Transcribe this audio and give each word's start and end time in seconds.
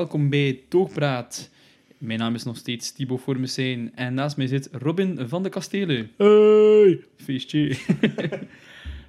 welkom 0.00 0.28
bij 0.28 0.60
Toogpraat. 0.68 1.50
Mijn 1.98 2.18
naam 2.18 2.34
is 2.34 2.44
nog 2.44 2.56
steeds 2.56 2.92
Thibaut 2.92 3.20
Formesijn 3.20 3.92
en 3.94 4.14
naast 4.14 4.36
mij 4.36 4.46
zit 4.46 4.68
Robin 4.72 5.18
van 5.28 5.42
de 5.42 5.48
Kastelen. 5.48 6.10
Hey! 6.16 7.00
Feestje. 7.16 7.76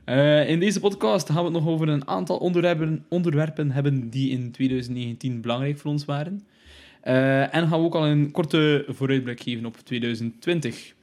Eh, 0.03 0.49
in 0.49 0.59
deze 0.59 0.79
podcast 0.79 1.29
gaan 1.29 1.37
we 1.37 1.43
het 1.43 1.53
nog 1.53 1.67
over 1.67 1.87
een 1.89 2.07
aantal 2.07 2.37
onderwerpen, 2.37 3.05
onderwerpen 3.09 3.71
hebben 3.71 4.09
die 4.09 4.29
in 4.29 4.51
2019 4.51 5.41
belangrijk 5.41 5.77
voor 5.77 5.91
ons 5.91 6.05
waren. 6.05 6.43
Eh, 7.01 7.55
en 7.55 7.67
gaan 7.67 7.79
we 7.79 7.85
ook 7.85 7.95
al 7.95 8.07
een 8.07 8.31
korte 8.31 8.85
vooruitblik 8.87 9.41
geven 9.41 9.65
op 9.65 9.77
2020. 9.77 10.93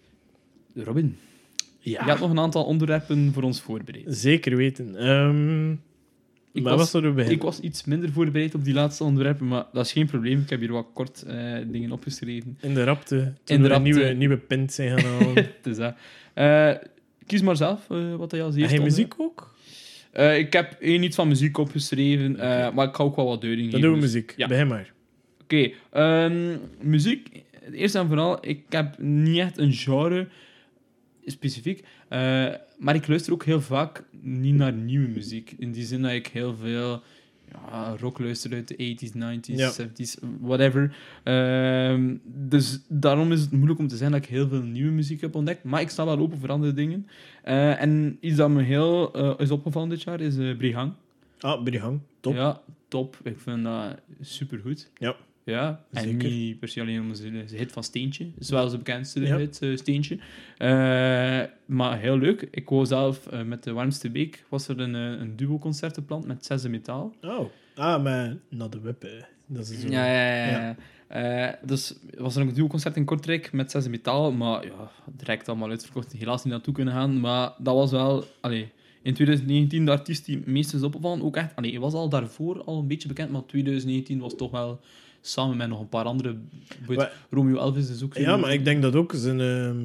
Robin, 0.75 1.17
Ja, 1.79 2.01
je 2.05 2.09
hebt 2.09 2.21
nog 2.21 2.31
een 2.31 2.39
aantal 2.39 2.65
onderwerpen 2.65 3.33
voor 3.33 3.43
ons 3.43 3.61
voorbereid. 3.61 4.05
zeker 4.07 4.57
weten. 4.57 4.97
Ehm 4.97 5.75
Ik 6.59 6.65
maar 6.65 6.77
was-? 6.77 6.95
Ik 7.29 7.43
was 7.43 7.61
iets 7.61 7.85
minder 7.85 8.13
voorbereid 8.13 8.55
op 8.55 8.65
die 8.65 8.75
laatste 8.75 9.05
onderwerpen, 9.05 9.49
maar 9.49 9.65
dat 9.73 9.85
is 9.87 9.93
geen 9.93 10.07
probleem. 10.07 10.41
Ik 10.41 10.51
heb 10.51 10.61
hier 10.61 10.73
wat 10.73 10.87
kort 10.95 11.23
eh, 11.23 11.55
dingen 11.67 11.93
opgeschreven. 11.93 12.59
In 12.61 12.75
de 12.75 12.85
rapte. 12.85 13.33
Toen 13.45 13.57
In 13.57 13.63
de 13.63 13.69
rapte. 13.69 13.83
nieuwe, 13.83 14.05
nieuwe 14.05 14.37
pint 14.37 14.73
zijn 14.73 14.99
gaan 15.01 15.13
halen. 15.13 15.47
Dat. 15.63 15.95
Eh, 16.35 16.71
kies 17.27 17.43
maar 17.43 17.57
zelf 17.57 17.91
eh, 17.91 18.15
wat 18.15 18.31
je 18.31 18.43
als 18.43 18.57
eerste 18.57 18.75
je 18.75 18.81
onderwerp- 18.81 18.85
muziek 18.85 19.15
ook? 19.21 19.57
Ik 20.37 20.53
heb 20.53 20.77
één 20.81 21.03
iets 21.03 21.17
van 21.17 21.29
muziek 21.29 21.59
opgeschreven, 21.59 22.33
maar 22.75 22.89
ik 22.89 22.95
ga 22.95 23.03
ook 23.03 23.17
wel 23.17 23.27
wat 23.27 23.41
duiding 23.41 23.71
Dan 23.71 23.81
geven. 23.81 23.93
doen 23.93 24.01
we 24.01 24.05
dus- 24.07 24.15
muziek. 24.15 24.35
Ja. 24.37 24.47
Begin 24.47 24.67
maar. 24.67 24.93
Oké, 25.43 25.71
ehm, 25.91 26.57
muziek. 26.81 27.43
Eerst 27.73 27.95
en 27.95 28.07
vooral, 28.07 28.39
ik 28.41 28.61
heb 28.69 28.99
niet 28.99 29.39
echt 29.39 29.59
een 29.59 29.73
genre 29.73 30.29
specifiek, 31.27 31.85
maar 32.79 32.95
ik 32.95 33.09
luister 33.09 33.33
ook 33.33 33.45
heel 33.45 33.61
vaak 33.61 34.05
niet 34.21 34.55
naar 34.55 34.73
nieuwe 34.73 35.09
muziek. 35.09 35.55
In 35.59 35.73
die 35.73 35.85
zin 35.85 36.03
dat 36.03 36.11
ik 36.11 36.27
heel 36.27 36.55
veel 36.57 37.03
ja, 37.53 37.97
rock 38.01 38.19
luister 38.19 38.53
uit 38.53 38.69
de 38.69 38.97
80s, 38.97 39.13
90s, 39.17 39.57
Ja. 39.57 39.73
70s, 39.73 40.15
whatever. 40.41 40.97
Ehm, 41.25 42.17
dus 42.25 42.81
daarom 42.89 43.33
is 43.33 43.41
het 43.41 43.53
moeilijk 43.53 43.79
om 43.79 43.89
te 43.89 43.97
zeggen 43.97 44.13
dat 44.17 44.25
ik 44.25 44.31
heel 44.31 44.49
veel 44.49 44.63
nieuwe 44.63 44.93
muziek 44.93 45.21
heb 45.21 45.35
ontdekt, 45.35 45.65
maar 45.65 45.81
ik 45.81 45.89
sta 45.89 46.05
wel 46.05 46.19
open 46.19 46.39
voor 46.39 46.49
andere 46.51 46.73
dingen. 46.73 47.07
Eh, 47.43 47.83
en 47.83 48.17
iets 48.21 48.37
dat 48.37 48.51
me 48.51 48.63
heel 48.63 49.13
eh, 49.15 49.35
is 49.39 49.51
opgevallen 49.51 49.89
dit 49.89 50.03
jaar 50.03 50.21
is 50.21 50.37
eh 50.37 50.57
Brihang. 50.57 50.93
Ah, 51.41 51.63
Brihang. 51.63 52.01
Top. 52.21 52.35
Ja, 52.35 52.61
top. 52.89 53.17
Ik 53.23 53.39
vind 53.41 53.65
dat 53.65 53.95
supergoed. 54.21 54.91
Ja. 54.99 55.17
Ja, 55.49 55.85
en 55.93 56.03
Zeker. 56.03 56.29
niet 56.29 56.59
per 56.59 56.69
se 56.69 56.81
alleen 56.81 57.01
om 57.01 57.15
zijn 57.15 57.49
zijn 57.49 57.61
hit 57.61 57.73
van 57.73 57.85
Steentje. 57.85 58.25
Dat 58.25 58.43
is 58.43 58.51
wel 58.51 58.67
zijn 58.69 58.83
bekendste 58.83 59.21
Ja. 59.21 59.37
hit, 59.37 59.63
eh, 59.63 59.77
Steentje. 59.77 60.19
Eh, 60.59 61.43
maar 61.67 61.99
heel 61.99 62.19
leuk. 62.19 62.49
Ik 62.51 62.69
wou 62.69 62.87
zelf 62.87 63.27
eh, 63.27 63.43
met 63.43 63.65
de 63.65 63.73
Warmste 63.73 64.11
Week 64.11 64.45
was 64.49 64.69
er 64.69 64.81
een, 64.81 64.95
eh, 64.95 65.21
een 65.21 65.37
duo-concert 65.37 65.95
gepland 65.95 66.27
met 66.27 66.45
Zesde 66.45 66.69
Metaal. 66.69 67.15
Oh. 67.23 67.49
Ah, 67.75 68.03
maar 68.03 68.37
Not 68.49 68.73
the 68.73 68.95
eh. 68.99 69.23
Dat 69.47 69.69
is 69.69 69.81
zo. 69.81 69.89
Ja, 69.89 70.07
ja, 70.07 70.47
ja. 70.47 70.47
Ja. 70.59 70.77
Eh, 71.09 71.55
dus 71.67 71.95
was 72.19 72.37
er 72.37 72.43
een 72.43 72.55
duo-concert 72.55 72.97
in 72.97 73.05
Kortrijk 73.05 73.53
met 73.53 73.71
Zesde 73.71 73.91
Metaal, 73.91 74.33
maar 74.33 74.65
ja, 74.67 74.91
direct 75.17 75.49
allemaal 75.49 75.71
uitverkocht. 75.71 76.13
Helaas 76.13 76.45
niet 76.45 76.53
naartoe 76.53 76.75
kunnen 76.75 76.95
gaan, 76.95 77.21
maar 77.21 77.53
dat 77.59 77.75
was 77.75 77.91
wel... 77.91 78.25
Allee, 78.41 78.69
in 79.03 79.15
2019 79.15 79.85
de 79.85 79.91
artiest 79.91 80.25
die 80.25 80.37
het 80.37 80.47
meest 80.47 80.75
is 80.75 80.83
opgevallen, 80.83 81.23
ook 81.23 81.37
echt... 81.37 81.57
Allee, 81.57 81.71
hij 81.71 81.81
was 81.81 81.93
al 81.93 82.09
daarvoor 82.09 82.65
al 82.65 82.79
een 82.79 82.87
beetje 82.87 83.09
bekend, 83.09 83.31
maar 83.31 83.45
2019 83.47 84.19
was 84.19 84.37
toch 84.37 84.51
wel 84.51 84.81
samen 85.21 85.57
met 85.57 85.69
nog 85.69 85.81
een 85.81 85.89
paar 85.89 86.05
andere... 86.05 86.37
Romeo 87.31 87.57
Elvis 87.59 87.91
is 87.91 88.03
ook 88.03 88.15
zo... 88.15 88.21
Ja, 88.21 88.37
maar 88.37 88.53
ik 88.53 88.65
denk 88.65 88.83
dat 88.83 88.95
ook 88.97 89.13
zijn... 89.17 89.41
ehm, 89.41 89.77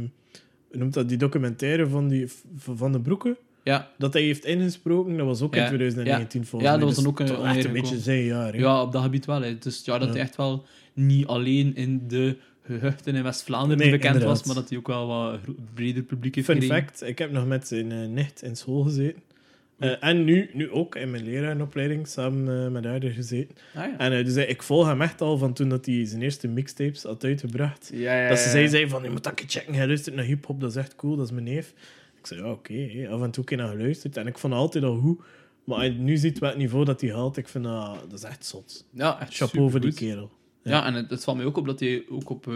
noemt 0.80 0.94
dat? 0.94 1.10
Die 1.10 1.18
documentaire 1.18 1.88
van, 1.88 2.08
die, 2.08 2.32
van 2.58 2.92
de 2.92 3.00
Broeken. 3.00 3.38
Ja, 3.64 3.90
Dat 3.98 4.14
hij 4.14 4.22
heeft 4.22 4.46
ingesproken, 4.46 5.18
dat 5.18 5.26
was 5.26 5.42
ook 5.42 5.56
Ja, 5.56 5.62
in 5.62 5.68
2019 5.68 6.46
volgens 6.46 6.72
Ja, 6.72 6.78
mij. 6.78 6.86
dat 6.86 6.96
was 6.96 7.04
Dus 7.04 7.14
ook 7.14 7.20
een- 7.20 7.46
echt 7.46 7.66
een 7.66 7.72
beetje 7.74 8.00
zijn 8.00 8.24
jaar. 8.24 8.58
ja, 8.60 8.82
op 8.82 8.92
dat 8.92 9.04
gebied 9.04 9.26
wel. 9.26 9.42
Hè. 9.42 9.58
Dus 9.58 9.86
ja, 9.86 9.98
dat 9.98 10.08
Ja. 10.08 10.14
hij 10.14 10.22
echt 10.24 10.36
wel 10.36 10.66
niet 10.94 11.28
alleen 11.28 11.76
in 11.76 12.08
de 12.08 12.38
gehuchten 12.66 13.16
in 13.16 13.24
West-Vlaanderen 13.24 13.78
Nee, 13.78 13.92
bekend 13.92 14.14
inderdaad. 14.14 14.38
was, 14.38 14.46
maar 14.48 14.56
dat 14.56 14.70
hij 14.70 14.78
ook 14.78 14.88
wel 14.88 15.08
wat 15.08 15.40
breder 15.74 16.04
publiek 16.04 16.36
heeft 16.36 16.48
Fun 16.48 16.62
gekregen. 16.62 16.84
fact, 16.86 17.04
ik 17.04 17.18
heb 17.18 17.32
nog 17.32 17.46
met 17.48 17.68
zijn 17.68 17.92
eh, 17.92 18.08
nicht 18.08 18.42
in 18.42 18.56
school 18.56 18.82
gezeten. 18.84 19.22
Eh, 19.84 20.10
en 20.10 20.24
nu, 20.24 20.50
nu 20.54 20.72
ook 20.72 20.96
in 20.96 21.12
mijn 21.12 21.24
lerarenopleiding, 21.24 22.08
samen 22.08 22.66
eh, 22.66 22.72
met 22.72 22.86
haar 22.86 23.02
gezeten. 23.02 23.56
Ah, 23.76 23.86
ja. 23.86 23.98
En 23.98 24.18
eh, 24.18 24.26
dus 24.26 24.36
ik 24.36 24.64
volg 24.64 24.88
hem 24.88 25.02
echt 25.02 25.22
al 25.22 25.38
van 25.38 25.54
toen 25.54 25.70
dat 25.70 25.86
hij 25.86 26.06
zijn 26.06 26.22
eerste 26.22 26.48
mixtapes 26.48 27.04
had 27.04 27.24
uitgebracht. 27.24 27.90
Ja, 27.94 28.22
ja, 28.22 28.30
Dat 28.30 28.40
ze 28.40 28.50
zei, 28.50 28.68
zei 28.68 28.90
van, 28.90 29.04
je 29.04 29.10
moet 29.10 29.24
dat 29.24 29.34
keer 29.34 29.50
checken, 29.50 29.74
hij 29.74 29.88
luistert 29.88 30.16
naar 30.16 30.26
hip-hop, 30.26 30.62
dat 30.62 30.70
is 30.70 30.76
echt 30.76 30.96
cool, 30.96 31.16
dat 31.16 31.26
is 31.26 31.32
mijn 31.32 31.44
neef. 31.44 31.74
Ik 32.20 32.28
zei, 32.28 32.42
ja, 32.42 32.52
oké, 32.52 32.74
hè. 32.74 33.08
af 33.10 33.22
en 33.22 33.32
toe 33.32 33.44
keer 33.44 33.58
naar 33.58 33.70
geluisterd. 33.70 34.18
En 34.18 34.28
ik 34.28 34.38
vond 34.38 34.54
altijd 34.54 34.84
al 34.84 34.98
goed. 34.98 35.22
Maar 35.64 35.78
als 35.78 35.86
je 35.86 35.92
nu 35.92 36.18
ziet 36.18 36.40
welk 36.40 36.56
niveau 36.56 36.86
dat 36.86 37.02
hij 37.02 37.12
haalt, 37.14 37.38
ik 37.38 37.48
vind 37.48 37.64
dat, 37.64 37.98
dat 38.10 38.20
is 38.20 38.26
echt 38.26 38.46
zot. 38.46 38.86
Ja, 38.92 39.22
echt 39.22 39.36
Chapeau 39.36 39.70
voor 39.72 39.80
die 39.80 39.94
kerel. 39.94 40.32
Ja, 40.64 40.86
en 40.86 40.94
het, 40.94 41.10
het 41.10 41.24
valt 41.24 41.38
mij 41.38 41.46
ook 41.46 41.58
op 41.58 41.66
dat 41.66 41.80
hij 41.80 42.04
ook 42.10 42.30
op 42.30 42.48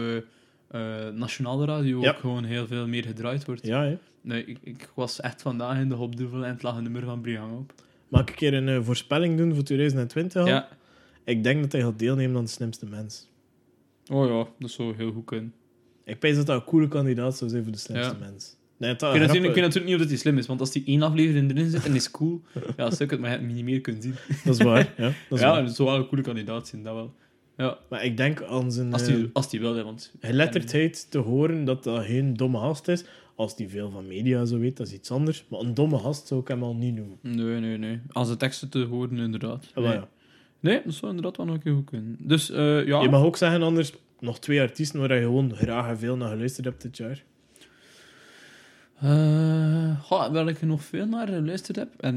eh, 0.68 1.08
nationale 1.08 1.64
radio 1.66 2.00
Ja. 2.00 2.10
ook 2.10 2.18
gewoon 2.18 2.44
heel 2.44 2.66
veel 2.66 2.86
meer 2.86 3.04
gedraaid 3.04 3.44
wordt. 3.44 3.66
Ja, 3.66 3.82
hè. 3.84 3.98
Nee, 4.20 4.44
ik, 4.44 4.58
ik 4.62 4.90
was 4.94 5.20
echt 5.20 5.42
vandaag 5.42 5.78
in 5.78 5.88
de 5.88 5.94
Hopduvel 5.94 6.44
en 6.44 6.52
het 6.52 6.62
lag 6.62 6.76
een 6.76 6.82
nummer 6.82 7.04
van 7.04 7.20
Brian 7.20 7.50
op. 7.56 7.72
Mag 8.08 8.20
ik 8.20 8.28
een 8.28 8.34
keer 8.34 8.54
een 8.54 8.68
eh, 8.68 8.78
voorspelling 8.82 9.36
doen 9.36 9.54
voor 9.54 9.62
2020 9.64 10.40
al? 10.42 10.48
Ja. 10.48 10.68
Ik 11.24 11.42
denk 11.44 11.62
dat 11.62 11.72
hij 11.72 11.80
gaat 11.80 11.98
deelnemen 11.98 12.36
aan 12.36 12.44
de 12.44 12.50
slimste 12.50 12.86
mens. 12.86 13.28
Oh 14.12 14.28
ja, 14.28 14.46
dat 14.58 14.70
zou 14.70 14.94
heel 14.96 15.12
goed 15.12 15.24
kunnen. 15.24 15.52
Ik 16.04 16.20
denk 16.20 16.36
dat 16.36 16.46
dat 16.46 16.60
een 16.60 16.66
coole 16.66 16.88
kandidaat 16.88 17.36
zou 17.36 17.50
zijn 17.50 17.62
voor 17.62 17.72
de 17.72 17.78
slimste 17.78 18.12
Ja. 18.12 18.18
mens. 18.26 18.56
Nee, 18.76 18.96
dat 18.96 19.14
Ik 19.14 19.20
weet, 19.20 19.28
natuurlijk, 19.38 19.84
niet 19.84 19.94
of 19.94 20.00
dat 20.00 20.08
hij 20.08 20.16
slim 20.18 20.38
is, 20.38 20.46
want 20.46 20.60
als 20.60 20.70
die 20.72 20.82
één 20.86 21.02
aflevering 21.02 21.50
erin 21.50 21.70
zit 21.70 21.84
en 21.84 21.94
is 21.94 22.10
cool, 22.10 22.42
ja, 22.76 22.90
ik 22.98 23.10
het 23.10 23.20
maar 23.20 23.42
niet 23.42 23.64
meer 23.64 23.80
kunnen 23.80 24.02
zien. 24.02 24.14
Dat 24.44 24.54
is 24.58 24.62
waar. 24.64 24.94
Ja, 24.96 25.04
dat 25.04 25.38
is 25.38 25.40
ja, 25.40 25.50
waar. 25.50 25.64
dat 25.64 25.74
zou 25.76 25.88
wel 25.88 25.98
een 25.98 26.06
coole 26.06 26.22
kandidaat 26.22 26.68
zijn, 26.68 26.82
dat 26.82 26.94
wel. 26.94 27.14
Ja, 27.58 27.78
Maar 27.88 28.04
ik 28.04 28.16
denk 28.16 28.42
aan 28.42 28.72
zijn 28.72 28.92
als 28.92 29.06
eh, 29.06 29.14
die, 29.14 29.30
als 29.32 29.50
die 29.50 29.60
wil, 29.60 29.74
hè, 29.74 29.84
want... 29.84 30.12
geletterdheid 30.20 31.10
te 31.10 31.18
horen 31.18 31.64
dat 31.64 31.84
dat 31.84 32.04
geen 32.04 32.34
domme 32.34 32.58
gast 32.58 32.88
is. 32.88 33.04
Als 33.34 33.56
die 33.56 33.68
veel 33.68 33.90
van 33.90 34.06
media 34.06 34.44
zo 34.44 34.58
weet, 34.58 34.76
dat 34.76 34.86
is 34.86 34.92
iets 34.92 35.10
anders. 35.10 35.44
Maar 35.48 35.60
een 35.60 35.74
domme 35.74 35.98
gast 35.98 36.26
zou 36.26 36.40
ik 36.40 36.48
hem 36.48 36.62
al 36.62 36.74
niet 36.74 36.94
noemen. 36.94 37.18
Nee, 37.20 37.60
nee, 37.60 37.78
nee. 37.78 38.00
Als 38.12 38.28
de 38.28 38.36
teksten 38.36 38.68
te 38.68 38.78
horen, 38.84 39.18
inderdaad. 39.18 39.70
Ah, 39.74 39.84
Nee, 39.84 39.92
ja. 39.92 40.08
nee 40.60 40.80
dat 40.84 40.94
zou 40.94 41.06
inderdaad 41.08 41.36
wel 41.36 41.46
nog 41.46 41.54
een 41.54 41.62
keer 41.62 41.74
goed 41.74 41.90
kunnen. 41.90 42.16
Dus, 42.20 42.50
eh, 42.50 42.86
ja... 42.86 43.00
Je 43.00 43.08
mag 43.08 43.22
ook 43.22 43.36
zeggen 43.36 43.62
anders, 43.62 43.92
nog 44.20 44.38
twee 44.38 44.60
artiesten 44.60 45.00
waar 45.00 45.14
je 45.14 45.22
gewoon 45.22 45.54
graag 45.54 45.88
en 45.88 45.98
veel 45.98 46.16
naar 46.16 46.30
geluisterd 46.30 46.66
hebt 46.66 46.82
dit 46.82 46.96
jaar. 46.96 47.24
Eh, 49.00 50.00
goh, 50.04 50.32
waar 50.32 50.48
ik 50.48 50.62
nog 50.62 50.82
veel 50.82 51.06
naar 51.06 51.28
geluisterd 51.28 51.76
heb, 51.76 51.88
en 52.00 52.14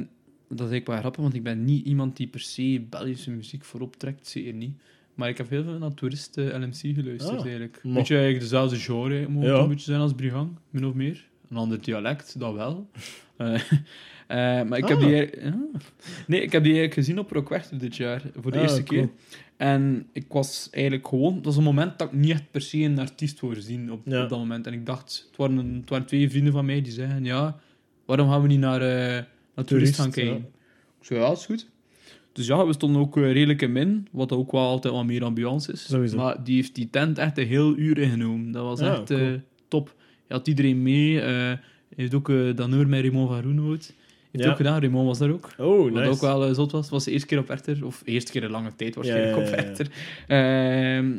dat 0.47 0.67
is 0.67 0.71
eigenlijk 0.71 0.87
wel 0.87 0.97
grappig, 0.97 1.21
want 1.21 1.33
ik 1.33 1.43
ben 1.43 1.65
niet 1.65 1.85
iemand 1.85 2.17
die 2.17 2.27
per 2.27 2.39
se 2.39 2.85
Belgische 2.89 3.31
muziek 3.31 3.63
voorop 3.63 3.95
trekt, 3.95 4.27
zeker 4.27 4.53
niet. 4.53 4.75
Maar 5.21 5.29
ik 5.29 5.37
heb 5.37 5.49
heel 5.49 5.63
veel 5.63 5.77
naar 5.77 5.93
toeristen 5.93 6.61
LMC 6.61 6.75
geluisterd, 6.95 7.37
Ah, 7.39 7.43
eigenlijk. 7.43 7.79
mo- 7.83 7.93
Beetje 7.93 8.13
eigenlijk 8.15 8.43
dezelfde 8.43 8.75
genre, 8.75 9.27
moet 9.27 9.43
Ja. 9.45 9.53
een 9.57 9.67
beetje 9.67 9.85
zijn 9.91 10.01
als 10.01 10.13
Brihang, 10.13 10.49
min 10.69 10.85
of 10.85 10.93
meer. 10.93 11.25
Een 11.49 11.57
ander 11.57 11.81
dialect, 11.81 12.39
dat 12.39 12.53
wel. 12.53 12.89
Eh, 13.37 13.53
eh, 14.27 14.67
maar 14.67 14.77
ik 14.77 14.87
heb 14.87 14.97
Ah. 14.97 15.03
die... 15.03 15.29
Nee, 16.27 16.41
ik 16.41 16.51
heb 16.51 16.63
die 16.63 16.71
eigenlijk 16.73 16.93
gezien 16.93 17.19
op 17.19 17.31
Rockwechter 17.31 17.77
dit 17.77 17.95
jaar, 17.95 18.21
voor 18.35 18.51
de 18.51 18.57
Ah, 18.57 18.63
eerste 18.63 18.83
cool. 18.83 19.01
keer. 19.01 19.09
En 19.57 20.07
ik 20.11 20.25
was 20.27 20.67
eigenlijk 20.71 21.07
gewoon... 21.07 21.35
Dat 21.35 21.45
was 21.45 21.57
een 21.57 21.63
moment 21.63 21.99
dat 21.99 22.07
ik 22.07 22.13
niet 22.19 22.31
echt 22.31 22.51
per 22.51 22.61
se 22.61 22.77
een 22.77 22.99
artiest 22.99 23.39
voor 23.39 23.55
zien 23.55 23.91
op, 23.91 24.01
Ja. 24.05 24.23
op 24.23 24.29
dat 24.29 24.39
moment. 24.39 24.67
En 24.67 24.73
ik 24.73 24.85
dacht, 24.85 25.25
het 25.27 25.37
waren, 25.37 25.57
een- 25.57 25.77
het 25.81 25.89
waren 25.89 26.05
twee 26.05 26.29
vrienden 26.29 26.53
van 26.53 26.65
mij 26.65 26.81
die 26.81 26.91
zeiden, 26.91 27.23
ja, 27.25 27.59
waarom 28.05 28.29
gaan 28.29 28.41
we 28.41 28.47
niet 28.47 28.59
naar, 28.59 28.81
eh 28.81 29.23
naar 29.55 29.65
toerist 29.65 29.95
gaan 29.95 30.11
kijken? 30.11 30.35
Ik 30.99 31.05
zei, 31.07 31.19
ja, 31.19 31.31
is 31.31 31.45
goed. 31.45 31.69
Dus 32.33 32.47
ja, 32.47 32.65
we 32.65 32.73
stonden 32.73 33.01
ook 33.01 33.17
eh, 33.17 33.23
redelijk 33.31 33.61
in 33.61 33.71
min, 33.71 34.07
wat 34.11 34.31
ook 34.31 34.51
wel 34.51 34.61
altijd 34.67 34.93
wat 34.93 35.05
meer 35.05 35.23
ambiance 35.23 35.71
is. 35.71 35.85
Sowieso. 35.87 36.17
Maar 36.17 36.43
die 36.43 36.55
heeft 36.55 36.75
die 36.75 36.89
tent 36.89 37.17
echt 37.17 37.37
een 37.37 37.47
heel 37.47 37.77
uur 37.77 37.97
ingenomen. 37.97 38.51
Dat 38.51 38.63
was 38.63 38.79
Ja, 38.79 38.91
echt 38.91 39.03
cool. 39.03 39.19
eh, 39.19 39.27
top. 39.67 39.93
Hij 40.27 40.37
had 40.37 40.47
iedereen 40.47 40.81
mee. 40.81 41.19
hij 41.19 41.59
heeft 41.95 42.13
ook 42.13 42.27
dat 42.55 42.67
nummer 42.69 42.87
met 42.87 43.01
Raymond 43.01 43.29
van 43.29 43.41
Roenhout. 43.41 43.93
Heeft 44.31 44.43
Ja. 44.43 44.49
ook 44.49 44.57
gedaan. 44.57 44.79
Raymond 44.79 45.07
was 45.07 45.17
daar 45.17 45.29
ook. 45.29 45.49
Oh, 45.57 45.91
Wat 45.91 46.05
ook 46.07 46.21
wel 46.21 46.53
zot 46.53 46.71
was. 46.71 46.89
was 46.89 47.03
de 47.03 47.11
eerste 47.11 47.27
keer 47.27 47.39
op 47.39 47.47
Werchter. 47.47 47.85
Of 47.85 48.01
de 48.05 48.11
eerste 48.11 48.31
keer 48.31 48.43
in 48.43 48.49
lange 48.51 48.75
tijd 48.75 48.95
waarschijnlijk 48.95 49.35
Ja, 49.35 49.41
op. 49.43 49.49
Werchter. 49.49 49.87
Ehm, 50.27 51.11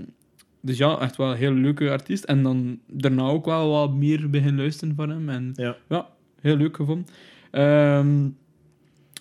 dus 0.60 0.78
ja, 0.78 0.98
echt 1.00 1.16
wel 1.16 1.30
een 1.30 1.36
heel 1.36 1.52
leuke 1.52 1.90
artiest. 1.90 2.24
En 2.24 2.42
dan 2.42 2.78
daarna 2.86 3.22
ook 3.22 3.44
wel 3.44 3.70
wat 3.70 3.94
meer 3.94 4.30
begin 4.30 4.56
luisteren 4.56 4.94
van 4.94 5.10
hem. 5.10 5.28
En 5.28 5.52
Ja. 5.88 6.08
heel 6.40 6.56
leuk 6.56 6.76
gevonden. 6.76 7.06
Ehm, 7.50 8.28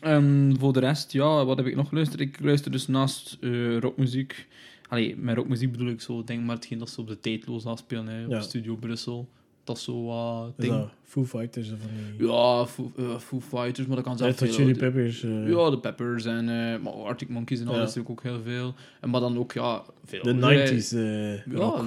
en 0.01 0.56
voor 0.59 0.74
de 0.74 0.80
rest, 0.80 1.12
ja, 1.12 1.45
wat 1.45 1.57
heb 1.57 1.65
ik 1.65 1.75
nog 1.75 1.88
geluisterd? 1.89 2.21
Ik 2.21 2.39
luister 2.39 2.71
dus 2.71 2.88
naast 2.88 3.38
eh, 3.42 3.77
rockmuziek. 3.77 4.48
Allee, 4.89 5.18
met 5.18 5.36
rockmuziek 5.36 5.71
bedoel 5.71 5.88
ik 5.89 6.01
zo, 6.01 6.24
denk 6.24 6.44
maar 6.44 6.56
hetgeen 6.56 6.77
dat 6.77 6.89
ze 6.89 7.01
op 7.01 7.07
de 7.07 7.19
tijdloos 7.19 7.65
afspelen, 7.65 8.07
hè, 8.07 8.19
Ja. 8.25 8.36
op 8.38 8.42
Studio 8.42 8.75
Brussel. 8.75 9.30
Dat 9.63 9.77
is 9.77 9.83
zo 9.83 10.03
wat 10.06 10.53
Is 10.57 10.65
ding. 10.68 10.86
Foo 11.03 11.25
Fighters 11.25 11.71
of 11.71 11.77
die... 12.18 12.27
Ja, 12.27 12.65
Foo, 12.65 12.92
eh, 12.98 13.18
Foo 13.18 13.39
Fighters, 13.39 13.88
maar 13.88 13.95
dat 13.95 14.06
kan 14.06 14.18
Hot 14.27 14.36
veel 14.36 14.48
Chili 14.51 14.75
Peppers. 14.75 15.24
eh, 15.24 15.50
Ja, 15.50 15.69
de 15.69 15.80
Peppers 15.80 16.25
en 16.25 16.45
maar 16.81 16.94
Arctic 16.94 17.30
Monkeys 17.30 17.59
en 17.59 17.68
alles 17.68 17.80
natuurlijk 17.80 18.09
ook 18.09 18.24
heel 18.24 18.42
veel. 18.42 18.74
En 19.01 19.09
maar 19.09 19.21
dan 19.21 19.38
ook, 19.38 19.51
ja, 19.53 19.83
veel. 20.06 20.24
de 20.24 20.30
oudere- 20.30 20.71
90s 20.71 20.92
eh 20.94 21.45
Ja, 21.53 21.83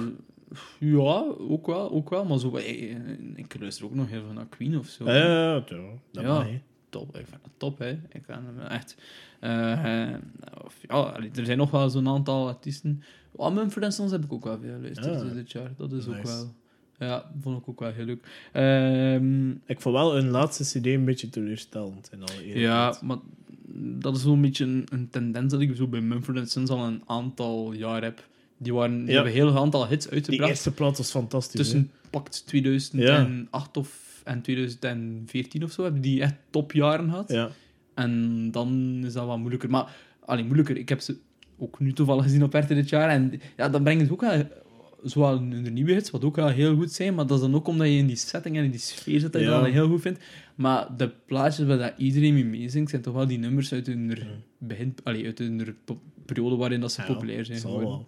ja, 0.79 1.23
ook 1.49 1.67
wel, 1.67 1.91
ook 1.91 2.09
wel. 2.09 2.25
Maar 2.25 2.39
zo, 2.39 2.55
eh, 2.55 2.89
ik 3.35 3.55
luister 3.59 3.85
ook 3.85 3.95
nog 3.95 4.09
heel 4.09 4.21
veel 4.25 4.33
naar 4.33 4.47
Queen 4.49 4.77
of 4.77 4.87
zo. 4.87 5.05
Ja, 5.05 5.15
ja, 5.15 5.63
ja, 6.11 6.47
Ja. 6.95 7.01
hè. 7.01 7.05
top. 7.05 7.17
Ik 7.17 7.25
vind 7.29 7.41
het 7.43 7.51
top, 7.57 7.77
hè. 7.79 7.89
Ik 7.89 8.23
vind 8.25 8.27
hem 8.27 8.59
echt... 8.59 8.95
eh, 9.39 10.13
of, 10.65 10.75
ja, 10.87 11.15
er 11.35 11.45
zijn 11.45 11.57
nog 11.57 11.71
wel 11.71 11.89
zo'n 11.89 12.07
aantal 12.07 12.47
artiesten. 12.47 13.03
Oh, 13.31 13.53
Mumford 13.53 13.93
Sons 13.93 14.11
heb 14.11 14.23
ik 14.23 14.33
ook 14.33 14.43
wel 14.43 14.59
veel 14.61 14.73
geluisterd 14.75 15.21
Ah. 15.21 15.33
dit 15.33 15.51
jaar. 15.51 15.71
Dat 15.77 15.91
is 15.91 16.07
ook 16.07 16.21
wel... 16.23 16.53
Ja, 16.99 17.31
vond 17.41 17.61
ik 17.61 17.69
ook 17.69 17.79
wel 17.79 17.91
heel 17.91 18.05
leuk. 18.05 18.49
Ehm, 18.51 19.49
Ik 19.51 19.81
vond 19.81 19.95
wel 19.95 20.13
hun 20.13 20.29
laatste 20.29 20.63
cd 20.79 20.85
een 20.85 21.05
beetje 21.05 21.29
teleurstellend. 21.29 22.09
In 22.11 22.19
alle 22.21 22.31
eerlijkheid. 22.43 22.61
ja, 22.99 23.05
maar 23.05 23.17
dat 24.01 24.15
is 24.15 24.23
wel 24.23 24.33
een 24.33 24.41
beetje 24.41 24.65
een, 24.65 24.87
een 24.91 25.09
tendens 25.09 25.51
dat 25.51 25.61
ik 25.61 25.75
zo 25.75 25.87
bij 25.87 26.01
Mumford 26.01 26.51
Sons 26.51 26.69
al 26.69 26.85
een 26.85 27.01
aantal 27.05 27.73
jaar 27.73 28.03
heb. 28.03 28.27
Die, 28.57 28.73
waren, 28.73 28.97
die 28.97 29.07
Ja. 29.07 29.13
hebben 29.13 29.31
een 29.31 29.37
heel 29.37 29.57
aantal 29.57 29.87
hits 29.87 30.05
Die 30.05 30.13
uitgebracht. 30.13 30.49
eerste 30.49 30.71
plaat 30.71 30.97
was 30.97 31.11
fantastisch. 31.11 31.55
tussen 31.61 31.91
pakt 32.09 32.43
2008 32.47 33.77
of, 33.77 34.04
en 34.25 34.41
2014 34.41 35.63
of 35.63 35.71
zo 35.71 35.83
hebben 35.83 36.01
die 36.01 36.21
echt 36.21 36.35
topjaren 36.49 37.09
gehad. 37.09 37.31
Ja. 37.31 37.49
En 37.93 38.51
dan 38.51 39.01
is 39.05 39.13
dat 39.13 39.25
wat 39.25 39.37
moeilijker. 39.37 39.69
Maar, 39.69 39.95
alleen 40.25 40.45
moeilijker. 40.45 40.77
Ik 40.77 40.89
heb 40.89 40.99
ze 40.99 41.17
ook 41.57 41.79
nu 41.79 41.93
toevallig 41.93 42.23
gezien 42.23 42.43
op 42.43 42.53
RT 42.53 42.67
dit 42.67 42.89
jaar. 42.89 43.09
En 43.09 43.41
ja, 43.57 43.69
dan 43.69 43.83
brengen 43.83 44.05
ze 44.05 44.11
ook 44.11 44.21
wel 44.21 44.43
zowel 45.03 45.39
hun 45.39 45.73
nieuwe 45.73 45.91
hits, 45.91 46.11
wat 46.11 46.23
ook 46.23 46.35
wel 46.35 46.47
heel 46.47 46.75
goed 46.75 46.91
zijn. 46.91 47.13
Maar 47.15 47.27
dat 47.27 47.37
is 47.37 47.43
dan 47.43 47.55
ook 47.55 47.67
omdat 47.67 47.87
je 47.87 47.93
in 47.93 48.07
die 48.07 48.15
setting 48.15 48.57
en 48.57 48.63
in 48.63 48.71
die 48.71 48.79
sfeer 48.79 49.19
zit 49.19 49.33
dat 49.33 49.41
je 49.41 49.47
Ja. 49.47 49.59
dat 49.59 49.69
heel 49.69 49.87
goed 49.87 50.01
vindt. 50.01 50.23
Maar 50.55 50.97
de 50.97 51.11
plaatjes 51.25 51.67
waar 51.67 51.77
dat 51.77 51.93
iedereen 51.97 52.33
mee 52.33 52.45
meezingt, 52.45 52.89
zijn 52.89 53.01
toch 53.01 53.13
wel 53.13 53.27
die 53.27 53.37
nummers 53.37 53.73
uit 53.73 53.87
hun, 53.87 54.17
begin, 54.57 54.95
allee, 55.03 55.25
uit 55.25 55.37
hun 55.37 55.75
periode 56.25 56.55
waarin 56.55 56.79
dat 56.79 56.91
ze 56.91 57.01
Ja, 57.01 57.07
populair 57.07 57.45
zijn 57.45 57.59
geworden. 57.59 58.05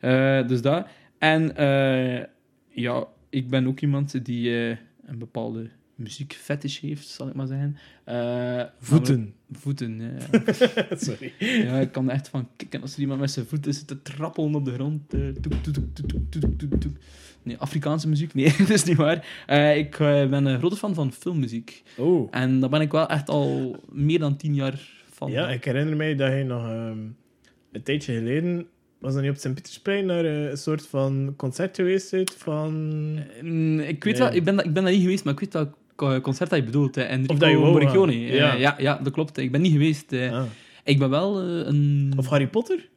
Eh, 0.00 0.48
dus 0.48 0.62
dat. 0.62 0.86
En 1.18 1.56
eh, 1.56 2.24
ja, 2.68 3.06
ik 3.30 3.48
ben 3.48 3.66
ook 3.66 3.80
iemand 3.80 4.24
die 4.24 4.68
eh, 4.68 4.76
een 5.08 5.18
bepaalde 5.18 5.70
muziekfetish 5.94 6.80
heeft, 6.80 7.08
zal 7.08 7.28
ik 7.28 7.34
maar 7.34 7.46
zeggen. 7.46 7.76
Eh, 8.04 8.62
voeten. 8.78 9.34
Voeten, 9.52 10.00
ja. 10.00 10.42
Sorry. 10.96 11.32
Ja, 11.38 11.78
ik 11.78 11.92
kan 11.92 12.10
echt 12.10 12.28
van 12.28 12.48
kikken 12.56 12.82
als 12.82 12.94
er 12.94 13.00
iemand 13.00 13.20
met 13.20 13.30
zijn 13.30 13.46
voeten 13.46 13.74
zit 13.74 13.86
te 13.86 14.02
trappelen 14.02 14.54
op 14.54 14.64
de 14.64 14.72
grond. 14.72 15.14
Eh, 15.14 15.20
nee, 17.42 17.56
Afrikaanse 17.56 18.08
muziek? 18.08 18.34
Nee, 18.34 18.54
dat 18.58 18.70
is 18.70 18.84
niet 18.84 18.96
waar. 18.96 19.44
Eh, 19.46 19.76
ik 19.76 19.96
ben 19.98 20.46
een 20.46 20.58
grote 20.58 20.76
fan 20.76 20.94
van 20.94 21.12
filmmuziek. 21.12 21.82
Oh. 21.96 22.28
En 22.30 22.60
daar 22.60 22.70
ben 22.70 22.80
ik 22.80 22.92
wel 22.92 23.08
echt 23.08 23.28
al 23.28 23.76
meer 23.90 24.18
dan 24.18 24.36
tien 24.36 24.54
jaar 24.54 24.88
van. 25.10 25.30
Ja, 25.30 25.48
ik 25.50 25.64
herinner 25.64 25.96
mij 25.96 26.14
dat 26.14 26.32
je 26.32 26.44
nog 26.44 26.64
ehm, 26.64 26.98
een 27.72 27.82
tijdje 27.82 28.14
geleden 28.14 28.66
was 28.98 29.12
dat 29.12 29.20
niet 29.20 29.28
op 29.30 29.34
het 29.36 29.44
Sint-Pietersplein 29.44 30.06
naar 30.06 30.24
eh, 30.24 30.50
een 30.50 30.56
soort 30.56 30.86
van 30.86 31.34
concert 31.36 31.76
geweest 31.76 32.12
uit 32.12 32.34
van... 32.38 32.72
Mm, 33.42 33.80
Ik 33.80 34.04
weet 34.04 34.18
Nee. 34.18 34.22
wel, 34.28 34.34
ik 34.36 34.44
ben, 34.44 34.58
ik 34.58 34.72
ben 34.72 34.82
daar 34.82 34.92
niet 34.92 35.02
geweest, 35.02 35.24
maar 35.24 35.32
ik 35.32 35.40
weet 35.40 35.52
welk 35.52 35.74
eh, 35.96 36.20
concert 36.20 36.50
dat 36.50 36.58
je 36.58 36.64
bedoelt. 36.64 36.94
hè. 36.94 37.02
Enrico 37.02 37.32
Of 37.32 37.38
dat 37.38 37.50
je 37.50 37.56
wou. 37.58 38.10
Eh, 38.10 38.34
Ja. 38.34 38.52
ja. 38.54 38.74
ja, 38.78 38.96
dat 39.02 39.12
klopt. 39.12 39.36
Ik 39.38 39.52
ben 39.52 39.60
niet 39.60 39.72
geweest. 39.72 40.12
eh. 40.12 40.32
Ah. 40.32 40.44
Ik 40.84 40.98
ben 40.98 41.10
wel 41.10 41.40
eh, 41.40 41.46
een... 41.66 42.12
Of 42.16 42.26
Harry 42.26 42.46
Potter? 42.48 42.88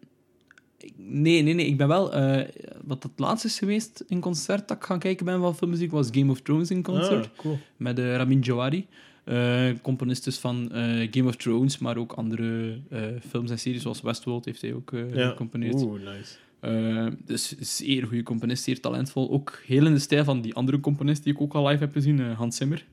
Nee, 0.98 1.42
nee, 1.42 1.53
nee. 1.53 1.65
Ik 1.65 1.77
ben 1.77 1.88
wel... 1.88 2.13
eh, 2.13 2.47
wat 2.83 3.04
het 3.04 3.12
laatste 3.15 3.47
is 3.47 3.59
geweest 3.59 4.04
in 4.07 4.19
concert 4.19 4.68
dat 4.68 4.77
ik 4.77 4.83
gaan 4.83 5.00
kijken 5.00 5.25
ben 5.25 5.39
van 5.39 5.56
filmmuziek, 5.56 5.92
was 5.92 6.07
Game 6.12 6.31
of 6.31 6.42
Thrones 6.42 6.71
in 6.71 6.83
concert. 6.83 7.25
Ah, 7.25 7.38
cool. 7.38 7.57
Met 7.77 8.00
eh, 8.00 8.15
Ramin 8.15 8.39
Djawadi. 8.42 8.86
Eh 9.31 9.69
componist 9.81 10.24
dus 10.24 10.38
van 10.38 10.72
eh, 10.72 11.07
Game 11.12 11.28
of 11.28 11.36
Thrones, 11.36 11.78
maar 11.78 11.98
ook 11.98 12.12
andere 12.13 12.80
eh, 12.89 13.01
films 13.30 13.51
en 13.51 13.60
series, 13.60 13.81
zoals 13.81 14.01
Westworld 14.01 14.45
heeft 14.45 14.62
hij 14.62 14.74
ook 14.74 14.92
Ja. 15.13 15.30
gecomponeerd. 15.30 15.81
Oeh, 15.81 16.00
nice. 16.01 17.18
Dus 17.25 17.56
zeer 17.60 18.07
goede 18.07 18.24
componist, 18.24 18.63
zeer 18.63 18.80
talentvol. 18.80 19.31
Ook 19.31 19.62
heel 19.66 19.86
in 19.86 19.94
de 19.94 20.00
stijl 20.00 20.24
van 20.24 20.42
die 20.42 20.54
andere 20.54 20.80
componist 20.80 21.24
die 21.24 21.33
ik 21.33 21.42
ook 21.42 21.54
al 21.54 21.68
live 21.68 21.83
heb 21.83 21.92
gezien, 21.92 22.19
Hans 22.19 22.56
Zimmer. 22.56 22.86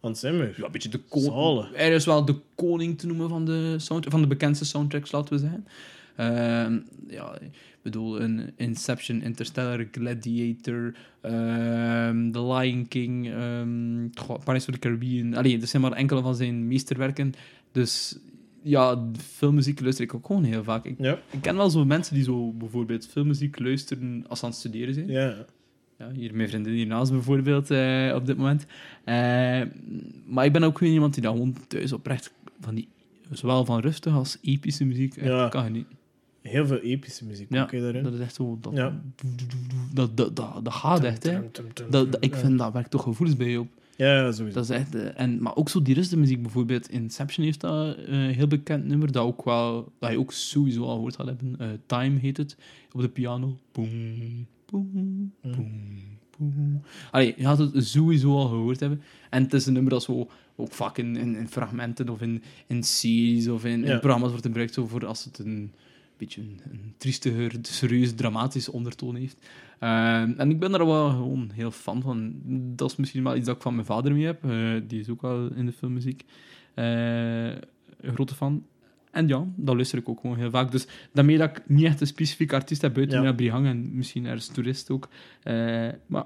Hans 0.00 0.20
Zimmer. 0.20 0.54
Ja, 0.56 0.64
een 0.64 0.72
beetje 0.72 0.88
de 0.88 1.00
koning. 1.08 1.74
Hij 1.74 1.94
is 1.94 2.04
wel 2.04 2.24
de 2.24 2.34
koning 2.54 2.98
te 2.98 3.06
noemen 3.06 3.28
van 3.28 3.44
de, 3.44 3.74
sound 3.78 4.06
van 4.08 4.20
de 4.20 4.26
bekendste 4.26 4.64
soundtracks, 4.64 5.12
laten 5.12 5.34
we 5.34 5.38
zeggen. 5.40 5.66
Ja, 7.08 7.38
bedoel, 7.82 8.20
een 8.20 8.50
Inception, 8.56 9.22
Interstellar, 9.22 9.86
Gladiator, 9.92 10.94
ehm, 11.20 12.30
The 12.30 12.44
Lion 12.52 12.88
King, 12.88 13.26
goh, 14.14 14.38
Pirates 14.44 14.66
of 14.68 14.74
the 14.74 14.78
Caribbean. 14.78 15.34
Allee, 15.34 15.58
dat 15.58 15.68
zijn 15.68 15.82
maar 15.82 15.92
enkele 15.92 16.22
van 16.22 16.34
zijn 16.34 16.66
meesterwerken. 16.68 17.32
Dus 17.72 18.18
ja, 18.62 19.08
filmmuziek 19.18 19.80
luister 19.80 20.04
ik 20.04 20.14
ook 20.14 20.26
gewoon 20.26 20.44
heel 20.44 20.64
vaak. 20.64 20.84
Ik, 20.84 20.94
Ja. 20.98 21.18
ik 21.30 21.40
ken 21.40 21.56
wel 21.56 21.70
zo 21.70 21.84
mensen 21.84 22.14
die 22.14 22.24
zo 22.24 22.52
bijvoorbeeld 22.52 23.06
filmmuziek 23.06 23.58
luisteren 23.58 24.24
als 24.28 24.38
ze 24.38 24.44
aan 24.44 24.50
het 24.50 24.60
studeren 24.60 24.94
zijn. 24.94 25.08
Ja. 25.08 25.34
Ja, 25.98 26.10
hier 26.10 26.34
mijn 26.34 26.48
vriendin 26.48 26.72
hiernaast 26.72 27.10
bijvoorbeeld, 27.12 27.70
eh, 27.70 28.12
op 28.14 28.26
dit 28.26 28.36
moment. 28.36 28.66
Eh, 29.04 29.14
maar 30.26 30.44
ik 30.44 30.52
ben 30.52 30.62
ook 30.62 30.78
gewoon 30.78 30.92
iemand 30.92 31.14
die 31.14 31.22
dat 31.22 31.32
gewoon 31.32 31.56
thuis 31.68 31.92
oprecht 31.92 32.32
van 32.60 32.74
die, 32.74 32.88
zowel 33.30 33.64
van 33.64 33.80
rustig 33.80 34.12
als 34.14 34.38
epische 34.42 34.84
muziek 34.84 35.22
Ja. 35.22 35.48
kan 35.48 35.64
genieten. 35.64 35.96
Heel 36.42 36.66
veel 36.66 36.78
epische 36.78 37.24
muziek 37.26 37.52
Ja, 37.52 37.62
ook 37.62 37.72
hè, 37.72 37.80
daarin. 37.80 38.02
dat 38.02 38.12
is 38.12 38.20
echt 38.20 38.34
zo, 38.34 38.58
dat, 38.60 38.72
Ja. 38.76 39.02
dat, 39.94 40.16
dat, 40.16 40.36
dat, 40.36 40.64
dat 40.64 40.72
gaat 40.72 41.04
echt, 41.04 41.22
hè. 41.22 41.40
Dat, 41.90 42.12
dat- 42.12 42.24
ik 42.24 42.34
vind 42.34 42.58
dat 42.58 42.72
werkt 42.72 42.90
toch 42.90 43.02
gevoelens 43.02 43.38
bij 43.38 43.48
je 43.50 43.60
op. 43.60 43.68
Ja, 43.96 44.32
sowieso. 44.32 44.54
Dat 44.54 44.64
is 44.70 44.76
echt, 44.76 44.94
eh, 44.94 45.20
en, 45.20 45.42
maar 45.42 45.56
ook 45.56 45.68
zo 45.68 45.82
die 45.82 45.94
rustige 45.94 46.20
muziek, 46.20 46.42
bijvoorbeeld 46.42 46.90
Inception 46.90 47.44
heeft 47.44 47.60
dat 47.60 47.96
eh, 47.96 48.06
een 48.06 48.34
heel 48.34 48.46
bekend 48.46 48.84
nummer, 48.86 49.12
dat, 49.12 49.24
ook 49.24 49.44
wel, 49.44 49.92
dat 49.98 50.10
je 50.10 50.18
ook 50.18 50.32
sowieso 50.32 50.82
al 50.84 50.94
gehoord 50.94 51.16
had 51.16 51.26
hebben. 51.26 51.54
Eh, 51.58 51.68
Time 51.86 52.18
heet 52.18 52.36
het, 52.36 52.56
op 52.92 53.00
de 53.00 53.08
piano. 53.08 53.56
Boom, 53.72 54.46
boom, 54.70 54.90
boom, 55.42 55.72
boom. 56.38 56.80
Allee, 57.10 57.34
je 57.36 57.46
had 57.46 57.58
het 57.58 57.86
sowieso 57.86 58.36
al 58.36 58.48
gehoord 58.48 58.80
hebben. 58.80 59.02
En 59.30 59.42
het 59.42 59.52
is 59.54 59.66
een 59.66 59.72
nummer 59.72 59.92
dat 59.92 60.02
zo 60.02 60.28
ook 60.56 60.72
vaak 60.72 60.98
in, 60.98 61.16
in, 61.16 61.36
in 61.36 61.48
fragmenten 61.48 62.08
of 62.08 62.20
in, 62.22 62.42
in 62.66 62.82
series 62.82 63.48
of 63.48 63.64
in, 63.64 63.84
in 63.84 63.90
Ja. 63.90 63.98
programma's 63.98 64.30
wordt 64.30 64.46
gebruikt 64.46 64.74
zo 64.74 64.86
voor 64.86 65.06
als 65.06 65.24
het 65.24 65.38
een 65.38 65.72
beetje 66.20 66.40
een, 66.40 66.60
een 66.70 66.94
triestiger, 66.96 67.52
serieus, 67.62 68.14
dramatisch 68.14 68.68
ondertoon 68.68 69.14
heeft. 69.14 69.46
Ehm, 69.78 70.32
en 70.36 70.50
ik 70.50 70.58
ben 70.58 70.70
daar 70.70 70.86
wel 70.86 71.10
gewoon 71.10 71.50
heel 71.54 71.70
fan 71.70 72.02
van. 72.02 72.34
Dat 72.76 72.90
is 72.90 72.96
misschien 72.96 73.22
wel 73.22 73.36
iets 73.36 73.46
dat 73.46 73.56
ik 73.56 73.62
van 73.62 73.74
mijn 73.74 73.86
vader 73.86 74.12
mee 74.12 74.24
heb. 74.24 74.44
Eh, 74.44 74.74
die 74.86 75.00
is 75.00 75.08
ook 75.08 75.22
wel 75.22 75.52
in 75.52 75.66
de 75.66 75.72
filmmuziek 75.72 76.24
eh, 76.74 77.46
een 78.00 78.14
grote 78.14 78.34
fan. 78.34 78.66
En 79.10 79.28
ja, 79.28 79.46
dat 79.56 79.74
luister 79.74 79.98
ik 79.98 80.08
ook 80.08 80.20
gewoon 80.20 80.36
heel 80.36 80.50
vaak. 80.50 80.70
Dus 80.72 80.86
daarmee 81.12 81.38
dat 81.38 81.50
ik 81.50 81.68
niet 81.68 81.84
echt 81.84 82.00
een 82.00 82.06
specifieke 82.06 82.54
artiest 82.54 82.82
heb 82.82 82.94
buiten 82.94 83.22
Ja. 83.22 83.32
Brihang 83.32 83.66
en 83.66 83.96
misschien 83.96 84.26
ergens 84.26 84.46
toerist 84.46 84.90
ook. 84.90 85.08
Eh, 85.42 85.88
maar 86.06 86.24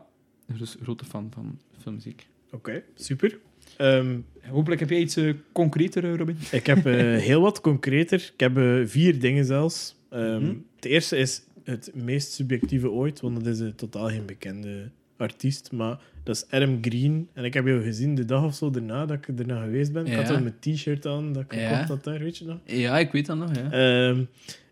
dus 0.58 0.78
een 0.78 0.84
grote 0.84 1.04
fan 1.04 1.30
van 1.30 1.58
filmmuziek. 1.78 2.26
Oké, 2.50 2.82
super. 2.94 3.38
Ehm, 3.76 4.16
Hopelijk 4.44 4.80
heb 4.80 4.90
jij 4.90 4.98
iets 5.00 5.16
eh, 5.16 5.34
concreter, 5.52 6.04
eh, 6.04 6.16
Robin. 6.16 6.36
ik 6.52 6.66
heb 6.66 6.86
eh, 6.86 6.94
heel 7.28 7.40
wat 7.40 7.60
concreter. 7.60 8.30
Ik 8.34 8.40
heb 8.40 8.58
vier 8.88 9.18
dingen 9.20 9.44
zelfs. 9.44 9.96
Ehm, 10.10 10.42
Mhm. 10.44 10.54
Het 10.76 10.84
eerste 10.84 11.16
is 11.16 11.42
het 11.64 11.90
meest 11.94 12.32
subjectieve 12.32 12.90
ooit, 12.90 13.20
want 13.20 13.36
dat 13.36 13.46
is 13.46 13.60
een 13.60 13.74
totaal 13.74 14.08
geen 14.08 14.26
bekende 14.26 14.90
artiest. 15.16 15.72
Maar 15.72 15.98
dat 16.22 16.36
is 16.36 16.44
Adam 16.50 16.78
Green. 16.80 17.28
En 17.32 17.44
ik 17.44 17.54
heb 17.54 17.66
jou 17.66 17.82
gezien 17.82 18.14
de 18.14 18.24
dag 18.24 18.44
of 18.44 18.54
zo 18.54 18.70
daarna 18.70 19.06
dat 19.06 19.16
ik 19.28 19.38
erna 19.38 19.62
geweest 19.62 19.92
ben. 19.92 20.06
Ik 20.06 20.14
had 20.14 20.26
toen 20.26 20.42
mijn 20.42 20.54
t-shirt 20.60 21.06
aan 21.06 21.32
dat 21.32 21.42
ik 21.42 21.54
Ja. 21.54 21.68
gekocht 21.68 21.88
had 21.88 22.04
daar, 22.04 22.18
weet 22.18 22.38
je 22.38 22.44
nog? 22.44 22.58
Ja, 22.64 22.98
ik 22.98 23.12
weet 23.12 23.26
dat 23.26 23.36
nog, 23.36 23.50
ja. 23.56 23.70
Ehm, 23.70 24.24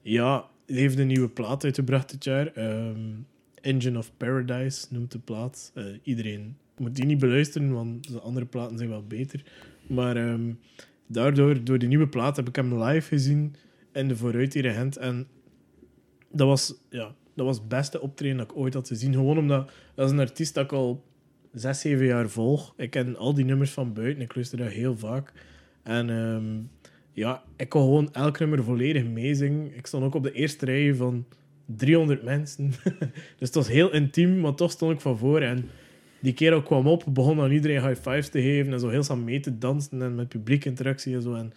ja, 0.03 0.45
hij 0.67 0.77
heeft 0.77 0.99
een 0.99 1.07
nieuwe 1.07 1.29
plaat 1.29 1.65
uitgebracht 1.65 2.11
dit 2.11 2.25
jaar. 2.25 2.53
Engine 3.61 3.99
of 3.99 4.11
Paradise 4.17 4.87
noemt 4.91 5.13
de 5.13 5.19
plaat. 5.19 5.73
Iedereen 6.03 6.57
moet 6.83 6.97
die 6.97 7.05
niet 7.05 7.19
beluisteren, 7.19 7.73
want 7.73 8.13
de 8.13 8.21
andere 8.21 8.47
platen 8.47 8.79
zijn 8.79 8.91
wel 8.91 9.07
beter. 9.07 9.43
Maar 9.87 10.17
ehm, 10.17 10.53
daardoor, 11.07 11.65
door 11.65 11.79
die 11.79 11.89
nieuwe 11.89 12.09
plaat, 12.09 12.37
heb 12.37 12.49
ik 12.49 12.57
hem 12.57 12.83
live 12.83 13.09
gezien 13.09 13.55
in 13.93 14.09
de 14.09 14.17
vooruitdirigent. 14.17 14.97
En 14.97 15.27
dat 16.31 16.47
was, 16.47 16.75
ja, 16.91 17.15
dat 17.35 17.47
was 17.47 17.57
het 17.57 17.69
beste 17.69 18.01
optreden 18.01 18.37
dat 18.37 18.51
ik 18.51 18.57
ooit 18.57 18.75
had 18.75 18.89
gezien. 18.89 19.13
Gewoon 19.13 19.39
omdat 19.39 19.73
dat 19.95 20.07
is 20.07 20.13
een 20.13 20.21
artiest 20.21 20.55
dat 20.55 20.65
ik 20.65 20.73
al 20.73 21.05
zes, 21.53 21.81
zeven 21.81 22.07
jaar 22.07 22.29
volg. 22.29 22.75
Ik 22.77 22.91
ken 22.91 23.17
al 23.17 23.35
die 23.35 23.45
nummers 23.45 23.71
van 23.71 23.93
buiten. 23.93 24.23
Ik 24.23 24.35
luister 24.35 24.59
daar 24.59 24.71
heel 24.71 24.97
vaak. 24.97 25.33
En 25.83 26.11
ehm, 26.11 26.61
ja, 27.13 27.43
ik 27.57 27.69
kon 27.69 27.83
gewoon 27.83 28.13
elk 28.13 28.39
nummer 28.39 28.65
volledig 28.65 29.05
meezingen. 29.05 29.77
Ik 29.77 29.87
stond 29.87 30.05
ook 30.05 30.15
op 30.15 30.23
de 30.23 30.33
eerste 30.33 30.65
rij 30.65 30.95
van 30.95 31.25
300 31.67 32.23
mensen. 32.23 32.73
dus 33.39 33.49
het 33.49 33.55
was 33.55 33.69
heel 33.69 33.93
intiem, 33.93 34.41
maar 34.41 34.55
toch 34.55 34.71
stond 34.71 34.93
ik 34.93 35.01
van 35.01 35.19
voor. 35.19 35.41
En 35.41 35.69
die 36.23 36.33
kerel 36.33 36.63
kwam 36.63 36.87
op, 36.87 37.05
begon 37.09 37.41
aan 37.41 37.51
iedereen 37.51 37.87
high 37.89 38.01
fives 38.01 38.29
te 38.29 38.41
geven 38.43 38.73
en 38.73 38.81
zo 38.81 38.89
heel 38.89 39.03
samen 39.03 39.25
mee 39.25 39.41
te 39.41 39.59
dansen 39.59 40.03
en 40.03 40.15
met 40.15 40.29
publiek 40.29 40.65
interactie 40.65 41.15
en 41.15 41.23
zo. 41.23 41.35
En 41.35 41.53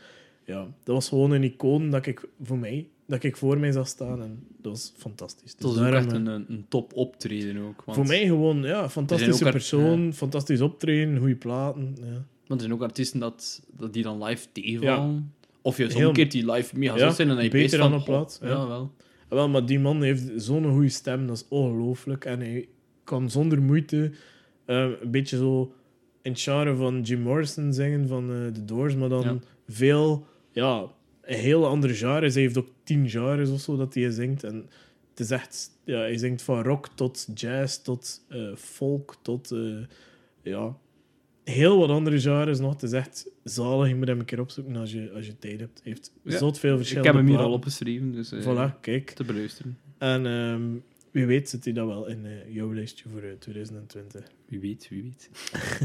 ja, 0.46 0.68
dat 0.84 0.96
was 0.96 1.10
gewoon 1.10 1.32
een 1.32 1.44
icoon 1.44 1.90
dat 1.90 2.06
ik 2.06 2.28
voor 2.42 2.58
mij, 2.58 2.88
dat 3.08 3.24
ik 3.24 3.38
voor 3.38 3.60
mij 3.60 3.72
zag 3.72 3.88
staan. 3.88 4.22
En 4.22 4.48
dat 4.62 4.72
was 4.72 4.94
fantastisch. 4.98 5.56
Dat 5.56 5.74
was 5.76 5.80
Dus 5.80 5.94
echt 5.94 6.12
eh, 6.12 6.14
een, 6.18 6.28
een 6.28 6.66
top 6.70 6.94
optreden 6.94 7.58
ook. 7.58 7.84
Want, 7.86 7.98
voor 7.98 8.08
mij 8.08 8.26
gewoon, 8.26 8.64
ja, 8.64 8.90
fantastische 8.90 9.50
persoon, 9.50 10.14
fantastisch 10.14 10.62
optreden, 10.62 11.18
goede 11.18 11.36
platen. 11.36 11.96
Ja. 12.00 12.26
Want 12.48 12.62
er 12.62 12.68
zijn 12.68 12.74
ook 12.74 12.82
artiesten 12.82 13.20
dat, 13.20 13.62
dat 13.78 13.94
die 13.94 14.04
dan 14.04 14.24
live 14.24 14.48
tegenvallen. 14.52 15.34
Of 15.62 15.78
juist 15.78 15.96
Heel- 15.96 16.08
omgekeerd 16.08 16.32
die 16.32 16.52
live 16.52 16.78
mega 16.78 16.98
Ja, 16.98 17.12
zijn 17.12 17.30
en 17.30 17.44
je 17.44 17.50
beter 17.50 17.78
dan 17.78 17.94
op 17.94 18.06
plaats, 18.06 18.40
oh, 18.40 18.48
ja. 18.48 18.54
Ja, 18.54 18.68
wel. 18.68 18.92
Wel, 19.30 19.50
maar 19.50 19.66
die 19.66 19.80
man 19.80 20.02
heeft 20.04 20.32
zo'n 20.36 20.72
goede 20.72 20.90
stem, 20.90 21.28
dat 21.28 21.36
is 21.36 21.46
ongelooflijk. 21.50 22.26
En 22.26 22.40
hij 22.40 22.68
kan 23.04 23.30
zonder 23.30 23.62
moeite 23.62 24.12
eh, 24.66 24.90
een 25.02 25.12
beetje 25.12 25.38
zo 25.38 25.74
in 26.22 26.32
het 26.32 26.42
genre 26.42 26.76
van 26.76 27.02
Jim 27.02 27.20
Morrison 27.22 27.74
zingen 27.74 28.08
van 28.08 28.32
eh 28.32 28.48
The 28.54 28.66
Doors, 28.66 28.96
maar 28.96 29.10
dan 29.10 29.24
Ja. 29.24 29.38
veel, 29.68 30.26
ja, 30.52 30.86
een 31.22 31.38
heel 31.38 31.68
andere 31.68 31.94
genres. 31.94 32.34
Hij 32.34 32.44
heeft 32.44 32.58
ook 32.58 32.70
tien 32.84 33.10
genres 33.10 33.50
of 33.50 33.60
zo 33.62 33.76
dat 33.78 33.94
hij 33.94 34.10
zingt. 34.12 34.44
En 34.44 34.70
het 35.10 35.20
is 35.20 35.32
echt, 35.32 35.70
ja, 35.84 35.98
hij 36.00 36.18
zingt 36.18 36.42
van 36.42 36.62
rock 36.64 36.88
tot 36.96 37.28
jazz, 37.34 37.82
tot 37.82 38.26
eh, 38.30 38.56
folk, 38.56 39.16
tot, 39.22 39.54
ja, 40.42 40.76
heel 41.44 41.78
wat 41.78 41.90
andere 41.90 42.20
genres 42.20 42.60
nog. 42.60 42.72
Het 42.74 42.84
is 42.84 42.92
echt 42.92 43.28
zalig. 43.44 43.88
Je 43.88 43.96
moet 43.96 44.08
hem 44.08 44.20
een 44.20 44.26
keer 44.26 44.40
opzoeken 44.40 44.76
als 44.76 44.92
je, 44.92 45.12
als 45.16 45.26
je 45.26 45.38
tijd 45.40 45.60
hebt. 45.60 45.82
Hij 45.84 45.92
heeft 45.92 46.12
Ja. 46.24 46.38
zot 46.38 46.60
veel 46.60 46.72
Ik 46.72 46.78
verschillende 46.78 47.10
heb 47.10 47.18
hem 47.18 47.28
hier 47.28 47.38
al 47.46 47.52
opgeschreven, 47.54 48.12
dus 48.12 48.34
Voilà, 48.34 48.80
kijk. 48.82 49.10
te 49.10 49.24
beluisteren. 49.24 49.78
En 49.98 50.26
ehm, 50.26 50.64
wie 51.16 51.26
weet 51.26 51.50
zit 51.50 51.64
hij 51.64 51.74
dat 51.74 51.88
wel 51.88 52.08
in 52.08 52.26
eh, 52.26 52.54
jouw 52.54 52.74
lijstje 52.74 53.10
voor 53.10 53.22
eh, 53.22 53.32
2020. 53.40 54.24
Wie 54.48 54.60
weet, 54.60 54.88
wie 54.90 55.04
weet. 55.04 55.30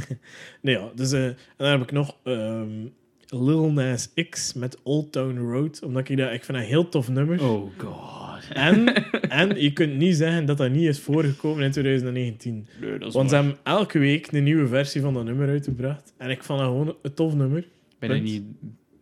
Nee, 0.62 0.74
ja, 0.74 0.90
dus, 0.94 1.12
eh, 1.12 1.24
en 1.26 1.36
dan 1.56 1.70
heb 1.70 1.82
ik 1.82 1.92
nog 1.92 2.16
ehm, 2.22 2.86
Lil 3.28 3.72
Nas 3.72 4.12
X 4.30 4.52
met 4.52 4.78
Old 4.82 5.12
Town 5.12 5.38
Road. 5.38 5.82
Omdat 5.82 6.08
ik 6.08 6.16
dat, 6.16 6.32
ik 6.32 6.44
vind 6.44 6.58
dat 6.58 6.66
een 6.66 6.72
heel 6.72 6.88
tof 6.88 7.08
nummer. 7.08 7.42
Oh 7.42 7.70
god. 7.76 8.48
En, 8.52 8.94
en 9.42 9.60
je 9.60 9.72
kunt 9.72 9.96
niet 9.96 10.16
zeggen 10.16 10.46
dat 10.46 10.56
dat 10.58 10.70
niet 10.70 10.86
is 10.88 11.00
voorgekomen 11.00 11.64
in 11.64 11.70
2019. 11.70 12.66
Nee, 12.80 12.98
dat 12.98 13.08
is 13.08 13.14
Want 13.14 13.28
ze 13.28 13.34
hebben 13.34 13.56
elke 13.62 13.98
week 13.98 14.32
een 14.32 14.44
nieuwe 14.44 14.66
versie 14.66 15.00
van 15.00 15.14
dat 15.14 15.24
nummer 15.24 15.48
uitgebracht. 15.48 16.12
En 16.16 16.30
ik 16.30 16.42
vond 16.42 16.58
dat 16.58 16.68
gewoon 16.68 16.96
een 17.02 17.14
tof 17.14 17.34
nummer. 17.34 17.68
Ben 17.98 18.14
je 18.14 18.22
niet 18.22 18.42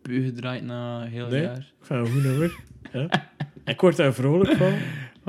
beu 0.01 0.23
gedraaid 0.23 0.63
na 0.63 1.03
heel 1.03 1.27
Nee. 1.27 1.41
jaar? 1.41 1.73
Ik 1.79 1.85
vind 1.85 1.99
het 1.99 2.07
een 2.07 2.13
goed 2.13 2.23
nummer. 2.23 2.55
Ja. 2.93 3.07
Ik 3.65 3.81
word 3.81 3.95
daar 3.95 4.13
vrolijk 4.13 4.51
van. 4.51 4.73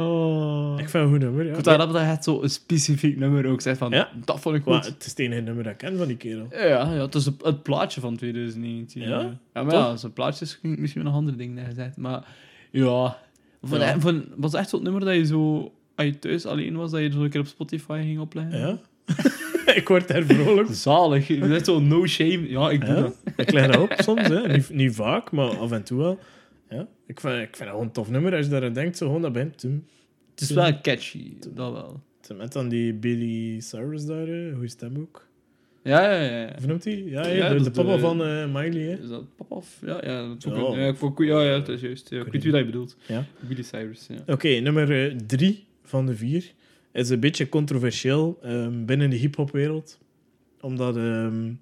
Oh. 0.00 0.73
Ik 0.78 0.88
vind 0.88 0.92
het 0.92 1.02
een 1.02 1.09
goed 1.09 1.19
nummer. 1.19 1.42
Ja. 1.42 1.49
Ik 1.49 1.54
vond 1.54 1.64
dat 1.78 1.92
dat 1.92 2.02
het 2.02 2.25
zo 2.25 2.42
een 2.42 2.50
specifiek 2.50 3.16
nummer 3.19 3.47
ook 3.47 3.61
zegt 3.61 3.78
van, 3.78 3.90
Ja. 3.90 4.09
dat 4.25 4.40
vond 4.40 4.57
ik 4.57 4.64
Maar 4.64 4.75
goed. 4.75 4.85
het 4.87 5.04
is 5.04 5.11
het 5.11 5.19
enige 5.19 5.40
nummer 5.40 5.62
dat 5.64 5.73
ik 5.73 5.78
ken 5.78 5.97
van 5.99 6.07
die 6.07 6.16
kerel. 6.16 6.47
Ja, 6.50 6.64
ja, 6.66 6.88
het 6.92 7.14
is 7.14 7.25
het, 7.25 7.62
plaatje 7.62 8.00
van 8.00 8.16
2019. 8.16 9.02
Ja? 9.02 9.09
Ja, 9.09 9.28
maar 9.52 9.64
Toch? 9.64 9.73
ja, 9.73 9.97
zo'n 9.97 10.12
plaatjes 10.12 10.61
klinkt 10.61 10.80
misschien 10.80 11.04
nog 11.04 11.14
andere 11.14 11.37
dingen 11.37 11.64
gezegd. 11.64 11.97
Maar 11.97 12.25
ja, 12.71 13.16
van, 13.62 13.78
Ja. 13.78 14.00
Van, 14.00 14.25
was 14.37 14.52
het 14.52 14.61
echt 14.61 14.71
zo'n 14.71 14.83
nummer 14.83 15.04
dat 15.04 15.14
je 15.14 15.26
zo, 15.26 15.73
als 15.95 16.07
je 16.07 16.19
thuis 16.19 16.47
alleen 16.47 16.76
was, 16.76 16.90
dat 16.90 17.00
je 17.00 17.11
zo 17.11 17.23
een 17.23 17.30
keer 17.30 17.40
op 17.40 17.47
Spotify 17.47 18.00
ging 18.02 18.21
opleggen? 18.21 18.59
Ja. 18.59 18.78
ik 19.75 19.88
word 19.88 20.09
daar 20.09 20.23
vrolijk 20.23 20.69
Zalig. 20.73 21.28
Je 21.28 21.38
bent 21.38 21.64
zo 21.66 21.80
no 21.80 22.07
shame. 22.07 22.49
Ja, 22.49 22.71
ik 22.71 22.80
doe 22.87 22.95
Ja, 22.95 23.00
dat. 23.00 23.16
ik 23.37 23.52
leg 23.52 23.66
dat 23.66 23.80
op 23.80 23.95
soms, 23.99 24.28
hè. 24.28 24.49
Niet, 24.49 24.71
niet 24.71 24.95
vaak, 24.95 25.30
maar 25.30 25.59
af 25.59 25.71
en 25.73 25.83
toe 25.83 25.99
wel. 25.99 26.19
Ja, 26.71 26.89
ik, 27.07 27.21
vind, 27.21 27.35
ik 27.35 27.41
vind 27.41 27.59
dat 27.59 27.69
gewoon 27.69 27.87
een 27.87 27.93
tof 27.93 28.11
nummer 28.11 28.37
als 28.37 28.45
je 28.45 28.50
daaraan 28.50 28.73
denkt. 28.73 28.97
Zo 28.97 29.07
gewoon 29.07 29.23
dat 29.23 29.33
bent. 29.33 29.59
Toen, 29.59 29.87
Het 30.31 30.41
is 30.41 30.50
wel 30.50 30.81
catchy, 30.81 31.35
dat 31.55 31.73
wel. 31.73 32.03
met 32.37 32.53
dan 32.53 32.69
die 32.69 32.95
Billy 32.95 33.61
Cyrus 33.61 34.07
daar, 34.07 34.27
hoe 34.27 34.65
is 34.65 34.75
hem 34.79 34.97
ook? 34.99 35.29
Ja, 35.83 36.12
ja, 36.12 36.41
ja. 36.41 36.53
Of 36.57 36.67
noemt 36.67 36.85
hij? 36.85 37.03
Ja, 37.05 37.27
ja, 37.27 37.49
de, 37.49 37.55
dat 37.55 37.65
de 37.65 37.71
papa 37.83 37.99
van 37.99 38.25
eh, 38.25 38.53
Miley, 38.53 38.83
hè. 38.83 39.03
Is 39.03 39.09
dat 39.09 39.37
papa 39.37 39.55
of? 39.55 39.79
Ja, 39.85 40.05
ja, 40.05 40.29
dat 40.29 40.47
ook 40.53 41.19
Ja. 41.19 41.41
ja, 41.41 41.43
ja, 41.43 41.59
dat 41.59 41.69
is 41.69 41.81
juist. 41.81 42.11
Ik 42.11 42.33
weet 42.33 42.43
wie 42.43 42.53
dat 42.53 42.61
je 42.61 42.67
bedoelt. 42.67 42.97
Ja. 43.07 43.25
Billy 43.49 43.62
Cyrus, 43.62 44.07
ja. 44.07 44.33
Oké, 44.35 44.49
nummer 44.49 45.07
eh, 45.07 45.17
drie 45.27 45.67
van 45.83 46.07
de 46.07 46.17
vier 46.17 46.53
is 46.93 47.09
een 47.09 47.21
beetje 47.21 47.49
controversieel 47.49 48.39
ehm, 48.43 48.85
binnen 48.85 49.11
de 49.11 49.17
hip-hopwereld. 49.17 49.99
Omdat 50.61 50.97
ehm, 50.97 51.53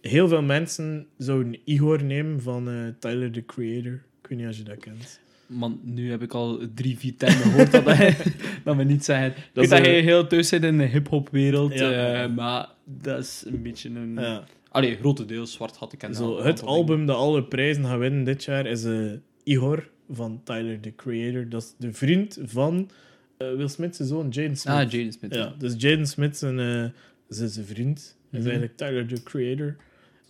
heel 0.00 0.28
veel 0.28 0.42
mensen 0.42 1.06
zouden 1.18 1.56
Igor 1.64 2.04
nemen 2.04 2.40
van 2.40 2.68
eh, 2.68 2.74
Tyler 2.98 3.30
the 3.30 3.44
Creator. 3.44 4.02
Weet 4.32 4.40
niet 4.40 4.50
als 4.50 4.56
je 4.58 4.62
dat 4.64 4.78
kent. 4.78 5.20
Man, 5.46 5.80
nu 5.82 6.10
heb 6.10 6.22
ik 6.22 6.34
al 6.34 6.60
drie, 6.74 6.98
vier 6.98 7.16
tijden 7.16 7.38
gehoord 7.38 7.72
dat, 7.72 7.84
hij, 7.84 8.16
dat 8.64 8.76
we 8.76 8.82
niet 8.84 9.04
zeggen. 9.04 9.34
Dat 9.52 9.68
dat 9.68 9.78
een- 9.78 9.84
hij 9.84 10.00
heel 10.00 10.26
thuis 10.26 10.48
zit 10.48 10.64
in 10.64 10.78
de 10.78 10.84
hip-hop-wereld, 10.84 11.78
Ja. 11.78 12.22
eh, 12.22 12.30
maar 12.34 12.68
dat 12.84 13.18
is 13.18 13.44
een 13.46 13.62
beetje 13.62 13.88
een. 13.88 14.14
Ja. 14.14 14.44
Allee, 14.68 14.96
grotendeels 14.96 15.52
zwart 15.52 15.76
had 15.76 15.92
ik 15.92 16.04
Zo, 16.12 16.42
het 16.42 16.62
album 16.62 17.06
dat 17.06 17.16
alle 17.16 17.44
prijzen 17.44 17.84
gaat 17.84 17.98
winnen 17.98 18.24
dit 18.24 18.44
jaar 18.44 18.66
is 18.66 18.84
eh, 18.84 19.12
Igor 19.44 19.88
van 20.10 20.40
Tyler 20.44 20.80
the 20.80 20.92
Creator. 20.96 21.48
Dat 21.48 21.62
is 21.62 21.74
de 21.78 21.92
vriend 21.92 22.38
van 22.44 22.90
eh, 23.38 23.54
Will 23.54 23.68
Smith, 23.68 23.96
zijn 23.96 24.08
zoon 24.08 24.28
Jaden 24.28 24.56
Smith. 24.56 24.74
Ah, 24.76 24.90
Jaden 24.90 25.12
Smith. 25.12 25.34
Ja, 25.34 25.54
dus 25.58 25.74
Jaden 25.76 26.06
Smith 26.06 26.36
zijn, 26.36 26.58
eh, 26.58 26.84
zijn, 27.28 27.48
zijn 27.48 27.66
vriend. 27.66 28.16
Hij 28.30 28.40
is 28.40 28.46
Mhm. 28.46 28.54
eigenlijk 28.54 28.76
Tyler 28.76 29.06
the 29.06 29.22
Creator. 29.22 29.76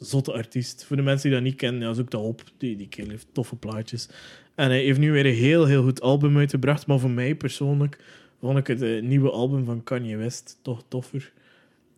Zotte 0.03 0.33
artiest. 0.33 0.85
Voor 0.85 0.97
de 0.97 1.03
mensen 1.03 1.29
die 1.29 1.39
dat 1.39 1.49
niet 1.49 1.57
kennen, 1.57 1.89
ja, 1.89 1.93
zoek 1.93 2.11
dat 2.11 2.23
op. 2.23 2.43
Die, 2.57 2.77
die 2.77 2.89
kerel 2.89 3.11
heeft 3.11 3.27
toffe 3.33 3.57
plaatjes. 3.57 4.09
En 4.55 4.69
hij 4.69 4.83
heeft 4.83 4.99
nu 4.99 5.13
weer 5.13 5.27
een 5.27 5.35
heel, 5.35 5.67
heel 5.67 5.83
goed 5.83 6.01
album 6.01 6.39
uitgebracht. 6.39 6.87
Maar 6.87 6.99
voor 6.99 7.11
mij 7.11 7.35
persoonlijk 7.35 7.99
vond 8.41 8.59
ik 8.59 8.67
het 8.67 8.83
eh, 8.83 9.03
nieuwe 9.03 9.31
album 9.31 9.65
van 9.65 9.85
Kanye 9.85 10.17
West 10.17 10.59
toch 10.63 10.85
toffer. 10.89 11.33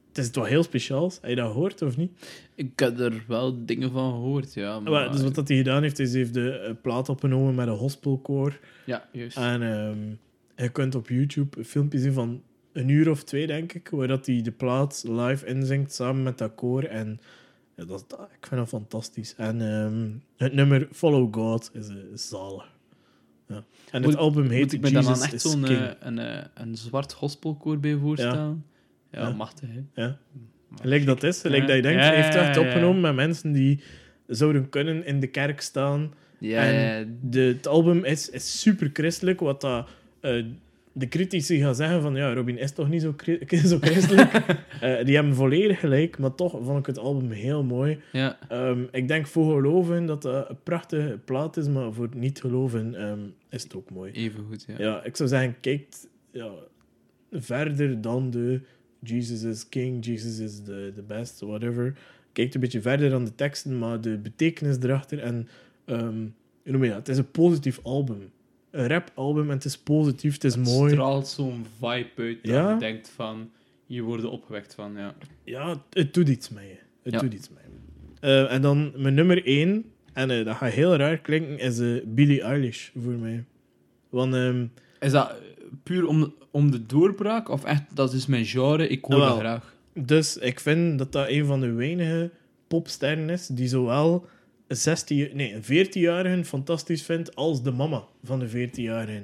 Het 0.09 0.25
is 0.25 0.31
toch 0.31 0.49
heel 0.49 0.63
speciaal. 0.63 1.13
Heb 1.21 1.31
je 1.31 1.37
dat 1.37 1.53
gehoord 1.53 1.83
of 1.83 1.97
niet? 1.97 2.11
Ik 2.55 2.79
heb 2.79 2.99
er 2.99 3.25
wel 3.29 3.65
dingen 3.65 3.91
van 3.91 4.13
gehoord, 4.13 4.55
ja. 4.55 4.81
Maar, 4.81 4.93
Maar, 4.93 5.13
dus 5.13 5.23
wat 5.23 5.35
dat 5.35 5.49
hij 5.49 5.57
gedaan 5.57 5.83
heeft, 5.83 5.99
is 5.99 6.11
hij 6.11 6.19
heeft 6.19 6.35
de 6.35 6.51
eh, 6.51 6.75
plaat 6.83 7.09
opgenomen 7.09 7.55
met 7.55 7.69
een 7.69 7.77
gospelkoor. 7.77 8.59
Ja, 8.87 9.09
juist. 9.13 9.37
En 9.37 9.63
ehm, 9.63 9.99
je 10.65 10.69
kunt 10.69 10.95
op 10.95 11.09
YouTube 11.09 11.59
een 11.59 11.65
filmpje 11.65 11.99
zien 11.99 12.13
van 12.13 12.43
een 12.73 12.89
uur 12.89 13.11
of 13.11 13.25
twee, 13.25 13.47
denk 13.47 13.73
ik, 13.73 13.89
waar 13.89 14.09
dat 14.09 14.27
hij 14.27 14.43
de 14.43 14.51
plaat 14.51 15.05
live 15.07 15.47
inzingt 15.47 15.95
samen 15.95 16.23
met 16.23 16.39
dat 16.39 16.55
koor. 16.55 16.83
En 16.83 17.21
ja, 17.77 17.85
dat, 17.85 18.05
dat- 18.09 18.29
ik 18.41 18.47
vind 18.47 18.61
dat 18.61 18.69
fantastisch. 18.69 19.35
En 19.37 19.61
ehm, 19.61 20.11
het 20.37 20.53
nummer 20.53 20.89
Follow 20.93 21.35
God 21.35 21.71
is, 21.73 21.89
eh, 21.89 21.95
is 22.13 22.29
zalig. 22.29 22.73
Ja. 23.49 23.55
En 23.55 23.65
het 23.91 24.05
Moet- 24.05 24.17
album 24.17 24.49
heet 24.49 24.63
Moet 24.63 24.73
ik 24.73 24.81
me 24.81 24.91
dan 24.91 25.03
Jesus 25.03 25.19
dan 25.19 25.25
echt 25.25 25.35
is 25.45 25.51
zo'n 25.51 25.65
eh, 25.65 25.91
een, 26.01 26.19
eh, 26.19 26.45
een 26.55 26.77
zwart 26.77 27.13
gospelkoor 27.13 27.79
bij 27.81 27.97
voorstellen? 27.97 28.65
Ja, 29.11 29.21
Ja. 29.21 29.31
machtig, 29.33 29.69
hè. 29.73 30.03
Ja. 30.03 30.19
Gelijk 30.81 31.07
dat 31.07 31.23
is, 31.23 31.41
gelijk 31.41 31.61
Ja. 31.63 31.67
dat 31.67 31.77
je 31.77 31.83
denkt. 31.83 32.01
Ja, 32.03 32.07
Hij 32.07 32.17
heeft 32.23 32.35
ja, 32.35 32.41
echt 32.47 32.55
ja, 32.55 32.61
ja. 32.63 32.67
opgenomen 32.69 33.01
met 33.01 33.15
mensen 33.15 33.53
die 33.53 33.81
zouden 34.27 34.69
kunnen 34.69 35.07
in 35.07 35.21
de 35.21 35.27
kerk 35.27 35.61
staan. 35.61 36.15
Ja, 36.39 36.63
En 36.63 36.75
ja, 37.01 37.13
de, 37.23 37.41
het 37.41 37.67
album 37.67 38.05
is, 38.05 38.31
is 38.31 38.61
super 38.61 38.91
christelijk, 38.93 39.41
wat 39.41 39.61
dat, 39.61 39.89
eh, 40.21 40.45
de 40.97 41.09
critici 41.09 41.59
gaan 41.59 41.75
zeggen 41.75 42.03
van 42.03 42.15
ja, 42.15 42.35
Robin 42.35 42.59
is 42.59 42.73
toch 42.73 42.89
niet 42.89 43.03
zo, 43.03 43.15
zo 43.73 43.79
christelijk. 43.81 44.33
Eh, 44.81 45.05
die 45.05 45.15
hebben 45.15 45.35
volledig 45.35 45.81
gelijk, 45.81 46.19
maar 46.19 46.35
toch 46.35 46.59
vond 46.63 46.79
ik 46.79 46.87
het 46.87 46.99
album 46.99 47.31
heel 47.31 47.65
mooi. 47.65 48.01
ja. 48.13 48.39
Ehm, 48.49 48.83
ik 48.91 49.09
denk 49.09 49.27
voor 49.27 49.55
geloven 49.55 50.07
dat 50.07 50.23
dat 50.23 50.49
een 50.49 50.59
prachtige 50.63 51.19
plaat 51.25 51.57
is, 51.57 51.69
maar 51.69 51.93
voor 51.93 52.09
niet 52.15 52.41
geloven 52.41 52.95
ehm, 52.95 53.21
is 53.51 53.63
het 53.63 53.75
ook 53.75 53.91
mooi. 53.91 54.13
even 54.13 54.45
goed, 54.49 54.65
ja. 54.69 54.75
Ja, 54.79 55.05
ik 55.05 55.17
zou 55.17 55.29
zeggen, 55.29 55.57
kijk 55.61 55.87
ja, 56.31 56.51
verder 57.31 58.01
dan 58.01 58.31
de 58.31 58.61
Jesus 59.01 59.43
is 59.43 59.69
king, 59.69 60.05
Jesus 60.05 60.39
is 60.39 60.63
the, 60.65 60.93
the 60.95 61.03
best, 61.03 61.41
whatever. 61.41 61.97
Kijk 62.33 62.55
een 62.55 62.61
beetje 62.61 62.81
verder 62.81 63.11
dan 63.11 63.25
de 63.25 63.35
teksten, 63.35 63.79
maar 63.79 64.01
de 64.01 64.19
betekenis 64.19 64.77
erachter. 64.83 65.19
En 65.19 65.49
ehm, 65.85 66.27
noem 66.65 66.85
je 66.85 66.89
dat? 66.89 66.99
Het 66.99 67.09
is 67.09 67.19
een 67.19 67.31
positief 67.31 67.81
album. 67.83 68.31
Een 68.75 68.87
rap-album 68.89 69.45
en 69.51 69.55
het 69.57 69.65
is 69.65 69.79
positief, 69.79 70.33
het 70.35 70.45
is 70.45 70.55
Het 70.55 70.65
mooi. 70.65 70.91
straalt 70.93 71.29
zo'n 71.29 71.67
vibe 71.79 72.09
uit 72.17 72.39
dat 72.43 72.53
Ja? 72.53 72.73
je 72.73 72.79
denkt 72.79 73.09
van... 73.15 73.51
Je 73.87 74.03
wordt 74.03 74.25
opgewekt 74.25 74.75
van, 74.75 74.93
ja. 74.97 75.15
Ja, 75.45 75.69
het, 75.69 75.79
het 75.91 76.15
doet 76.15 76.29
iets 76.29 76.49
met 76.51 76.63
je. 76.63 76.77
Het 77.03 77.13
Ja. 77.13 77.19
doet 77.21 77.33
iets 77.35 77.49
met 77.49 77.63
je. 77.63 78.27
Eh, 78.27 78.53
en 78.53 78.63
dan 78.63 78.93
mijn 78.97 79.15
nummer 79.15 79.47
1, 79.47 79.85
en 80.13 80.31
eh, 80.31 80.45
dat 80.45 80.57
gaat 80.57 80.73
heel 80.73 80.97
raar 80.97 81.19
klinken, 81.19 81.59
is 81.59 81.79
eh, 81.79 81.89
Billie 82.05 82.43
Eilish 82.43 82.89
voor 83.03 83.13
mij. 83.13 83.45
Want 84.09 84.35
ehm, 84.35 84.67
Is 85.01 85.13
dat 85.13 85.33
puur 85.83 86.07
om, 86.07 86.35
om 86.51 86.71
de 86.71 86.87
doorbraak? 86.87 87.49
Of 87.49 87.65
echt, 87.65 87.83
dat 87.95 88.13
is 88.13 88.27
mijn 88.27 88.45
genre, 88.45 88.89
ik 88.89 89.05
hoor 89.05 89.19
dat 89.21 89.39
graag. 89.39 89.75
Dus 89.95 90.37
ik 90.37 90.61
vind 90.61 90.99
dat 90.99 91.13
dat 91.13 91.29
een 91.29 91.47
van 91.47 91.61
de 91.61 91.73
weinige 91.73 92.31
popsterren 92.69 93.31
is 93.31 93.47
die 93.47 93.69
zowel 93.69 94.27
16, 94.69 95.31
nee, 95.33 95.55
een 95.55 95.87
14-jarige 95.87 96.45
fantastisch 96.45 97.03
vindt 97.03 97.35
als 97.37 97.63
de 97.63 97.71
mama 97.71 98.05
van 98.23 98.39
de 98.39 98.49
14-jarige. 98.69 99.23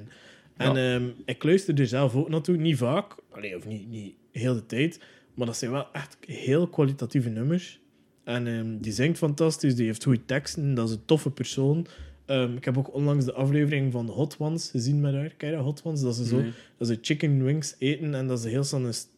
En 0.57 0.77
ehm, 0.77 1.09
ik 1.25 1.43
luister 1.43 1.79
er 1.79 1.87
zelf 1.87 2.15
ook 2.15 2.29
naartoe, 2.29 2.57
niet 2.57 2.77
vaak, 2.77 3.15
Allee, 3.31 3.55
of 3.57 3.65
niet, 3.65 3.89
niet 3.89 4.13
heel 4.31 4.53
de 4.53 4.65
tijd, 4.65 4.99
maar 5.33 5.45
dat 5.45 5.57
zijn 5.57 5.71
wel 5.71 5.87
echt 5.93 6.17
heel 6.25 6.67
kwalitatieve 6.67 7.29
nummers. 7.29 7.79
En 8.23 8.47
ehm, 8.47 8.77
die 8.79 8.91
zingt 8.91 9.17
fantastisch, 9.17 9.75
die 9.75 9.85
heeft 9.85 10.03
goede 10.03 10.25
teksten, 10.25 10.73
dat 10.73 10.89
is 10.89 10.95
een 10.95 11.05
toffe 11.05 11.31
persoon. 11.31 11.87
Ehm, 12.25 12.55
ik 12.55 12.65
heb 12.65 12.77
ook 12.77 12.93
onlangs 12.93 13.25
de 13.25 13.33
aflevering 13.33 13.91
van 13.91 14.07
Hot 14.07 14.35
Ones 14.39 14.69
gezien 14.69 14.99
met 14.99 15.13
haar. 15.13 15.29
Kijk 15.37 15.55
Hot 15.55 15.81
Ones? 15.83 16.01
Dat 16.01 16.15
ze 16.15 16.25
zo 16.25 16.35
dat 16.77 16.87
ze 16.87 16.97
chicken 17.01 17.43
wings 17.43 17.75
eten 17.79 18.13
en 18.15 18.27
dat 18.27 18.39
ze 18.41 18.49
heel 18.49 18.63
zo'n 18.63 18.93
st- 18.93 19.09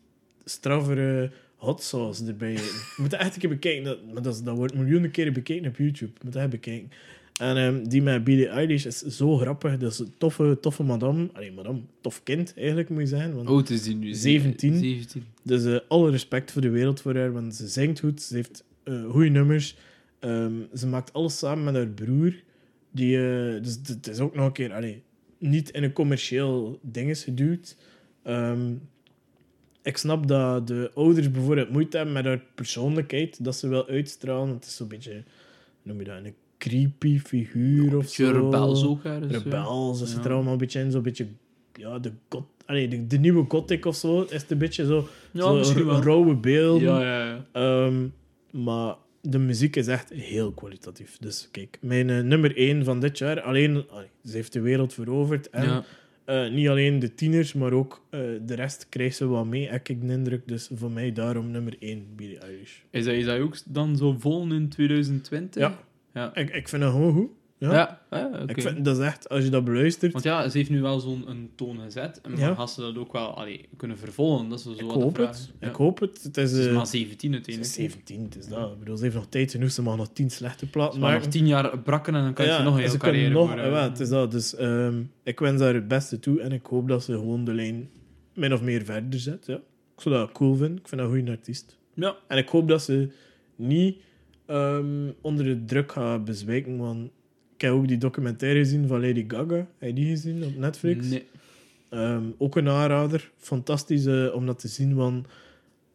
straffere 0.46 1.32
hot 1.64 1.82
sauce 1.84 2.26
erbij. 2.26 2.52
Je 2.54 2.94
moet 2.98 3.10
dat 3.12 3.20
echt 3.20 3.34
een 3.34 3.40
keer 3.40 3.50
bekijken. 3.50 3.84
Dat, 3.84 3.98
maar 4.14 4.22
dat, 4.22 4.42
dat 4.44 4.56
wordt 4.58 4.74
miljoenen 4.76 5.12
keren 5.12 5.34
bekeken 5.34 5.68
op 5.70 5.78
YouTube. 5.78 6.12
Je 6.14 6.20
moet 6.24 6.34
dat 6.34 6.36
even 6.42 6.50
bekijken. 6.50 6.92
En 7.40 7.58
ehm, 7.58 7.84
die 7.84 8.02
met 8.02 8.24
Billie 8.24 8.48
Eilish 8.48 8.86
is 8.86 9.00
zo 9.00 9.38
grappig. 9.38 9.78
Dat 9.78 9.92
is 9.92 10.00
een 10.00 10.14
toffe, 10.18 10.58
toffe 10.62 10.84
madame. 10.84 11.30
Allee, 11.34 11.52
madame, 11.52 11.80
tof 12.02 12.24
kind 12.24 12.54
eigenlijk 12.58 12.90
moet 12.90 13.02
je 13.02 13.08
zeggen. 13.08 13.36
Want, 13.36 13.50
Oh, 13.50 13.58
het 13.58 13.70
is 13.70 13.84
die 13.84 13.96
nu. 13.96 14.14
17. 14.14 14.78
17. 14.78 15.24
Dus 15.44 15.66
eh, 15.66 15.78
alle 15.88 16.12
respect 16.12 16.52
voor 16.52 16.62
de 16.62 16.70
wereld 16.70 17.02
voor 17.02 17.16
haar, 17.16 17.32
want 17.32 17.56
ze 17.56 17.68
zingt 17.68 18.00
goed, 18.00 18.22
ze 18.22 18.36
heeft 18.36 18.64
eh 18.84 19.10
goede 19.10 19.30
nummers. 19.30 19.76
Ehm, 20.20 20.54
ze 20.76 20.88
maakt 20.88 21.14
alles 21.14 21.38
samen 21.38 21.64
met 21.64 21.74
haar 21.76 21.88
broer. 21.88 22.34
Die, 22.92 23.18
eh, 23.18 23.62
dus 23.64 23.74
het- 23.74 23.88
het 23.88 24.08
is 24.08 24.20
ook 24.20 24.36
nog 24.36 24.46
een 24.46 24.52
keer 24.52 24.74
allee, 24.74 25.02
niet 25.38 25.70
in 25.72 25.84
een 25.84 25.94
commercieel 25.94 26.80
ding 26.82 27.10
is 27.10 27.24
geduwd. 27.24 27.76
Ehm, 28.24 28.72
ik 29.84 29.98
snap 29.98 30.28
dat 30.28 30.68
de 30.68 30.92
ouders 30.96 31.32
bijvoorbeeld 31.32 31.70
moeite 31.70 31.96
hebben 31.98 32.16
met 32.16 32.26
haar 32.26 32.42
persoonlijkheid, 32.56 33.44
dat 33.44 33.56
ze 33.56 33.68
wel 33.68 33.88
uitstralen. 33.88 34.50
Het 34.54 34.66
is 34.66 34.76
zo'n 34.76 34.88
beetje, 34.88 35.24
noem 35.84 36.00
je 36.00 36.04
dat, 36.06 36.18
een 36.24 36.34
creepy 36.58 37.20
figuur 37.20 37.98
of 37.98 38.10
zo. 38.10 38.32
rebels 38.32 38.86
ook 38.86 39.04
ja. 39.04 39.18
Rebels, 39.18 40.00
dat 40.00 40.08
zit 40.08 40.18
Ja. 40.18 40.24
er 40.26 40.32
allemaal 40.34 40.52
een 40.54 40.58
beetje 40.60 40.80
in. 40.80 40.92
Zo'n 40.92 41.02
beetje, 41.02 41.28
ja, 41.74 42.00
de, 42.00 42.12
got, 42.30 42.44
allee, 42.66 42.88
de, 42.88 43.08
de 43.08 43.18
nieuwe 43.18 43.46
gothic 43.48 43.86
of 43.86 43.96
zo. 43.96 44.22
Is 44.22 44.42
het 44.42 44.52
een 44.52 44.58
beetje 44.58 44.86
zo, 44.86 45.08
Ja, 45.32 45.64
zo 45.64 46.00
rauwe 46.04 46.36
beelden. 46.36 46.88
Ja, 46.88 47.02
ja, 47.02 47.26
ja. 47.26 47.46
Ehm, 47.52 48.08
maar 48.64 48.96
de 49.22 49.40
muziek 49.40 49.76
is 49.76 49.88
echt 49.88 50.10
heel 50.10 50.52
kwalitatief. 50.52 51.18
Dus 51.20 51.48
kijk, 51.52 51.78
mijn 51.82 52.10
eh, 52.10 52.20
nummer 52.20 52.58
1 52.58 52.84
van 52.84 53.00
dit 53.00 53.18
jaar, 53.18 53.42
alleen, 53.42 53.84
allee, 53.90 54.08
ze 54.26 54.36
heeft 54.36 54.54
de 54.54 54.62
wereld 54.62 54.94
veroverd. 54.94 55.50
En 55.50 55.84
eh, 56.26 56.50
niet 56.50 56.68
alleen 56.68 57.00
de 57.00 57.14
tieners, 57.14 57.54
maar 57.54 57.74
ook 57.74 58.06
eh, 58.10 58.20
de 58.46 58.56
rest 58.56 58.90
krijgt 58.90 59.16
ze 59.16 59.28
wat 59.28 59.46
mee, 59.46 59.70
heb 59.70 59.88
ik 59.88 60.02
de 60.02 60.14
indruk. 60.14 60.48
Dus 60.48 60.70
voor 60.74 60.92
mij 60.92 61.12
daarom 61.12 61.52
nummer 61.52 61.76
1, 61.80 62.06
Billie 62.16 62.38
Eilish. 62.38 62.78
Is, 62.90 63.06
dat, 63.06 63.14
is 63.14 63.28
ook 63.28 63.58
dan 63.66 63.98
zo 63.98 64.16
vol 64.20 64.52
in 64.52 64.70
2020? 64.70 65.62
Ja. 65.62 65.80
Ja. 66.14 66.36
Ik, 66.36 66.50
ik 66.50 66.68
vind 66.68 66.82
dat 66.82 66.92
gewoon 66.92 67.14
goed. 67.14 67.30
Ja. 67.72 68.00
Ja, 68.10 68.18
ja. 68.18 68.44
Ik 68.48 68.62
vind, 68.62 68.86
dat 68.86 68.98
is 68.98 69.06
echt, 69.06 69.30
als 69.30 69.44
je 69.44 69.50
dat 69.50 69.64
beluistert, 69.66 70.12
Want 70.12 70.24
ja, 70.24 70.50
ze 70.50 70.58
heeft 70.58 70.70
nu 70.70 70.82
wel 70.82 71.00
zo'n 71.00 71.30
een 71.30 71.50
toon 71.56 71.80
gezet. 71.80 72.22
Maar 72.30 72.38
Ja. 72.40 72.54
gaat 72.56 72.72
ze 72.72 72.82
dat 72.82 72.98
ook 72.98 73.12
wel 73.14 73.38
allee, 73.38 73.66
kunnen 73.78 73.98
vervolgen? 73.98 74.50
Dat 74.50 74.58
is 74.60 74.64
zo 74.66 74.72
ik 74.72 74.80
hoop 74.92 75.16
vraag. 75.16 75.28
het. 75.28 75.52
Ja. 75.60 75.68
Ik 75.68 75.76
hoop 75.76 76.00
het. 76.00 76.24
Het 76.24 76.38
is, 76.38 76.52
Ze 76.52 76.60
is 76.60 76.68
eh, 76.68 76.74
maar 76.76 76.88
17 76.88 77.34
het 77.34 77.48
is 77.48 77.56
uiteindelijk. 77.56 77.94
17, 78.06 78.24
het 78.24 78.36
is 78.38 78.48
dat. 78.48 78.72
Ik 78.72 78.80
bedoel, 78.80 78.98
ze 78.98 79.04
heeft 79.04 79.16
nog 79.16 79.28
tijd 79.30 79.52
genoeg, 79.52 79.72
ze 79.72 79.82
mag 79.82 79.98
nog 79.98 80.10
10 80.14 80.30
slechte 80.30 80.70
platen 80.70 81.00
Maar 81.00 81.10
maken. 81.10 81.24
nog 81.26 81.34
10 81.34 81.48
jaar 81.48 81.80
brakken 81.80 82.16
en 82.16 82.24
dan 82.24 82.34
kan 82.34 82.46
ze 82.46 82.52
nog 82.52 82.60
een 82.60 82.64
ze 82.72 82.76
hele 82.76 82.88
kunnen 82.98 83.00
carrière 83.00 83.34
nog, 83.34 83.50
voor, 83.50 83.72
wel, 83.72 83.84
het 83.90 84.00
is 84.00 84.10
dat. 84.10 84.32
Dus 84.32 84.56
ehm, 84.56 85.02
ik 85.24 85.40
wens 85.40 85.62
haar 85.62 85.74
het 85.74 85.88
beste 85.88 86.20
toe 86.20 86.42
en 86.42 86.52
ik 86.52 86.66
hoop 86.66 86.88
dat 86.88 87.04
ze 87.04 87.12
gewoon 87.14 87.44
de 87.46 87.54
lijn 87.54 87.90
min 88.34 88.54
of 88.54 88.62
meer 88.62 88.86
verder 88.86 89.20
zet. 89.20 89.46
Ja. 89.46 89.56
Ik 89.96 90.02
zou 90.02 90.16
dat 90.16 90.32
cool 90.32 90.56
vinden. 90.56 90.78
Ik 90.78 90.88
vind 90.88 91.02
dat 91.02 91.10
een 91.12 91.16
goede 91.18 91.32
artiest. 91.32 91.78
Ja. 91.94 92.16
En 92.28 92.38
ik 92.38 92.50
hoop 92.50 92.68
dat 92.68 92.82
ze 92.84 93.10
niet 93.56 94.02
ehm, 94.46 95.10
onder 95.22 95.46
de 95.46 95.66
druk 95.66 95.92
gaat 95.92 96.26
bezwijken, 96.26 96.78
want 96.78 97.10
ik 97.56 97.62
heb 97.62 97.72
ook 97.72 97.88
die 97.88 97.98
documentaire 97.98 98.60
gezien 98.60 98.88
van 98.88 99.02
Lady 99.02 99.26
Gaga. 99.28 99.56
Heb 99.56 99.90
je 99.90 99.94
die 99.94 100.10
gezien 100.10 100.44
op 100.44 100.56
Netflix? 100.56 101.08
Nee. 101.08 101.26
Ehm, 101.90 102.24
ook 102.38 102.56
een 102.56 102.70
aanrader. 102.70 103.32
Fantastisch 103.38 104.06
eh, 104.06 104.36
om 104.36 104.46
dat 104.46 104.60
te 104.60 104.68
zien, 104.68 104.96
want 104.96 105.28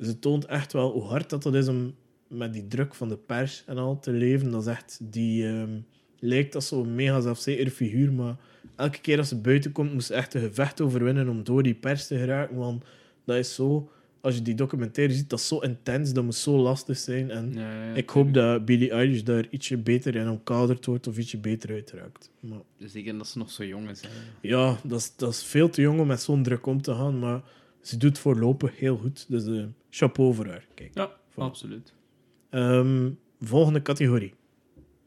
ze 0.01 0.19
toont 0.19 0.45
echt 0.45 0.73
wel 0.73 0.93
hoe 0.93 1.03
hard 1.03 1.31
dat, 1.31 1.43
dat 1.43 1.55
is 1.55 1.69
om 1.69 1.95
met 2.29 2.53
die 2.53 2.67
druk 2.67 2.95
van 2.95 3.09
de 3.09 3.17
pers 3.17 3.65
en 3.67 3.79
al 3.79 4.01
te 4.01 4.11
leven. 4.11 4.51
Dat 4.51 4.61
is 4.61 4.67
echt, 4.67 4.99
die 5.03 5.47
ehm, 5.47 5.81
lijkt 6.19 6.55
als 6.55 6.69
zo'n 6.69 6.95
mega 6.95 7.21
zelfzekere 7.21 7.71
figuur, 7.71 8.13
maar 8.13 8.37
elke 8.77 9.01
keer 9.01 9.19
als 9.19 9.29
ze 9.29 9.37
buiten 9.37 9.73
komt, 9.73 9.93
moest 9.93 10.07
ze 10.07 10.15
echt 10.15 10.35
een 10.35 10.41
gevecht 10.41 10.81
overwinnen 10.81 11.29
om 11.29 11.45
door 11.45 11.63
die 11.63 11.75
pers 11.75 12.07
te 12.07 12.19
geraken, 12.19 12.57
want 12.57 12.85
dat 13.25 13.37
is 13.37 13.55
zo... 13.55 13.91
Als 14.21 14.35
je 14.35 14.43
die 14.43 14.55
documentaire 14.55 15.13
ziet, 15.15 15.31
dat 15.31 15.39
is 15.39 15.49
zo 15.49 15.59
intens, 15.59 16.13
dat 16.13 16.25
moet 16.25 16.35
zo 16.35 16.57
lastig 16.59 16.97
zijn. 16.99 17.31
En 17.31 17.53
Ja, 17.55 17.61
ja, 17.73 17.85
ja. 17.85 17.95
ik 17.95 18.11
hoop 18.11 18.35
dat 18.35 18.65
Billie 18.65 18.91
Eilish 18.91 19.23
daar 19.23 19.47
ietsje 19.51 19.77
beter 19.79 20.15
in 20.17 20.29
omkaderd 20.29 20.87
wordt 20.87 21.07
of 21.07 21.19
ietsje 21.19 21.39
beter 21.39 21.71
uiteraakt. 21.71 22.31
Maar 22.41 22.59
Zeker 22.79 23.19
dat 23.19 23.27
ze 23.29 23.39
nog 23.39 23.51
zo 23.51 23.65
jong 23.65 23.89
is. 23.91 24.01
hè. 24.03 24.09
ja, 24.41 24.77
dat 24.85 25.01
is, 25.01 25.17
dat 25.17 25.33
is 25.33 25.43
veel 25.45 25.71
te 25.71 25.81
jong 25.81 26.01
om 26.01 26.07
met 26.07 26.21
zo'n 26.23 26.43
druk 26.43 26.67
om 26.67 26.83
te 26.83 26.95
gaan, 26.95 27.19
maar 27.19 27.43
ze 27.83 27.97
doet 27.97 28.19
voorlopig 28.19 28.79
heel 28.79 28.97
goed. 28.97 29.25
Dus 29.29 29.47
eh 29.47 29.65
chapeau 29.91 30.35
voor 30.35 30.47
haar. 30.47 30.67
Kijk. 30.75 30.91
Ja, 30.95 31.11
Voilà. 31.11 31.35
absoluut. 31.35 31.93
Ehm, 32.51 33.11
volgende 33.41 33.83
categorie. 33.83 34.35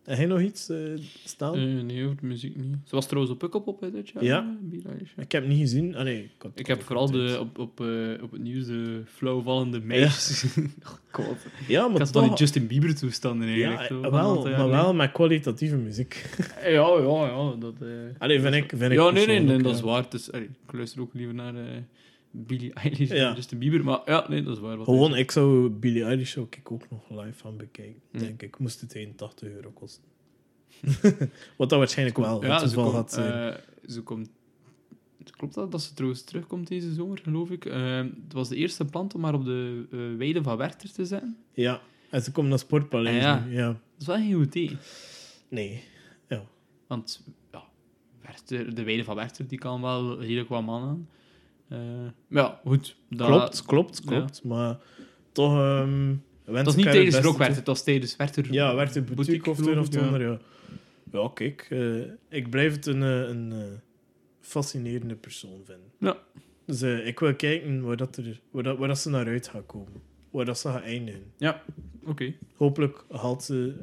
Heb 0.05 0.17
jij 0.17 0.25
nog 0.25 0.41
iets 0.41 0.69
eh, 0.69 0.77
staan? 1.25 1.55
Eh, 1.55 1.61
nee, 1.83 2.03
over 2.05 2.17
de 2.19 2.25
muziek 2.25 2.55
niet. 2.55 2.75
Ze 2.85 2.95
was 2.95 3.05
trouwens 3.05 3.33
op 3.33 3.39
Pukkelpop 3.39 3.81
hè, 3.81 3.91
dit 3.91 4.09
jaar. 4.09 4.23
Ja. 4.23 4.57
ja. 4.83 4.91
Ik 5.17 5.31
heb 5.31 5.41
het 5.41 5.51
niet 5.51 5.59
gezien. 5.59 5.95
Ah, 5.95 6.03
nee, 6.03 6.23
ik, 6.23 6.29
had- 6.37 6.51
Ik 6.55 6.67
heb 6.67 6.77
had 6.77 6.85
vooral 6.85 7.11
de, 7.11 7.37
op, 7.39 7.57
op, 7.59 7.79
eh, 7.81 8.23
op 8.23 8.31
het 8.31 8.41
nieuws 8.41 8.65
de 8.65 9.01
flauwvallende 9.05 9.79
meisjes. 9.79 10.43
Oh, 10.57 10.65
God. 11.11 11.25
Ja, 11.67 11.85
Ik 11.85 11.89
maar 11.91 11.99
had 11.99 12.11
van 12.11 12.21
die 12.21 12.29
toch... 12.29 12.39
Justin 12.39 12.67
Bieber 12.67 12.95
toestanden 12.95 13.47
eigenlijk. 13.47 13.89
Ja, 13.89 14.11
wel, 14.11 14.47
jaar 14.49 14.57
maar 14.57 14.69
wel 14.69 14.93
met 14.93 15.11
kwalitatieve 15.11 15.75
muziek. 15.75 16.25
Ja, 16.63 16.69
ja, 16.69 17.25
ja. 17.25 17.55
Dat, 17.59 17.73
Allee, 18.17 18.41
vind 18.41 18.55
ik, 18.55 18.69
vind 18.77 18.91
ik 18.91 18.97
ja, 18.97 19.09
nee, 19.09 19.25
nee, 19.25 19.39
nee, 19.39 19.45
persoonlijk, 19.45 19.63
dat 19.63 19.71
ja. 19.71 19.77
is 19.77 19.83
waar. 19.83 20.05
Dus, 20.09 20.31
allee, 20.31 20.49
ik 20.67 20.73
luister 20.73 21.01
ook 21.01 21.13
liever 21.13 21.33
naar 21.35 21.53
Billie 22.31 22.73
Eilish 22.73 23.09
Ja. 23.11 23.25
dan 23.25 23.35
Justin 23.35 23.57
Bieber. 23.59 23.83
Maar 23.83 24.01
ja, 24.05 24.25
nee, 24.29 24.43
dat 24.43 24.55
is 24.55 24.61
waar. 24.61 24.77
Wat 24.77 24.85
Gewoon, 24.85 25.15
ik 25.15 25.31
zou 25.31 25.69
Billie 25.69 26.03
Eilish 26.03 26.31
zou 26.33 26.45
ik 26.49 26.71
ook 26.71 26.89
nog 26.89 27.09
live 27.09 27.41
gaan 27.41 27.57
bekijken. 27.57 28.01
Hm. 28.11 28.17
Denk 28.17 28.41
ik. 28.41 28.59
Moest 28.59 28.81
het 28.81 28.93
81 28.93 29.49
euro 29.49 29.69
kosten. 29.71 30.03
Wat 31.57 31.69
dat 31.69 31.79
waarschijnlijk 31.79 32.17
wel 32.17 32.45
ja, 32.45 32.53
het 32.53 32.61
geval 32.69 32.91
had 32.93 33.11
zijn. 33.11 33.53
eh, 33.53 33.59
ze 33.89 34.01
komt... 34.01 34.29
Klopt 35.37 35.53
dat, 35.53 35.71
dat 35.71 35.81
ze 35.81 35.93
trouwens 35.93 36.23
terugkomt 36.23 36.67
deze 36.67 36.93
zomer, 36.93 37.19
geloof 37.23 37.49
ik? 37.49 37.65
Eh, 37.65 37.97
het 37.97 38.33
was 38.33 38.49
de 38.49 38.55
eerste 38.55 38.85
plant 38.85 39.15
om 39.15 39.21
maar 39.21 39.33
op 39.33 39.45
de 39.45 39.85
eh, 39.91 39.99
weide 40.17 40.43
van 40.43 40.57
Werther 40.57 40.91
te 40.91 41.05
zijn. 41.05 41.37
Ja, 41.53 41.81
en 42.09 42.21
ze 42.21 42.31
komt 42.31 42.47
naar 42.47 42.59
Sportpaleis. 42.59 43.15
Ah, 43.15 43.21
ja. 43.21 43.45
ja. 43.49 43.67
Dat 43.67 43.77
is 43.99 44.05
wel 44.05 44.15
geen 44.15 44.33
goed 44.33 44.55
idee. 44.55 44.77
Nee. 45.47 45.83
Ja. 46.27 46.43
Want 46.87 47.23
ja, 47.51 47.63
Werther, 48.21 48.75
de 48.75 48.83
weide 48.83 49.03
van 49.03 49.15
Werther 49.15 49.47
die 49.47 49.57
kan 49.59 49.81
wel 49.81 50.19
redelijk 50.21 50.49
wat 50.49 50.63
man 50.63 50.81
aan. 50.83 51.09
Eh, 51.71 51.79
ja, 52.27 52.59
goed. 52.65 52.95
Dat, 53.09 53.27
Klopt, 53.27 53.65
klopt, 53.65 54.01
klopt. 54.05 54.43
Maar 54.43 54.77
toch... 55.31 55.57
Het 56.43 56.65
was 56.65 56.73
ik 56.75 56.75
niet 56.83 56.91
tijdens 56.91 57.15
het 57.15 57.23
toe. 57.23 57.43
het 57.43 57.67
was 57.67 57.83
tijdens 57.83 58.15
Werther. 58.15 58.53
Ja, 58.53 58.75
werd 58.75 58.93
de 58.93 59.01
boutique 59.01 59.49
of 59.51 59.57
het 59.57 59.67
een 59.67 59.79
of 59.79 59.85
het 59.85 59.93
ja. 59.93 60.01
ander, 60.01 60.21
ja. 60.21 60.39
Ja, 61.11 61.31
kijk. 61.33 61.67
eh, 61.69 62.01
ik 62.29 62.49
blijf 62.49 62.75
het 62.75 62.85
een, 62.85 63.03
eh, 63.03 63.29
een 63.29 63.53
fascinerende 64.39 65.15
persoon 65.15 65.61
vinden. 65.65 65.91
Ja. 65.99 66.17
Dus 66.65 66.81
ik 66.81 67.19
wil 67.19 67.35
kijken 67.35 67.81
waar, 67.81 67.97
dat 67.97 68.17
er, 68.17 68.39
waar, 68.51 68.63
dat, 68.63 68.77
waar 68.77 68.87
dat 68.87 68.99
ze 68.99 69.09
naar 69.09 69.27
uit 69.27 69.47
gaat 69.47 69.65
komen. 69.65 70.01
Waar 70.29 70.45
dat 70.45 70.59
ze 70.59 70.67
gaat 70.67 70.83
eindigen. 70.83 71.23
Ja, 71.37 71.63
oké. 72.05 72.33
Hopelijk 72.55 73.03
haalt 73.11 73.43
ze 73.43 73.75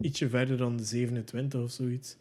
ietsje 0.00 0.28
verder 0.28 0.56
dan 0.56 0.76
de 0.76 0.84
27 0.84 1.60
of 1.60 1.70
zoiets. 1.70 2.16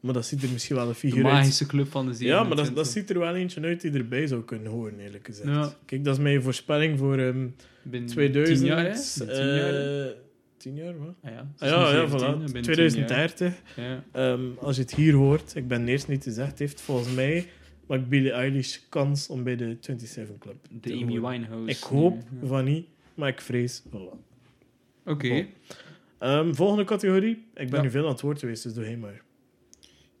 Maar 0.00 0.14
dat 0.14 0.26
ziet 0.26 0.42
er 0.42 0.48
misschien 0.52 0.76
wel 0.76 0.84
een 0.84 0.90
De 0.92 0.98
figuur 0.98 1.24
uit. 1.24 1.32
magische 1.34 1.66
club 1.66 1.90
van 1.90 2.04
de 2.06 2.10
Ja, 2.10 2.16
27. 2.16 2.56
maar 2.56 2.64
dat, 2.66 2.76
dat 2.76 2.92
ziet 2.92 3.10
er 3.10 3.18
wel 3.18 3.34
eentje 3.34 3.60
uit 3.60 3.80
die 3.80 3.92
erbij 3.92 4.26
zou 4.26 4.42
kunnen 4.44 4.70
horen, 4.72 4.98
eerlijk 4.98 5.26
gezegd. 5.26 5.48
Ja. 5.48 5.74
Kijk, 5.84 6.04
dat 6.04 6.16
is 6.16 6.22
mijn 6.22 6.42
voorspelling 6.42 6.98
voor 6.98 7.16
Binnen 7.82 8.08
2000. 8.10 8.58
10 8.58 8.66
jaar, 8.66 8.84
hè? 8.84 8.92
Binnen 8.92 9.34
10 9.36 9.44
jaar, 9.44 9.72
hè? 9.72 10.08
eh, 10.08 10.14
10 10.56 10.74
jaar, 10.74 10.98
wat? 10.98 11.14
Ah, 11.22 11.30
ja, 11.32 11.38
Ah, 11.58 11.68
ja, 11.68 11.90
ja, 11.90 12.08
17, 12.08 12.18
hè, 12.28 12.34
voilà. 12.34 12.42
binnen 12.44 12.62
2030. 12.62 13.54
10 13.74 13.84
jaar. 13.84 14.02
Ja. 14.12 14.32
Ehm, 14.32 14.40
als 14.60 14.76
je 14.76 14.82
het 14.82 14.94
hier 14.94 15.14
hoort, 15.14 15.54
ik 15.54 15.68
ben 15.68 15.88
eerst 15.88 16.08
niet 16.08 16.22
gezegd 16.24 16.58
heeft, 16.58 16.80
volgens 16.80 17.14
mij 17.14 17.46
maakt 17.86 18.08
Billie 18.08 18.30
Eilish 18.32 18.78
kans 18.88 19.28
om 19.28 19.42
bij 19.42 19.56
de 19.56 19.76
27 19.80 20.38
Club 20.38 20.56
De 20.70 20.80
te 20.90 20.92
Amy. 20.92 21.20
Winehouse. 21.20 21.70
Ik 21.70 21.78
hoop 21.82 22.22
Ja. 22.40 22.46
van 22.46 22.64
niet, 22.64 22.86
maar 23.14 23.28
ik 23.28 23.40
vrees. 23.40 23.82
Voilà. 23.88 24.16
Oké. 25.04 25.46
Ehm, 26.18 26.52
volgende 26.54 26.84
categorie. 26.84 27.44
Ik 27.54 27.70
ben 27.70 27.76
Ja. 27.78 27.82
nu 27.82 27.90
veel 27.90 28.04
aan 28.04 28.12
het 28.12 28.20
woord 28.20 28.38
geweest, 28.38 28.62
dus 28.62 28.74
doe 28.74 28.84
hij 28.84 28.96
maar. 28.96 29.20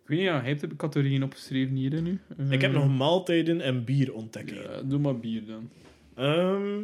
Ik 0.06 0.12
weet 0.12 0.18
niet, 0.20 0.28
ja, 0.30 0.36
hij 0.40 0.48
heeft 0.48 0.60
de 0.60 0.76
categorieën 0.76 1.22
opgeschreven 1.22 1.74
hier 1.76 2.02
nu. 2.02 2.18
Ik 2.50 2.60
heb 2.60 2.74
Eh, 2.74 2.78
nog 2.80 2.96
maaltijden 2.96 3.60
en 3.60 3.84
bier 3.84 4.14
ontdekken. 4.14 4.56
ja, 4.62 4.82
Doe 4.82 4.98
maar 4.98 5.18
bier 5.18 5.42
dan. 5.46 5.70
Ehm, 6.14 6.82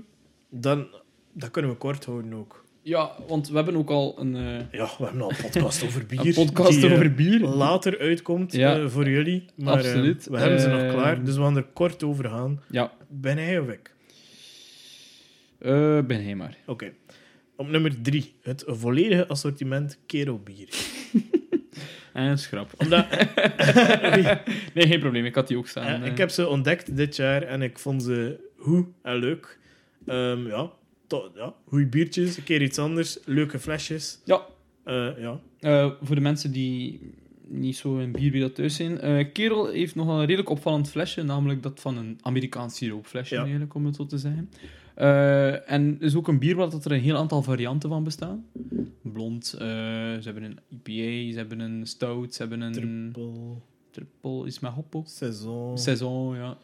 dan, 0.50 0.86
dat 1.32 1.50
kunnen 1.50 1.70
we 1.70 1.76
kort 1.76 2.04
houden 2.04 2.34
ook. 2.34 2.64
Ja, 2.82 3.12
want 3.28 3.48
we 3.48 3.54
hebben 3.56 3.76
ook 3.76 3.90
al 3.90 4.16
een, 4.20 4.36
eh, 4.36 4.42
Ja, 4.72 4.90
we 4.98 5.04
hebben 5.04 5.22
al 5.22 5.30
een 5.30 5.36
podcast 5.42 5.82
over 5.86 6.06
bier. 6.06 6.26
een 6.38 6.44
podcast 6.46 6.70
die, 6.80 6.86
eh, 6.86 6.92
over 6.92 7.14
bier. 7.14 7.40
later 7.40 7.98
uitkomt 7.98 8.52
Ja. 8.52 8.88
voor 8.88 9.08
jullie. 9.08 9.44
Maar 9.56 9.74
Absoluut. 9.74 10.26
we 10.26 10.38
hebben 10.38 10.60
ze 10.60 10.68
nog 10.68 10.92
klaar, 10.92 11.24
dus 11.24 11.36
we 11.36 11.42
gaan 11.42 11.56
er 11.56 11.66
kort 11.72 12.02
over 12.02 12.24
gaan. 12.28 12.62
Ja, 12.70 12.92
Ben 13.08 13.36
hij 13.38 13.58
of 13.58 13.68
ik? 13.68 13.94
ben 16.06 16.24
hij 16.24 16.34
maar. 16.36 16.56
Oké. 16.66 16.92
Op 17.56 17.68
nummer 17.68 18.02
drie. 18.02 18.34
Het 18.42 18.64
volledige 18.66 19.26
assortiment 19.28 19.98
kerelbier. 20.06 20.68
En 22.12 22.38
schrap. 22.38 22.70
Omdat, 22.76 23.06
nee, 24.74 24.86
geen 24.86 25.00
probleem. 25.00 25.24
Ik 25.24 25.34
had 25.34 25.48
die 25.48 25.56
ook 25.56 25.66
staan. 25.66 25.86
eh, 25.86 25.94
eh. 25.94 26.06
ik 26.06 26.18
heb 26.18 26.30
ze 26.30 26.48
ontdekt 26.48 26.96
dit 26.96 27.16
jaar 27.16 27.42
en 27.42 27.62
ik 27.62 27.78
vond 27.78 28.02
ze 28.02 28.48
goed 28.56 28.86
en 29.02 29.16
leuk. 29.16 29.58
Ehm, 30.06 30.46
ja, 30.46 30.70
to- 31.06 31.30
ja, 31.34 31.54
goeie 31.66 31.86
biertjes, 31.86 32.36
een 32.36 32.44
keer 32.44 32.62
iets 32.62 32.78
anders, 32.78 33.18
leuke 33.24 33.58
flesjes. 33.58 34.20
Ja, 34.24 34.42
Eh, 34.84 35.08
ja. 35.18 35.40
eh, 35.60 35.90
voor 36.02 36.14
de 36.14 36.20
mensen 36.20 36.52
die 36.52 37.00
niet 37.46 37.76
zo 37.76 37.98
in 37.98 38.12
bierwereld 38.12 38.54
thuis 38.54 38.76
zijn. 38.76 39.00
eh 39.00 39.26
Kerel 39.32 39.66
heeft 39.70 39.94
nog 39.94 40.08
een 40.08 40.20
redelijk 40.24 40.48
opvallend 40.48 40.90
flesje, 40.90 41.22
namelijk 41.22 41.62
dat 41.62 41.80
van 41.80 41.96
een 41.96 42.18
Amerikaans 42.22 42.76
siroopflesje, 42.76 43.34
Ja. 43.34 43.40
eigenlijk, 43.42 43.74
om 43.74 43.86
het 43.86 43.96
zo 43.96 44.06
te 44.06 44.18
zeggen. 44.18 44.50
Eh, 44.94 45.70
en 45.70 45.96
is 46.00 46.14
ook 46.14 46.28
een 46.28 46.38
bier 46.38 46.56
waar 46.56 46.70
dat 46.70 46.84
er 46.84 46.92
een 46.92 47.00
heel 47.00 47.16
aantal 47.16 47.42
varianten 47.42 47.88
van 47.88 48.04
bestaan. 48.04 48.44
Blond, 49.12 49.52
eh, 49.52 49.60
ze 49.66 50.20
hebben 50.22 50.42
een 50.42 50.58
IPA, 50.68 51.32
ze 51.32 51.38
hebben 51.38 51.60
een 51.60 51.86
stout, 51.86 52.34
ze 52.34 52.40
hebben 52.42 52.60
een 52.60 52.72
Triple, 52.72 53.32
triple, 53.90 54.46
is 54.46 54.60
met 54.60 54.72
hop 54.72 54.94
ook. 54.94 55.08
saison. 55.08 55.78
Saison, 55.78 56.36
ja. 56.36 56.56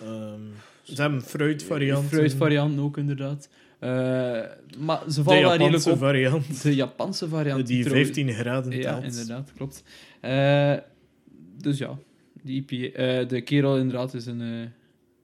Ehm, 0.00 0.40
ze 0.82 1.00
hebben 1.00 1.22
fruitvarianten. 1.22 2.08
Fruitvarianten 2.08 2.82
ook, 2.82 2.96
inderdaad. 2.98 3.48
Eh, 3.78 3.90
maar 4.78 5.10
ze 5.10 5.22
vallen 5.22 5.40
wel 5.42 5.50
redelijk 5.50 5.60
Japanse 5.60 5.90
op. 5.90 5.98
variant. 5.98 6.62
De 6.62 6.74
Japanse 6.74 7.28
variant. 7.28 7.66
Die 7.66 7.84
trouwens- 7.84 8.10
15 8.14 8.34
graden 8.34 8.72
Ja, 8.72 8.80
telt. 9.00 9.04
inderdaad, 9.04 9.52
klopt. 9.56 9.82
Eh, 10.20 10.74
dus 11.62 11.78
ja, 11.78 11.98
die 12.42 12.64
IPA, 12.68 13.24
de 13.24 13.40
kerel 13.40 13.78
inderdaad 13.78 14.14
is 14.14 14.26
een... 14.26 14.40
eh, 14.40 14.68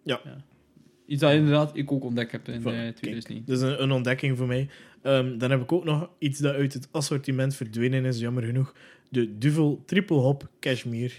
Ja. 0.03 0.21
Iets 1.07 1.21
dat 1.21 1.33
inderdaad 1.33 1.77
ik 1.77 1.93
ook 1.93 2.05
ontdekt 2.05 2.33
heb 2.33 2.49
in 2.49 2.55
eh, 2.55 2.63
kijk, 2.63 2.97
2009. 2.97 3.43
Dat 3.47 3.57
is 3.57 3.63
een, 3.63 3.83
een 3.83 3.93
ontdekking 3.93 4.37
voor 4.39 4.47
mij. 4.47 4.69
Ehm, 5.05 5.39
dan 5.39 5.51
heb 5.51 5.63
ik 5.63 5.73
ook 5.73 5.85
nog 5.85 6.09
iets 6.19 6.39
dat 6.39 6.55
uit 6.55 6.73
het 6.75 6.89
assortiment 6.91 7.55
verdwenen 7.55 8.05
is, 8.05 8.19
jammer 8.19 8.43
genoeg. 8.43 8.75
De 9.11 9.39
Duvel 9.39 9.83
Triple 9.87 10.17
Hop 10.17 10.49
Cashmere. 10.61 11.13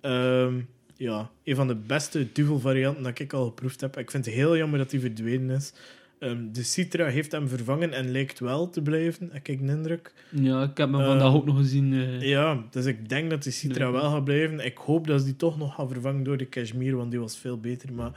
Ehm, 0.00 0.54
ja, 0.96 1.30
een 1.44 1.56
van 1.56 1.66
de 1.68 1.74
beste 1.76 2.26
Duvel 2.32 2.58
varianten 2.58 3.02
dat 3.02 3.18
ik 3.18 3.32
al 3.32 3.44
geproefd 3.46 3.80
heb. 3.80 3.98
Ik 3.98 4.10
vind 4.10 4.24
het 4.24 4.34
heel 4.34 4.56
jammer 4.56 4.78
dat 4.78 4.90
die 4.90 5.00
verdwenen 5.00 5.56
is. 5.56 5.72
Ehm, 6.18 6.52
de 6.52 6.62
Citra 6.62 7.06
heeft 7.06 7.32
hem 7.32 7.48
vervangen 7.48 7.92
en 7.92 8.10
lijkt 8.10 8.38
wel 8.38 8.70
te 8.70 8.82
blijven, 8.82 9.28
heb 9.32 9.48
ik 9.48 9.66
de 9.66 9.72
indruk. 9.72 10.12
Ja, 10.30 10.62
ik 10.62 10.76
heb 10.76 10.92
hem 10.92 11.00
vandaag 11.04 11.34
ook 11.34 11.46
nog 11.46 11.56
gezien. 11.56 11.92
eh, 11.92 12.20
Ja, 12.20 12.64
dus 12.70 12.84
ik 12.84 13.08
denk 13.08 13.30
dat 13.30 13.42
de 13.42 13.50
Citra 13.50 13.84
Nee. 13.84 13.92
wel 14.00 14.10
gaat 14.10 14.24
blijven. 14.24 14.64
Ik 14.64 14.76
hoop 14.76 15.06
dat 15.06 15.18
ze 15.20 15.26
die 15.26 15.36
toch 15.36 15.58
nog 15.58 15.74
gaan 15.74 15.88
vervangen 15.88 16.22
door 16.22 16.36
de 16.36 16.48
Cashmere, 16.48 16.96
want 16.96 17.10
die 17.10 17.20
was 17.20 17.38
veel 17.38 17.58
beter. 17.60 17.92
Maar 17.92 18.12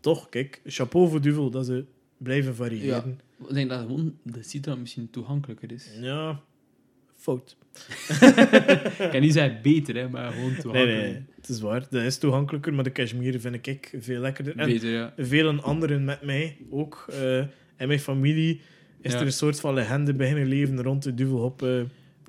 toch, 0.00 0.28
kijk, 0.28 0.60
chapeau 0.64 1.08
voor 1.10 1.20
Duvel 1.20 1.50
dat 1.50 1.66
ze 1.66 1.84
blijven 2.24 2.54
variëren. 2.54 3.20
Ik 3.48 3.54
denk 3.54 3.68
dat 3.70 3.80
gewoon 3.80 4.14
de 4.22 4.42
Citra 4.42 4.74
misschien 4.74 5.10
toegankelijker 5.10 5.72
is. 5.72 5.88
Ja, 6.00 6.40
fout. 7.16 7.56
ik 8.98 9.08
kan 9.10 9.20
niet 9.20 9.32
zeggen 9.32 9.58
beter, 9.62 9.96
hè, 9.96 10.08
maar 10.08 10.32
gewoon 10.32 10.50
Nee, 10.50 10.60
toegankelijker. 10.60 11.10
nee, 11.12 11.24
het 11.36 11.48
is 11.48 11.60
waar. 11.60 11.86
Dat 11.90 12.02
is 12.02 12.18
toegankelijker, 12.18 12.74
maar 12.74 12.84
de 12.84 12.92
cashmere 12.92 13.40
vind 13.40 13.66
ik 13.66 13.94
veel 14.00 14.20
lekkerder. 14.20 14.56
En 14.56 14.66
Beter, 14.66 14.90
ja. 14.90 15.12
velen 15.16 15.62
anderen 15.62 16.04
met 16.04 16.22
mij 16.22 16.56
ook. 16.70 17.04
eh 17.10 17.38
in 17.78 17.86
mijn 17.86 18.00
familie 18.00 18.60
is 19.00 19.12
Ja. 19.12 19.18
er 19.18 19.24
een 19.26 19.32
soort 19.32 19.60
van 19.60 19.74
legende 19.74 20.14
beginnen 20.14 20.46
leven 20.46 20.82
rond 20.82 21.02
de 21.02 21.14
duvelhop 21.14 21.62
eh 21.62 21.80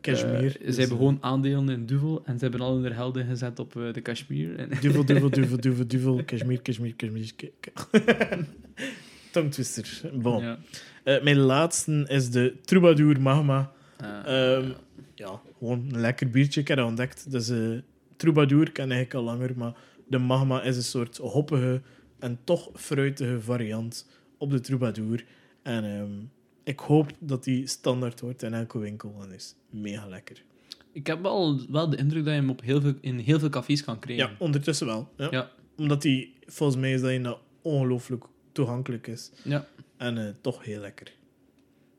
cashmere. 0.02 0.46
Eh, 0.46 0.52
ze 0.52 0.60
Dus, 0.66 0.78
hebben 0.78 0.98
gewoon 0.98 1.18
aandelen 1.22 1.70
in 1.70 1.86
Duvel 1.86 2.22
en 2.26 2.38
ze 2.40 2.44
hebben 2.44 2.62
al 2.62 2.78
hun 2.82 2.92
helden 2.94 3.26
gezet 3.26 3.60
op 3.60 3.76
eh, 3.76 3.94
de 3.94 4.02
Kashmir. 4.02 4.56
En, 4.56 4.70
Duvel, 4.82 5.06
duvel, 5.06 5.30
duvel, 5.30 5.60
duvel, 5.66 5.88
duvel, 5.88 6.24
cashmere, 6.26 6.62
cashmere, 6.62 6.96
cashmere. 6.96 8.46
Tongtwister. 9.42 10.02
Bon. 10.14 10.44
ja. 10.44 10.58
Eh, 11.04 11.24
mijn 11.24 11.38
laatste 11.38 12.06
is 12.08 12.30
de 12.32 12.56
Troubadour 12.64 13.22
Magma. 13.22 13.72
Eh, 13.98 14.56
Ehm, 14.58 14.72
ja, 15.16 15.42
gewoon 15.58 15.86
een 15.92 16.00
lekker 16.00 16.30
biertje. 16.30 16.62
Ik 16.62 16.68
heb 16.68 16.78
dat 16.78 16.88
ontdekt. 16.88 17.32
Dus 17.32 17.50
eh 17.50 17.78
Troubadour 18.18 18.72
ken 18.72 18.92
ik 18.92 19.14
al 19.14 19.24
langer, 19.24 19.52
maar 19.58 19.74
de 20.08 20.18
Magma 20.18 20.62
is 20.62 20.76
een 20.76 20.84
soort 20.84 21.18
hoppige 21.18 21.82
en 22.20 22.40
toch 22.44 22.70
fruitige 22.74 23.42
variant 23.42 24.08
op 24.38 24.52
de 24.52 24.60
Troubadour. 24.60 25.26
En 25.64 25.84
ehm, 25.84 26.12
ik 26.64 26.80
hoop 26.80 27.12
dat 27.20 27.44
die 27.44 27.68
standaard 27.68 28.20
wordt 28.22 28.44
in 28.44 28.54
elke 28.54 28.80
winkel 28.80 29.16
en 29.22 29.32
is 29.32 29.56
mega 29.70 30.08
lekker. 30.08 30.44
ik 30.92 31.08
heb 31.08 31.22
wel, 31.22 31.60
wel 31.70 31.90
de 31.90 31.98
indruk 31.98 32.24
dat 32.24 32.34
je 32.34 32.40
hem 32.40 32.50
op 32.50 32.62
heel 32.62 32.82
veel, 32.82 32.94
in 33.02 33.18
heel 33.18 33.40
veel 33.40 33.50
cafés 33.50 33.84
kan 33.84 34.00
krijgen. 34.00 34.28
Ja, 34.30 34.36
ondertussen 34.38 34.88
wel. 34.88 35.10
Ja. 35.18 35.28
Ja. 35.32 35.52
Omdat 35.78 36.02
die, 36.02 36.34
volgens 36.46 36.80
mij 36.80 36.94
is 36.94 37.02
dat, 37.02 37.10
een 37.10 37.24
dat 37.24 37.40
ongelooflijk 37.62 38.26
toegankelijk 38.56 39.08
is. 39.08 39.32
Ja. 39.44 39.68
En 39.98 40.18
eh, 40.18 40.34
toch 40.42 40.64
heel 40.64 40.80
lekker. 40.80 41.12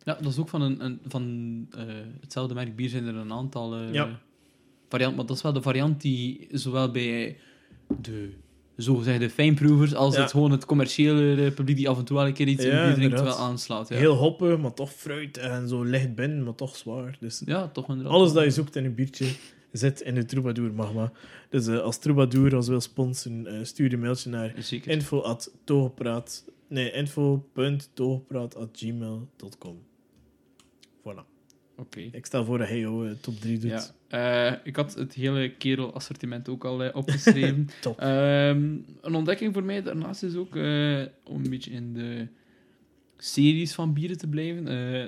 Ja, 0.04 0.14
dat 0.22 0.32
is 0.32 0.38
ook 0.38 0.48
van, 0.48 0.62
een, 0.62 0.84
een, 0.84 0.98
van 1.06 1.66
eh, 1.70 1.84
hetzelfde 2.20 2.54
merk 2.54 2.76
bier 2.76 2.88
zijn 2.88 3.06
er 3.06 3.14
een 3.14 3.32
aantal 3.32 3.74
eh, 3.74 3.92
Ja. 3.92 4.18
varianten. 4.88 5.16
Maar 5.18 5.26
dat 5.26 5.36
is 5.36 5.42
wel 5.42 5.52
de 5.52 5.62
variant 5.62 6.00
die 6.00 6.46
zowel 6.50 6.90
bij 6.90 7.36
de 8.00 8.32
zogezegde 8.76 9.30
fijnproevers 9.30 9.94
als 9.94 10.14
Ja. 10.14 10.20
het, 10.22 10.30
gewoon 10.30 10.50
het 10.50 10.64
commerciële 10.64 11.50
publiek 11.52 11.76
die 11.76 11.88
af 11.88 11.98
en 11.98 12.04
toe 12.04 12.16
wel 12.16 12.26
een 12.26 12.32
keer 12.32 12.48
iets 12.48 12.64
in 12.64 12.70
bier 12.70 12.94
drinkt, 12.94 13.20
wel 13.20 13.36
aanslaat. 13.38 13.88
Ja, 13.88 13.96
Heel 13.96 14.14
hoppig, 14.14 14.58
maar 14.58 14.74
toch 14.74 14.92
fruit 14.92 15.36
en 15.36 15.68
zo 15.68 15.82
licht 15.82 16.14
binnen, 16.14 16.44
maar 16.44 16.54
toch 16.54 16.76
zwaar. 16.76 17.16
Dus 17.20 17.42
ja 17.46 17.68
toch 17.68 17.88
inderdaad. 17.88 18.12
Alles 18.12 18.32
dat 18.32 18.44
je 18.44 18.50
zoekt 18.50 18.76
in 18.76 18.84
een 18.84 18.94
biertje 18.94 19.26
zit 19.72 20.00
in 20.00 20.14
de 20.14 20.24
Troubadour 20.24 20.72
Magma. 20.72 21.12
Dus 21.50 21.66
eh, 21.66 21.78
als 21.78 21.98
Troubadour 21.98 22.56
ons 22.56 22.68
wil 22.68 22.80
sponsoren, 22.80 23.46
eh, 23.46 23.64
stuur 23.64 23.92
een 23.92 24.00
mailtje 24.00 24.30
naar 24.30 24.54
info.togepraat. 24.84 26.44
Nee, 26.68 26.92
info.togepraat.gmail.com. 26.92 29.78
Voilà. 31.00 31.24
Oké. 31.76 32.00
Ik 32.00 32.26
stel 32.26 32.44
voor 32.44 32.58
dat 32.58 32.68
hij 32.68 32.78
jouw 32.78 33.06
eh, 33.06 33.12
top 33.20 33.40
3 33.40 33.58
doet. 33.58 33.94
Ja. 34.08 34.60
Ik 34.64 34.76
had 34.76 34.94
het 34.94 35.14
hele 35.14 35.50
kerel-assortiment 35.50 36.48
ook 36.48 36.64
al 36.64 36.82
eh, 36.82 36.96
opgeschreven. 36.96 37.68
Top. 37.80 37.98
Ehm, 37.98 38.76
een 39.00 39.14
ontdekking 39.14 39.52
voor 39.52 39.64
mij 39.64 39.82
daarnaast 39.82 40.22
is 40.22 40.34
ook, 40.34 40.54
om 40.54 41.44
een 41.44 41.50
beetje 41.50 41.70
in 41.70 41.92
de 41.92 42.26
series 43.16 43.74
van 43.74 43.92
bieren 43.92 44.18
te 44.18 44.28
blijven, 44.28 44.64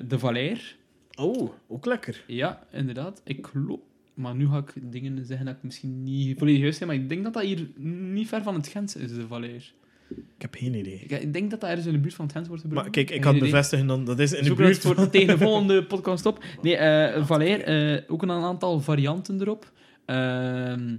de 0.08 0.18
Valère. 0.18 0.76
Oh, 1.18 1.50
ook 1.68 1.86
lekker. 1.86 2.24
Ja, 2.26 2.66
inderdaad. 2.72 3.20
Ik 3.24 3.46
geloof... 3.46 3.80
Maar 4.18 4.35
nu 4.35 4.48
ga 4.48 4.57
ik 4.59 4.92
dingen 4.92 5.26
zeggen 5.26 5.46
dat 5.46 5.54
ik 5.54 5.62
misschien 5.62 6.02
niet 6.02 6.38
volledig 6.38 6.61
juist 6.61 6.78
heb, 6.78 6.88
maar 6.88 6.96
ik 6.96 7.09
denk 7.09 7.24
dat 7.24 7.33
dat 7.33 7.42
hier 7.42 7.68
niet 7.76 8.28
ver 8.28 8.42
van 8.42 8.54
het 8.54 8.68
Gentse 8.68 8.98
is, 8.98 9.14
de 9.14 9.26
Valère. 9.26 9.62
Ik 10.09 10.42
heb 10.42 10.54
geen 10.54 10.74
idee. 10.74 11.00
Ik, 11.00 11.11
ik 11.11 11.33
denk 11.33 11.50
dat 11.50 11.61
dat 11.61 11.68
ergens 11.68 11.87
in 11.87 11.92
de 11.92 11.98
buurt 11.98 12.14
van 12.14 12.24
het 12.24 12.35
Gent 12.35 12.46
wordt 12.46 12.62
gebruikt. 12.62 12.85
Maar 12.85 13.04
kijk, 13.04 13.16
ik 13.16 13.20
kan 13.20 13.38
bevestigen 13.38 13.87
dan, 13.87 14.04
dat 14.04 14.18
is 14.18 14.33
in 14.33 14.44
de 14.44 14.54
buurt 14.54 14.78
voor 14.78 15.11
tegen 15.11 15.38
de 15.38 15.44
volgende 15.44 15.85
podcast 15.85 16.26
op. 16.26 16.44
Nee, 16.62 16.76
eh 16.76 17.26
Valère, 17.26 17.62
eh, 17.62 18.12
ook 18.12 18.22
een 18.22 18.31
aantal 18.31 18.81
varianten 18.81 19.40
erop. 19.40 19.72
Ehm, 20.04 20.96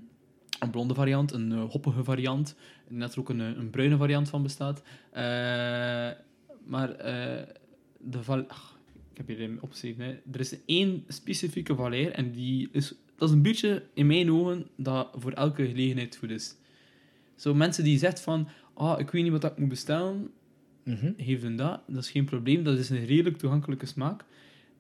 een 0.60 0.70
blonde 0.72 0.94
variant, 0.94 1.32
een 1.32 1.52
eh, 1.52 1.64
hoppige 1.70 2.04
variant. 2.04 2.56
Net 2.88 3.14
er 3.14 3.20
ook 3.20 3.30
een, 3.30 3.40
een 3.40 3.70
bruine 3.70 3.98
variant 3.98 4.30
van 4.30 4.44
bestaat. 4.44 4.82
Maar 6.66 6.98
de 7.98 8.24
Val 8.24 8.44
ach, 8.48 8.80
ik 9.12 9.18
heb 9.18 9.28
hier 9.28 9.42
een 9.42 9.62
opgeschreven. 9.62 10.20
Er 10.32 10.40
is 10.40 10.56
één 10.66 11.04
specifieke 11.08 11.76
Valère 11.76 12.12
en 12.12 12.32
die 12.32 12.70
is, 12.72 12.94
dat 13.20 13.30
is 13.30 13.36
een 13.36 13.42
biertje 13.42 13.84
in 13.94 14.08
mijn 14.08 14.32
ogen 14.32 14.68
dat 14.76 15.10
voor 15.14 15.32
elke 15.32 15.68
gelegenheid 15.68 16.16
goed 16.16 16.30
is. 16.30 16.56
Zo 17.36 17.54
mensen 17.54 17.84
die 17.84 17.98
zegt 17.98 18.22
van, 18.22 18.48
ah, 18.74 19.00
ik 19.00 19.10
weet 19.10 19.24
niet 19.24 19.32
wat 19.32 19.44
ik 19.44 19.58
moet 19.58 19.70
bestellen, 19.70 20.32
Mhm. 20.84 21.12
heeft 21.18 21.42
hun 21.42 21.56
dat. 21.56 21.82
Dat 21.88 22.04
is 22.04 22.12
geen 22.12 22.26
probleem. 22.26 22.64
Dat 22.64 22.78
is 22.78 22.90
een 22.90 23.06
redelijk 23.06 23.38
toegankelijke 23.38 23.86
smaak. 23.86 24.26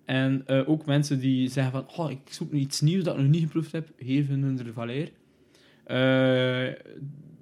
En 0.05 0.43
eh, 0.45 0.69
ook 0.69 0.85
mensen 0.85 1.19
die 1.19 1.49
zeggen 1.49 1.71
van, 1.71 2.05
oh, 2.05 2.11
ik 2.11 2.19
zoek 2.29 2.51
nu 2.51 2.59
iets 2.59 2.81
nieuws 2.81 3.03
dat 3.03 3.15
ik 3.15 3.21
nog 3.21 3.29
niet 3.29 3.41
geproefd 3.41 3.71
heb, 3.71 3.91
geven 3.99 4.41
hun 4.41 4.55
de 4.55 4.73
Valère. 4.73 5.11
Eh, 5.83 6.75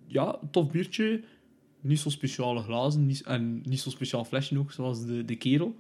ja, 0.08 0.40
tof 0.52 0.72
biertje. 0.72 1.22
Niet 1.82 2.00
zo 2.00 2.10
speciale 2.10 2.62
glazen 2.62 3.06
niet, 3.06 3.22
en 3.22 3.62
niet 3.64 3.80
zo 3.80 3.90
speciaal 3.90 4.26
flesje 4.26 4.58
ook, 4.60 4.72
zoals 4.72 5.06
de, 5.06 5.26
de 5.26 5.36
kerel. 5.36 5.76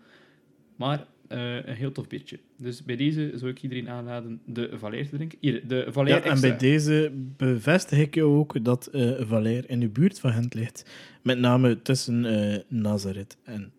Maar 0.75 1.08
eh, 1.27 1.55
een 1.65 1.75
heel 1.75 1.91
tof 1.91 2.07
biertje. 2.07 2.39
Dus 2.57 2.83
bij 2.83 2.95
deze 2.95 3.31
zou 3.35 3.51
ik 3.51 3.61
iedereen 3.61 3.89
aanraden 3.89 4.41
de 4.45 4.69
Valère 4.73 5.09
te 5.09 5.15
drinken. 5.15 5.37
Hier, 5.41 5.67
de 5.67 5.87
Valère 5.89 6.17
Ja, 6.17 6.23
en 6.23 6.31
extra. 6.31 6.49
bij 6.49 6.57
deze 6.57 7.11
bevestig 7.37 7.99
ik 7.99 8.15
jou 8.15 8.37
ook 8.37 8.63
dat 8.65 8.89
Valère 9.19 9.67
in 9.67 9.79
de 9.79 9.87
buurt 9.89 10.19
van 10.19 10.31
Gent 10.31 10.53
ligt. 10.53 10.85
Met 11.21 11.39
name 11.39 11.81
tussen 11.81 12.25
eh 12.25 12.59
Nazareth 12.67 13.37
en 13.43 13.71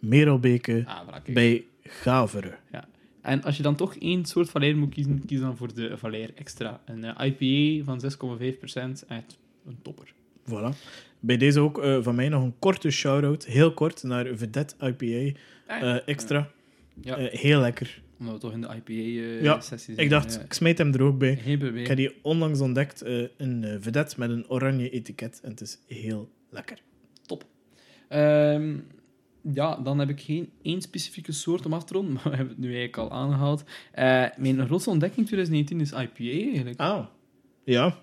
Merelbeke 0.00 0.82
Ah, 0.86 1.08
voilà, 1.08 1.32
bij 1.32 1.64
Gaveren. 1.82 2.58
En 3.20 3.42
als 3.42 3.56
je 3.56 3.62
dan 3.62 3.74
toch 3.76 3.94
één 3.96 4.24
soort 4.24 4.50
Valère 4.50 4.74
moet 4.76 4.94
kiezen, 4.94 5.24
kies 5.26 5.40
dan 5.40 5.56
voor 5.56 5.74
de 5.74 5.98
Valère 5.98 6.32
Extra. 6.34 6.80
Een 6.84 7.04
IPA 7.04 7.84
van 7.84 8.00
6,5%, 8.00 9.04
echt 9.08 9.38
een 9.66 9.78
topper. 9.82 10.12
Voilà. 10.48 10.76
Bij 11.20 11.36
deze 11.36 11.60
ook 11.60 11.82
eh, 11.82 11.98
van 12.02 12.14
mij 12.14 12.28
nog 12.28 12.42
een 12.42 12.58
korte 12.58 12.90
shout-out, 12.90 13.46
heel 13.46 13.72
kort, 13.72 14.02
naar 14.02 14.26
Vedette 14.36 14.74
IPA 14.78 15.38
eh, 15.66 16.08
extra. 16.08 16.50
Ja. 17.00 17.16
Eh, 17.16 17.38
heel 17.40 17.60
lekker. 17.60 18.02
Omdat 18.18 18.34
we 18.34 18.40
toch 18.40 18.52
in 18.52 18.60
de 18.60 18.66
Ja, 18.66 18.74
IPA-sessie 19.54 19.94
zijn. 19.94 20.06
Ik 20.06 20.12
dacht, 20.12 20.34
ja. 20.34 20.40
ik 20.40 20.52
smijt 20.52 20.78
hem 20.78 20.94
er 20.94 21.02
ook 21.02 21.18
bij. 21.18 21.32
Ik 21.74 21.86
heb 21.86 21.96
die 21.96 22.16
onlangs 22.22 22.60
ontdekt, 22.60 23.02
een 23.36 23.78
Vedette 23.80 24.14
met 24.18 24.30
een 24.30 24.48
oranje 24.48 24.90
etiket. 24.90 25.40
En 25.42 25.50
het 25.50 25.60
is 25.60 25.78
heel 25.86 26.30
lekker. 26.50 26.78
Ehm, 28.10 28.78
ja, 29.54 29.76
dan 29.76 29.98
heb 29.98 30.08
ik 30.08 30.20
geen 30.20 30.50
één 30.62 30.82
specifieke 30.82 31.32
soort 31.32 31.66
om 31.66 31.72
af 31.72 31.84
te 31.84 31.92
ronden, 31.92 32.12
maar 32.14 32.22
we 32.22 32.36
hebben 32.36 32.48
het 32.48 32.58
nu 32.58 32.74
eigenlijk 32.74 32.96
al 32.96 33.10
aangehaald. 33.10 33.64
Eh, 33.92 34.26
mijn 34.36 34.66
grootste 34.66 34.90
ontdekking 34.90 35.26
2019 35.26 35.80
is 35.80 35.92
IPA 35.92 36.48
eigenlijk. 36.50 36.80
Ah. 36.80 37.06
Ja. 37.64 37.98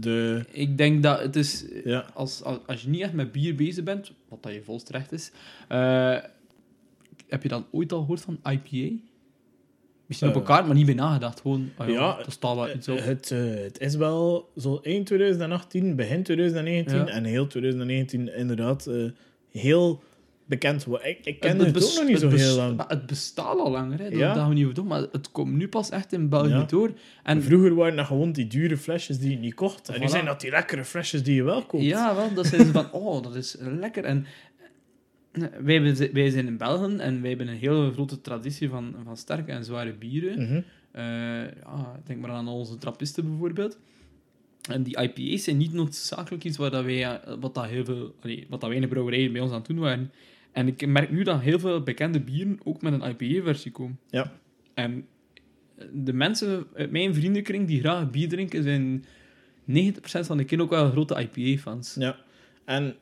De... 0.00 0.44
Ik 0.50 0.78
denk 0.78 1.02
dat 1.02 1.20
het 1.20 1.36
is... 1.36 1.64
Ja. 1.84 2.06
Als, 2.14 2.42
als, 2.42 2.58
als 2.66 2.82
je 2.82 2.88
niet 2.88 3.00
echt 3.00 3.12
met 3.12 3.32
bier 3.32 3.54
bezig 3.54 3.84
bent, 3.84 4.12
wat 4.28 4.42
dat 4.42 4.52
je 4.54 4.62
volst 4.62 4.86
terecht 4.86 5.12
is, 5.12 5.32
eh, 5.68 6.16
heb 7.28 7.42
je 7.42 7.48
dan 7.48 7.66
ooit 7.70 7.92
al 7.92 8.00
gehoord 8.00 8.20
van 8.20 8.38
IPA? 8.44 8.94
Misschien 10.06 10.28
op 10.28 10.34
Eh. 10.34 10.40
elkaar, 10.40 10.66
maar 10.66 10.74
niet 10.74 10.86
bij 10.86 10.94
nagedacht. 10.94 11.40
Gewoon, 11.40 11.70
ah 11.76 11.88
ja, 11.88 11.94
Ja, 11.94 12.30
staat 12.30 12.54
wel 12.56 12.70
iets 12.74 12.88
op. 12.88 12.96
Eh, 12.98 13.04
Het, 13.04 13.28
het 13.28 13.80
is 13.80 13.94
wel 13.94 14.50
zo 14.56 14.80
eind 14.82 15.06
2018, 15.06 15.96
begin 15.96 16.22
2019 16.22 16.96
Ja. 16.98 17.06
en 17.06 17.24
heel 17.24 17.46
2019 17.46 18.34
inderdaad 18.36 18.90
heel 19.50 20.02
bekend. 20.48 20.86
Ik, 21.02 21.18
ik 21.24 21.40
kende 21.40 21.64
het, 21.64 21.84
ook 21.84 21.94
nog 21.94 22.06
niet 22.08 22.18
zo 22.18 22.28
heel 22.28 22.56
lang. 22.56 22.76
maar 22.76 22.88
Het 22.88 23.06
bestaat 23.06 23.58
al 23.58 23.70
langer, 23.70 23.98
hè. 23.98 24.10
Dat, 24.10 24.18
Ja. 24.18 24.34
dat 24.34 24.48
we 24.48 24.54
niet 24.54 24.74
doen, 24.74 24.86
maar 24.86 25.00
het 25.12 25.30
komt 25.30 25.52
nu 25.52 25.68
pas 25.68 25.90
echt 25.90 26.12
in 26.12 26.28
België 26.28 26.48
Ja. 26.48 26.62
door. 26.62 26.92
En 27.22 27.42
Vroeger 27.42 27.74
waren 27.74 27.96
dat 27.96 28.06
gewoon 28.06 28.32
die 28.32 28.46
dure 28.46 28.76
flesjes 28.76 29.18
die 29.18 29.30
je 29.30 29.36
niet 29.36 29.54
kocht. 29.54 29.88
En 29.88 30.00
nu 30.00 30.08
zijn 30.08 30.24
dat 30.24 30.40
die 30.40 30.50
lekkere 30.50 30.84
flesjes 30.84 31.22
die 31.22 31.34
je 31.34 31.42
wel 31.42 31.62
koopt. 31.66 31.84
Ja, 31.84 32.14
wel, 32.14 32.34
dat 32.34 32.46
zijn 32.46 32.64
ze 32.66 32.72
van, 32.72 32.92
oh, 32.92 33.22
dat 33.22 33.34
is 33.34 33.56
lekker. 33.60 34.04
En 34.04 34.26
eh, 35.32 35.42
wij, 36.12 36.30
zijn 36.30 36.46
in 36.46 36.56
België 36.56 36.96
en 36.96 37.20
wij 37.20 37.28
hebben 37.28 37.48
een 37.48 37.56
hele 37.56 37.92
grote 37.92 38.20
traditie 38.20 38.68
van, 38.68 38.94
van 39.04 39.16
sterke 39.16 39.52
en 39.52 39.64
zware 39.64 39.92
bieren. 39.94 40.42
Mhm. 40.42 40.60
Eh, 40.90 41.04
ja, 41.62 42.00
denk 42.04 42.20
maar 42.20 42.30
aan 42.30 42.48
onze 42.48 42.78
trappisten 42.78 43.28
bijvoorbeeld. 43.28 43.78
En 44.70 44.82
die 44.82 45.00
IPA's 45.00 45.44
zijn 45.44 45.56
niet 45.56 45.72
noodzakelijk 45.72 46.44
iets 46.44 46.56
waar 46.56 46.70
dat 46.70 46.84
wij, 46.84 47.04
eh, 47.04 47.34
wat, 47.40 47.54
dat 47.54 47.64
heel 47.66 47.84
veel, 47.84 48.14
allee, 48.20 48.46
wat 48.48 48.60
dat 48.60 48.68
weinig 48.68 48.90
brouwerijen 48.90 49.32
bij 49.32 49.40
ons 49.40 49.50
aan 49.50 49.58
het 49.58 49.66
doen 49.66 49.78
waren. 49.78 50.12
En 50.58 50.66
ik 50.66 50.86
merk 50.86 51.10
nu 51.10 51.22
dat 51.22 51.40
heel 51.40 51.58
veel 51.58 51.82
bekende 51.82 52.20
bieren 52.20 52.58
ook 52.64 52.82
met 52.82 52.92
een 52.92 53.16
IPA-versie 53.18 53.70
komen. 53.70 53.98
Ja. 54.10 54.32
En 54.74 55.06
de 55.92 56.12
mensen 56.12 56.66
uit 56.74 56.90
mijn 56.90 57.14
vriendenkring 57.14 57.66
die 57.66 57.80
graag 57.80 58.10
bier 58.10 58.28
drinken, 58.28 58.62
zijn 58.62 59.04
90% 59.04 59.04
van 60.02 60.36
de 60.36 60.44
kinderen 60.44 60.64
ook 60.64 60.70
wel 60.80 60.90
grote 60.90 61.28
IPA-fans. 61.30 61.94
Ja. 61.98 62.16
En 62.64 62.96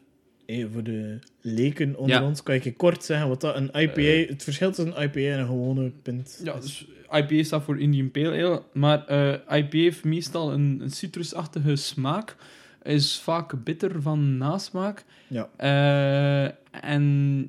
hey, 0.46 0.68
voor 0.72 0.82
de 0.82 1.18
leken 1.40 1.96
onder 1.96 2.16
Ja. 2.16 2.24
ons 2.26 2.42
kan 2.42 2.54
ik 2.54 2.76
kort 2.76 3.04
zeggen 3.04 3.28
wat 3.28 3.40
dat 3.40 3.56
een 3.56 3.70
IPA... 3.80 4.32
het 4.32 4.42
verschil 4.42 4.72
tussen 4.72 4.96
een 4.96 5.02
IPA 5.02 5.20
en 5.20 5.38
een 5.38 5.46
gewone 5.46 5.92
pint 6.02 6.40
Ja, 6.44 6.54
dus 6.54 6.86
IPA 7.10 7.42
staat 7.42 7.62
voor 7.62 7.80
Indian 7.80 8.10
Pale 8.10 8.44
Ale, 8.44 8.62
maar 8.72 9.06
eh, 9.06 9.58
IPA 9.58 9.76
heeft 9.76 10.04
meestal 10.04 10.52
een, 10.52 10.78
een 10.82 10.90
citrusachtige 10.90 11.76
smaak, 11.76 12.36
is 12.82 13.20
vaak 13.20 13.64
bitter 13.64 14.02
van 14.02 14.36
nasmaak. 14.36 15.04
Ja. 15.26 15.48
Eh, 15.56 16.52
en 16.82 17.48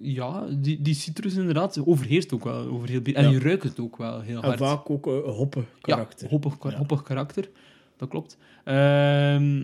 ja, 0.00 0.46
die, 0.58 0.82
die 0.82 0.94
citrus 0.94 1.34
inderdaad 1.34 1.86
overheerst 1.86 2.32
ook 2.32 2.44
wel 2.44 2.66
over 2.68 2.88
heel 2.88 3.00
bier. 3.00 3.14
En 3.14 3.24
Ja. 3.24 3.30
je 3.30 3.38
ruikt 3.38 3.62
het 3.62 3.80
ook 3.80 3.96
wel 3.96 4.20
heel 4.20 4.42
En 4.42 4.48
hard. 4.48 4.58
vaak 4.58 4.90
ook 4.90 5.06
een 5.06 5.20
hoppen 5.32 5.66
karakter. 5.80 6.24
Ja, 6.24 6.30
hoppig, 6.30 6.56
Ja. 6.72 6.76
hoppig 6.76 7.02
karakter. 7.02 7.48
Dat 7.96 8.08
klopt. 8.08 8.38
Ehm, 8.64 9.62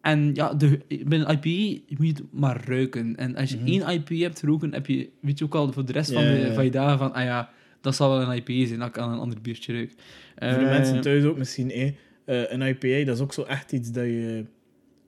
en 0.00 0.34
ja, 0.34 0.54
de, 0.54 0.80
binnen 1.06 1.28
IPA 1.30 1.80
moet 1.88 2.06
je 2.06 2.12
het 2.12 2.22
maar 2.30 2.64
ruiken. 2.66 3.16
En 3.16 3.36
als 3.36 3.50
je 3.50 3.56
Mhm. 3.56 3.66
één 3.66 3.88
IPA 3.94 4.14
hebt 4.14 4.42
roken, 4.42 4.72
heb 4.72 4.86
je, 4.86 5.08
weet 5.20 5.38
je 5.38 5.44
ook 5.44 5.54
al 5.54 5.72
voor 5.72 5.84
de 5.84 5.92
rest 5.92 6.12
van, 6.12 6.22
de, 6.22 6.50
van 6.54 6.64
je 6.64 6.70
dagen 6.70 6.98
van, 6.98 7.12
ah 7.12 7.24
ja, 7.24 7.50
dat 7.80 7.94
zal 7.94 8.10
wel 8.10 8.22
een 8.32 8.36
IPA 8.36 8.66
zijn, 8.66 8.78
dat 8.78 8.88
ik 8.88 8.98
aan 8.98 9.12
een 9.12 9.18
ander 9.18 9.40
biertje 9.40 9.72
ruik. 9.72 9.90
Voor 9.90 10.48
de 10.48 10.54
Eh, 10.64 10.70
mensen 10.70 11.00
thuis 11.00 11.24
ook 11.24 11.38
misschien, 11.38 11.70
eh, 11.70 11.86
eh, 12.24 12.52
een 12.52 12.60
IPA, 12.62 13.04
dat 13.04 13.16
is 13.16 13.22
ook 13.22 13.32
zo 13.32 13.42
echt 13.42 13.72
iets 13.72 13.92
dat 13.92 14.04
je... 14.04 14.44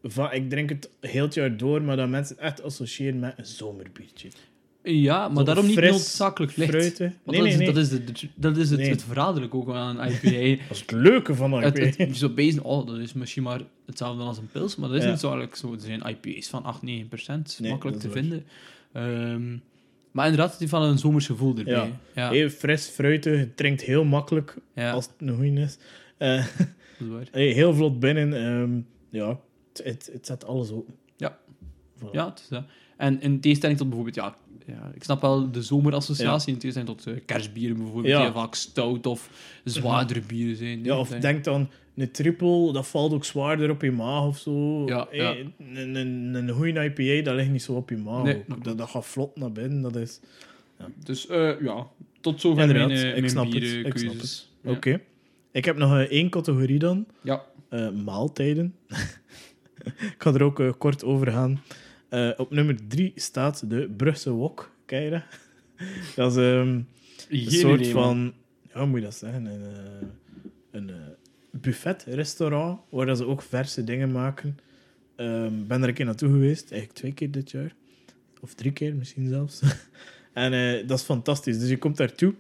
va- 0.02 0.32
Ik 0.32 0.50
drink 0.50 0.68
het 0.68 0.90
heel 1.00 1.24
het 1.24 1.34
jaar 1.34 1.56
door, 1.56 1.82
maar 1.82 1.96
dat 1.96 2.08
mensen 2.08 2.36
het 2.36 2.44
echt 2.44 2.62
associëren 2.62 3.18
met 3.18 3.34
een 3.36 3.46
zomerbiertje. 3.46 4.28
Ja, 4.82 5.28
maar 5.28 5.36
Zo 5.36 5.42
daarom 5.44 5.66
niet 5.66 5.80
noodzakelijk 5.80 6.56
licht. 6.56 6.70
Fruiten. 6.70 7.06
Nee, 7.06 7.16
dat, 7.24 7.34
nee, 7.44 7.52
is, 7.52 7.56
nee. 7.58 7.66
dat 7.66 7.76
is, 7.76 7.88
dat 8.34 8.56
is 8.56 8.70
het, 8.70 8.78
Nee. 8.78 8.90
het 8.90 9.02
verraderlijke 9.02 9.56
ook 9.56 9.70
aan 9.70 9.98
een 10.00 10.08
IPA. 10.12 10.62
Dat 10.68 10.76
is 10.76 10.80
het 10.80 10.90
leuke 10.90 11.34
van 11.34 11.52
een 11.52 11.62
IPA. 11.66 12.04
het, 12.04 12.16
zou 12.16 12.32
bezig, 12.32 12.62
oh, 12.62 12.86
dat 12.86 12.98
is 12.98 13.12
misschien 13.12 13.42
maar 13.42 13.60
hetzelfde 13.86 14.22
als 14.22 14.38
een 14.38 14.48
pils, 14.52 14.76
maar 14.76 14.88
dat 14.88 14.98
is 14.98 15.04
Ja. 15.04 15.10
niet 15.10 15.20
zo 15.20 15.26
eigenlijk 15.26 15.56
zo. 15.56 15.72
Er 15.72 15.80
zijn 15.80 16.02
IPA's 16.06 16.48
van 16.48 16.64
8, 16.64 16.82
9 16.82 17.08
procent, 17.08 17.58
Nee, 17.60 17.70
makkelijk 17.70 18.02
dat 18.02 18.12
te 18.12 18.18
vinden. 18.18 18.44
Ehm, 18.92 19.56
maar 20.10 20.26
inderdaad, 20.28 20.58
die 20.58 20.68
van 20.68 20.82
een 20.82 20.98
zomers 20.98 21.26
gevoel 21.26 21.56
erbij. 21.58 21.72
Ja. 21.74 21.82
Ja, 21.82 21.90
ja, 22.14 22.30
Heel 22.30 22.48
fris, 22.48 22.86
fruitig, 22.86 23.38
het 23.38 23.56
drinkt 23.56 23.82
heel 23.82 24.04
makkelijk 24.04 24.56
ja 24.74 24.90
als 24.90 25.04
het 25.06 25.28
een 25.28 25.34
goeie 25.36 25.60
is. 25.60 25.78
Eh, 26.18 26.36
dat 26.36 26.66
is 26.98 27.06
waar. 27.08 27.26
hey, 27.32 27.46
heel 27.46 27.74
vlot 27.74 28.00
binnen. 28.00 28.32
ehm, 28.34 28.70
ja, 29.10 29.38
het, 29.84 30.06
het, 30.06 30.10
het 30.12 30.26
zet 30.26 30.44
alles 30.46 30.70
open. 30.70 30.94
Ja. 31.16 31.38
Voilà. 31.98 32.10
Ja, 32.12 32.28
het 32.28 32.38
is 32.40 32.48
dat. 32.48 32.64
En 32.96 33.20
in 33.20 33.40
tegenstelling 33.40 33.78
tot 33.78 33.86
bijvoorbeeld, 33.88 34.16
ja, 34.16 34.36
ja, 34.66 34.90
ik 34.94 35.02
snap 35.02 35.20
wel 35.20 35.50
de 35.50 35.62
zomerassociatie, 35.62 36.52
in 36.52 36.58
tegenstelling 36.58 37.02
tot 37.02 37.14
eh, 37.14 37.20
kerstbieren 37.26 37.76
bijvoorbeeld, 37.76 38.06
Ja. 38.06 38.22
die 38.22 38.32
vaak 38.32 38.54
stout 38.54 39.06
of 39.06 39.30
zwaardere 39.64 40.20
bieren 40.20 40.56
zijn. 40.56 40.84
Ja, 40.84 40.98
of 40.98 41.10
Nee. 41.10 41.20
denk 41.20 41.44
dan, 41.44 41.68
een 41.96 42.10
triple, 42.10 42.72
dat 42.72 42.86
valt 42.86 43.12
ook 43.12 43.24
zwaarder 43.24 43.70
op 43.70 43.82
je 43.82 43.90
maag 43.92 44.26
of 44.26 44.38
zo. 44.38 44.86
Ja, 44.86 45.08
ja. 45.10 45.36
Een, 45.58 45.94
een, 45.94 46.34
een 46.34 46.50
goede 46.50 46.84
IPA, 46.84 47.24
dat 47.24 47.34
ligt 47.34 47.50
niet 47.50 47.62
zo 47.62 47.72
op 47.72 47.90
je 47.90 47.96
maag. 47.96 48.22
Nee, 48.22 48.44
dat 48.62 48.78
dat, 48.78 48.88
gaat 48.88 49.06
vlot 49.06 49.36
naar 49.36 49.52
binnen. 49.52 49.82
Dat 49.82 49.96
is... 49.96 50.20
Dus 51.04 51.26
eh, 51.26 51.60
ja, 51.60 51.86
tot 52.20 52.40
zover 52.40 52.60
Inderdaad, 52.62 52.88
mijn, 52.88 53.00
eh, 53.00 53.08
ik 53.08 53.16
mijn 53.16 53.30
snap 53.30 53.52
het, 53.52 53.62
ik. 53.62 53.98
Ja. 54.62 54.70
Oké. 54.70 55.00
Ik 55.52 55.64
heb 55.64 55.76
nog 55.76 55.92
eh, 55.92 55.98
één 55.98 56.30
categorie 56.30 56.78
dan. 56.78 57.06
Ja. 57.22 57.44
Eh, 57.68 57.90
maaltijden. 57.90 58.74
ik 60.14 60.14
ga 60.18 60.34
er 60.34 60.42
ook 60.42 60.60
eh, 60.60 60.72
kort 60.78 61.04
over 61.04 61.30
gaan. 61.30 61.62
Eh, 62.08 62.30
op 62.36 62.50
nummer 62.50 62.76
drie 62.88 63.12
staat 63.14 63.70
de 63.70 63.90
Brugse 63.96 64.30
Wok. 64.30 64.70
Ken 64.84 65.02
je 65.02 65.10
dat? 65.10 65.22
dat 66.16 66.36
is 66.36 66.36
ehm, 66.36 66.80
een 67.28 67.50
soort 67.50 67.80
idee, 67.80 67.92
van... 67.92 68.34
Ja, 68.72 68.78
hoe 68.78 68.86
moet 68.86 68.98
je 68.98 69.04
dat 69.04 69.14
zeggen? 69.14 69.44
Een, 69.44 69.62
eh, 69.62 70.08
een 70.70 70.90
buffet-restaurant, 71.50 72.80
waar 72.90 73.06
dat 73.06 73.16
ze 73.16 73.26
ook 73.26 73.42
verse 73.42 73.84
dingen 73.84 74.12
maken. 74.12 74.58
Ehm 75.16 75.66
ben 75.66 75.82
er 75.82 75.88
een 75.88 75.94
keer 75.94 76.04
naartoe 76.04 76.30
geweest. 76.30 76.70
Eigenlijk 76.70 77.00
twee 77.00 77.12
keer 77.12 77.30
dit 77.30 77.50
jaar. 77.50 77.74
Of 78.40 78.54
drie 78.54 78.72
keer 78.72 78.94
misschien 78.94 79.28
zelfs. 79.28 79.62
en 80.32 80.86
dat 80.86 80.98
is 80.98 81.04
fantastisch. 81.04 81.58
Dus 81.58 81.68
je 81.68 81.78
komt 81.78 81.96
daartoe. 81.96 82.34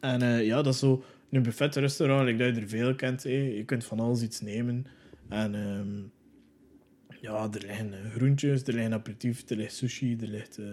En 0.00 0.44
ja, 0.44 0.62
dat 0.62 0.74
is 0.74 0.78
zo 0.80 1.04
een 1.30 1.42
buffet-restaurant. 1.42 2.28
Ik 2.28 2.38
dat 2.38 2.54
je 2.54 2.60
er 2.60 2.68
veel 2.68 2.94
kent. 2.94 3.22
Je 3.22 3.62
kunt 3.66 3.84
van 3.84 4.00
alles 4.00 4.22
iets 4.22 4.40
nemen. 4.40 4.86
En 5.28 5.54
ehm, 5.54 6.02
ja, 7.26 7.48
er 7.52 7.60
liggen 7.66 7.92
eh, 7.92 8.10
groentjes, 8.14 8.62
er 8.62 8.72
liggen 8.72 8.92
aperitief, 8.92 9.50
er 9.50 9.56
ligt 9.56 9.74
sushi, 9.74 10.16
er 10.20 10.28
ligt 10.28 10.58
eh, 10.58 10.66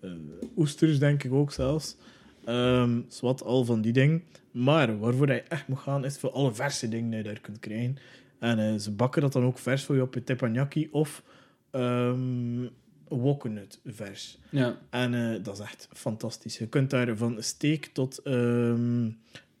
eh, 0.00 0.10
oesters, 0.56 0.98
denk 0.98 1.24
ik 1.24 1.32
ook 1.32 1.52
zelfs. 1.52 1.96
Ehm 2.44 3.00
zwart, 3.08 3.42
al 3.42 3.64
van 3.64 3.80
die 3.80 3.92
dingen. 3.92 4.22
Maar 4.50 4.98
waarvoor 4.98 5.28
je 5.28 5.42
echt 5.42 5.68
moet 5.68 5.78
gaan, 5.78 6.04
is 6.04 6.18
voor 6.18 6.30
alle 6.30 6.54
verse 6.54 6.88
dingen 6.88 7.10
die 7.10 7.18
je 7.18 7.24
daar 7.24 7.40
kunt 7.40 7.58
krijgen. 7.58 7.96
En 8.38 8.80
ze 8.80 8.90
bakken 8.90 9.22
dat 9.22 9.32
dan 9.32 9.44
ook 9.44 9.58
vers 9.58 9.84
voor 9.84 9.94
je 9.94 10.02
op 10.02 10.14
je 10.14 10.24
teppanyaki 10.24 10.88
of 10.90 11.22
ehm 11.70 12.66
wokken 13.08 13.56
het 13.56 13.80
vers. 13.84 14.38
Ja. 14.50 14.78
En 14.90 15.42
dat 15.42 15.58
is 15.58 15.64
echt 15.64 15.88
fantastisch. 15.92 16.58
Je 16.58 16.66
kunt 16.66 16.90
daar 16.90 17.16
van 17.16 17.42
steak 17.42 17.84
tot 17.84 18.22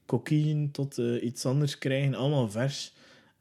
coquille 0.06 0.70
tot 0.70 0.98
iets 0.98 1.46
anders 1.46 1.78
krijgen, 1.78 2.14
allemaal 2.14 2.50
vers. 2.50 2.92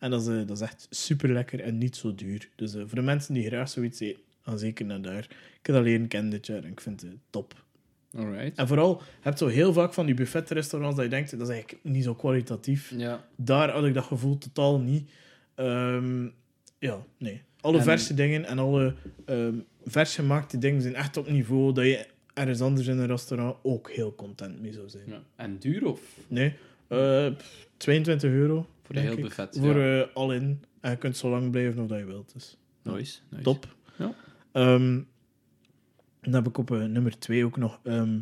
En 0.02 0.10
dat 0.12 0.22
is, 0.22 0.28
eh, 0.28 0.36
dat 0.48 0.50
is 0.58 0.62
echt 0.62 0.88
super 0.90 1.30
lekker 1.30 1.60
en 1.60 1.78
niet 1.78 1.96
zo 1.96 2.16
duur. 2.16 2.50
Dus 2.56 2.74
eh, 2.76 2.82
voor 2.86 2.96
de 2.96 3.02
mensen 3.02 3.34
die 3.34 3.46
graag 3.46 3.70
zoiets 3.70 4.00
eten, 4.00 4.22
gaan 4.42 4.60
zeker 4.60 4.86
naar 4.86 5.02
daar. 5.02 5.24
Ik 5.60 5.66
heb 5.68 5.76
dat 5.76 5.84
leren 5.84 6.08
kennen 6.08 6.32
dit 6.32 6.48
jaar 6.48 6.64
en 6.64 6.72
ik 6.72 6.82
vind 6.82 7.02
het 7.02 7.12
top. 7.30 7.54
Alright. 8.16 8.58
En 8.58 8.68
vooral, 8.68 8.98
je 8.98 9.04
hebt 9.22 9.38
zo 9.38 9.48
heel 9.48 9.74
vaak 9.74 9.94
van 9.94 10.06
die 10.06 10.16
buffetrestaurants 10.16 10.96
dat 10.96 11.06
je 11.06 11.12
denkt, 11.12 11.32
dat 11.32 11.42
is 11.42 11.50
eigenlijk 11.54 11.84
niet 11.84 12.04
zo 12.04 12.14
kwalitatief. 12.16 12.94
Ja. 12.98 13.26
Daar 13.36 13.70
had 13.70 13.86
ik 13.86 13.94
dat 13.94 14.04
gevoel 14.04 14.38
totaal 14.38 14.80
niet. 14.80 15.10
Ehm, 15.56 16.24
ja, 16.80 17.04
nee. 17.18 17.42
Alle 17.62 17.78
En- 17.78 17.84
verse 17.84 18.14
dingen 18.14 18.46
en 18.46 18.60
alle 18.60 18.94
ehm 19.26 19.56
vers 19.86 20.16
gemaakte 20.16 20.58
dingen 20.58 20.82
zijn 20.82 20.96
echt 20.96 21.18
op 21.18 21.30
niveau 21.30 21.74
dat 21.74 21.86
je 21.86 22.06
ergens 22.34 22.62
anders 22.62 22.88
in 22.88 22.98
een 22.98 23.08
restaurant 23.08 23.56
ook 23.64 23.92
heel 23.92 24.16
content 24.16 24.62
mee 24.62 24.74
zou 24.74 24.90
zijn. 24.90 25.04
ja. 25.08 25.22
En 25.36 25.58
duur 25.60 25.86
of? 25.86 26.02
Nee, 26.28 26.54
eh, 26.88 27.28
pff, 27.38 27.68
22 27.78 28.32
euro. 28.32 28.68
Voor 28.94 29.02
de 29.02 29.08
denk 29.08 29.08
heel 29.08 29.18
ik. 29.18 29.24
buffet, 29.24 29.58
Voor 29.60 29.78
ja. 29.82 30.02
eh, 30.02 30.08
al 30.16 30.34
in. 30.34 30.64
En 30.82 30.92
je 30.92 30.98
kunt 30.98 31.18
zo 31.18 31.30
lang 31.30 31.52
blijven 31.52 31.82
of 31.84 31.88
dat 31.90 32.00
je 32.00 32.06
wilt. 32.06 32.34
Dus 32.34 32.58
Nice. 32.84 33.20
nice. 33.30 33.44
top. 33.44 33.76
Ja. 33.98 34.14
Ehm, 34.52 35.02
dan 36.22 36.34
heb 36.34 36.48
ik 36.48 36.58
op 36.58 36.72
eh, 36.72 36.84
nummer 36.84 37.20
2 37.20 37.46
ook 37.46 37.58
nog 37.58 37.80
ehm, 37.84 38.20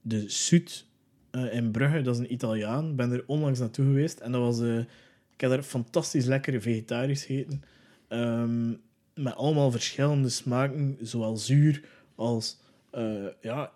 de 0.00 0.28
Sud 0.28 0.86
eh, 1.30 1.54
in 1.54 1.70
Brugge. 1.70 2.02
Dat 2.02 2.14
is 2.14 2.20
een 2.20 2.32
Italiaan. 2.32 2.90
Ik 2.90 2.96
ben 2.96 3.12
er 3.12 3.24
onlangs 3.26 3.58
naartoe 3.58 3.84
geweest. 3.84 4.18
En 4.20 4.32
dat 4.32 4.40
was... 4.40 4.60
eh, 4.60 4.78
ik 5.32 5.40
heb 5.40 5.50
daar 5.50 5.62
fantastisch 5.62 6.24
lekkere 6.24 6.60
vegetarisch 6.60 7.24
gegeten. 7.24 7.62
Ehm, 8.08 8.68
met 9.14 9.34
allemaal 9.34 9.70
verschillende 9.70 10.28
smaken. 10.28 10.96
Zowel 11.00 11.36
zuur 11.36 11.84
als... 12.14 12.58
eh, 12.90 13.26
ja, 13.40 13.72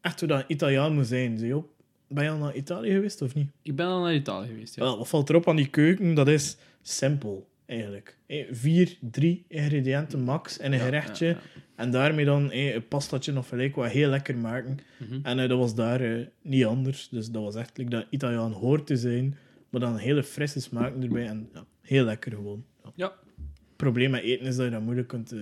echt 0.00 0.18
hoe 0.20 0.28
dat 0.28 0.38
een 0.38 0.52
Italiaan 0.52 0.94
moet 0.94 1.06
zijn. 1.06 1.38
Zie 1.38 1.46
je 1.46 1.56
op? 1.56 1.70
Ben 2.08 2.24
je 2.24 2.30
al 2.30 2.36
naar 2.38 2.54
Italië 2.56 2.90
geweest 2.92 3.22
of 3.22 3.34
niet? 3.34 3.50
Ik 3.62 3.76
ben 3.76 3.86
al 3.86 4.02
naar 4.02 4.14
Italië 4.14 4.46
geweest, 4.48 4.74
ja. 4.74 4.82
Wel, 4.82 4.98
wat 4.98 5.08
valt 5.08 5.28
erop 5.30 5.48
aan 5.48 5.56
die 5.56 5.68
keuken? 5.70 6.14
Dat 6.14 6.28
is 6.28 6.56
simpel, 6.82 7.48
eigenlijk. 7.66 8.16
Vier, 8.50 8.96
drie 9.00 9.44
ingrediënten 9.48 10.20
max 10.20 10.58
in 10.58 10.72
een 10.72 10.78
Ja, 10.78 10.84
gerechtje. 10.84 11.26
ja. 11.26 11.38
En 11.76 11.90
daarmee 11.90 12.24
dan 12.24 12.48
een 12.52 12.88
pastatje 12.88 13.38
of 13.38 13.48
gelijk 13.48 13.74
wat 13.74 13.90
heel 13.90 14.08
lekker 14.08 14.36
maken. 14.36 14.78
Mhm. 14.98 15.18
En 15.22 15.38
eh, 15.38 15.48
dat 15.48 15.58
was 15.58 15.74
daar 15.74 16.00
eh, 16.00 16.26
niet 16.42 16.64
anders. 16.64 17.08
Dus 17.08 17.30
dat 17.30 17.42
was 17.42 17.54
echt 17.54 17.76
like, 17.78 17.90
dat 17.90 18.06
Italiaan 18.10 18.52
hoort 18.52 18.86
te 18.86 18.96
zijn. 18.96 19.36
Maar 19.70 19.80
dan 19.80 19.96
hele 19.96 20.22
frisse 20.22 20.60
smaken 20.60 21.02
erbij. 21.02 21.26
En 21.26 21.48
heel 21.80 22.04
lekker 22.04 22.32
gewoon. 22.32 22.64
Ja. 22.84 22.90
Ja. 22.94 23.06
Het 23.06 23.76
probleem 23.76 24.10
met 24.10 24.22
eten 24.22 24.46
is 24.46 24.56
dat 24.56 24.64
je 24.64 24.70
dat 24.70 24.82
moeilijk 24.82 25.08
kunt 25.08 25.32
eh, 25.32 25.38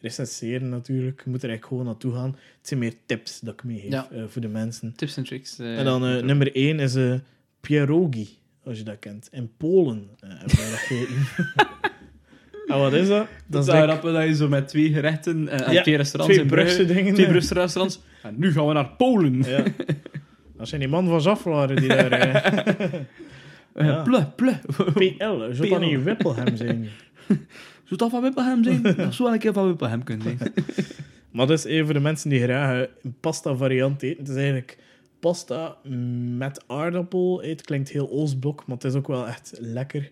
recenseren 0.00 0.68
natuurlijk. 0.68 1.22
Je 1.24 1.30
moet 1.30 1.42
er 1.42 1.48
eigenlijk 1.48 1.66
gewoon 1.66 1.84
naartoe 1.84 2.12
gaan. 2.14 2.30
Het 2.58 2.68
zijn 2.68 2.80
meer 2.80 2.92
tips 3.06 3.40
dat 3.40 3.54
ik 3.54 3.64
meegeef 3.64 3.90
Ja. 3.90 4.08
eh, 4.10 4.22
voor 4.28 4.42
de 4.42 4.48
mensen. 4.48 4.92
Tips 4.96 5.16
en 5.16 5.24
tricks. 5.24 5.58
eh, 5.58 5.78
En 5.78 5.84
dan 5.84 6.06
eh, 6.06 6.22
nummer 6.22 6.50
1 6.56 6.78
is 6.80 6.96
pierogi, 7.60 8.28
als 8.64 8.78
je 8.78 8.84
dat 8.84 8.98
kent. 8.98 9.28
In 9.32 9.50
Polen 9.56 10.08
hebben 10.20 10.56
wij 10.56 10.70
dat 10.70 10.78
gegeten. 10.88 11.16
en 12.66 12.78
wat 12.84 12.92
is 12.92 13.08
dat? 13.08 13.26
Dat 13.46 13.66
Dat 13.66 13.74
is 13.74 13.84
rappen 13.84 14.12
dat 14.12 14.24
je 14.24 14.34
zo 14.34 14.48
met 14.48 14.68
twee 14.68 14.92
gerechten 14.92 15.48
en 15.48 15.72
Ja, 15.72 15.82
twee 15.82 15.96
restaurants 15.96 16.34
twee 16.36 16.46
in 16.46 16.50
Brugge, 16.52 16.84
dingen. 16.84 17.14
twee 17.14 17.26
Brugse 17.28 17.54
restaurants. 17.54 18.00
En 18.22 18.34
nu 18.38 18.52
gaan 18.52 18.66
we 18.66 18.72
naar 18.72 18.88
Polen. 18.96 19.42
Ja. 19.42 19.62
Dat 20.56 20.68
zijn 20.68 20.80
die 20.80 20.90
man 20.90 21.06
van 21.08 21.20
Zaflaren 21.20 21.76
die 21.76 21.88
daar... 21.88 22.18
Ja. 23.74 24.02
Ple, 24.02 24.26
ple. 24.36 24.58
PL, 24.94 25.52
zou 25.54 25.68
dat 25.68 25.80
niet 25.80 26.02
Whippleham 26.02 26.56
zijn? 26.56 26.88
Zou 27.88 28.00
dat 28.00 28.10
van 28.10 28.20
Whippleham 28.20 28.64
zijn? 28.64 28.82
Dat 28.96 28.96
zou 28.96 29.16
wel 29.18 29.32
een 29.32 29.38
keer 29.38 29.52
van 29.52 29.64
Whippleham 29.64 30.04
kunnen 30.04 30.38
zijn. 30.38 30.52
Maar 31.32 31.46
dat 31.46 31.58
is 31.58 31.64
even 31.64 31.84
voor 31.84 31.94
de 31.94 32.00
mensen 32.00 32.30
die 32.30 32.40
graag 32.42 32.82
eh, 32.82 32.88
een 33.02 33.14
pasta 33.20 33.56
variant 33.56 34.02
eten. 34.02 34.18
Het 34.18 34.28
is 34.28 34.34
eigenlijk 34.36 34.78
pasta 35.20 35.76
met 36.36 36.64
aardappel. 36.66 37.42
Eh, 37.42 37.48
Het 37.48 37.62
klinkt 37.62 37.88
heel 37.88 38.10
Oostblok, 38.10 38.66
maar 38.66 38.76
het 38.76 38.84
is 38.84 38.94
ook 38.94 39.06
wel 39.06 39.26
echt 39.26 39.52
lekker. 39.60 40.08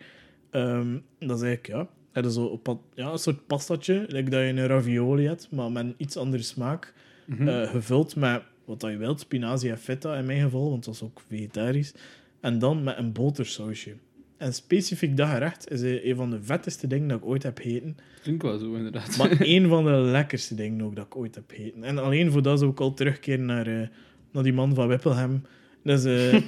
Ehm, 0.50 0.98
dat 1.18 1.36
is 1.36 1.42
eigenlijk, 1.44 1.66
ja, 1.66 1.88
heb 2.12 2.24
je 2.24 2.32
zo 2.32 2.44
op, 2.44 2.62
pa- 2.62 2.78
ja, 2.94 3.10
een 3.12 3.18
soort 3.18 3.46
pastatje, 3.46 4.04
like 4.08 4.30
dat 4.30 4.40
je 4.40 4.46
een 4.46 4.66
ravioli 4.66 5.26
hebt, 5.26 5.48
maar 5.50 5.72
met 5.72 5.84
een 5.84 5.94
iets 5.96 6.16
andere 6.16 6.42
smaak. 6.42 6.92
Mhm. 7.26 7.48
Eh, 7.48 7.70
gevuld 7.70 8.16
met 8.16 8.42
wat 8.64 8.80
dat 8.80 8.90
je 8.90 8.96
wilt, 8.96 9.20
spinazie 9.20 9.70
en 9.70 9.78
feta 9.78 10.16
in 10.16 10.26
mijn 10.26 10.40
geval, 10.42 10.70
want 10.70 10.84
dat 10.84 10.94
is 10.94 11.02
ook 11.02 11.20
vegetarisch. 11.28 11.94
En 12.40 12.58
dan 12.58 12.82
met 12.82 12.98
een 12.98 13.12
botersausje. 13.12 13.94
En 14.36 14.54
specifiek 14.54 15.16
dat 15.16 15.28
gerecht 15.28 15.70
is 15.70 15.80
een 15.82 16.16
van 16.16 16.30
de 16.30 16.42
vetste 16.42 16.86
dingen 16.86 17.08
dat 17.08 17.18
ik 17.18 17.26
ooit 17.26 17.42
heb 17.42 17.58
gegeten. 17.58 17.96
Klinkt 18.22 18.42
wel 18.42 18.58
zo, 18.58 18.74
inderdaad. 18.74 19.16
Maar 19.16 19.40
één 19.54 19.68
van 19.68 19.84
de 19.84 19.90
lekkerste 19.90 20.54
dingen 20.54 20.84
ook 20.84 20.96
dat 20.96 21.06
ik 21.06 21.16
ooit 21.16 21.34
heb 21.34 21.44
gegeten. 21.50 21.84
En 21.84 21.98
alleen 21.98 22.30
voor 22.30 22.42
dat 22.42 22.58
zou 22.58 22.70
ik 22.70 22.80
al 22.80 22.94
terugkeren 22.94 23.44
naar, 23.44 23.66
eh, 23.66 23.88
naar 24.30 24.42
die 24.42 24.52
man 24.52 24.74
van 24.74 24.86
Whippleham. 24.86 25.42
Dat 25.82 25.98
is 25.98 26.04
eh, 26.04 26.42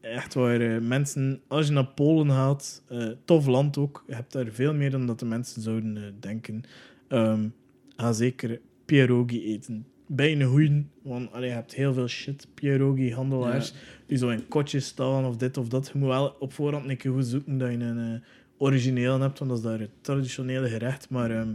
echt 0.16 0.34
waar 0.34 0.60
eh, 0.60 0.80
mensen, 0.80 1.40
als 1.46 1.66
je 1.66 1.72
naar 1.72 1.86
Polen 1.86 2.30
gaat, 2.30 2.82
tof 3.24 3.46
land 3.46 3.78
ook. 3.78 4.04
Je 4.06 4.14
hebt 4.14 4.32
daar 4.32 4.48
veel 4.50 4.74
meer 4.74 4.90
dan 4.90 5.06
dat 5.06 5.18
de 5.18 5.26
mensen 5.26 5.62
zouden 5.62 6.16
denken. 6.20 6.62
Ehm, 7.08 7.48
ga 7.96 8.12
zeker 8.12 8.60
pierogi 8.84 9.44
eten. 9.44 9.86
Bij 10.12 10.32
een 10.32 10.42
goeie, 10.42 10.86
want 11.02 11.32
allee, 11.32 11.48
je 11.48 11.54
hebt 11.54 11.74
heel 11.74 11.92
veel 11.92 12.08
shit, 12.08 12.46
pierogi 12.54 13.12
handelaars, 13.12 13.72
die 14.06 14.18
zo 14.18 14.28
in 14.28 14.48
kotjes 14.48 14.86
staan 14.86 15.26
of 15.26 15.36
dit 15.36 15.56
of 15.56 15.68
dat. 15.68 15.90
Je 15.92 15.98
moet 15.98 16.08
wel 16.08 16.36
op 16.38 16.52
voorhand 16.52 16.88
een 16.88 16.96
keer 16.96 17.12
goed 17.12 17.26
zoeken 17.26 17.58
dat 17.58 17.70
je 17.70 17.76
een 17.76 17.98
eh, 18.14 18.20
origineel 18.58 19.20
hebt, 19.20 19.38
want 19.38 19.50
dat 19.50 19.58
is 19.58 19.64
daar 19.64 19.78
het 19.78 19.90
traditionele 20.00 20.68
gerecht. 20.68 21.10
Maar 21.10 21.30
ehm, 21.30 21.52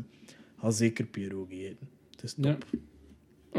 ga 0.59 0.71
zeker 0.71 1.05
pierogi 1.05 1.65
eten. 1.65 1.89
Het 2.11 2.23
is 2.23 2.33
top. 2.33 2.65
Ja. 2.71 2.79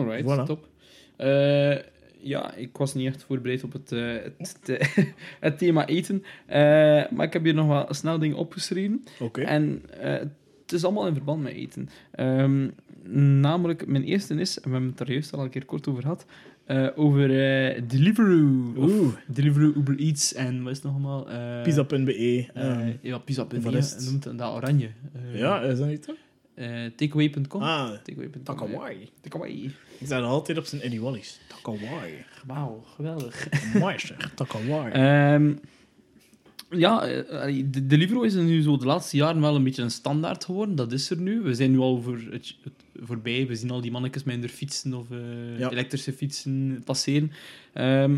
Alright, 0.00 0.24
Voilà. 0.24 0.44
top. 0.46 0.68
Eh, 1.16 1.76
ja, 2.18 2.54
ik 2.54 2.76
was 2.76 2.94
niet 2.94 3.06
echt 3.06 3.22
voorbereid 3.22 3.64
op 3.64 3.72
het, 3.72 3.92
eh, 3.92 4.14
het, 4.38 4.58
het, 4.66 4.94
het 5.40 5.58
thema 5.58 5.86
eten. 5.86 6.22
Maar 7.16 7.22
ik 7.22 7.32
heb 7.32 7.44
hier 7.44 7.54
nog 7.54 7.66
wat 7.66 7.96
snel 7.96 8.18
dingen 8.18 8.36
opgeschreven. 8.36 9.04
Oké. 9.20 9.40
En 9.40 9.82
het 10.62 10.72
is 10.72 10.84
allemaal 10.84 11.06
in 11.06 11.14
verband 11.14 11.42
met 11.42 11.52
eten. 11.52 11.88
Ehm, 12.10 12.68
namelijk, 13.14 13.86
mijn 13.86 14.04
eerste 14.04 14.34
is, 14.34 14.56
en 14.56 14.62
we 14.64 14.70
hebben 14.70 14.88
het 14.88 14.98
daar 14.98 15.10
juist 15.12 15.32
al 15.32 15.42
een 15.44 15.50
keer 15.50 15.64
kort 15.64 15.88
over 15.88 16.02
gehad, 16.02 16.26
eh, 16.64 16.88
over 16.94 17.22
eh, 17.30 17.82
Deliveroo. 17.88 18.72
Of 18.76 18.90
Oeh, 18.90 19.14
Deliveroo, 19.26 19.72
Uber 19.76 19.98
Eats 19.98 20.34
en 20.34 20.62
wat 20.62 20.70
is 20.70 20.76
het 20.76 20.86
nog 20.86 20.92
allemaal? 20.94 21.30
Eh, 21.30 21.62
pizza.be. 21.62 22.12
eh, 22.54 22.70
ehm, 22.70 22.92
ja, 23.00 23.18
pizza.be. 23.18 23.94
noemt 24.04 24.38
dat 24.38 24.54
oranje. 24.54 24.90
Ja, 25.32 25.60
is 25.60 25.78
dat 25.78 25.88
niet 25.88 26.02
toch? 26.02 26.16
takeaway.com. 26.96 27.62
Ah, 27.62 27.90
Takeaway.com. 27.90 28.42
Takawai. 29.20 29.64
Ik 29.98 30.06
zei 30.06 30.20
dat 30.22 30.30
altijd 30.30 30.58
op 30.58 30.64
zijn 30.64 30.82
Eddie 30.82 31.00
Wallis. 31.00 31.40
Takawai. 31.48 32.24
Wauw, 32.46 32.84
geweldig. 32.94 33.48
Mooi 33.78 33.98
zeg, 33.98 34.32
Takawai. 34.34 34.90
Ja, 36.70 37.06
eh, 37.06 37.64
de 37.70 37.86
Deliveroo 37.86 38.22
is 38.22 38.34
nu 38.34 38.62
zo 38.62 38.76
de 38.76 38.86
laatste 38.86 39.16
jaren 39.16 39.40
wel 39.40 39.54
een 39.54 39.64
beetje 39.64 39.82
een 39.82 39.90
standaard 39.90 40.44
geworden. 40.44 40.74
Dat 40.76 40.92
is 40.92 41.10
er 41.10 41.16
nu. 41.20 41.40
We 41.40 41.54
zijn 41.54 41.70
nu 41.70 41.78
al 41.78 42.02
voor 42.02 42.18
het, 42.30 42.54
het 42.62 42.72
voorbij. 43.02 43.46
We 43.46 43.54
zien 43.54 43.70
al 43.70 43.80
die 43.80 43.90
mannetjes 43.90 44.24
met 44.24 44.40
hun 44.40 44.48
fietsen 44.48 44.94
of 44.94 45.10
eh, 45.10 45.58
Ja. 45.58 45.70
elektrische 45.70 46.12
fietsen 46.12 46.82
passeren. 46.84 47.30
Ehm, 47.72 48.14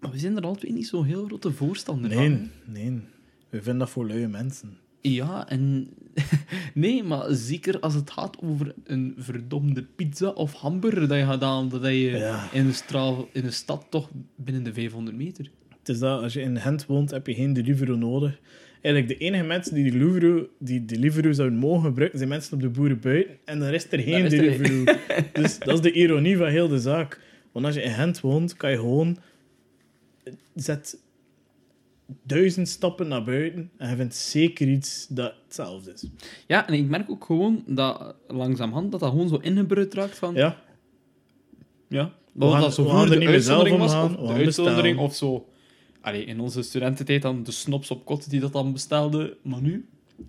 maar 0.00 0.10
we 0.10 0.18
zijn 0.18 0.36
er 0.36 0.42
al 0.42 0.54
twee 0.54 0.72
niet 0.72 0.86
zo 0.86 1.02
heel 1.02 1.24
grote 1.24 1.52
voorstander 1.52 2.12
van. 2.12 2.22
Nee, 2.22 2.50
nee. 2.90 3.00
We 3.48 3.56
vinden 3.62 3.78
dat 3.78 3.90
voor 3.90 4.06
luie 4.06 4.28
mensen. 4.28 4.76
Ja, 5.00 5.48
en... 5.48 5.88
nee, 6.74 7.02
maar 7.02 7.24
zeker 7.34 7.80
als 7.80 7.94
het 7.94 8.10
gaat 8.10 8.38
over 8.42 8.74
een 8.84 9.14
verdomde 9.16 9.82
pizza 9.82 10.28
of 10.28 10.52
hamburger 10.52 11.08
dat 11.08 11.18
je 11.18 11.24
gaat 11.24 11.42
halen, 11.42 11.68
dat 11.68 11.82
je 11.82 11.90
Ja. 12.10 12.52
in, 12.52 12.66
de 12.66 12.72
straal, 12.72 13.28
in 13.32 13.42
de 13.42 13.50
stad 13.50 13.86
toch 13.90 14.10
binnen 14.36 14.62
de 14.62 14.72
500 14.72 15.16
meter... 15.16 15.50
Het 15.82 15.88
is 15.88 15.98
dat, 15.98 16.22
als 16.22 16.32
je 16.32 16.40
in 16.40 16.60
Gent 16.60 16.86
woont, 16.86 17.10
heb 17.10 17.26
je 17.26 17.34
geen 17.34 17.52
Deliveroo 17.52 17.96
nodig. 17.96 18.38
Eigenlijk 18.80 19.18
de 19.18 19.24
enige 19.24 19.44
mensen 19.44 19.74
die 19.74 19.90
Deliveroo, 19.90 20.46
die 20.58 20.84
Deliveroo 20.84 21.32
zouden 21.32 21.58
mogen 21.58 21.84
gebruiken, 21.84 22.18
zijn 22.18 22.30
mensen 22.30 22.54
op 22.54 22.60
de 22.60 22.68
boeren 22.68 23.00
buiten. 23.00 23.36
En 23.44 23.58
dan 23.58 23.68
is 23.72 23.86
er 23.92 23.98
geen 23.98 24.24
is 24.24 24.32
er- 24.32 24.38
Deliveroo. 24.40 24.84
dus 25.42 25.58
dat 25.58 25.74
is 25.74 25.80
de 25.80 25.92
ironie 25.92 26.36
van 26.36 26.46
heel 26.48 26.68
de 26.68 26.78
zaak. 26.78 27.20
Want 27.52 27.66
als 27.66 27.74
je 27.74 27.82
in 27.82 27.90
Gent 27.92 28.20
woont, 28.20 28.56
kan 28.56 28.70
je 28.70 28.76
gewoon... 28.76 29.18
Zet 30.54 30.98
duizend 32.22 32.68
stappen 32.68 33.08
naar 33.08 33.24
buiten 33.24 33.70
en 33.76 33.90
je 33.90 33.96
vindt 33.96 34.14
zeker 34.14 34.68
iets 34.68 35.06
dat 35.08 35.34
hetzelfde 35.44 35.92
is. 35.92 36.06
Ja, 36.46 36.68
en 36.68 36.74
ik 36.74 36.88
merk 36.88 37.10
ook 37.10 37.24
gewoon 37.24 37.62
dat 37.66 38.14
langzamerhand 38.28 38.90
dat 38.90 39.00
dat 39.00 39.10
gewoon 39.10 39.28
zo 39.28 39.36
ingebruid 39.36 39.94
raakt 39.94 40.18
van... 40.18 40.34
Ja, 40.34 40.62
Ja. 41.88 42.12
We 42.32 42.50
gaan- 42.50 42.60
dat 42.60 42.74
zo 42.74 42.82
we 42.84 42.90
gaan 42.90 43.10
er 43.12 43.18
niet 43.18 43.28
meer 43.28 43.40
zelf 43.40 43.70
of 43.70 44.16
de 44.26 44.32
uitzondering, 44.32 44.98
of 44.98 45.14
zo... 45.14 45.46
Allee, 46.02 46.24
in 46.24 46.40
onze 46.40 46.62
studententijd 46.62 47.22
dan 47.22 47.42
de 47.42 47.50
snops 47.50 47.90
op 47.90 48.04
kot 48.04 48.30
die 48.30 48.40
dat 48.40 48.52
dan 48.52 48.72
bestelden, 48.72 49.34
maar 49.42 49.62
nu... 49.62 49.86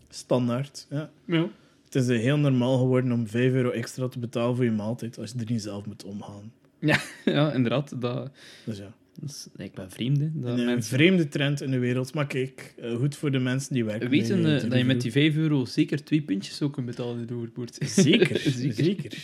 standaard. 0.10 0.88
Ja. 0.90 1.10
Ja. 1.26 1.48
Het 1.86 1.96
is 1.96 2.22
heel 2.22 2.38
normaal 2.38 2.78
geworden 2.78 3.12
om 3.12 3.28
5 3.28 3.54
euro 3.54 3.70
extra 3.70 4.08
te 4.08 4.20
betalen 4.20 4.56
voor 4.56 4.66
je 4.66 4.72
maaltijd 4.72 5.20
als 5.20 5.32
je 5.32 5.40
er 5.40 5.52
niet 5.52 5.62
zelf 5.62 5.86
moet 5.86 6.04
omgaan. 6.04 6.52
Ja, 6.80 7.00
inderdaad. 7.54 8.02
Dat, 8.02 8.32
Dus 8.66 8.78
ja. 8.78 8.94
dat 9.20 9.30
is, 9.30 9.48
ik 9.58 9.74
ben 9.74 9.92
vreemd, 9.92 10.20
hè. 10.20 10.30
Dat 10.34 10.58
Een 10.58 10.66
mensen 10.66 10.98
vreemde 10.98 11.28
trend 11.28 11.62
in 11.62 11.72
de 11.72 11.80
wereld. 11.80 12.14
Maar 12.14 12.28
kijk, 12.28 12.74
eh, 12.78 12.96
goed 12.96 13.16
voor 13.16 13.32
de 13.32 13.40
mensen 13.40 13.74
die 13.74 13.86
werken. 13.86 14.10
weten 14.10 14.42
bij, 14.42 14.52
eh, 14.52 14.64
eh, 14.64 14.70
dat 14.70 14.80
je 14.80 14.86
met 14.86 15.02
die 15.02 15.12
Deliveroo. 15.12 15.34
5 15.34 15.52
euro 15.52 15.66
zeker 15.66 16.04
twee 16.04 16.22
pintjes 16.22 16.58
zou 16.58 16.72
kunnen 16.72 16.92
betalen 16.92 17.20
in 17.20 17.52
de. 17.54 17.86
Zeker, 18.02 18.40
zeker. 18.74 19.18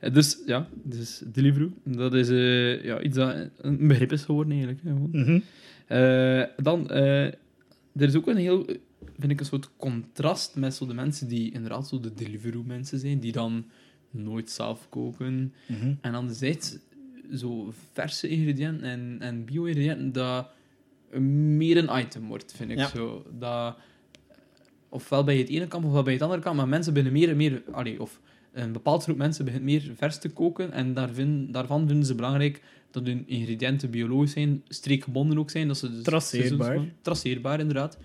Eh, 0.00 0.12
Dus 0.14 0.42
ja, 0.46 0.68
dus 0.82 1.22
Deliveroo. 1.26 1.70
Dat 1.84 2.14
is 2.14 2.28
eh, 2.28 2.84
ja, 2.84 3.00
iets 3.02 3.16
dat 3.16 3.48
een 3.56 3.88
begrip 3.88 4.12
is 4.12 4.22
geworden 4.22 4.52
eigenlijk. 4.52 4.80
hè. 4.84 4.92
Mhm. 4.92 5.40
Eh, 5.86 6.64
dan, 6.64 6.90
er 6.90 7.36
is 8.08 8.14
ook 8.16 8.26
een 8.26 8.36
heel, 8.36 8.64
vind 9.18 9.32
ik, 9.32 9.40
een 9.40 9.46
soort 9.46 9.70
contrast 9.76 10.56
met 10.56 10.74
zo 10.74 10.86
de 10.86 10.94
mensen 10.94 11.28
die 11.28 11.52
inderdaad 11.52 11.88
zo 11.88 12.00
de 12.00 12.14
Deliveroo-mensen 12.14 12.98
zijn, 12.98 13.20
die 13.20 13.32
dan 13.32 13.64
nooit 14.10 14.50
zelf 14.50 14.88
koken. 14.88 15.52
Mhm. 15.68 15.94
En 16.00 16.14
anderzijds 16.14 16.78
zo 17.34 17.72
verse 17.92 18.28
ingrediënten 18.28 18.88
en, 18.88 19.16
en 19.20 19.44
bio-ingrediënten, 19.44 20.12
dat 20.12 20.48
meer 21.56 21.76
een 21.76 22.00
item 22.00 22.26
wordt, 22.26 22.52
vind 22.52 22.70
ik 22.70 22.78
Ja. 22.78 22.88
zo. 22.88 23.26
Dat, 23.38 23.76
ofwel 24.88 25.24
bij 25.24 25.38
het 25.38 25.48
ene 25.48 25.66
kamp 25.68 25.84
ofwel 25.84 26.02
bij 26.02 26.12
het 26.12 26.22
andere 26.22 26.40
kamp, 26.42 26.56
maar 26.56 26.68
mensen 26.68 26.92
beginnen 26.94 27.18
meer 27.20 27.28
en 27.30 27.36
meer, 27.36 27.62
allee, 27.70 28.00
of 28.00 28.20
een 28.52 28.72
bepaald 28.72 29.02
groep 29.02 29.16
mensen 29.16 29.44
begint 29.44 29.62
meer 29.64 29.90
vers 29.96 30.18
te 30.18 30.28
koken 30.28 30.72
en 30.72 30.94
daar 30.94 31.10
vind- 31.10 31.52
daarvan 31.52 31.86
vinden 31.86 32.06
ze 32.06 32.14
belangrijk 32.14 32.62
dat 32.90 33.06
hun 33.06 33.22
ingrediënten 33.26 33.90
biologisch 33.90 34.32
zijn, 34.32 34.62
streekgebonden 34.68 35.38
ook 35.38 35.50
zijn. 35.50 35.68
Dat 35.68 35.78
ze 35.78 35.90
dus 35.90 36.02
Traceerbaar. 36.02 36.78
Traceerbaar, 37.02 37.60
inderdaad. 37.60 37.98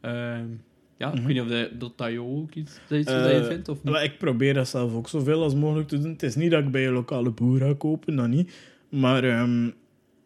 Ehm, 0.00 0.46
ja, 0.98 1.08
ik 1.08 1.14
Mhm. 1.14 1.24
weet 1.26 1.34
niet 1.34 1.42
of 1.42 1.48
dat, 1.78 1.96
dat, 1.98 2.10
jou 2.12 2.18
ook 2.42 2.54
iets 2.54 2.78
dat, 2.88 2.98
iets 2.98 3.10
dat 3.12 3.24
je 3.24 3.30
Eh, 3.30 3.46
vindt, 3.46 3.68
of 3.68 3.82
niet? 3.82 3.94
ik 3.96 4.18
probeer 4.18 4.54
dat 4.54 4.68
zelf 4.68 4.94
ook 4.94 5.08
zoveel 5.08 5.42
als 5.42 5.54
mogelijk 5.54 5.88
te 5.88 5.98
doen. 6.00 6.10
Het 6.12 6.22
is 6.22 6.34
niet 6.34 6.50
dat 6.50 6.64
ik 6.64 6.70
bij 6.70 6.86
een 6.86 6.92
lokale 6.92 7.30
boer 7.30 7.58
ga 7.58 7.74
kopen, 7.74 8.16
dat 8.16 8.28
niet. 8.28 8.52
Maar 8.88 9.24
ehm, 9.24 9.70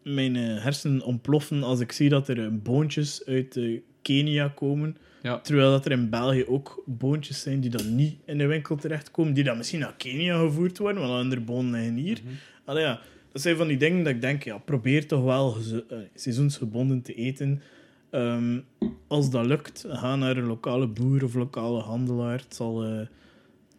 mijn 0.03 0.35
eh, 0.35 0.63
hersenen 0.63 1.03
ontploffen 1.03 1.63
als 1.63 1.79
ik 1.79 1.91
zie 1.91 2.09
dat 2.09 2.27
er 2.27 2.43
eh, 2.45 2.51
boontjes 2.63 3.25
uit 3.25 3.57
eh, 3.57 3.79
Kenia 4.01 4.47
komen. 4.47 4.97
Ja. 5.21 5.39
Terwijl 5.39 5.71
dat 5.71 5.85
er 5.85 5.91
in 5.91 6.09
België 6.09 6.45
ook 6.45 6.83
boontjes 6.85 7.41
zijn 7.41 7.59
die 7.59 7.69
dan 7.69 7.95
niet 7.95 8.15
in 8.25 8.37
de 8.37 8.45
winkel 8.45 8.75
terechtkomen. 8.75 9.33
Die 9.33 9.43
dan 9.43 9.57
misschien 9.57 9.79
naar 9.79 9.95
Kenia 9.97 10.39
gevoerd 10.39 10.77
worden, 10.77 11.01
want 11.01 11.13
andere 11.13 11.41
bonen 11.41 11.71
liggen 11.71 11.95
hier. 11.95 12.19
Mhm. 12.23 12.33
Allee, 12.65 12.83
ja, 12.83 12.99
dat 13.31 13.41
zijn 13.41 13.55
van 13.55 13.67
die 13.67 13.77
dingen 13.77 14.03
dat 14.03 14.13
ik 14.13 14.21
denk, 14.21 14.43
ja, 14.43 14.57
probeer 14.57 15.07
toch 15.07 15.23
wel 15.23 15.55
eh, 15.89 15.97
seizoensgebonden 16.15 17.01
te 17.01 17.13
eten. 17.13 17.61
Ehm, 18.09 18.59
als 19.07 19.29
dat 19.29 19.45
lukt, 19.45 19.85
ga 19.87 20.15
naar 20.15 20.37
een 20.37 20.45
lokale 20.45 20.87
boer 20.87 21.23
of 21.23 21.33
lokale 21.33 21.81
handelaar. 21.81 22.39
Het, 22.39 22.55
zal, 22.55 22.83
eh, 22.83 22.97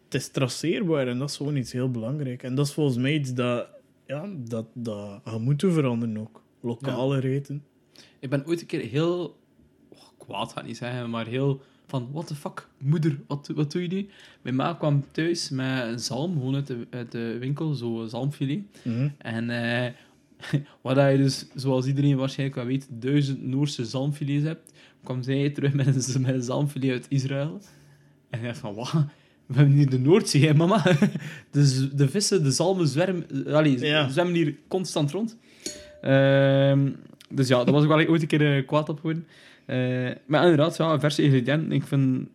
het 0.03 0.13
is 0.13 0.27
traceerbaar 0.27 1.07
en 1.07 1.19
dat 1.19 1.29
is 1.29 1.37
gewoon 1.37 1.55
iets 1.55 1.71
heel 1.71 1.91
belangrijk. 1.91 2.43
En 2.43 2.55
dat 2.55 2.67
is 2.67 2.73
volgens 2.73 2.97
mij 2.97 3.13
iets 3.13 3.33
dat, 3.33 3.67
ja, 4.05 4.29
dat, 4.37 4.65
dat 4.73 5.21
gaat 5.25 5.39
moeten 5.39 5.73
veranderen 5.73 6.17
ook. 6.17 6.43
Lokale 6.61 7.23
eten. 7.23 7.63
Ik 8.19 8.29
ben 8.29 8.45
ooit 8.45 8.61
een 8.61 8.67
keer 8.67 8.81
heel... 8.81 9.39
kwaad 10.31 10.51
ga 10.53 10.59
ik 10.59 10.67
niet 10.67 10.77
zeggen, 10.77 11.09
maar 11.09 11.27
heel 11.27 11.61
van... 11.87 12.09
What 12.11 12.27
the 12.27 12.35
fuck, 12.35 12.67
moeder, 12.77 13.19
wat, 13.27 13.51
wat 13.55 13.71
doe 13.71 13.81
je 13.81 13.87
nu? 13.87 14.09
Mijn 14.41 14.55
ma 14.55 14.73
kwam 14.73 15.05
thuis 15.11 15.49
met 15.49 15.83
een 15.83 15.99
zalm, 15.99 16.33
gewoon 16.33 16.55
uit 16.55 16.67
de, 16.67 16.87
uit 16.89 17.11
de 17.11 17.37
winkel, 17.39 17.73
zo 17.73 18.05
zalmfilet. 18.07 18.59
Mhm. 18.83 19.09
En 19.17 19.49
eh, 19.49 19.91
wat 20.81 20.95
je 20.95 21.17
dus, 21.17 21.45
zoals 21.55 21.85
iedereen 21.85 22.17
waarschijnlijk 22.17 22.57
wel 22.57 22.67
weet, 22.67 22.87
duizend 22.89 23.47
Noorse 23.47 23.85
zalmfilets 23.85 24.45
hebt, 24.45 24.73
kwam 25.03 25.23
zij 25.23 25.49
terug 25.49 25.73
met 25.73 25.87
een, 25.87 26.21
met 26.21 26.33
een 26.33 26.43
zalmfilet 26.43 26.91
uit 26.91 27.05
Israël. 27.09 27.61
En 28.29 28.39
ik 28.39 28.45
dacht 28.45 28.57
van, 28.57 28.73
wat? 28.73 28.91
We 29.45 29.57
hebben 29.57 29.75
hier 29.75 29.89
de 29.89 29.99
Noordzee, 29.99 30.47
hè, 30.47 30.53
mama. 30.53 30.83
Dus 31.51 31.89
de 31.91 32.09
vissen, 32.09 32.43
de 32.43 32.51
zalmen 32.51 32.87
zwermen, 32.87 33.25
allee, 33.47 33.79
Ja. 33.79 34.09
zwemmen 34.09 34.35
hier 34.35 34.55
constant 34.67 35.11
rond. 35.11 35.37
Ehm, 36.01 36.89
dus 37.29 37.47
ja, 37.47 37.63
daar 37.63 37.73
was 37.73 37.83
ik 37.83 37.89
wel 37.89 38.05
ooit 38.07 38.21
een 38.21 38.27
keer 38.27 38.57
eh, 38.57 38.67
kwaad 38.67 38.89
op 38.89 38.95
geworden. 38.95 39.25
Eh, 39.71 40.11
maar 40.25 40.41
inderdaad, 40.41 40.77
ja, 40.77 40.99
verse 40.99 41.21
ingrediënten. 41.23 41.71
Ik 41.71 41.83
vind, 41.83 42.27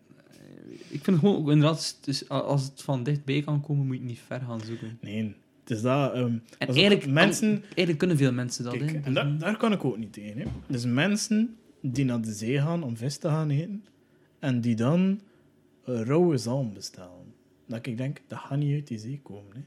ik 0.88 1.04
vind 1.04 1.18
gewoon 1.18 1.36
ook 1.36 1.50
inderdaad, 1.50 1.98
is- 2.04 2.28
als 2.28 2.64
het 2.64 2.82
van 2.82 3.02
dichtbij 3.02 3.42
kan 3.42 3.60
komen, 3.60 3.86
moet 3.86 3.94
je 3.94 4.00
het 4.00 4.10
niet 4.10 4.20
ver 4.26 4.40
gaan 4.40 4.60
zoeken. 4.60 4.98
Nee, 5.00 5.34
het 5.60 5.70
is 5.70 5.82
dat. 5.82 6.12
ehm, 6.14 6.32
En 6.58 6.68
eigenlijk, 6.68 7.06
mensen... 7.06 7.48
eigenlijk 7.62 7.98
kunnen 7.98 8.16
veel 8.16 8.32
mensen 8.32 8.64
dat. 8.64 8.76
Kijk, 8.76 9.04
en 9.04 9.14
daar, 9.14 9.38
daar 9.38 9.56
kan 9.56 9.72
ik 9.72 9.84
ook 9.84 9.98
niet 9.98 10.12
tegen. 10.12 10.38
Hè. 10.40 10.46
Dus 10.66 10.84
mensen 10.84 11.56
die 11.80 12.04
naar 12.04 12.20
de 12.20 12.32
zee 12.32 12.60
gaan 12.60 12.82
om 12.82 12.96
vis 12.96 13.16
te 13.18 13.28
gaan 13.28 13.50
eten. 13.50 13.84
En 14.38 14.60
die 14.60 14.74
dan 14.76 15.20
rauwe 15.84 16.36
zalm 16.36 16.72
bestellen. 16.74 17.34
Dat 17.66 17.86
ik 17.86 17.96
denk, 17.96 18.20
dat 18.28 18.38
gaat 18.38 18.58
niet 18.58 18.74
uit 18.74 18.86
die 18.86 18.98
zee 18.98 19.20
komen. 19.22 19.52
Hè. 19.54 19.60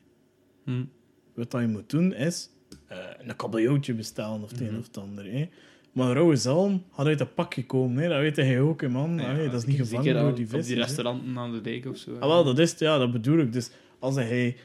Hm. 0.73 0.85
Wat 1.33 1.51
je 1.61 1.67
moet 1.67 1.89
doen 1.89 2.13
is 2.13 2.49
eh, 2.87 2.97
een 3.19 3.35
kabeljoutje 3.35 3.93
bestellen 3.93 4.43
of 4.43 4.49
het 4.51 4.59
Mhm. 4.61 4.69
een 4.69 4.79
of 4.79 4.85
het 4.87 4.97
ander. 4.97 5.31
Hè. 5.31 5.49
Maar 5.91 6.13
rauwe 6.13 6.35
zalm 6.35 6.83
gaat 6.91 7.05
uit 7.05 7.17
dat 7.17 7.33
pakje 7.35 7.65
komen. 7.65 8.03
Hè. 8.03 8.09
Dat 8.09 8.19
weet 8.19 8.35
je 8.49 8.59
ook, 8.59 8.81
hè, 8.81 8.89
man. 8.89 9.17
Ja, 9.17 9.29
Allee, 9.29 9.49
dat 9.49 9.61
is 9.61 9.65
niet 9.65 9.77
gevangen 9.77 10.13
door 10.13 10.35
die 10.35 10.47
vis. 10.47 10.65
die 10.67 10.75
restauranten 10.75 11.37
aan 11.37 11.51
de 11.51 11.61
dijk 11.61 11.85
of 11.85 11.97
zo. 11.97 12.13
Ah, 12.19 12.27
wel, 12.27 12.43
dat 12.43 12.59
is 12.59 12.69
het, 12.71 12.79
ja, 12.79 12.97
dat 12.97 13.11
bedoel 13.11 13.39
ik. 13.39 13.53
Dus 13.53 13.69
als 13.99 14.15
hij 14.15 14.55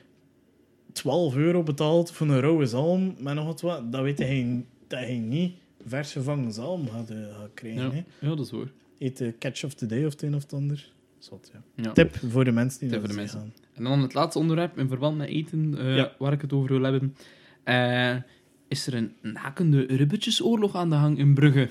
12 0.92 1.36
euro 1.36 1.62
betaalt 1.62 2.10
voor 2.10 2.28
een 2.28 2.40
rauwe 2.40 2.66
zalm 2.66 3.14
met 3.18 3.34
nog 3.34 3.44
wat, 3.46 3.60
wat, 3.60 3.92
dan 3.92 4.02
weet 4.02 4.18
hij 4.18 4.64
dat 4.86 4.98
hij 4.98 5.18
niet 5.18 5.54
vers 5.86 6.12
gevangen 6.12 6.52
zalm 6.52 6.88
gaat, 6.88 7.10
eh, 7.10 7.16
gaat 7.38 7.50
krijgen. 7.54 7.82
ja. 7.82 7.90
Hè. 7.90 8.28
ja, 8.28 8.34
dat 8.34 8.46
is 8.46 8.50
waar. 8.50 8.70
Eet 8.98 9.16
de 9.16 9.34
catch 9.38 9.64
of 9.64 9.74
the 9.74 9.86
day 9.86 10.04
of 10.04 10.12
het 10.12 10.22
een 10.22 10.34
of 10.34 10.42
het 10.42 10.52
ander. 10.52 10.92
Zot, 11.18 11.50
ja. 11.52 11.62
Ja. 11.82 11.92
Tip 11.92 12.16
voor 12.30 12.44
de 12.44 12.52
mensen 12.52 12.80
die 12.80 12.88
Tip 12.88 12.98
voor 12.98 13.08
de 13.08 13.14
mensen. 13.14 13.38
gaan. 13.38 13.52
En 13.72 13.84
dan 13.84 14.00
het 14.02 14.14
laatste 14.14 14.38
onderwerp 14.38 14.78
in 14.78 14.88
verband 14.88 15.16
met 15.16 15.28
eten, 15.28 15.78
eh, 15.78 16.04
waar 16.18 16.32
ik 16.32 16.40
het 16.40 16.52
over 16.52 16.68
wil 16.68 16.82
hebben. 16.82 17.14
Eh, 18.74 18.80
is 18.80 18.86
er 18.86 18.94
een 18.94 19.12
nakende 19.32 19.86
ribbetjesoorlog 19.88 20.74
aan 20.76 20.90
de 20.90 20.96
gang 20.96 21.18
in 21.18 21.34
Brugge? 21.34 21.68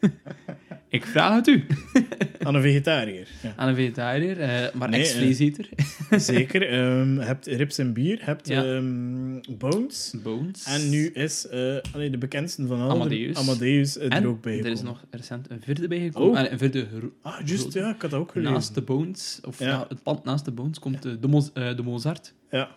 ik 0.88 1.04
vraag 1.06 1.34
het 1.34 1.46
u. 1.46 1.64
Aan 2.46 2.54
een 2.54 2.62
vegetariër. 2.62 3.28
Ja. 3.42 3.52
Aan 3.56 3.68
een 3.68 3.74
vegetariër, 3.74 4.40
eh, 4.40 4.74
maar 4.74 4.88
Nee, 4.88 5.00
ex-vleeseter. 5.00 5.68
Zeker. 6.10 6.68
ehm, 6.68 7.14
je 7.14 7.20
hebt 7.24 7.46
rips 7.46 7.78
en 7.78 7.92
bier, 7.92 8.18
je 8.18 8.24
hebt 8.24 8.48
Ja. 8.48 8.64
ehm, 8.64 9.40
bones. 9.58 10.14
Bones. 10.22 10.64
En 10.64 10.88
nu 10.90 11.06
is 11.08 11.46
eh 11.48 11.76
allee, 11.92 12.10
de 12.10 12.18
bekendste 12.18 12.66
van 12.66 12.80
alle 12.80 12.92
Amadeus. 12.92 13.36
Amadeus 13.36 13.98
er 13.98 14.08
En 14.10 14.26
ook 14.26 14.42
bij 14.42 14.58
er 14.58 14.66
is 14.66 14.82
nog 14.82 15.04
recent 15.10 15.50
een 15.50 15.60
vierde 15.62 15.88
bijgekomen. 15.88 16.30
Oh. 16.30 16.38
En 16.38 16.52
een 16.52 16.58
vierde 16.58 16.86
Ah, 17.22 17.34
juist, 17.44 17.72
ja, 17.72 17.94
ik 17.94 18.02
had 18.02 18.10
dat 18.10 18.20
ook 18.20 18.30
gelezen. 18.32 18.52
naast 18.52 18.74
de 18.74 18.82
Bones, 18.82 19.40
of 19.44 19.58
Ja. 19.58 19.86
het 19.88 20.02
pand 20.02 20.24
naast 20.24 20.44
de 20.44 20.50
Bones, 20.52 20.78
komt 20.78 21.02
de, 21.02 21.28
Mo- 21.28 21.48
eh, 21.54 21.76
de 21.76 21.82
Mozart. 21.82 22.34
Ja, 22.50 22.68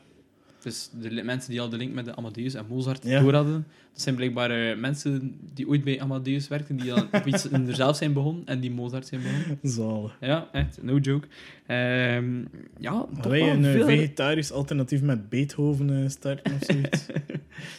Dus 0.62 0.90
de 1.00 1.24
mensen 1.24 1.52
die 1.52 1.62
al 1.62 1.70
de 1.70 1.78
link 1.78 1.94
met 1.94 2.06
de 2.06 2.16
Amadeus 2.16 2.54
en 2.54 2.66
Mozart 2.70 3.04
Ja. 3.04 3.22
door 3.22 3.34
hadden, 3.34 3.68
dat 3.94 4.02
zijn 4.02 4.16
blijkbaar 4.16 4.52
eh, 4.52 4.78
mensen 4.78 5.38
die 5.54 5.68
ooit 5.68 5.84
bij 5.84 6.02
Amadeus 6.02 6.48
werkten, 6.48 6.76
die 6.78 6.88
dan 6.90 7.08
op 7.12 7.26
iets 7.26 7.52
er 7.52 7.76
zelf 7.76 7.96
zijn 7.96 8.14
begonnen 8.14 8.46
en 8.46 8.60
die 8.60 8.72
Mozart 8.72 9.08
zijn 9.08 9.22
begonnen. 9.22 9.60
zalig. 9.62 10.18
Ja, 10.20 10.48
echt, 10.52 10.80
no 10.84 10.98
joke. 10.98 11.28
Ehm, 11.68 12.44
ja, 12.80 13.06
wij 13.22 13.52
een 13.52 13.66
eh, 13.66 13.72
veel... 13.72 13.86
vegetarisch 13.86 14.52
alternatief 14.52 15.02
met 15.02 15.30
Beethoven 15.30 16.04
eh, 16.04 16.10
starten 16.10 16.54
of 16.54 16.64
zoiets? 16.66 17.06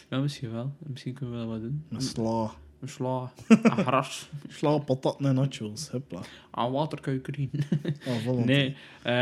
Ja, 0.09 0.19
misschien 0.19 0.51
wel. 0.51 0.73
Misschien 0.87 1.13
kunnen 1.13 1.35
we 1.35 1.41
wel 1.41 1.51
wat 1.51 1.61
doen. 1.61 1.83
met 1.89 2.03
sla. 2.03 2.51
Een 2.81 2.89
sla, 2.89 3.31
een 3.47 3.77
gras, 3.85 4.29
Sla, 4.47 4.77
patat 4.77 5.19
en 5.19 5.35
nachos. 5.35 5.91
Hupla. 5.91 6.21
aan 6.51 6.71
waterkuikerien. 6.71 7.49
Ah, 8.07 8.15
volgend. 8.23 8.45
Nee, 8.45 8.75
eh, 9.03 9.13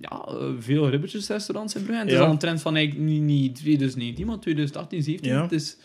ja, 0.00 0.26
veel 0.58 0.88
ribbetjesrestaurants 0.88 1.74
in 1.74 1.82
Brugge. 1.82 2.00
Het 2.02 2.10
is 2.10 2.18
Ja. 2.18 2.24
al 2.24 2.30
een 2.30 2.38
trend 2.38 2.60
van 2.62 2.76
eigenlijk 2.76 3.06
niet, 3.08 3.22
niet 3.22 3.54
2019, 3.56 4.26
maar 4.26 4.38
2018, 4.38 5.02
17. 5.02 5.32
Ja. 5.32 5.42
Het 5.42 5.52
is, 5.52 5.76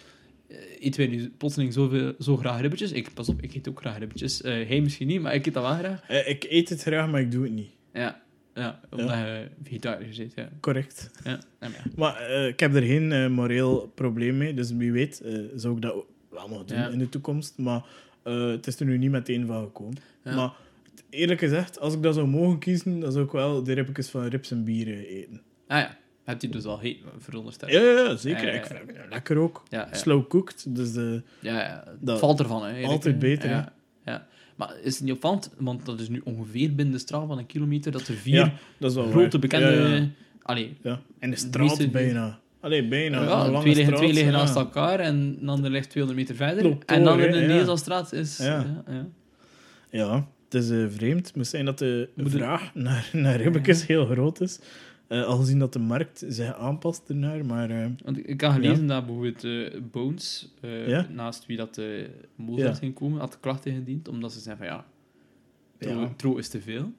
eh, 0.48 0.58
eten 0.80 1.10
wij 1.10 1.30
plotseling 1.38 1.74
zoveel, 1.74 2.14
zo 2.20 2.38
graag 2.38 2.62
ribbetjes? 2.62 2.92
Ik, 2.92 3.14
pas 3.14 3.30
op, 3.30 3.42
ik 3.42 3.56
eet 3.56 3.70
ook 3.70 3.80
graag 3.80 3.98
ribbetjes. 3.98 4.42
Eh 4.42 4.68
hij 4.68 4.82
misschien 4.82 5.08
niet, 5.08 5.22
maar 5.22 5.34
ik 5.34 5.46
eet 5.46 5.54
dat 5.54 5.64
wel 5.64 5.78
graag. 5.78 6.10
Ik 6.26 6.46
eet 6.50 6.70
het 6.70 6.82
graag, 6.82 7.10
maar 7.12 7.22
ik 7.22 7.32
doe 7.32 7.44
het 7.44 7.54
niet. 7.54 7.70
Ja, 7.94 8.22
ja 8.54 8.80
omdat 8.92 9.10
je 9.10 9.48
vegetariër 9.64 10.14
zit. 10.14 10.32
Ja. 10.36 10.50
Correct. 10.60 11.12
Ja, 11.24 11.30
ja, 11.32 11.40
maar 11.60 11.72
ja. 11.86 11.92
Maar 11.96 12.30
ik 12.48 12.60
heb 12.60 12.76
er 12.76 12.84
geen 12.84 13.32
moreel 13.32 13.92
probleem 13.96 14.38
mee, 14.38 14.54
dus 14.54 14.72
wie 14.72 14.92
weet 14.92 15.22
zou 15.56 15.76
ik 15.76 15.82
dat 15.82 15.94
ook 15.94 16.08
wel 16.36 16.48
nog 16.50 16.66
doen 16.66 16.78
Ja. 16.78 16.88
in 16.88 17.00
de 17.00 17.10
toekomst. 17.10 17.58
Maar 17.58 17.84
eh, 18.24 18.48
het 18.48 18.68
is 18.68 18.80
er 18.80 18.86
nu 18.86 18.98
niet 18.98 19.12
meteen 19.12 19.46
van 19.46 19.64
gekomen. 19.64 19.98
Ja. 20.24 20.36
Maar 20.36 20.52
eerlijk 21.10 21.40
gezegd, 21.40 21.80
als 21.80 21.94
ik 21.94 22.04
dat 22.04 22.14
zou 22.16 22.28
mogen 22.28 22.60
kiezen, 22.60 23.00
dan 23.00 23.12
zou 23.12 23.26
ik 23.26 23.32
wel 23.32 23.64
de 23.64 23.74
rippetjes 23.74 24.10
van 24.10 24.26
rips 24.28 24.52
en 24.52 24.64
bieren 24.64 25.06
eten. 25.08 25.42
Ah 25.68 25.78
ja, 25.80 25.98
hebt 26.24 26.44
u 26.44 26.50
dus 26.50 26.66
al 26.66 26.80
heet, 26.80 26.98
verondersteld. 27.20 27.72
Ja, 27.72 27.82
ja, 27.82 27.92
ja, 27.92 28.16
zeker. 28.16 28.46
Ja, 28.46 28.52
ja, 28.54 28.58
Ik 28.60 28.68
ja. 28.70 28.76
vind 28.76 28.98
het 28.98 29.06
lekker 29.10 29.38
ook. 29.38 29.64
ja, 29.70 29.88
ja. 29.92 29.98
Slow 29.98 30.28
cooked, 30.28 30.66
dus 30.76 30.94
de, 30.94 31.22
Ja, 31.40 31.62
ja, 31.62 31.84
het 31.88 31.98
Dat- 32.00 32.20
valt 32.20 32.40
ervan. 32.40 32.66
Hè, 32.66 32.86
altijd 32.86 33.20
beter, 33.20 33.50
Ja, 33.50 33.74
ja. 34.06 34.28
Maar 34.56 34.76
is 34.84 34.94
het 34.96 35.04
niet 35.04 35.14
opvallend, 35.14 35.52
want 35.58 35.86
dat 35.86 36.00
is 36.00 36.10
nu 36.10 36.22
ongeveer 36.24 36.76
binnen 36.76 36.94
de 36.94 37.00
straal 37.00 37.28
van 37.28 37.38
een 37.38 37.46
kilometer, 37.46 37.92
dat 37.92 38.08
er 38.08 38.14
vier 38.16 38.34
ja, 38.36 38.54
dat 38.78 38.90
is 38.92 38.98
wel 38.98 39.10
grote 39.10 39.40
bekende... 39.40 39.68
Ja, 39.72 39.96
ja. 39.96 40.08
Allee, 40.42 40.78
Ja. 40.82 41.02
En 41.20 41.30
de 41.30 41.36
straat 41.36 41.92
bijna. 41.92 42.40
Allee, 42.66 42.88
bijna. 42.88 43.22
ja, 43.24 43.60
twee 43.60 43.76
liggen, 43.76 43.96
twee 43.96 44.14
liggen 44.14 44.32
ja. 44.32 44.38
naast 44.38 44.56
elkaar 44.56 45.00
en 45.00 45.38
een 45.42 45.50
ander 45.50 45.72
ligt 45.72 45.90
200 45.90 46.28
meter 46.28 46.36
verder. 46.46 46.78
En 46.86 47.04
dan 47.04 47.20
in 47.20 47.32
de 47.32 47.38
ja. 47.38 47.48
Nezelstraat 47.48 48.14
is... 48.14 48.38
Ja. 48.38 48.46
Ja. 48.46 48.84
Ja, 48.94 49.06
Ja, 49.90 50.28
het 50.44 50.54
is 50.64 50.70
eh, 50.70 50.86
vreemd. 50.90 51.28
Het 51.28 51.36
moet 51.36 51.48
zijn 51.48 51.66
dat 51.66 51.78
de 51.80 52.10
vraag 52.16 52.74
naar, 52.74 53.10
naar 53.14 53.40
heel 53.88 54.06
groot 54.06 54.42
is. 54.42 54.60
Eh 55.08 55.24
al 55.26 55.38
gezien 55.38 55.60
dat 55.60 55.74
de 55.74 55.80
markt 55.80 56.24
zich 56.28 56.56
aanpast 56.58 57.10
ernaar, 57.10 57.46
maar... 57.46 57.70
eh, 57.70 57.86
Want 58.04 58.30
ik 58.30 58.42
had 58.42 58.54
gelezen 58.54 58.88
dat 58.88 59.06
bijvoorbeeld 59.06 59.92
Bones, 59.92 60.54
Ja? 60.88 61.08
naast 61.12 61.46
wie 61.46 61.58
dat 61.58 61.76
de 61.76 62.10
Mozart 62.36 62.68
Ja. 62.68 62.74
ging 62.74 62.94
komen, 62.94 63.20
had 63.20 63.40
klachten 63.40 63.72
ingediend, 63.72 64.08
omdat 64.08 64.34
ze 64.34 64.40
zeiden 64.40 64.66
van 64.68 64.76
ja, 64.76 64.86
tro, 65.78 66.00
Ja. 66.02 66.14
tro 66.16 66.36
is 66.38 66.48
te 66.50 66.62
veel. 66.62 66.92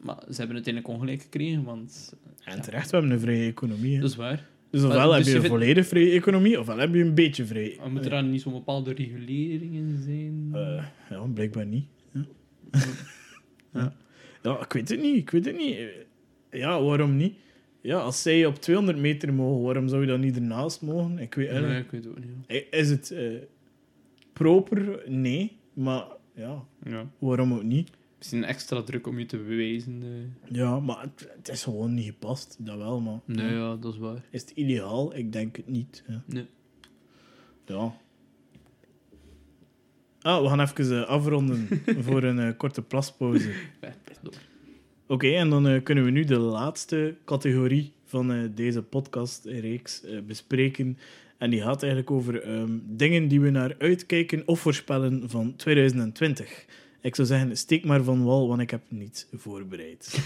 Maar 0.00 0.16
ze 0.30 0.36
hebben 0.36 0.54
uiteindelijk 0.54 0.94
ongelijk 0.94 1.22
gekregen, 1.22 1.64
want 1.64 2.14
en 2.44 2.60
terecht, 2.62 2.90
we 2.90 2.96
hebben 2.96 3.14
een 3.14 3.20
vrije 3.20 3.48
economie. 3.50 3.94
hè. 3.94 4.00
dat 4.00 4.10
is 4.10 4.16
waar. 4.16 4.50
Dus 4.72 4.82
ofwel 4.82 4.98
maar- 4.98 5.08
heb 5.08 5.16
dus 5.16 5.24
je 5.26 5.30
je 5.30 5.36
een 5.36 5.42
vindt- 5.44 5.56
volledig 5.58 5.86
vrije 5.86 6.10
economie, 6.10 6.60
ofwel 6.60 6.78
heb 6.78 6.94
je 6.94 7.00
een 7.04 7.14
beetje 7.14 7.44
vrije. 7.44 7.76
Maar 7.78 7.90
moeten 7.90 8.10
er 8.10 8.22
dan 8.22 8.30
niet 8.30 8.40
zo'n 8.42 8.52
bepaalde 8.52 8.92
reguleringen 8.92 10.02
zijn? 10.02 10.48
Eh, 10.52 10.84
ja, 11.10 11.26
blijkbaar 11.34 11.66
niet. 11.66 11.84
Ja. 12.12 12.24
ja. 13.72 13.92
ja, 14.42 14.60
ik 14.64 14.72
weet 14.72 14.88
het 14.88 15.00
niet. 15.00 15.16
Ik 15.16 15.30
weet 15.30 15.44
het 15.44 15.56
niet. 15.56 15.78
Ja, 16.50 16.82
waarom 16.82 17.16
niet? 17.16 17.34
Ja, 17.80 17.98
als 17.98 18.22
zij 18.22 18.46
op 18.46 18.54
200 18.60 18.98
meter 18.98 19.34
mogen, 19.34 19.62
waarom 19.64 19.88
zou 19.88 20.00
je 20.00 20.06
dan 20.06 20.20
niet 20.20 20.36
ernaast 20.36 20.82
mogen? 20.82 21.18
Ik 21.18 21.34
weet, 21.34 21.50
nee, 21.50 21.78
ik 21.80 21.90
weet 21.90 22.04
het 22.04 22.12
ook 22.12 22.18
niet. 22.18 22.46
Eh, 22.70 22.80
Is 22.80 22.90
het 22.90 23.10
eh, 23.10 23.30
proper? 24.32 25.02
Nee. 25.06 25.56
Maar 25.72 26.04
ja, 26.34 26.64
Ja. 26.84 27.10
waarom 27.18 27.52
ook 27.52 27.62
niet? 27.62 27.90
Misschien 28.22 28.44
extra 28.44 28.82
druk 28.82 29.06
om 29.06 29.18
je 29.18 29.26
te 29.26 29.36
bewijzen. 29.36 30.02
eh. 30.02 30.54
Ja, 30.56 30.80
maar 30.80 31.00
het, 31.00 31.28
het 31.36 31.48
is 31.48 31.62
gewoon 31.62 31.94
niet 31.94 32.04
gepast. 32.04 32.56
Dat 32.58 32.76
wel, 32.76 33.00
maar... 33.00 33.20
Nee, 33.24 33.54
ja, 33.54 33.76
dat 33.76 33.92
is 33.92 33.98
waar. 33.98 34.24
Is 34.30 34.40
het 34.40 34.50
ideaal? 34.50 35.16
Ik 35.16 35.32
denk 35.32 35.56
het 35.56 35.68
niet. 35.68 36.04
Ja. 36.08 36.22
Nee. 36.26 36.46
ja. 37.66 37.94
Ah, 40.20 40.42
we 40.42 40.48
gaan 40.48 40.60
even 40.60 41.02
eh, 41.02 41.08
afronden 41.08 41.68
voor 42.06 42.22
een 42.22 42.38
eh, 42.38 42.56
korte 42.56 42.82
plaspauze. 42.82 43.52
Oké, 45.06 45.28
en 45.28 45.50
dan 45.50 45.82
kunnen 45.82 46.04
we 46.04 46.10
nu 46.10 46.24
de 46.24 46.38
laatste 46.38 47.14
categorie 47.24 47.92
van 48.04 48.52
deze 48.54 48.82
podcastreeks 48.82 50.02
bespreken. 50.26 50.98
En 51.38 51.50
die 51.50 51.60
gaat 51.62 51.82
eigenlijk 51.82 52.10
over 52.10 52.42
ehm, 52.42 52.78
dingen 52.82 53.28
die 53.28 53.40
we 53.40 53.50
naar 53.50 53.74
uitkijken 53.78 54.42
of 54.46 54.60
voorspellen 54.60 55.30
van 55.30 55.56
2020. 55.56 56.64
Ik 57.02 57.14
zou 57.14 57.28
zeggen, 57.28 57.56
steek 57.56 57.84
maar 57.84 58.02
van 58.02 58.24
wal, 58.24 58.48
want 58.48 58.60
ik 58.60 58.70
heb 58.70 58.82
niets 58.88 59.26
voorbereid. 59.32 60.14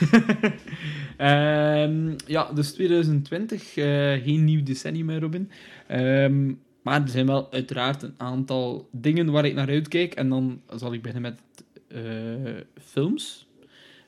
Ehm, 1.16 2.14
ja, 2.26 2.52
dus 2.52 2.72
2020, 2.72 3.76
eh, 3.76 3.84
geen 4.22 4.44
nieuw 4.44 4.62
decennium 4.62 5.06
meer, 5.06 5.20
Robin. 5.20 5.50
Ehm, 5.86 6.52
maar 6.82 7.02
er 7.02 7.08
zijn 7.08 7.26
wel 7.26 7.52
uiteraard 7.52 8.02
een 8.02 8.14
aantal 8.16 8.88
dingen 8.92 9.30
waar 9.30 9.44
ik 9.44 9.54
naar 9.54 9.68
uitkijk. 9.68 10.14
En 10.14 10.28
dan 10.28 10.60
zal 10.74 10.92
ik 10.92 11.02
beginnen 11.02 11.22
met 11.32 11.40
eh, 11.88 12.62
films. 12.82 13.46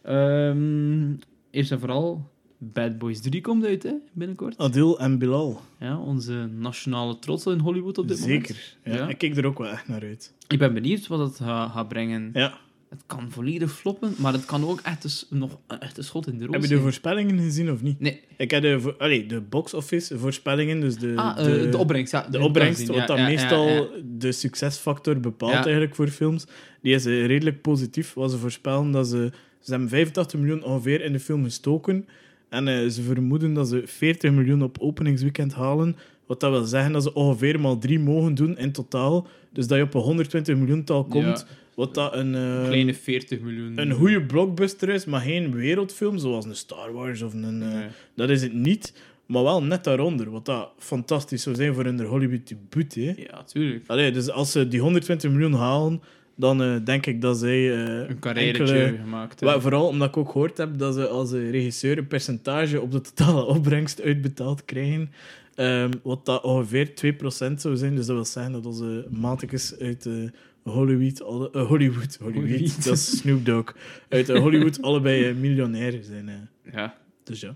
Ehm, 0.02 1.12
eerst 1.50 1.72
en 1.72 1.80
vooral, 1.80 2.30
Bad 2.58 2.98
Boys 2.98 3.20
3 3.20 3.40
komt 3.40 3.64
uit, 3.64 3.82
hè, 3.82 3.92
binnenkort. 4.12 4.58
Adil 4.58 4.98
en 5.00 5.18
Bilal. 5.18 5.60
Ja, 5.80 5.98
onze 5.98 6.32
nationale 6.58 7.18
trots 7.18 7.46
in 7.46 7.58
Hollywood 7.58 7.98
op 7.98 8.08
dit 8.08 8.20
moment. 8.20 8.46
Zeker. 8.46 8.62
Ja, 8.84 8.94
Ja. 8.94 9.08
Ik 9.08 9.18
kijk 9.18 9.36
er 9.36 9.46
ook 9.46 9.58
wel 9.58 9.68
echt 9.68 9.88
naar 9.88 10.02
uit. 10.02 10.32
Ik 10.48 10.58
ben 10.58 10.74
benieuwd 10.74 11.06
wat 11.06 11.18
het 11.18 11.36
ga- 11.36 11.68
gaat 11.68 11.88
brengen. 11.88 12.30
Ja. 12.32 12.58
Het 12.88 13.02
kan 13.06 13.30
volledig 13.30 13.72
floppen, 13.72 14.14
maar 14.18 14.32
het 14.32 14.44
kan 14.44 14.64
ook 14.64 14.80
echt, 14.80 15.04
eens 15.04 15.26
nog 15.30 15.58
echt 15.80 15.98
een 15.98 16.04
schot 16.04 16.26
in 16.26 16.38
de 16.38 16.44
roos 16.44 16.54
Heb 16.54 16.62
je 16.62 16.68
de 16.68 16.80
voorspellingen 16.80 17.38
gezien 17.38 17.70
of 17.72 17.82
niet? 17.82 18.00
Nee, 18.00 18.20
Ik 18.36 18.50
heb 18.50 18.62
de, 18.62 18.94
allee, 18.98 19.26
de 19.26 19.40
box-office 19.40 20.18
voorspellingen, 20.18 20.80
dus 20.80 20.96
de, 20.96 21.12
ah, 21.16 21.38
eh, 21.38 21.44
de, 21.44 21.68
de, 21.68 21.78
opbrengst, 21.78 22.12
ja. 22.12 22.28
de 22.30 22.40
opbrengst, 22.40 22.86
wat 22.86 23.06
dan 23.06 23.18
Ja, 23.18 23.26
meestal 23.26 23.90
de 24.04 24.32
succesfactor 24.32 25.20
bepaalt 25.20 25.52
eigenlijk 25.64 25.94
voor 25.94 26.08
films, 26.08 26.46
die 26.82 26.94
is 26.94 27.06
eh, 27.06 27.26
redelijk 27.26 27.62
positief. 27.62 28.14
Wat 28.14 28.30
ze 28.30 28.38
voorspellen 28.38 28.90
dat 28.90 29.08
ze... 29.08 29.30
Ze 29.60 29.70
hebben 29.70 29.88
85 29.88 30.40
miljoen 30.40 30.62
ongeveer 30.64 31.00
in 31.04 31.12
de 31.12 31.20
film 31.20 31.44
gestoken. 31.44 32.06
En 32.48 32.68
eh, 32.68 32.86
ze 32.88 33.02
vermoeden 33.02 33.54
dat 33.54 33.68
ze 33.68 33.82
40 33.84 34.30
miljoen 34.32 34.62
op 34.62 34.78
openingsweekend 34.80 35.54
halen. 35.54 35.96
Wat 36.26 36.40
dat 36.40 36.50
wil 36.50 36.64
zeggen 36.64 36.92
dat 36.92 37.02
ze 37.02 37.14
ongeveer 37.14 37.60
maar 37.60 37.78
drie 37.78 37.98
mogen 37.98 38.34
doen 38.34 38.58
in 38.58 38.72
totaal. 38.72 39.26
Dus 39.52 39.66
dat 39.66 39.78
je 39.78 39.84
op 39.84 39.94
een 39.94 40.00
120 40.00 40.56
miljoental 40.56 41.04
komt. 41.04 41.46
Wat 41.74 41.94
dat 41.94 42.14
een... 42.14 42.34
eh, 42.34 42.64
Kleine 42.66 42.94
40 42.94 43.40
miljoen. 43.40 43.80
een 43.80 43.92
goede 43.92 44.22
blockbuster 44.22 44.88
is, 44.88 45.04
maar 45.04 45.20
geen 45.20 45.54
wereldfilm, 45.54 46.18
zoals 46.18 46.44
een 46.44 46.54
Star 46.56 46.92
Wars 46.92 47.22
of 47.22 47.32
een... 47.34 47.62
eh, 47.62 47.68
Nee. 47.72 47.86
Dat 48.14 48.30
is 48.30 48.42
het 48.42 48.52
niet, 48.52 48.92
maar 49.26 49.42
wel 49.42 49.62
net 49.62 49.84
daaronder. 49.84 50.30
Wat 50.30 50.44
dat 50.44 50.70
fantastisch 50.78 51.42
zou 51.42 51.56
zijn 51.56 51.74
voor 51.74 51.84
hun 51.84 52.00
Hollywood 52.04 52.48
debuut. 52.48 52.94
Hè. 52.94 53.12
Ja, 53.16 53.42
tuurlijk. 53.44 53.84
Allee, 53.86 54.10
dus 54.10 54.30
als 54.30 54.52
ze 54.52 54.68
die 54.68 54.80
120 54.80 55.30
miljoen 55.30 55.52
halen, 55.54 56.02
dan 56.38 56.62
eh, 56.62 56.76
denk 56.84 57.06
ik 57.06 57.20
dat 57.20 57.38
zij 57.38 57.86
eh, 57.86 58.08
Een 58.08 58.18
gemaakt. 58.98 59.40
vooral 59.40 59.86
omdat 59.86 60.08
ik 60.08 60.16
ook 60.16 60.30
gehoord 60.30 60.58
heb 60.58 60.78
dat 60.78 60.94
ze 60.94 61.08
als 61.08 61.32
eh, 61.32 61.50
regisseur 61.50 61.98
een 61.98 62.06
percentage 62.06 62.80
op 62.80 62.92
de 62.92 63.00
totale 63.00 63.44
opbrengst 63.54 64.02
uitbetaald 64.02 64.64
krijgen. 64.64 65.10
Ehm, 65.54 65.90
wat 66.02 66.26
dat 66.26 66.42
ongeveer 66.42 66.88
2% 66.88 67.60
zou 67.60 67.76
zijn. 67.76 67.94
Dus 67.94 68.06
dat 68.06 68.14
wil 68.16 68.24
zeggen 68.24 68.52
dat 68.52 68.66
onze 68.66 69.06
matikes 69.10 69.78
uit 69.78 70.08
Hollywood, 70.62 71.22
alle, 71.22 71.50
Hollywood, 71.52 72.16
Hollywood, 72.16 72.48
Hollywood. 72.48 72.84
dat 72.84 72.94
is 72.94 73.18
Snoop 73.18 73.44
Dogg, 73.44 73.74
uit 74.08 74.28
Hollywood 74.28 74.82
allebei 74.88 75.34
miljonair 75.34 75.98
zijn. 76.02 76.48
Ja. 76.72 76.96
Dus 77.24 77.40
ja, 77.40 77.54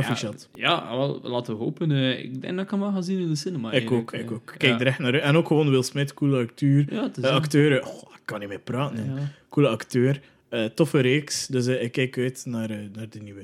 proficiat. 0.00 0.48
Ja, 0.54 0.70
ja, 0.70 0.96
wel, 0.96 1.20
laten 1.22 1.56
we 1.56 1.62
hopen. 1.62 1.90
eh, 1.90 2.18
ik 2.24 2.40
denk 2.40 2.54
dat 2.56 2.64
ik 2.64 2.70
hem 2.70 2.80
wel 2.80 2.92
ga 2.92 3.00
zien 3.00 3.18
in 3.20 3.28
de 3.28 3.34
cinema. 3.36 3.72
ik 3.72 3.90
ook, 3.90 4.12
ik 4.12 4.30
ook. 4.30 4.54
Kijk 4.56 4.72
ja. 4.72 4.80
er 4.80 4.86
echt 4.86 4.98
naar. 4.98 5.14
En 5.14 5.36
ook 5.36 5.46
gewoon 5.46 5.70
Will 5.70 5.82
Smith, 5.82 6.14
coole 6.14 6.42
acteur. 6.42 6.94
Ja, 6.94 7.10
Eh, 7.22 7.30
acteur, 7.30 7.86
oh, 7.86 8.02
ik 8.14 8.20
kan 8.24 8.40
niet 8.40 8.48
meer 8.48 8.58
praten. 8.58 9.16
Coole 9.48 9.68
acteur. 9.68 10.20
Eh, 10.48 10.64
toffe 10.64 11.00
reeks, 11.00 11.46
dus 11.46 11.66
ik 11.66 11.92
kijk 11.92 12.18
uit 12.18 12.42
naar, 12.46 12.68
naar 12.92 13.08
de 13.08 13.20
nieuwe. 13.20 13.42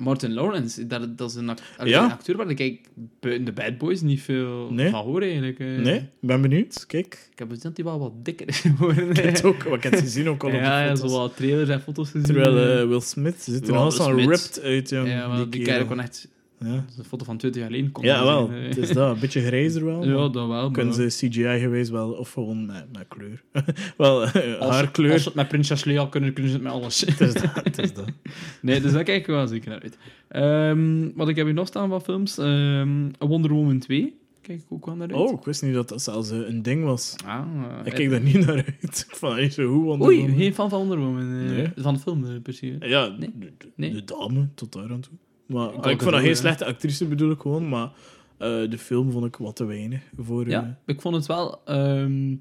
Martin 0.00 0.32
Lawrence, 0.32 0.86
dat, 0.86 1.18
dat 1.18 1.30
is 1.30 1.36
een, 1.36 1.48
act- 1.48 1.62
allee, 1.76 1.92
Ja? 1.92 2.04
een 2.04 2.10
acteur 2.10 2.36
waar 2.36 2.50
ik 2.50 2.80
buiten 3.20 3.44
de 3.44 3.52
Bad 3.52 3.78
Boys 3.78 4.00
niet 4.00 4.20
veel 4.20 4.68
Nee. 4.72 4.90
van 4.90 5.04
hoor 5.04 5.22
eigenlijk. 5.22 5.58
eh. 5.58 5.66
Nee, 5.66 5.96
ik 5.98 6.08
ben 6.20 6.40
benieuwd. 6.40 6.86
Kijk, 6.86 7.28
Ik 7.32 7.38
heb 7.38 7.48
gezien 7.48 7.62
dat 7.62 7.76
hij 7.76 7.84
wel 7.84 7.98
wat 7.98 8.12
dikker 8.24 8.48
is 8.48 8.58
geworden. 8.60 9.10
ik 9.10 9.16
heb 9.16 9.24
het 9.24 9.44
ook, 9.44 9.62
wat 9.62 9.76
ik 9.76 9.82
heb 9.82 9.92
het 9.92 10.00
gezien 10.00 10.28
ook 10.28 10.42
al 10.42 10.48
op 10.48 10.54
de 10.54 10.60
ja, 10.60 10.80
ja, 10.84 10.96
foto's. 10.96 11.12
zo 11.12 11.18
wat 11.18 11.36
trailers 11.36 11.68
en 11.68 11.80
foto's 11.80 12.10
gezien. 12.10 12.26
Terwijl 12.26 12.80
eh, 12.82 12.88
Will 12.88 13.00
Smith 13.00 13.42
ziet 13.42 13.68
er 13.68 13.92
zo 13.92 14.02
Smith. 14.02 14.26
ripped 14.26 14.60
uit. 14.62 14.88
jong, 14.90 15.08
ja, 15.08 15.28
maar 15.28 15.36
die, 15.36 15.48
kerel. 15.48 15.64
kerel 15.64 15.84
kon 15.86 16.00
echt... 16.00 16.28
Ja, 16.64 16.74
Dat 16.74 16.84
is 16.90 16.98
een 16.98 17.04
foto 17.04 17.24
van 17.24 17.36
20 17.36 17.60
jaar 17.62 17.70
geleden. 17.70 17.90
Ja 18.02 18.24
wel. 18.24 18.50
eh. 18.50 18.62
Het 18.68 18.76
is 18.76 18.88
dat. 18.92 19.14
Een 19.14 19.20
beetje 19.20 19.40
grijzer 19.40 19.84
wel. 19.84 20.04
Ja, 20.08 20.28
dat 20.28 20.48
wel. 20.48 20.70
Kunnen 20.70 20.94
ze 20.94 21.06
CGI 21.06 21.58
geweest 21.58 21.90
wel, 21.90 22.10
of 22.10 22.32
gewoon 22.32 22.66
met, 22.66 22.86
met 22.92 23.04
kleur. 23.08 23.42
wel, 23.96 24.24
eh, 24.26 24.58
Als, 24.58 24.70
haarkleur. 24.74 25.12
Als 25.12 25.22
ze 25.22 25.28
het 25.28 25.36
met 25.36 25.48
Princess 25.48 25.84
Leia 25.84 26.06
kunnen, 26.06 26.32
kunnen 26.32 26.52
ze 26.52 26.56
het 26.58 26.66
met 26.66 26.74
alles. 26.76 27.00
Het 27.06 27.20
is 27.20 27.32
dat. 27.34 27.50
Het 27.64 27.78
is 27.78 27.92
dat. 27.94 28.04
nee, 28.62 28.80
dus 28.80 28.92
daar 28.92 29.04
kijk 29.04 29.20
ik 29.20 29.26
wel 29.26 29.46
zeker 29.46 29.68
naar 29.70 29.82
uit. 29.82 29.98
Ehm, 30.28 31.08
wat 31.14 31.28
ik 31.28 31.36
heb 31.36 31.44
hier 31.46 31.54
nog 31.54 31.66
staan 31.66 31.88
van 31.88 32.02
films. 32.02 32.38
ehm 32.38 33.08
Wonder 33.18 33.50
Woman 33.50 33.78
2. 33.78 34.18
Kijk 34.42 34.58
ik 34.60 34.66
ook 34.68 34.86
wel 34.86 34.94
naar 34.96 35.08
uit. 35.08 35.16
Oh, 35.16 35.38
ik 35.38 35.44
wist 35.44 35.62
niet 35.62 35.74
dat 35.74 35.88
dat 35.88 36.02
zelfs 36.02 36.30
eh, 36.30 36.38
een 36.38 36.62
ding 36.62 36.84
was. 36.84 37.14
Ah, 37.26 37.46
Ik 37.84 37.92
kijk 37.92 38.10
daar 38.10 38.20
niet 38.20 38.46
naar 38.46 38.64
uit. 38.80 39.06
Zo 39.52 39.72
goed. 39.72 39.84
Wonder 39.84 40.08
Oei, 40.08 40.20
Woman. 40.20 40.36
geen 40.36 40.54
fan 40.54 40.68
van 40.70 40.78
Wonder 40.78 40.98
Woman. 40.98 41.44
Nee. 41.46 41.68
Van 41.76 41.94
de 41.94 42.00
film, 42.00 42.24
se. 42.44 42.76
Ja, 42.80 43.06
Nee. 43.06 43.30
de, 43.38 43.52
de- 43.58 43.68
Nee. 43.76 43.92
de 43.92 44.04
dame, 44.04 44.48
tot 44.54 44.72
daar 44.72 44.90
aan 44.90 45.00
toe. 45.00 45.12
Maar 45.50 45.74
Ik 45.74 46.00
vond 46.00 46.12
dat 46.12 46.20
geen 46.20 46.30
ook, 46.30 46.36
slechte 46.36 46.64
actrice, 46.64 47.06
bedoel 47.06 47.30
ik 47.30 47.40
gewoon. 47.40 47.68
Maar 47.68 47.92
eh, 48.38 48.70
de 48.70 48.78
film 48.78 49.10
vond 49.10 49.24
ik 49.24 49.36
wat 49.36 49.56
te 49.56 49.64
weinig 49.64 50.02
voor... 50.16 50.44
eh, 50.44 50.50
Ja, 50.50 50.78
ik 50.86 51.00
vond 51.00 51.14
het 51.14 51.26
wel 51.26 51.64
ehm, 51.64 52.34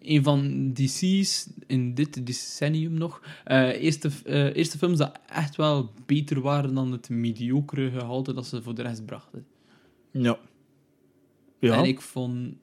een 0.00 0.22
van 0.22 0.70
DC's 0.72 1.48
in 1.66 1.94
dit 1.94 2.26
decennium 2.26 2.92
nog. 2.94 3.20
eh, 3.44 3.82
eerste, 3.82 4.10
eh, 4.24 4.56
eerste 4.56 4.78
films 4.78 4.98
dat 4.98 5.18
echt 5.26 5.56
wel 5.56 5.92
beter 6.06 6.40
waren 6.40 6.74
dan 6.74 6.92
het 6.92 7.08
mediocre 7.08 7.90
gehalte 7.90 8.34
dat 8.34 8.46
ze 8.46 8.62
voor 8.62 8.74
de 8.74 8.82
rest 8.82 9.04
brachten. 9.06 9.46
ja. 10.10 10.38
Ja. 11.58 11.76
En 11.78 11.84
ik 11.84 12.00
vond, 12.00 12.54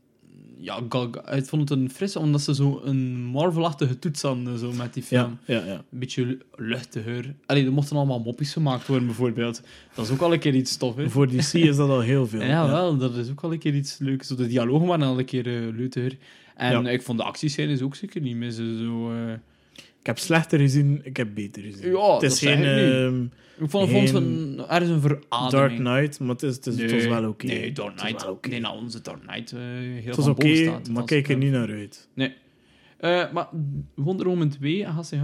ja, 0.61 0.79
Gal 0.89 1.09
ik 1.35 1.45
vond 1.45 1.69
het 1.69 1.79
een 1.79 1.89
frisse, 1.89 2.19
omdat 2.19 2.41
ze 2.41 2.55
zo 2.55 2.81
een 2.83 3.23
Marvel-achtige 3.23 3.99
toets 3.99 4.21
hadden 4.21 4.59
zo 4.59 4.71
met 4.71 4.93
die 4.93 5.03
film. 5.03 5.39
ja, 5.45 5.55
ja, 5.57 5.65
ja. 5.65 5.73
Een 5.91 5.99
beetje 5.99 6.37
luchtiger. 6.55 7.35
Allee, 7.45 7.65
er 7.65 7.71
mochten 7.71 7.95
allemaal 7.95 8.19
moppies 8.19 8.53
gemaakt 8.53 8.87
worden, 8.87 9.05
bijvoorbeeld. 9.05 9.61
Dat 9.93 10.05
is 10.05 10.11
ook 10.11 10.21
al 10.21 10.33
een 10.33 10.39
keer 10.39 10.55
iets 10.55 10.77
tof, 10.77 10.95
hè? 10.95 11.09
Voor 11.09 11.27
DC 11.27 11.53
is 11.53 11.75
dat 11.75 11.89
al 11.89 11.99
heel 11.99 12.27
veel. 12.27 12.41
Ja, 12.51 12.67
wel, 12.67 12.97
dat 12.97 13.15
is 13.15 13.29
ook 13.29 13.41
wel 13.41 13.53
een 13.53 13.59
keer 13.59 13.75
iets 13.75 13.97
leuks. 13.97 14.27
Zo, 14.27 14.35
de 14.35 14.47
dialogen 14.47 14.87
waren 14.87 15.07
al 15.07 15.19
een 15.19 15.25
keer 15.25 15.47
uh, 15.47 15.75
leuter. 15.75 16.17
En 16.55 16.85
ik 16.85 17.01
vond 17.01 17.17
de 17.17 17.23
actiescènes 17.23 17.81
ook 17.81 17.95
zeker 17.95 18.21
niet 18.21 18.35
meer 18.35 18.51
zo... 18.51 18.63
zo, 18.77 19.11
eh, 19.11 19.33
Ik 20.01 20.07
heb 20.07 20.17
slechter 20.17 20.59
gezien, 20.59 21.01
ik 21.03 21.17
heb 21.17 21.33
beter 21.35 21.61
gezien. 21.63 21.91
Ja, 21.91 22.13
het 22.13 22.23
is 22.23 22.39
geen 22.39 22.59
ik 22.59 22.65
ehm, 22.65 23.23
Ik 23.63 23.69
vond, 23.69 23.89
Geen 23.89 24.07
vond 24.07 24.25
het 24.57 24.69
er 24.69 24.81
is 24.81 24.89
een 24.89 25.01
verademing. 25.01 25.51
Dark 25.51 25.75
Knight, 25.75 26.19
maar 26.19 26.29
het, 26.29 26.43
is, 26.43 26.55
het, 26.55 26.67
is, 26.67 26.81
het 26.81 26.91
was 26.91 27.05
wel 27.05 27.29
oké. 27.29 27.45
Nee, 27.45 27.71
Dark 27.71 27.95
Knight. 27.97 28.27
oké. 28.27 28.49
Nee, 28.49 28.59
nou, 28.59 28.77
onze 28.77 29.01
Dark 29.01 29.21
Knight 29.27 29.51
eh 29.51 29.59
heel 29.59 30.01
Het 30.05 30.15
was 30.15 30.27
oké, 30.27 30.81
maar 30.91 31.03
kijk 31.03 31.29
er 31.29 31.37
niet 31.37 31.51
naar 31.51 31.69
uit. 31.69 32.07
Nee. 32.13 32.33
Eh, 32.97 33.31
maar 33.31 33.47
Wonder 33.95 34.27
Woman 34.27 34.49
2 34.49 34.85
gaat 34.85 35.07
zich 35.07 35.19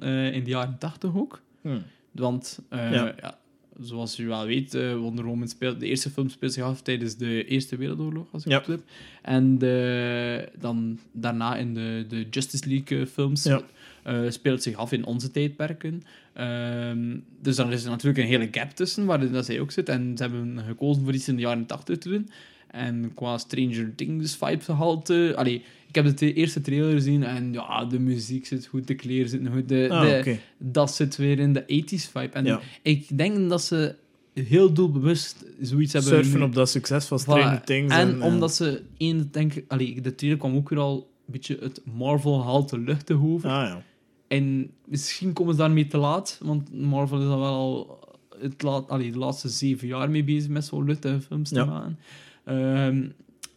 eh 0.00 0.34
in 0.34 0.44
de 0.44 0.50
jaren 0.50 0.76
80 0.78 1.16
ook. 1.16 1.40
Hm. 1.62 1.78
Want, 2.12 2.58
eh, 2.68 2.92
Ja. 2.92 3.14
ja. 3.20 3.38
zoals 3.80 4.18
u 4.18 4.26
wel 4.26 4.46
weet, 4.46 4.74
eh, 4.74 4.94
Wonder 4.96 5.24
Woman 5.24 5.48
speelt... 5.48 5.80
De 5.80 5.86
eerste 5.86 6.10
film 6.10 6.28
speelt 6.28 6.52
zich 6.52 6.62
af 6.64 6.82
tijdens 6.82 7.16
de 7.16 7.44
Eerste 7.44 7.76
Wereldoorlog, 7.76 8.26
als 8.32 8.44
ik 8.44 8.50
Ja. 8.50 8.56
het 8.56 8.64
goed 8.66 8.74
heb. 8.74 8.84
En 9.22 9.58
de, 9.58 10.48
dan 10.60 10.98
daarna 11.12 11.56
in 11.56 11.74
de, 11.74 12.04
de 12.08 12.26
Justice 12.30 12.68
League 12.68 13.00
eh, 13.00 13.06
films 13.06 13.42
Ja. 13.44 13.62
Eh, 14.02 14.20
speelt 14.28 14.62
zich 14.62 14.74
af 14.76 14.92
in 14.92 15.04
onze 15.04 15.30
tijdperken. 15.30 16.02
Ehm, 16.34 17.16
dus 17.42 17.56
dan 17.56 17.72
is 17.72 17.84
er 17.84 17.90
natuurlijk 17.90 18.18
een 18.18 18.26
hele 18.30 18.48
gap 18.50 18.70
tussen, 18.70 19.04
waarin 19.06 19.32
dat 19.32 19.44
zij 19.44 19.60
ook 19.60 19.70
zit. 19.70 19.88
En 19.88 20.12
ze 20.16 20.22
hebben 20.22 20.60
gekozen 20.66 21.04
voor 21.04 21.12
iets 21.14 21.28
in 21.28 21.34
de 21.36 21.42
jaren 21.42 21.66
80 21.66 21.98
te 21.98 22.08
doen. 22.08 22.28
En 22.70 23.12
qua 23.14 23.38
Stranger 23.38 23.94
Things 23.94 24.36
vibe 24.36 24.62
gehalte... 24.64 25.32
Allee, 25.36 25.62
ik 25.88 25.94
heb 25.94 26.04
de 26.04 26.14
te- 26.14 26.32
eerste 26.32 26.60
trailer 26.60 26.92
gezien 26.92 27.22
en 27.24 27.52
ja, 27.52 27.84
de 27.84 27.98
muziek 27.98 28.46
zit 28.46 28.66
goed, 28.66 28.86
de 28.86 28.94
kleren 28.94 29.28
zitten 29.28 29.52
goed. 29.52 29.68
De, 29.68 29.86
Ah, 29.90 30.00
de. 30.24 30.36
Dat 30.58 30.94
zit 30.94 31.16
weer 31.16 31.38
in 31.38 31.52
de 31.52 31.62
80s 31.62 32.10
vibe. 32.12 32.28
En 32.32 32.44
Ja. 32.44 32.60
ik 32.82 33.18
denk 33.18 33.48
dat 33.48 33.62
ze 33.62 33.94
heel 34.34 34.72
doelbewust 34.72 35.44
zoiets 35.60 35.92
hebben... 35.92 36.10
Surfen 36.12 36.42
op 36.42 36.54
dat 36.54 36.68
succes 36.70 37.04
van 37.04 37.18
Stranger 37.18 37.60
Voilà. 37.60 37.64
Things. 37.64 37.94
En, 37.94 38.22
omdat 38.22 38.54
ze 38.54 38.82
één, 38.96 39.28
denk 39.32 39.54
ik... 39.54 39.64
Allee, 39.68 40.00
de 40.00 40.14
trailer 40.14 40.38
kwam 40.38 40.54
ook 40.56 40.68
weer 40.68 40.78
al 40.78 40.96
een 41.26 41.32
beetje 41.32 41.58
het 41.60 41.80
Marvel-halte 41.96 42.78
lucht 42.78 43.06
te 43.06 43.12
hoven. 43.14 43.50
Ah 43.50 43.66
ja. 43.68 43.82
En 44.28 44.70
misschien 44.84 45.32
komen 45.32 45.54
ze 45.54 45.60
daarmee 45.60 45.86
te 45.86 45.98
laat, 45.98 46.40
want 46.42 46.74
Marvel 46.82 47.20
is 47.20 47.26
al 47.26 47.40
wel 47.40 47.54
al 47.54 47.98
het 48.40 48.62
laat, 48.62 48.88
allee, 48.88 49.12
de 49.12 49.18
laatste 49.18 49.48
zeven 49.48 49.86
jaar 49.88 50.10
mee 50.10 50.24
bezig 50.24 50.50
met 50.50 50.64
zo'n 50.64 50.84
luchtige 50.84 51.20
films 51.20 51.48
te 51.48 51.64
maken. 51.64 51.98
Ehm, 52.44 53.08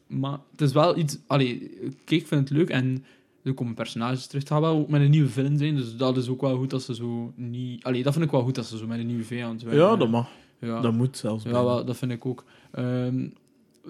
maar 0.07 0.39
het 0.51 0.61
is 0.61 0.71
wel 0.71 0.97
iets... 0.97 1.17
Allee, 1.27 1.59
kijk, 2.05 2.21
ik 2.21 2.27
vind 2.27 2.49
het 2.49 2.57
leuk 2.57 2.69
en 2.69 3.03
er 3.43 3.53
komen 3.53 3.73
personages 3.73 4.27
terug. 4.27 4.41
Het 4.41 4.51
gaat 4.51 4.61
wel 4.61 4.77
ook 4.77 4.89
met 4.89 5.01
een 5.01 5.09
nieuwe 5.09 5.29
film 5.29 5.57
zijn, 5.57 5.75
dus 5.75 5.95
dat 5.97 6.17
is 6.17 6.27
ook 6.27 6.41
wel 6.41 6.57
goed 6.57 6.69
dat 6.69 6.81
ze 6.81 6.95
zo 6.95 7.33
niet... 7.35 7.83
Allee, 7.83 8.03
dat 8.03 8.13
vind 8.13 8.25
ik 8.25 8.31
wel 8.31 8.43
goed 8.43 8.55
dat 8.55 8.65
ze 8.65 8.77
zo 8.77 8.87
met 8.87 8.99
een 8.99 9.05
nieuwe 9.05 9.23
vijand 9.23 9.61
werken. 9.61 9.81
ja, 9.81 9.95
dat 9.95 10.09
mag. 10.09 10.29
Ja. 10.59 10.81
Dat 10.81 10.93
moet 10.93 11.17
zelfs. 11.17 11.43
Ja, 11.43 11.51
wel, 11.51 11.85
dat 11.85 11.97
vind 11.97 12.11
ik 12.11 12.25
ook. 12.25 12.43
Ehm, 12.71 13.27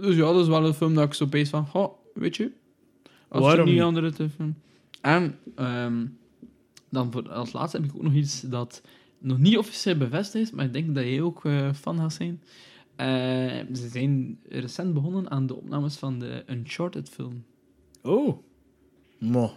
dus 0.01 0.15
ja, 0.15 0.31
dat 0.31 0.41
is 0.41 0.47
wel 0.47 0.65
een 0.65 0.73
film 0.73 0.93
dat 0.93 1.05
ik 1.05 1.13
zo 1.13 1.23
opeens 1.23 1.49
van, 1.49 1.67
oh, 1.73 1.93
weet 2.13 2.35
je, 2.35 2.51
als 3.27 3.43
Waarom 3.43 3.65
niet 3.65 3.73
niet? 3.73 3.83
andere 3.83 4.11
te 4.11 4.29
film. 4.29 4.55
En 5.01 5.37
ehm, 5.55 6.05
dan 6.91 7.11
voor, 7.11 7.29
als 7.29 7.53
laatste 7.53 7.77
heb 7.77 7.85
ik 7.85 7.95
ook 7.95 8.01
nog 8.01 8.13
iets 8.13 8.41
dat 8.41 8.81
nog 9.19 9.37
niet 9.37 9.57
officieel 9.57 9.97
bevestigd 9.97 10.45
is, 10.45 10.51
maar 10.51 10.65
ik 10.65 10.73
denk 10.73 10.95
dat 10.95 11.03
jij 11.03 11.21
ook 11.21 11.45
eh, 11.45 11.73
fan 11.73 11.97
gaat 11.97 12.13
zijn. 12.13 12.41
Eh, 12.95 13.07
ze 13.75 13.87
zijn 13.91 14.39
recent 14.49 14.93
begonnen 14.93 15.31
aan 15.31 15.47
de 15.47 15.55
opnames 15.55 15.95
van 15.95 16.19
de 16.19 16.43
Uncharted-film. 16.49 17.43
Oh. 18.01 18.37
Mo. 19.17 19.51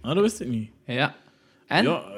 Ah, 0.00 0.14
dat 0.14 0.22
wist 0.22 0.40
ik 0.40 0.48
niet. 0.48 0.70
Ja. 0.84 1.16
En, 1.66 1.84
ja, 1.84 2.02
eh, 2.02 2.14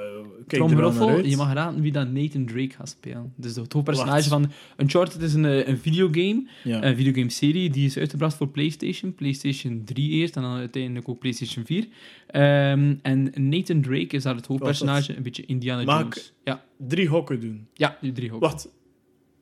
kijk 0.47 0.71
er 0.71 0.77
wel 0.77 1.09
uit. 1.09 1.31
je 1.31 1.37
mag 1.37 1.53
raden 1.53 1.81
wie 1.81 1.93
dat 1.93 2.11
Nathan 2.11 2.47
Drake 2.47 2.71
gaat 2.71 2.89
spelen. 2.89 3.33
Dus 3.37 3.57
het 3.57 3.73
hoofdpersonage 3.73 4.29
van 4.29 4.51
Uncharted 4.77 5.23
is 5.23 5.35
een, 5.35 5.45
eh, 5.45 5.67
een 5.69 5.79
videogame. 5.79 6.47
Ja. 6.65 6.85
Een 6.85 6.97
videogame-serie 6.97 7.71
die 7.71 7.87
is 7.87 7.97
uitgebracht 7.97 8.37
voor 8.37 8.49
PlayStation. 8.49 9.15
PlayStation 9.15 9.83
3 9.85 10.11
eerst 10.11 10.37
en 10.37 10.43
dan 10.43 10.57
uiteindelijk 10.57 11.09
ook 11.09 11.19
PlayStation 11.19 11.65
4. 11.65 11.87
Ehm, 12.27 12.95
en 13.03 13.33
Nathan 13.49 13.81
Drake 13.81 14.17
is 14.17 14.23
daar 14.23 14.35
het 14.35 14.47
hoofdpersonage, 14.47 15.17
een 15.17 15.23
beetje 15.23 15.47
Indiana 15.47 15.83
Mag 15.85 16.01
Jones. 16.01 16.33
Ja, 16.45 16.65
Drie 16.77 17.09
hokken 17.09 17.41
doen. 17.41 17.67
ja, 17.75 17.99
die 18.01 18.13
drie 18.13 18.31
hoofd. 18.31 18.43
Wacht. 18.43 18.69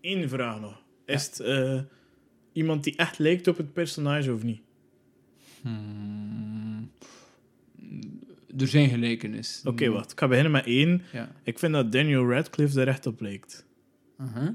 Eén 0.01 0.29
vraag 0.29 0.61
nog. 0.61 0.83
Is 1.07 1.27
het 1.27 1.41
eh, 1.41 1.81
iemand 2.53 2.85
die 2.85 2.97
echt 2.97 3.19
lijkt 3.19 3.49
op 3.49 3.57
het 3.57 3.73
personage 3.73 4.33
of 4.33 4.43
niet? 4.43 4.61
Hmm. 5.63 6.91
Er 8.59 8.69
zijn 8.69 8.89
gelijkenissen. 8.89 9.71
Oké, 9.71 9.91
wacht. 9.91 10.13
Ik 10.13 10.19
ga 10.19 10.29
beginnen 10.29 10.53
met 10.53 10.67
één. 10.67 11.03
Ja. 11.13 11.33
Ik 11.43 11.59
vind 11.59 11.73
dat 11.73 11.93
Daniel 11.93 12.31
Radcliffe 12.31 12.81
er 12.81 12.89
echt 12.89 13.07
op 13.07 13.21
lijkt. 13.21 13.67
Uh-huh. 14.21 14.49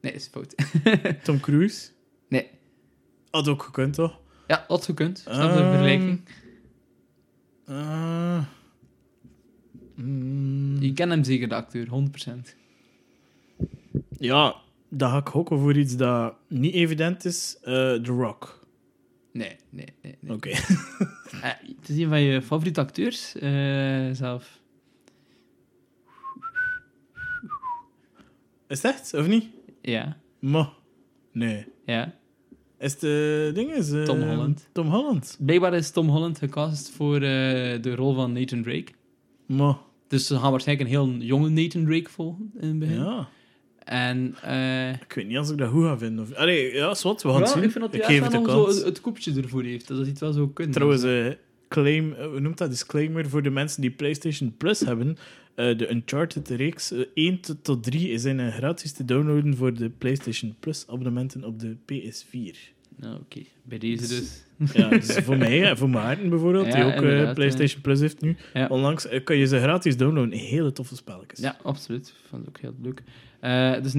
Nee, 0.00 0.12
is 0.12 0.26
fout. 0.32 0.54
Tom 1.24 1.40
Cruise? 1.40 1.88
nee. 2.28 2.50
Had 3.30 3.48
ook 3.48 3.62
gekund, 3.62 3.94
toch? 3.94 4.18
Ja, 4.46 4.64
dat 4.68 4.84
gekund. 4.84 5.18
Snap 5.18 5.50
je 5.50 5.56
de 5.62 5.68
vergelijking? 5.68 6.20
Eh, 7.66 8.44
mm, 9.94 10.76
Je 10.80 10.92
kent 10.92 11.10
hem 11.10 11.24
zeker, 11.24 11.48
de 11.48 11.54
acteur, 11.54 11.86
100%. 11.88 12.54
ja, 14.18 14.56
dan 14.90 15.10
ga 15.10 15.16
ik 15.18 15.26
hokken 15.28 15.58
voor 15.58 15.76
iets 15.76 15.96
dat 15.96 16.34
niet 16.48 16.74
evident 16.74 17.24
is. 17.24 17.56
Eh, 17.62 17.72
The 17.94 18.12
Rock. 18.12 18.65
Nee, 19.36 19.56
nee, 19.70 19.86
nee. 20.02 20.16
nee. 20.20 20.32
Oké. 20.34 20.50
Eh, 21.42 21.50
het 21.80 21.88
is 21.88 21.96
een 21.98 22.08
van 22.08 22.20
je 22.20 22.42
favoriete 22.42 22.80
acteurs 22.80 23.34
eh, 23.34 24.10
zelf. 24.12 24.60
Is 28.68 28.82
het 28.82 28.92
echt, 28.94 29.14
of 29.14 29.26
niet? 29.26 29.44
Ja, 29.82 30.16
Ma. 30.38 30.72
Nee. 31.32 31.66
ja. 31.84 32.14
Is 32.78 32.92
het 32.92 33.00
de 33.00 33.50
ding 33.54 33.72
is, 33.72 33.90
eh, 33.92 34.02
Tom 34.02 34.22
Holland. 34.22 34.68
Tom 34.72 34.86
Holland. 34.88 35.36
Blijkbaar 35.40 35.74
is 35.74 35.90
Tom 35.90 36.08
Holland 36.08 36.38
gecast 36.38 36.90
voor 36.90 37.14
eh, 37.14 37.20
de 37.82 37.94
rol 37.94 38.14
van 38.14 38.32
Nathan 38.32 38.62
Drake. 38.62 38.92
Maar, 39.46 39.76
Dus 40.08 40.26
ze 40.26 40.38
gaan 40.38 40.50
waarschijnlijk 40.50 40.88
een 40.90 40.94
heel 40.96 41.26
jonge 41.26 41.48
Nathan 41.48 41.84
Drake 41.84 42.10
volgen 42.10 42.52
in 42.60 42.68
het 42.68 42.78
begin. 42.78 42.96
ja. 43.02 43.28
En 43.86 44.34
eh 44.42 44.90
Ik 44.92 45.12
weet 45.14 45.26
niet 45.26 45.36
als 45.36 45.50
ik 45.50 45.58
dat 45.58 45.68
goed 45.70 45.84
ga 45.84 45.98
vinden. 45.98 46.24
Of... 46.24 46.34
Allee, 46.34 46.72
ja, 46.74 46.90
is 46.90 47.02
wat. 47.02 47.22
We 47.22 47.28
gaan 47.28 47.38
het 47.40 47.48
ja, 47.48 47.54
zien. 47.54 47.62
ik 47.64 47.70
vind 47.70 47.84
dat 47.84 47.92
hij 47.92 48.02
geef 48.02 48.22
echt 48.22 48.32
het 48.32 48.46
wel 48.46 48.70
zo 48.70 48.90
koepje 49.02 49.40
ervoor 49.42 49.62
heeft. 49.62 49.88
Dat 49.88 49.98
hij 49.98 50.06
het 50.06 50.18
wel 50.18 50.32
zo 50.32 50.48
kunnen. 50.48 50.74
Trouwens, 50.74 51.02
eh, 51.02 51.26
claim, 51.68 52.12
eh, 52.12 52.26
hoe 52.26 52.40
noemt 52.40 52.58
dat? 52.58 52.70
Disclaimer 52.70 53.28
voor 53.28 53.42
de 53.42 53.50
mensen 53.50 53.80
die 53.80 53.90
PlayStation 53.90 54.54
Plus 54.56 54.80
hebben. 54.80 55.16
Eh, 55.54 55.78
de 55.78 55.90
Uncharted-reeks 55.90 56.92
eh, 56.92 57.00
1 57.14 57.40
tot- 57.40 57.64
tot 57.64 57.82
3 57.82 58.18
zijn 58.18 58.40
eh, 58.40 58.54
gratis 58.54 58.92
te 58.92 59.04
downloaden 59.04 59.56
voor 59.56 59.74
de 59.74 59.88
PlayStation 59.90 60.54
Plus-abonnementen 60.60 61.44
op 61.44 61.60
de 61.60 61.76
PS4. 61.86 62.56
Nou, 62.96 63.14
oké. 63.20 63.40
Bij 63.62 63.78
deze 63.78 64.08
dus. 64.08 64.44
Ja, 64.72 64.88
dus 64.88 65.06
voor 65.12 65.36
mij 65.36 65.76
voor 65.76 65.90
Maarten 65.90 66.28
bijvoorbeeld, 66.28 66.66
Ja, 66.66 66.72
die 66.72 66.84
ook 66.84 67.34
PlayStation 67.34 67.80
Plus 67.80 68.00
heeft 68.00 68.20
nu. 68.20 68.36
Ja. 68.54 68.66
Onlangs 68.66 69.06
kan 69.24 69.36
je 69.36 69.46
ze 69.46 69.58
gratis 69.58 69.96
downloaden. 69.96 70.38
Hele 70.38 70.72
toffe 70.72 70.96
spelletjes. 70.96 71.40
Ja, 71.40 71.56
absoluut. 71.62 72.08
Ik 72.08 72.14
vond 72.28 72.46
het 72.46 72.56
ook 72.56 72.60
heel 72.62 72.74
leuk. 72.82 73.02
Dus 73.82 73.92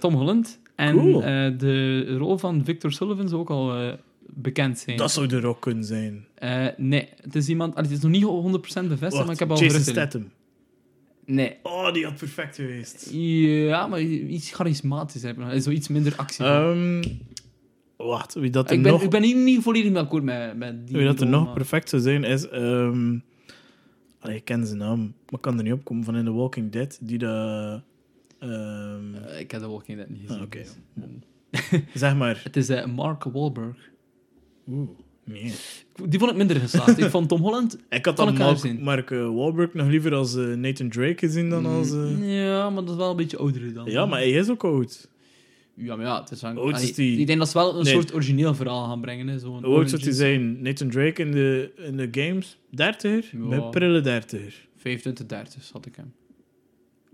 Tom 0.00 0.14
Holland. 0.14 0.60
En 0.76 0.96
Cool. 0.96 1.22
eh, 1.22 1.58
de 1.58 2.16
rol 2.16 2.38
van 2.38 2.64
Victor 2.64 2.92
Sullivan 2.92 3.28
zou 3.28 3.40
ook 3.40 3.50
al 3.50 3.96
bekend 4.26 4.78
zijn. 4.78 4.96
Dat 4.96 5.12
zou 5.12 5.26
de 5.26 5.40
rock 5.40 5.60
kunnen 5.60 5.84
zijn. 5.84 6.26
Nee, 6.76 7.08
het 7.20 7.34
is 7.34 7.48
iemand... 7.48 7.74
allee, 7.74 7.88
Het 7.90 7.96
is 7.98 8.02
nog 8.02 8.12
niet 8.12 8.84
100% 8.84 8.88
bevestigd, 8.88 9.24
maar 9.24 9.32
ik 9.32 9.38
heb 9.38 9.50
al 9.50 9.56
Jason 9.60 9.68
geruchten. 9.70 9.92
Statham. 9.94 10.30
Nee. 11.26 11.56
Oh, 11.62 11.92
die 11.92 12.04
had 12.04 12.16
perfect 12.16 12.56
geweest. 12.56 13.08
Ja, 13.12 13.86
maar 13.86 14.00
iets 14.02 14.52
charismatisch 14.52 15.22
hebben. 15.22 15.62
Zoiets 15.62 15.88
minder 15.88 16.12
actie. 16.16 16.44
Ehm, 16.44 17.02
wacht, 17.96 18.34
wie 18.34 18.50
dat 18.50 18.70
er 18.70 18.76
ik, 18.76 18.82
ben, 18.82 18.92
nog... 18.92 19.02
ik 19.02 19.10
ben 19.10 19.22
hier 19.22 19.36
niet 19.36 19.62
volledig 19.62 19.92
mee 19.92 20.02
akkoord 20.02 20.22
met, 20.22 20.56
met 20.56 20.86
die 20.86 20.96
Wie 20.96 21.06
dat 21.06 21.20
er 21.20 21.26
nog 21.26 21.44
maar- 21.44 21.54
perfect 21.54 21.88
zou 21.88 22.02
zijn, 22.02 22.24
is... 22.24 22.48
ehm 22.48 23.18
allee, 24.20 24.36
ik 24.36 24.44
ken 24.44 24.66
zijn 24.66 24.78
naam, 24.78 24.98
maar 25.00 25.14
ik 25.34 25.40
kan 25.40 25.56
er 25.58 25.64
niet 25.64 25.72
op 25.72 25.84
komen. 25.84 26.04
Van 26.04 26.16
in 26.16 26.24
The 26.24 26.32
Walking 26.32 26.72
Dead, 26.72 26.98
die 27.00 27.18
dat... 27.18 27.82
ehm, 28.50 29.14
Eh, 29.24 29.40
ik 29.40 29.50
heb 29.50 29.60
de 29.60 29.66
Walking 29.66 29.96
Dead 29.98 30.08
niet 30.08 30.20
gezien. 30.20 30.36
Ah, 30.36 30.42
oké. 30.44 30.58
dus, 31.50 31.80
zeg 32.02 32.16
maar... 32.16 32.40
Het 32.44 32.56
is 32.56 32.68
eh, 32.68 32.86
Mark 32.86 33.24
Wahlberg. 33.24 33.90
Oeh, 34.68 34.88
nee. 35.24 35.52
Die 36.08 36.18
vond 36.18 36.30
ik 36.30 36.36
minder 36.36 36.56
geslaagd. 36.56 36.98
ik 36.98 37.10
vond 37.10 37.28
Tom 37.28 37.40
Holland... 37.40 37.78
Ik 37.88 38.04
had 38.04 38.16
dan 38.16 38.34
Mark. 38.36 38.80
Mark 38.80 39.10
eh, 39.10 39.18
Wahlberg 39.34 39.74
nog 39.74 39.86
liever 39.86 40.14
als 40.14 40.34
Nathan 40.34 40.88
Drake 40.88 41.18
gezien 41.18 41.50
dan 41.50 41.66
als... 41.66 41.90
Mm, 41.90 42.24
Ja, 42.24 42.70
maar 42.70 42.82
dat 42.84 42.90
is 42.92 42.96
wel 42.98 43.10
een 43.10 43.16
beetje 43.16 43.36
ouder 43.36 43.74
dan. 43.74 43.90
Ja, 43.90 44.06
maar 44.06 44.18
hij 44.18 44.30
is 44.30 44.50
ook 44.50 44.64
oud. 44.64 45.08
Ja, 45.76 45.96
maar 45.96 46.04
ja, 46.06 46.20
het 46.20 46.30
is 46.30 46.40
wel... 46.42 46.56
Oud 46.58 46.80
is 46.82 46.94
die? 46.94 47.18
Ik 47.18 47.26
denk 47.26 47.38
dat 47.38 47.48
ze 47.48 47.58
wel 47.58 47.76
een 47.78 47.84
Nee. 47.84 47.92
soort 47.92 48.14
origineel 48.14 48.54
verhaal 48.54 48.84
gaan 48.88 49.00
brengen. 49.00 49.26
Hoe 49.28 49.34
oud 49.36 49.40
zou 49.40 49.60
hij 49.62 49.70
origins- 49.70 50.16
zijn? 50.16 50.62
Nathan 50.62 50.88
Drake 50.88 51.22
in 51.22 51.30
de, 51.32 51.72
in 51.76 51.96
de 51.96 52.08
games? 52.10 52.58
30 52.70 53.30
Ja. 53.30 53.38
Bij 53.48 53.60
prille 53.70 54.00
30 54.00 54.66
25, 54.76 55.26
30 55.26 55.70
had 55.72 55.86
ik 55.86 55.96
hem. 55.96 56.12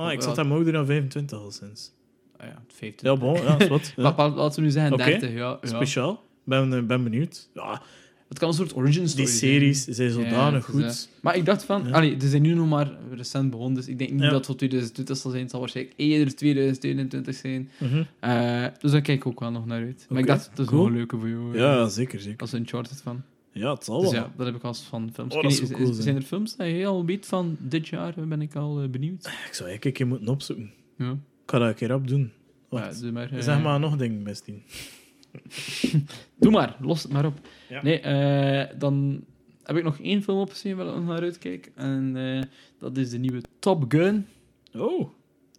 Ah, 0.07 0.13
ik 0.13 0.23
zat 0.23 0.37
hem 0.37 0.53
ouder 0.53 0.73
dan 0.73 0.87
25 0.87 1.39
al 1.39 1.51
sinds. 1.51 1.93
Ah 2.37 2.47
ja, 2.47 2.63
15. 2.69 3.09
Ja, 3.11 3.17
bon, 3.17 3.35
ja, 3.43 3.59
is 3.59 3.69
wat. 3.69 3.93
Ja. 3.97 4.03
Wat, 4.17 4.35
laten 4.37 4.59
we 4.61 4.67
nu 4.67 4.71
zeggen, 4.73 4.93
Oké. 4.93 5.05
30, 5.05 5.31
ja. 5.33 5.37
ja. 5.37 5.59
Speciaal. 5.63 6.23
Ben, 6.45 6.73
eh, 6.73 6.83
ben 6.83 7.03
benieuwd. 7.05 7.49
Ja, 7.55 7.83
Het 8.29 8.39
kan 8.39 8.49
een 8.49 8.55
soort 8.55 8.75
origin 8.77 9.09
story 9.09 9.25
die 9.25 9.35
series 9.35 9.85
zijn 9.85 10.11
zodanig 10.11 10.67
Ja, 10.73 10.73
het 10.79 10.85
is, 10.87 10.99
goed. 11.01 11.09
eh, 11.17 11.23
maar 11.23 11.37
ik 11.37 11.45
dacht 11.45 11.65
van, 11.65 11.83
Ja. 11.87 11.91
allee, 11.91 12.17
ze 12.21 12.29
zijn 12.29 12.43
nu 12.43 12.55
nog 12.55 12.69
maar 12.69 12.91
recent 13.15 13.51
begonnen, 13.51 13.75
dus 13.75 13.89
ik 13.89 13.99
denk 13.99 14.11
niet 14.11 14.21
dat 14.21 14.33
het 14.33 14.47
voor 14.47 14.57
2020 14.57 15.17
zal 15.17 15.31
zijn. 15.31 15.43
Het 15.43 15.51
zal 15.51 15.61
waarschijnlijk 15.61 15.97
eerder 15.99 16.35
2021 16.37 17.35
zijn. 17.35 17.71
Mhm. 17.79 18.03
Eh, 18.21 18.65
dus 18.79 18.91
daar 18.91 19.01
kijk 19.01 19.19
ik 19.19 19.27
ook 19.27 19.41
wel 19.41 19.51
nog 19.51 19.67
naar 19.67 19.81
uit. 19.83 20.07
Maar 20.09 20.19
ik 20.21 20.27
dacht, 20.27 20.51
dat 20.55 20.59
is 20.59 20.67
cool. 20.67 20.81
wel 20.83 20.91
een 20.91 20.97
leuke 20.97 21.19
voor 21.19 21.29
jou. 21.29 21.59
Ja, 21.59 21.89
zeker, 21.89 22.21
zeker. 22.21 22.41
Als 22.41 22.53
Uncharted 22.53 23.01
van. 23.03 23.23
Ja, 23.53 23.73
het 23.73 23.85
zal 23.85 24.01
Dus 24.01 24.11
wel. 24.13 24.21
ja, 24.21 24.33
dat 24.37 24.47
heb 24.47 24.55
ik 24.55 24.63
als 24.63 24.81
van 24.83 25.11
films. 25.13 25.35
Oh, 25.35 25.43
dat 25.43 25.53
zou 25.53 25.71
cool 25.73 25.93
zijn. 25.93 26.03
zijn 26.03 26.17
er 26.17 26.23
films 26.23 26.57
dat 26.57 26.67
je 26.67 26.87
al 26.87 27.05
weet 27.05 27.27
van 27.27 27.57
dit 27.61 27.89
jaar? 27.89 28.15
Ben 28.29 28.43
ik 28.43 28.55
al 28.55 28.83
eh, 28.83 28.89
benieuwd. 28.89 29.27
Ik 29.27 29.55
zou 29.55 29.69
eigenlijk 29.69 29.85
een 29.85 29.93
keer 29.93 30.07
moeten 30.07 30.29
opzoeken. 30.29 30.73
Ja, 30.97 31.11
Ik 31.11 31.51
ga 31.51 31.59
dat 31.59 31.69
een 31.69 31.75
keer 31.75 31.95
op 31.95 32.09
doen. 32.09 32.21
ja 32.21 32.31
Wacht. 32.69 33.01
doe 33.01 33.13
maar. 33.13 33.33
eh, 33.33 33.41
zeg 33.41 33.63
maar 33.63 33.81
nog 33.81 33.97
dingen, 33.97 34.23
Bestien. 34.23 34.63
Doe 36.41 36.51
maar, 36.51 36.77
los 36.81 37.03
het 37.03 37.13
maar 37.13 37.27
op. 37.27 37.41
Ja. 37.69 37.83
Nee, 37.83 38.01
eh, 38.01 38.79
dan 38.79 39.25
heb 39.63 39.77
ik 39.77 39.85
nog 39.85 39.99
één 40.01 40.23
film 40.23 40.39
opgezien 40.39 40.77
waar 40.77 40.97
ik 40.97 41.05
naar 41.05 41.21
uitkijk. 41.21 41.71
En 41.75 42.17
eh, 42.17 42.43
dat 42.79 42.97
is 42.97 43.11
de 43.11 43.19
nieuwe 43.19 43.41
Top 43.59 43.85
Gun. 43.89 44.27
Oh, 44.75 45.09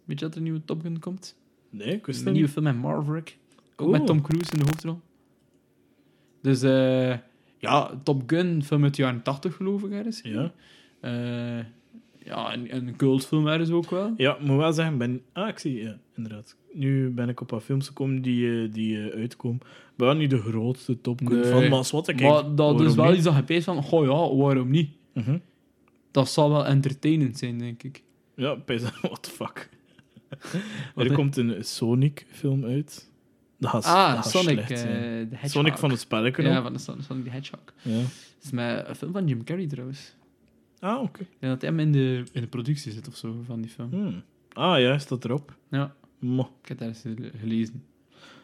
Weet 0.04 0.18
je 0.18 0.24
dat 0.24 0.30
er 0.30 0.36
een 0.36 0.42
nieuwe 0.42 0.64
Top 0.64 0.82
Gun 0.82 0.98
komt? 0.98 1.36
nee, 1.70 1.88
ik 1.94 2.06
wist 2.06 2.26
Een 2.26 2.32
nieuwe 2.32 2.48
film 2.48 2.64
met 2.64 2.76
Maverick. 2.76 3.38
Ook 3.76 3.88
Oeh. 3.88 3.98
met 3.98 4.06
Tom 4.06 4.22
Cruise 4.22 4.52
in 4.52 4.58
de 4.58 4.64
hoofdrol. 4.64 5.00
Dus 6.42 6.62
eh, 6.62 7.16
ja, 7.62 8.00
Top 8.02 8.22
Gun, 8.26 8.62
film 8.64 8.84
uit 8.84 8.96
de 8.96 9.02
jaren 9.02 9.22
80 9.22 9.56
geloof 9.56 9.82
ik 9.82 9.90
ergens. 9.92 10.20
Ja. 10.22 10.52
Eh, 11.00 11.64
ja, 12.24 12.52
een, 12.54 12.76
een 12.76 12.96
cultfilm 12.96 13.46
ergens 13.46 13.70
ook 13.70 13.90
wel. 13.90 14.14
Ja, 14.16 14.36
moet 14.40 14.56
wel 14.56 14.72
zeggen, 14.72 14.98
ben... 14.98 15.22
Ah, 15.32 15.48
ik 15.48 15.58
zie, 15.58 15.82
ja, 15.82 15.98
inderdaad. 16.16 16.56
Nu 16.72 17.10
ben 17.10 17.28
ik 17.28 17.40
op 17.40 17.50
wat 17.50 17.62
films 17.62 17.86
gekomen 17.86 18.22
die, 18.22 18.62
eh, 18.62 18.72
die 18.72 19.10
eh, 19.10 19.20
uitkomen. 19.20 19.60
Ik 19.64 19.96
ben 19.96 20.06
wel 20.06 20.16
niet 20.16 20.30
de 20.30 20.40
grootste 20.40 21.00
Top 21.00 21.20
Gun 21.24 21.40
Nee. 21.40 21.50
van, 21.50 21.68
maar 21.68 21.88
wat 21.90 22.08
ik 22.08 22.20
Maar 22.20 22.54
dat 22.54 22.80
is 22.80 22.94
wel 22.94 23.14
iets 23.14 23.24
dat 23.24 23.34
je 23.36 23.42
peest 23.42 23.64
van, 23.64 23.82
goh 23.82 24.04
ja, 24.04 24.36
waarom 24.36 24.70
niet? 24.70 24.90
Mhm. 25.14 25.38
Dat 26.10 26.28
zal 26.28 26.50
wel 26.50 26.66
entertainend 26.66 27.38
zijn, 27.38 27.58
denk 27.58 27.82
ik. 27.82 28.02
Ja, 28.36 28.54
pees, 28.54 28.82
what 29.00 29.22
the 29.22 29.30
fuck. 29.30 29.68
Er 30.96 31.12
komt 31.12 31.36
een 31.36 31.64
Sonic-film 31.64 32.64
uit. 32.64 33.10
Gaat, 33.70 33.82
dat 33.82 33.92
Ah, 33.92 34.12
gaat 34.12 34.30
Sonic, 34.30 34.48
slecht 34.66 34.70
eh 34.70 34.88
de. 34.90 35.28
Sonic 35.44 35.76
van 35.78 35.90
het 35.90 36.00
spelletje 36.00 36.42
Ja, 36.42 36.56
ook. 36.56 36.62
van 36.62 36.72
de 36.72 36.78
Son- 36.78 37.02
Sonic 37.02 37.24
the 37.24 37.30
Hedgehog. 37.30 37.62
Ja. 37.82 37.96
Dat 38.00 38.42
is 38.42 38.50
met 38.50 38.88
een 38.88 38.94
film 38.94 39.12
van 39.12 39.26
Jim 39.26 39.44
Carrey 39.44 39.66
trouwens. 39.66 40.14
Ah, 40.80 41.02
oké. 41.02 41.20
Ik 41.20 41.28
denk 41.38 41.52
dat 41.52 41.60
hij 41.60 41.70
hem 41.70 41.80
in 41.80 41.92
de, 41.92 42.24
in 42.32 42.40
de 42.40 42.46
productie 42.46 42.92
zit 42.92 43.08
of 43.08 43.16
zo 43.16 43.42
van 43.46 43.60
die 43.60 43.70
film. 43.70 43.90
Hmm. 43.90 44.22
Ah, 44.52 44.80
ja, 44.80 44.98
staat 44.98 45.24
erop. 45.24 45.56
Ja, 45.70 45.94
Mo. 46.18 46.50
ik 46.62 46.68
heb 46.68 46.78
daar 46.78 46.88
eens 46.88 47.04
gelezen. 47.40 47.84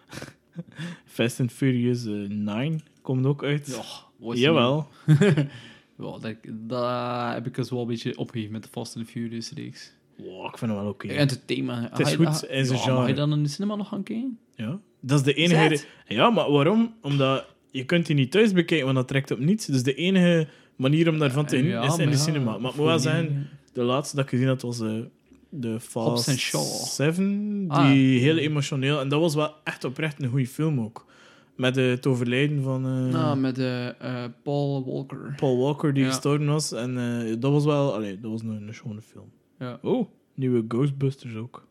Fast 1.04 1.40
and 1.40 1.52
Furious 1.52 2.04
eh, 2.04 2.12
9 2.28 2.80
komt 3.02 3.26
ook 3.26 3.44
uit. 3.44 3.66
Ja, 3.66 3.82
was 4.16 4.38
Jawel. 4.38 4.88
Ja, 5.06 5.46
dat, 6.20 6.34
dat 6.48 7.32
heb 7.34 7.46
ik 7.46 7.54
dus 7.54 7.70
wel 7.70 7.80
een 7.80 7.86
beetje 7.86 8.18
opgegeven 8.18 8.52
met 8.52 8.62
de 8.62 8.68
Fast 8.68 8.96
and 8.96 9.06
Furious 9.06 9.50
reeks. 9.52 9.92
Wow, 10.16 10.44
ik 10.46 10.58
vind 10.58 10.70
het 10.70 10.80
wel 10.80 10.88
oké. 10.90 11.08
En 11.08 11.28
het 11.28 11.46
thema. 11.46 11.88
Het 11.90 11.98
is 11.98 12.14
goed 12.14 12.44
in 12.48 12.64
zijn 12.66 12.78
ja, 12.78 12.84
genre. 12.84 12.98
Mag 12.98 13.08
je 13.08 13.14
dan 13.14 13.32
in 13.32 13.42
de 13.42 13.48
cinema 13.48 13.74
nog 13.74 13.88
gaan 13.88 14.02
kijken? 14.02 14.38
Ja. 14.54 14.78
Dat 15.00 15.18
is 15.18 15.24
de 15.24 15.34
enige... 15.34 15.76
Zet. 15.76 15.86
Ja, 16.06 16.30
maar 16.30 16.50
waarom? 16.50 16.94
Omdat 17.02 17.46
je 17.70 17.84
kunt 17.84 18.06
die 18.06 18.14
niet 18.16 18.30
thuis 18.30 18.52
bekijken, 18.52 18.84
want 18.84 18.96
dat 18.98 19.08
trekt 19.08 19.30
op 19.30 19.38
niets. 19.38 19.66
Dus 19.66 19.82
de 19.82 19.94
enige 19.94 20.46
manier 20.76 21.08
om 21.08 21.18
daarvan 21.18 21.46
te 21.46 21.56
Ja, 21.56 21.62
genieten 21.62 21.88
is 21.88 21.98
in 21.98 22.10
de 22.10 22.16
ja, 22.16 22.22
cinema. 22.22 22.58
Maar 22.58 22.70
ik 22.70 22.76
moet 22.76 22.86
wel 22.86 22.98
zeggen, 22.98 23.48
de 23.72 23.82
laatste 23.82 24.16
dat 24.16 24.24
ik 24.24 24.30
gezien 24.30 24.46
had 24.48 24.62
was 24.62 24.80
eh, 24.80 24.92
de 25.48 25.80
Fast 25.80 26.38
Shaw. 26.38 26.62
7. 26.84 27.58
Die 27.60 27.68
Ah. 27.70 27.86
heel 28.22 28.36
emotioneel... 28.36 29.00
En 29.00 29.08
dat 29.08 29.20
was 29.20 29.34
wel 29.34 29.54
echt 29.64 29.84
oprecht 29.84 30.22
een 30.22 30.28
goede 30.28 30.46
film 30.46 30.80
ook. 30.80 31.06
Met 31.56 31.76
het 31.76 32.06
overlijden 32.06 32.62
van 32.62 32.84
eh, 32.86 33.12
Nou, 33.12 33.36
met 33.38 33.58
eh, 33.58 33.88
eh, 33.88 34.30
Paul 34.42 34.84
Walker. 34.92 35.32
Paul 35.36 35.58
Walker, 35.58 35.94
die 35.94 36.02
Ja. 36.04 36.08
gestorven 36.10 36.46
was. 36.46 36.72
En 36.72 36.98
eh, 36.98 37.34
dat 37.38 37.52
was 37.52 37.64
wel... 37.64 37.94
Allee, 37.94 38.20
dat 38.20 38.30
was 38.30 38.42
een, 38.42 38.66
een 38.68 38.74
schone 38.74 39.00
film. 39.02 39.30
Ja. 39.58 39.78
Oh, 39.82 40.08
nieuwe 40.34 40.64
Ghostbusters 40.68 41.34
ook. 41.34 41.66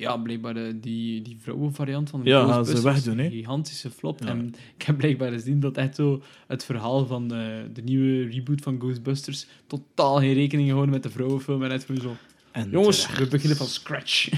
Ja, 0.00 0.16
blijkbaar 0.16 0.54
de, 0.54 0.80
die, 0.80 1.22
die 1.22 1.36
vrouwenvariant 1.40 2.10
van 2.10 2.22
de 2.22 2.28
Ja, 2.28 2.46
gaan 2.46 2.66
ze 2.66 2.82
wegdoen, 2.82 3.18
hè? 3.18 3.30
gigantische 3.30 3.90
flop. 3.90 4.20
Ja. 4.22 4.26
En 4.28 4.54
ik 4.76 4.82
heb 4.82 4.96
blijkbaar 4.96 5.32
gezien 5.32 5.60
dat 5.60 5.76
echt 5.76 5.94
zo 5.96 6.22
het 6.46 6.64
verhaal 6.64 7.06
van 7.06 7.28
de, 7.28 7.64
de 7.72 7.82
nieuwe 7.82 8.24
reboot 8.30 8.60
van 8.62 8.78
Ghostbusters 8.78 9.46
totaal 9.66 10.18
geen 10.18 10.32
rekening 10.34 10.66
gehouden 10.68 10.94
met 10.94 11.02
de 11.02 11.10
vrouwenfilm. 11.10 11.62
En 11.62 11.70
echt 11.70 11.84
gewoon 11.84 12.00
zo, 12.00 12.16
En 12.52 12.70
jongens, 12.70 13.00
terecht. 13.02 13.18
we 13.18 13.28
beginnen 13.28 13.56
van 13.56 13.66
scratch. 13.66 14.28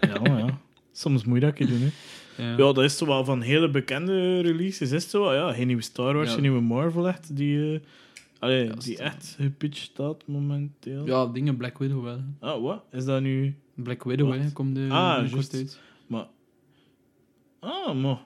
Ja, 0.00 0.20
maar 0.22 0.38
ja. 0.38 0.60
Soms 0.92 1.24
moet 1.24 1.40
je 1.40 1.46
dat 1.46 1.56
doen, 1.56 1.68
hè. 1.80 1.90
Ja. 2.42 2.50
Ja, 2.50 2.56
dat 2.56 2.78
is 2.78 2.96
zo 2.98 3.06
wel 3.06 3.24
van 3.24 3.40
hele 3.40 3.70
bekende 3.70 4.40
releases. 4.40 4.90
Is 4.90 5.02
het 5.02 5.10
zo? 5.10 5.20
wel, 5.22 5.34
Ja, 5.34 5.52
geen 5.52 5.66
nieuwe 5.66 5.82
Star 5.82 6.14
Wars, 6.14 6.26
Ja. 6.28 6.32
geen 6.32 6.42
nieuwe 6.42 6.60
Marvel 6.60 7.08
echt. 7.08 7.36
Die, 7.36 7.72
eh 7.74 7.80
allee, 8.38 8.64
Ja, 8.66 8.72
die 8.74 8.98
echt 8.98 9.36
gepitcht 9.40 9.82
staat 9.82 10.22
momenteel. 10.26 11.06
ja, 11.06 11.26
dingen 11.26 11.56
Black 11.56 11.78
Widow 11.78 12.04
wel. 12.04 12.20
Ah, 12.40 12.62
wat? 12.62 12.82
Is 12.92 13.04
dat 13.04 13.22
nu... 13.22 13.54
Black 13.74 14.04
Widow, 14.04 14.32
hè, 14.32 14.52
komt 14.52 14.74
de 14.74 14.86
Ah, 14.90 15.14
binnenkort 15.14 15.52
juist. 15.52 15.54
uit. 15.54 15.80
Maar... 16.06 16.26
Ah, 17.60 17.94
maar... 18.02 18.18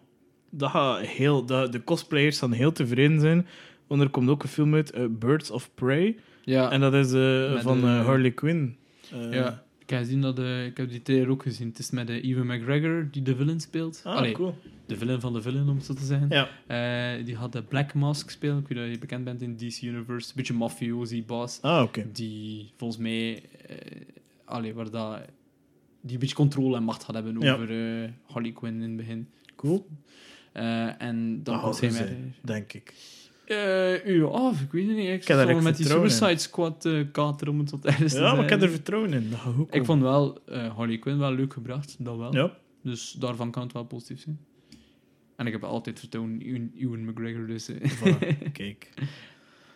Dat 0.51 0.70
gaat 0.70 1.01
heel... 1.01 1.44
Dat, 1.47 1.72
de 1.72 1.84
cosplayers 1.84 2.38
gaan 2.38 2.53
heel 2.53 2.72
tevreden 2.72 3.20
zijn. 3.20 3.47
Want 3.86 4.01
er 4.03 4.09
komt 4.11 4.28
ook 4.28 4.42
een 4.42 4.49
film 4.49 4.74
uit, 4.74 4.90
eh, 4.90 5.05
Birds 5.11 5.51
of 5.51 5.70
Prey. 5.74 6.16
Ja, 6.44 6.70
En 6.70 6.80
dat 6.80 6.94
is 6.94 7.12
eh, 7.12 7.61
van 7.62 7.80
de- 7.80 7.86
eh, 7.86 8.05
Harley 8.05 8.30
Quinn. 8.30 8.76
Eh, 9.12 9.32
ja. 9.32 9.64
Ik 9.78 9.90
heb, 9.92 9.99
gezien 9.99 10.20
dat, 10.20 10.38
eh, 10.38 10.66
ik 10.66 10.76
heb 10.76 10.90
die 10.90 11.03
trailer 11.03 11.28
ook 11.28 11.42
gezien. 11.42 11.68
Het 11.68 11.78
is 11.78 11.90
met 11.90 12.11
uh, 12.11 12.24
Ewan 12.24 12.47
McGregor 12.47 13.09
die 13.11 13.22
de 13.22 13.36
villain 13.36 13.61
speelt. 13.61 14.01
Ah, 14.05 14.16
Allee, 14.16 14.32
cool. 14.32 14.55
de 14.86 14.97
villain 14.97 15.20
van 15.20 15.32
de 15.32 15.42
villain, 15.42 15.68
om 15.68 15.76
het 15.76 15.84
zo 15.84 15.94
te 15.94 16.05
zeggen. 16.05 16.28
Ja. 16.28 16.49
Eh, 16.66 17.24
die 17.24 17.36
had 17.36 17.53
de 17.53 17.62
Black 17.62 17.94
Mask 17.94 18.30
spelen. 18.30 18.59
Ik 18.59 18.68
weet 18.68 18.78
dat 18.78 18.90
je 18.92 18.99
bekend 18.99 19.24
bent 19.24 19.42
in 19.42 19.57
DC 19.57 19.82
Universe. 19.82 20.28
Een 20.28 20.32
beetje 20.36 20.55
mafiosi 20.55 21.24
baas. 21.24 21.59
Ah, 21.62 21.82
oké. 21.82 22.07
Die 22.12 22.72
volgens 22.76 23.01
mij... 23.01 23.42
eh 23.66 23.76
allee, 24.44 24.74
waar 24.74 24.90
dat... 24.90 25.18
Die 26.07 26.14
een 26.14 26.20
beetje 26.20 26.34
controle 26.34 26.76
en 26.76 26.82
macht 26.82 27.04
gaat 27.04 27.14
hebben 27.14 27.36
over 27.52 28.02
eh, 28.02 28.09
Harley 28.22 28.52
Quinn 28.52 28.74
in 28.76 28.88
het 28.88 28.96
begin. 28.96 29.28
Cool. 29.57 29.86
Eh, 30.52 31.02
en 31.02 31.40
dan 31.42 31.54
Dat 31.54 31.62
gaat 31.64 31.80
hij 31.80 31.90
met... 31.90 32.12
denk 32.42 32.72
ik. 32.72 32.94
Eh, 33.46 34.07
ja, 34.07 34.50
ik 34.62 34.72
weet 34.72 34.86
het 34.86 34.96
niet. 34.96 35.04
Ik 35.07 35.26
heb 35.28 35.38
zat 35.38 35.48
echt 35.48 35.54
met 35.62 35.64
die 35.64 35.74
vertrouwen 35.74 36.11
in. 36.11 36.16
Suicide 36.16 36.40
Squad 36.42 36.84
eh 36.84 37.00
kater 37.12 37.48
om 37.48 37.59
het 37.59 37.68
tot 37.68 37.84
ergens 37.84 38.12
te 38.12 38.20
Ja, 38.20 38.34
maar 38.34 38.44
ik 38.44 38.50
heb 38.50 38.62
er 38.62 38.70
vertrouwen 38.70 39.12
in. 39.12 39.32
Goed 39.38 39.74
Ik 39.74 39.84
vond 39.84 40.02
wel 40.02 40.42
eh, 40.46 40.76
Harley 40.76 40.98
Quinn 40.98 41.18
wel 41.18 41.32
leuk 41.32 41.52
gebracht, 41.52 41.96
dat 41.98 42.16
wel. 42.16 42.34
Ja, 42.34 42.57
Dus 42.82 43.12
daarvan 43.12 43.50
kan 43.50 43.62
het 43.62 43.72
wel 43.72 43.84
positief 43.84 44.20
zijn. 44.20 44.38
En 45.36 45.46
ik 45.46 45.52
heb 45.52 45.64
altijd 45.64 45.98
vertrouwen 45.98 46.42
in 46.42 46.72
Ewan- 46.78 47.04
McGregor, 47.04 47.46
dus... 47.46 47.70
voilà. 47.72 48.18
Kijk. 48.52 48.88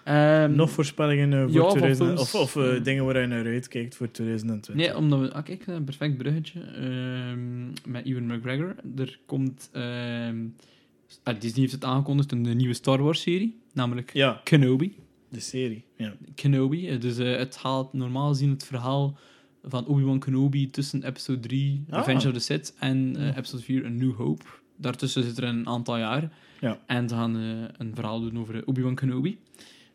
Ehm, 0.04 0.54
Nog 0.54 0.70
voorspellingen 0.70 1.32
eh, 1.32 1.40
voor 1.42 1.50
ja, 1.52 1.60
van 1.60 1.70
2000... 1.70 2.06
films. 2.08 2.20
Of, 2.20 2.34
of 2.34 2.56
eh, 2.56 2.82
dingen 2.84 3.04
waar 3.04 3.20
je 3.20 3.26
naar 3.26 3.44
uitkijkt 3.46 3.96
voor 3.96 4.10
2020. 4.10 4.74
Nee, 4.74 4.96
omdat 4.96 5.20
we... 5.20 5.32
Ah, 5.32 5.44
kijk, 5.44 5.66
een 5.66 5.84
perfect 5.84 6.16
bruggetje. 6.16 6.60
ehm, 6.60 7.66
met 7.92 8.04
Ewan 8.06 8.26
McGregor. 8.26 8.74
Er 8.96 9.18
komt... 9.26 9.70
ah, 9.72 11.34
Disney 11.40 11.60
heeft 11.60 11.72
het 11.72 11.84
aangekondigd, 11.84 12.32
een 12.32 12.56
nieuwe 12.56 12.74
Star 12.74 13.02
Wars-serie. 13.02 13.58
Namelijk 13.72 14.10
Ja, 14.12 14.40
Kenobi. 14.44 14.96
de 15.28 15.40
serie. 15.40 15.84
Ja. 15.96 16.12
Kenobi. 16.34 16.88
Eh, 16.88 17.00
Dus 17.00 17.16
het 17.16 17.56
haalt 17.56 17.92
normaal 17.92 18.28
gezien 18.28 18.50
het 18.50 18.64
verhaal 18.64 19.18
van 19.64 19.86
Obi-Wan 19.86 20.18
Kenobi 20.18 20.70
tussen 20.70 21.02
episode 21.06 21.40
3, 21.40 21.84
Ah. 21.90 21.98
Revenge 21.98 22.26
of 22.28 22.32
the 22.34 22.40
Sith, 22.40 22.74
en 22.78 23.16
episode 23.36 23.62
4, 23.62 23.84
A 23.84 23.88
New 23.88 24.14
Hope. 24.14 24.44
Daartussen 24.76 25.22
zit 25.22 25.38
er 25.38 25.44
een 25.44 25.66
aantal 25.68 25.98
jaar. 25.98 26.32
Ja. 26.60 26.78
En 26.86 27.08
ze 27.08 27.14
gaan 27.14 27.34
een 27.34 27.94
verhaal 27.94 28.20
doen 28.20 28.38
over 28.38 28.62
Obi-Wan 28.66 28.94
Kenobi. 28.94 29.38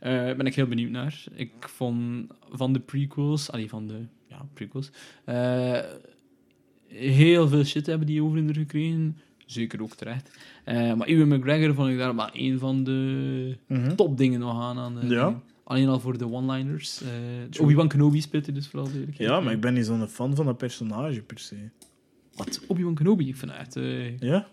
Eh, 0.06 0.12
ben 0.36 0.46
ik 0.46 0.56
heel 0.56 0.68
benieuwd 0.68 0.90
naar. 0.92 1.24
Ik 1.36 1.52
vond 1.60 2.28
van 2.52 2.74
de 2.74 2.80
prequels, 2.80 3.52
allee, 3.52 3.70
van 3.70 3.88
de 3.88 4.00
ja, 4.28 4.46
prequels, 4.54 4.92
eh, 5.26 5.80
heel 6.88 7.48
veel 7.48 7.64
shit 7.64 7.86
hebben 7.86 8.08
die 8.08 8.24
over 8.24 8.38
in 8.38 8.54
gekregen. 8.54 9.18
Zeker 9.46 9.82
ook 9.82 9.96
terecht. 9.96 10.38
Eh, 10.64 10.94
maar 10.94 11.08
Ewan 11.08 11.28
McGregor 11.40 11.74
vond 11.74 11.90
ik 11.90 11.98
daar 11.98 12.16
maar 12.16 12.30
een 12.34 12.60
van 12.60 12.84
de 12.84 13.58
Mhm. 13.68 13.96
topdingen 13.96 14.40
nog 14.40 14.62
aan. 14.62 14.78
aan 14.78 14.96
de 15.00 15.08
Ja. 15.08 15.42
Alleen 15.64 15.88
al 15.88 16.00
voor 16.00 16.18
de 16.18 16.32
one-liners. 16.32 16.96
True. 17.50 17.66
Obi-Wan 17.66 17.88
Kenobi 17.88 18.22
speelt 18.22 18.46
hij 18.46 18.54
dus 18.56 18.68
vooral. 18.68 18.92
de 18.92 19.06
Ja, 19.12 19.40
maar 19.40 19.54
ik 19.54 19.62
ben 19.62 19.74
niet 19.74 19.86
zo'n 19.86 20.08
fan 20.08 20.36
van 20.36 20.46
dat 20.46 20.58
personage 20.58 21.22
per 21.22 21.40
se. 21.40 21.56
Wat? 22.36 22.62
Obi-Wan 22.68 22.96
Kenobi? 22.96 23.28
Ik 23.28 23.36
vind 23.36 23.52
het 23.52 23.60
echt 23.60 23.76
een 23.76 24.18
Ja? 24.20 24.48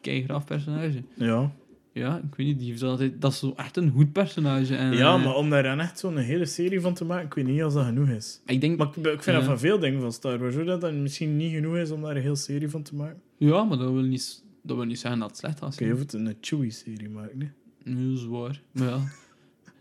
personage. 0.45 1.03
Ja. 1.15 1.53
Ja, 1.95 2.17
ik 2.17 2.35
weet 2.35 2.47
niet, 2.47 2.59
die 2.59 2.71
heeft 2.71 2.83
altijd... 2.83 3.21
Dat 3.21 3.33
is 3.33 3.39
zo 3.39 3.53
echt 3.57 3.77
een 3.77 3.91
goed 3.91 4.13
personage. 4.13 4.77
En, 4.77 4.93
Ja, 4.93 5.15
eh, 5.17 5.25
maar 5.25 5.35
om 5.35 5.51
daar 5.51 5.63
dan 5.63 5.81
echt 5.81 5.99
zo'n 5.99 6.17
hele 6.17 6.45
serie 6.47 6.81
van 6.81 6.95
te 6.95 7.05
maken, 7.05 7.27
ik 7.27 7.35
weet 7.35 7.47
niet 7.47 7.63
als 7.63 7.75
dat 7.75 7.85
genoeg 7.85 8.09
is. 8.09 8.41
Ik 8.47 8.61
denk... 8.61 8.79
Maar 8.79 8.87
ik, 8.87 8.97
ik 8.97 9.03
vind 9.05 9.25
Ja. 9.25 9.33
dat 9.33 9.45
van 9.45 9.59
veel 9.59 9.79
dingen 9.79 10.01
van 10.01 10.13
Star 10.13 10.39
Wars, 10.39 10.55
hoor, 10.55 10.65
dat 10.65 10.81
dat 10.81 10.93
misschien 10.93 11.37
niet 11.37 11.53
genoeg 11.55 11.77
is 11.77 11.91
om 11.91 12.03
daar 12.03 12.17
een 12.17 12.23
hele 12.23 12.37
serie 12.37 12.69
van 12.69 12.83
te 12.83 12.95
maken. 12.95 13.21
Ja, 13.37 13.65
maar 13.65 13.79
dat 13.79 13.93
wil 13.93 14.03
niet, 14.03 14.43
dat 14.63 14.77
wil 14.77 14.85
niet 14.87 14.99
zeggen 14.99 15.21
dat 15.21 15.29
het 15.29 15.39
slecht 15.39 15.59
was. 15.61 15.75
Oké, 15.75 15.85
je 15.85 15.91
hoeft 15.93 16.13
een 16.13 16.37
Chewie-serie 16.41 17.09
maken, 17.09 17.39
nee? 17.39 17.51
Nee, 17.85 18.09
dat 18.09 18.19
is 18.19 18.27
waar. 18.27 18.61
Maar 18.73 18.89
ja... 18.89 19.01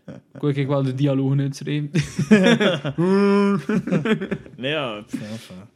ik 0.06 0.54
kijk 0.54 0.66
wel 0.68 0.82
de 0.82 0.94
dialogen 0.94 1.40
uitschrijven. 1.40 1.90
Nee, 4.56 4.70
ja, 4.70 5.04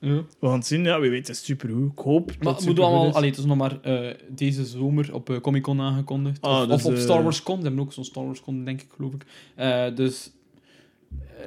ja. 0.00 0.24
We 0.40 0.46
gaan 0.48 0.52
het 0.58 0.66
zien, 0.66 0.84
ja, 0.84 1.00
wie 1.00 1.10
weet, 1.10 1.26
het 1.26 1.36
is 1.36 1.44
supergoed. 1.44 1.92
Ik 1.92 1.98
hoop 1.98 2.26
dat 2.26 2.36
Maar 2.38 2.48
het 2.52 2.56
het 2.56 2.66
moet 2.68 2.78
allemaal... 2.84 3.08
is. 3.08 3.14
Allee, 3.14 3.28
het 3.30 3.38
is 3.38 3.44
nog 3.44 3.56
maar 3.56 3.80
eh, 3.80 4.14
deze 4.28 4.64
zomer 4.64 5.14
op 5.14 5.30
eh, 5.30 5.40
Comic 5.40 5.62
Con 5.62 5.80
aangekondigd. 5.80 6.40
Ah, 6.40 6.60
of, 6.60 6.66
dus, 6.66 6.74
of 6.74 6.84
op 6.84 6.92
eh, 6.92 6.98
Star 6.98 7.22
Wars 7.22 7.42
Con. 7.42 7.56
Ze 7.56 7.62
hebben 7.66 7.80
ook 7.82 7.92
zo'n 7.92 8.04
Star 8.04 8.24
Wars 8.24 8.40
Con, 8.40 8.64
denk 8.64 8.80
ik, 8.80 8.88
geloof 8.96 9.12
ik. 9.14 9.24
Eh, 9.54 9.94
dus... 9.94 10.30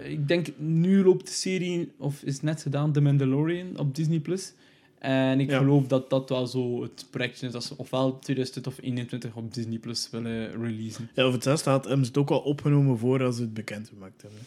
eh, 0.03 0.11
ik 0.11 0.27
denk, 0.27 0.47
nu 0.57 1.03
loopt 1.03 1.25
de 1.27 1.34
serie, 1.34 1.91
of 1.97 2.21
is 2.23 2.41
net 2.41 2.61
gedaan, 2.61 2.91
The 2.91 3.01
Mandalorian 3.01 3.77
op 3.77 3.95
Disney+. 3.95 4.19
Plus. 4.19 4.53
En 5.00 5.39
ik 5.39 5.50
Ja. 5.50 5.58
geloof 5.58 5.88
dat 5.88 6.10
dat 6.10 6.30
wel 6.30 6.47
zo 6.47 6.82
het 6.82 7.06
projectje 7.10 7.45
is 7.47 7.52
dat 7.52 7.64
ze 7.64 7.74
ofwel 7.78 8.20
2020 8.20 8.72
of 8.72 8.78
2021 8.80 9.36
op 9.36 9.54
Disney 9.54 9.78
Plus 9.78 10.10
willen 10.12 10.52
releasen. 10.62 11.10
Ja, 11.14 11.28
of 11.28 11.34
het 11.34 11.43
zesde 11.43 11.70
had 11.70 11.86
hem 11.86 12.02
het 12.02 12.18
ook 12.18 12.30
al 12.30 12.39
opgenomen 12.39 12.97
voor 12.97 13.24
als 13.24 13.36
ze 13.36 13.41
het 13.41 13.54
bekend 13.54 13.88
gemaakt 13.89 14.22
hebben. 14.22 14.39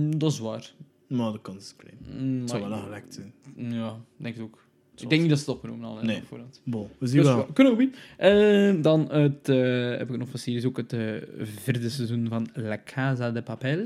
Mm, 0.00 0.18
dat 0.18 0.32
is 0.32 0.38
waar. 0.38 0.72
Maar 1.06 1.32
de 1.32 1.40
kans 1.40 1.64
is 1.64 1.74
klein. 1.76 1.98
Mm, 2.26 2.40
Het 2.40 2.50
zou 2.50 2.68
wel 2.68 2.78
gelekt 2.78 3.14
zijn. 3.14 3.32
Ja, 3.72 3.96
denk 4.16 4.36
ik 4.36 4.42
ook. 4.42 4.66
Ik 4.96 5.08
denk 5.08 5.20
niet 5.20 5.30
dat 5.30 5.38
ze 5.38 5.44
het 5.44 5.54
opgenomen 5.54 5.84
hadden 5.86 6.06
Nee. 6.06 6.22
voorhand. 6.22 6.60
Bon, 6.64 6.88
we 6.98 7.06
zien 7.06 7.16
Dus 7.16 7.26
wel. 7.26 7.36
ja, 7.38 7.46
Kenobi. 7.52 7.90
En 8.16 8.82
dan 8.82 9.12
het, 9.12 9.48
eh, 9.48 9.96
heb 9.96 10.10
ik 10.10 10.16
nog 10.18 10.28
van 10.28 10.38
series 10.38 10.64
ook 10.64 10.76
het 10.76 10.92
eh, 10.92 11.00
vierde 11.42 11.88
seizoen 11.90 12.28
van 12.28 12.48
La 12.54 12.80
Casa 12.84 13.30
de 13.30 13.42
Papel. 13.42 13.84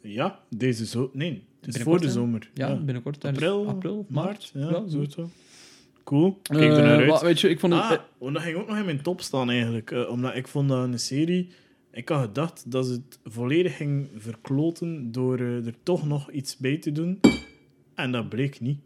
Ja, 0.00 0.40
deze 0.50 0.86
zo. 0.86 1.10
Nee, 1.12 1.42
het 1.66 1.76
is 1.76 1.84
Binnenkort, 1.84 2.12
voor 2.12 2.22
de 2.22 2.26
zomer. 2.26 2.50
Ja, 2.54 2.74
binnenkort. 2.76 3.24
April, 3.24 3.66
april 3.68 4.06
maart. 4.08 4.50
Ja, 4.54 4.70
zo. 4.70 4.86
zo. 4.88 5.04
zo. 5.08 5.30
Cool. 6.04 6.38
Kijk 6.42 6.60
Eh, 6.60 6.76
er 6.76 6.82
naar 6.82 6.98
uit. 6.98 7.08
wat- 7.10 7.22
weet 7.22 7.40
je, 7.40 7.48
ik 7.48 7.60
vond 7.60 7.72
het... 7.72 7.82
Ah, 7.82 7.98
oh, 8.18 8.32
dat 8.32 8.42
ging 8.42 8.56
ook 8.56 8.68
nog 8.68 8.76
in 8.78 8.84
mijn 8.84 9.02
top 9.02 9.20
staan 9.20 9.50
eigenlijk. 9.50 9.90
eh, 9.90 10.08
omdat 10.10 10.34
ik 10.36 10.48
vond 10.48 10.68
dat 10.68 10.84
een 10.84 10.98
serie... 10.98 11.48
Ik 11.92 12.08
had 12.08 12.20
gedacht 12.20 12.70
dat 12.70 12.86
ze 12.86 12.92
het 12.92 13.18
volledig 13.24 13.76
ging 13.76 14.08
verkloten 14.16 15.12
door 15.12 15.38
eh, 15.38 15.66
er 15.66 15.74
toch 15.82 16.06
nog 16.06 16.30
iets 16.30 16.56
bij 16.56 16.76
te 16.78 16.92
doen. 16.92 17.20
En 17.94 18.12
dat 18.12 18.28
bleek 18.28 18.60
niet. 18.60 18.78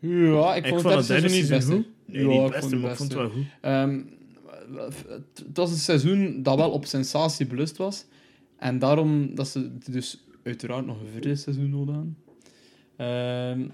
ja, 0.00 0.54
ik 0.54 0.66
vond 0.66 0.82
het 0.82 1.06
derde 1.06 1.28
seizoen 1.28 1.76
niet 1.76 1.84
goed. 1.86 2.14
Nee, 2.14 2.22
Ja, 2.22 2.28
niet 2.28 2.36
ik 2.36 2.42
het 2.42 2.52
beste, 2.52 2.68
vond 2.68 2.82
maar 2.82 2.90
ik 2.90 2.96
vond 2.96 3.12
het 3.12 3.20
wel 3.20 3.30
goed. 3.30 3.44
Ehm, 3.60 4.00
het 4.76 5.04
het 5.46 5.56
was 5.56 5.70
een 5.70 5.76
seizoen 5.76 6.42
dat 6.42 6.56
wel 6.56 6.70
op 6.70 6.84
sensatie 6.86 7.46
belust 7.46 7.76
was. 7.76 8.04
En 8.58 8.78
daarom 8.78 9.34
dat 9.34 9.48
ze 9.48 9.70
dus 9.90 10.24
uiteraard 10.46 10.86
nog 10.86 11.00
een 11.00 11.06
vierde 11.12 11.36
seizoen 11.36 11.70
nodig 11.70 11.94
hadden. 11.94 12.16
Ehm, 12.96 13.66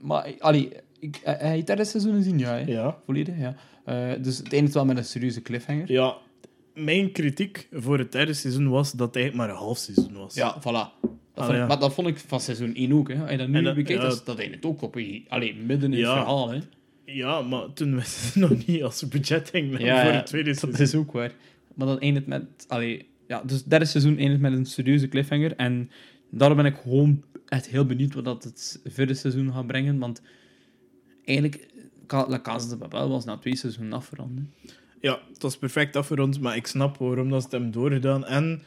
maar, 0.00 0.34
allee, 0.38 0.72
ik, 1.00 1.20
hij 1.24 1.36
hij 1.38 1.50
heeft 1.50 1.66
derde 1.66 1.84
seizoen 1.84 2.14
gezien, 2.14 2.38
ja. 2.38 2.50
hè? 2.52 2.58
Ja. 2.72 2.98
Volledig, 3.04 3.38
ja. 3.38 3.54
Eh, 3.84 4.22
dus 4.22 4.38
het 4.38 4.52
eindigt 4.52 4.74
wel 4.74 4.84
met 4.84 4.96
een 4.96 5.04
serieuze 5.04 5.42
cliffhanger. 5.42 5.92
ja, 5.92 6.16
mijn 6.74 7.12
kritiek 7.12 7.68
voor 7.72 7.98
het 7.98 8.12
derde 8.12 8.32
seizoen 8.32 8.68
was 8.68 8.92
dat 8.92 9.06
het 9.06 9.16
eigenlijk 9.16 9.46
maar 9.46 9.56
een 9.56 9.62
half 9.64 9.78
seizoen 9.78 10.12
was. 10.12 10.34
Ja, 10.34 10.56
voilà. 10.60 10.62
Dat 10.62 10.90
Ah, 11.34 11.44
vond, 11.44 11.56
ja. 11.58 11.66
Maar 11.66 11.78
dat 11.78 11.94
vond 11.94 12.08
ik 12.08 12.18
van 12.18 12.40
seizoen 12.40 12.74
1 12.74 12.92
ook. 12.92 13.08
Hè. 13.08 13.20
Als 13.20 13.30
je 13.30 13.36
dat 13.36 13.48
nu 13.48 13.62
dat- 13.62 13.74
bekijkt, 13.74 14.02
ja. 14.02 14.08
dat, 14.08 14.22
dat 14.26 14.38
eindigt 14.38 14.64
ook 14.66 14.82
op 14.82 14.96
allee, 15.28 15.54
midden 15.54 15.92
in 15.92 15.98
Ja. 15.98 16.08
het 16.08 16.18
verhaal. 16.18 16.50
Hè. 16.50 16.58
Ja, 17.04 17.40
maar 17.40 17.72
toen 17.72 17.94
wisten 17.94 18.30
ze 18.32 18.38
nog 18.48 18.66
niet 18.66 18.82
als 18.82 19.08
budget 19.08 19.50
voor 19.50 19.60
het 20.12 20.26
tweede 20.26 20.50
Dat 20.50 20.58
seizoen. 20.58 20.80
is 20.80 20.94
ook 20.94 21.12
waar. 21.12 21.32
Maar 21.74 21.86
dat 21.86 21.98
eindigt 21.98 22.26
met... 22.26 22.42
Allee, 22.68 23.06
ja, 23.28 23.42
dus 23.42 23.64
derde 23.64 23.84
seizoen 23.84 24.18
eindigt 24.18 24.40
met 24.40 24.52
een 24.52 24.66
serieuze 24.66 25.08
cliffhanger. 25.08 25.56
En 25.56 25.90
daarom 26.30 26.56
ben 26.56 26.66
ik 26.66 26.76
gewoon 26.76 27.24
echt 27.46 27.66
heel 27.66 27.86
benieuwd 27.86 28.14
wat 28.14 28.24
dat 28.24 28.44
het 28.44 28.80
vierde 28.84 29.14
seizoen 29.14 29.52
gaat 29.52 29.66
brengen. 29.66 29.98
Want 29.98 30.22
eigenlijk, 31.24 31.68
La 32.06 32.40
Casa 32.40 32.68
de 32.68 32.76
Papel 32.76 33.08
was 33.08 33.24
na 33.24 33.36
twee 33.36 33.56
seizoenen 33.56 33.92
afgerond. 33.92 34.40
Ja, 35.00 35.20
het 35.32 35.42
was 35.42 35.58
perfect 35.58 35.96
afgerond, 35.96 36.40
maar 36.40 36.56
ik 36.56 36.66
snap 36.66 36.96
waarom 36.96 37.28
dat 37.30 37.38
ze 37.38 37.44
het 37.44 37.52
hebben 37.52 37.70
doorgedaan. 37.70 38.24
En 38.24 38.62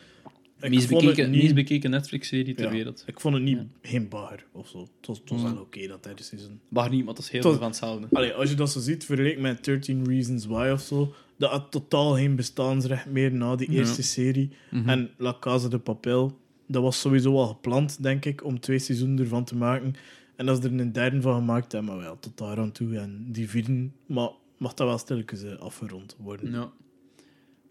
Meest 0.70 0.90
bekeken, 0.90 1.32
niet... 1.32 1.42
meest 1.42 1.54
bekeken 1.56 1.90
Netflix-serie 1.90 2.54
ter 2.54 2.66
Ja. 2.66 2.72
wereld. 2.72 3.04
Ik 3.06 3.20
vond 3.20 3.34
het 3.34 3.44
niet 3.44 3.58
Ja. 3.58 3.66
geen 3.82 4.10
bagger 4.10 4.46
of 4.52 4.68
zo. 4.68 4.80
Het 4.80 5.08
was, 5.08 5.18
het 5.20 5.30
was 5.30 5.42
Mm. 5.42 5.54
wel 5.54 5.62
oké 5.62 5.88
dat 5.88 6.04
derde 6.04 6.24
seizoen. 6.24 6.60
Maar 6.68 6.90
niet, 6.90 7.06
want 7.06 7.18
dat 7.18 7.26
is 7.26 7.32
heel 7.32 7.42
veel 7.42 7.54
van 7.54 7.64
hetzelfde. 7.68 8.08
Allee, 8.12 8.34
als 8.34 8.50
je 8.50 8.56
dat 8.56 8.72
zo 8.72 8.80
ziet, 8.80 9.06
vergeleken 9.06 9.42
met 9.42 9.64
13 9.64 10.06
Reasons 10.06 10.46
Why 10.46 10.70
of 10.74 10.82
zo, 10.82 11.14
dat 11.38 11.52
had 11.52 11.72
totaal 11.72 12.14
geen 12.14 12.36
bestaansrecht 12.36 13.06
meer 13.06 13.32
na 13.34 13.56
die 13.56 13.72
Ja. 13.72 13.78
eerste 13.78 14.04
serie. 14.04 14.50
Mhm. 14.72 14.90
En 14.90 15.10
La 15.18 15.36
Casa 15.40 15.68
de 15.68 15.80
Papel, 15.80 16.38
dat 16.68 16.82
was 16.84 17.00
sowieso 17.00 17.36
al 17.36 17.48
gepland, 17.48 18.04
denk 18.04 18.26
ik, 18.26 18.44
om 18.44 18.60
twee 18.60 18.80
seizoenen 18.80 19.20
ervan 19.20 19.44
te 19.44 19.56
maken. 19.56 19.94
En 20.36 20.50
als 20.50 20.60
er 20.60 20.80
een 20.80 20.92
derde 20.92 21.22
van 21.22 21.36
gemaakt 21.36 21.72
hebben, 21.72 21.92
maar 21.94 22.04
wel 22.04 22.20
tot 22.20 22.38
daar 22.38 22.58
aan 22.58 22.72
toe. 22.72 22.98
En 22.98 23.26
die 23.28 23.50
vierde, 23.50 23.90
maar 24.06 24.30
mag 24.58 24.74
dat 24.74 24.88
wel 24.88 24.98
stilletjes 24.98 25.44
eh, 25.44 25.58
afgerond 25.58 26.16
worden. 26.20 26.52
Ja. 26.52 26.72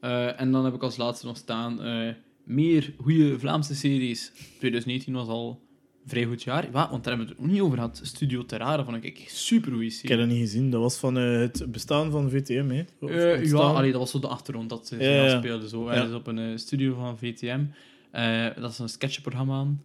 Eh, 0.00 0.40
en 0.40 0.52
dan 0.52 0.64
heb 0.64 0.74
ik 0.74 0.82
als 0.82 0.96
laatste 0.96 1.26
nog 1.26 1.36
staan 1.36 1.82
eh, 1.82 2.14
meer 2.50 2.92
goede 2.98 3.38
Vlaamse 3.38 3.74
series. 3.74 4.32
2019 4.58 5.14
was 5.14 5.28
al 5.28 5.60
vrij 6.06 6.24
goed 6.24 6.42
jaar. 6.42 6.64
Ja, 6.64 6.90
want 6.90 7.04
daar 7.04 7.16
hebben 7.16 7.26
we 7.26 7.32
het 7.32 7.42
ook 7.42 7.50
niet 7.52 7.60
over 7.60 7.76
gehad. 7.76 8.00
Studio 8.02 8.44
Terrare 8.44 8.84
vond 8.84 9.04
ik 9.04 9.24
super 9.28 9.70
goede 9.72 9.86
Ik 9.86 9.92
heb 9.92 10.00
serie. 10.00 10.16
dat 10.16 10.26
niet 10.26 10.38
gezien. 10.40 10.70
Dat 10.70 10.80
was 10.80 10.96
van 10.96 11.18
eh, 11.18 11.38
het 11.38 11.64
bestaan 11.72 12.10
van 12.10 12.30
VTM, 12.30 12.68
hè? 12.68 13.06
Eh, 13.08 13.44
ja, 13.44 13.56
allee, 13.56 13.90
dat 13.90 14.00
was 14.00 14.10
zo 14.10 14.18
de 14.18 14.28
achtergrond 14.28 14.68
dat 14.68 14.86
ze 14.86 14.96
Ja, 14.98 15.24
ja. 15.24 15.38
speelden. 15.38 15.68
Zo. 15.68 15.84
Ja. 15.84 15.94
ergens 15.94 16.14
op 16.14 16.26
een 16.26 16.38
eh, 16.38 16.56
studio 16.56 16.94
van 16.94 17.18
VTM. 17.18 17.64
Dat 18.60 18.70
is 18.70 18.78
een 18.78 18.88
sketchprogramma 18.88 19.54
aan. 19.58 19.82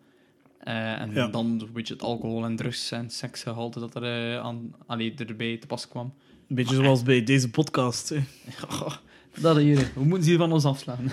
En 0.59 1.31
dan 1.31 1.45
een 1.45 1.69
beetje 1.73 1.93
het 1.93 2.03
alcohol 2.03 2.45
en 2.45 2.55
drugs 2.55 2.91
en 2.91 3.09
seksgehalte 3.09 3.79
dat 3.79 3.95
er 3.95 4.37
aan, 4.39 4.75
allee, 4.85 5.13
erbij 5.13 5.57
te 5.57 5.67
pas 5.67 5.87
kwam. 5.87 6.13
Een 6.49 6.55
beetje 6.55 6.75
zoals 6.75 7.03
bij 7.03 7.23
deze 7.23 7.49
podcast. 7.49 8.11
dat 9.41 9.57
hier, 9.57 9.91
we 9.93 10.03
moeten 10.03 10.23
ze 10.23 10.29
hier 10.29 10.39
van 10.39 10.51
ons 10.51 10.65
afslaan. 10.65 11.11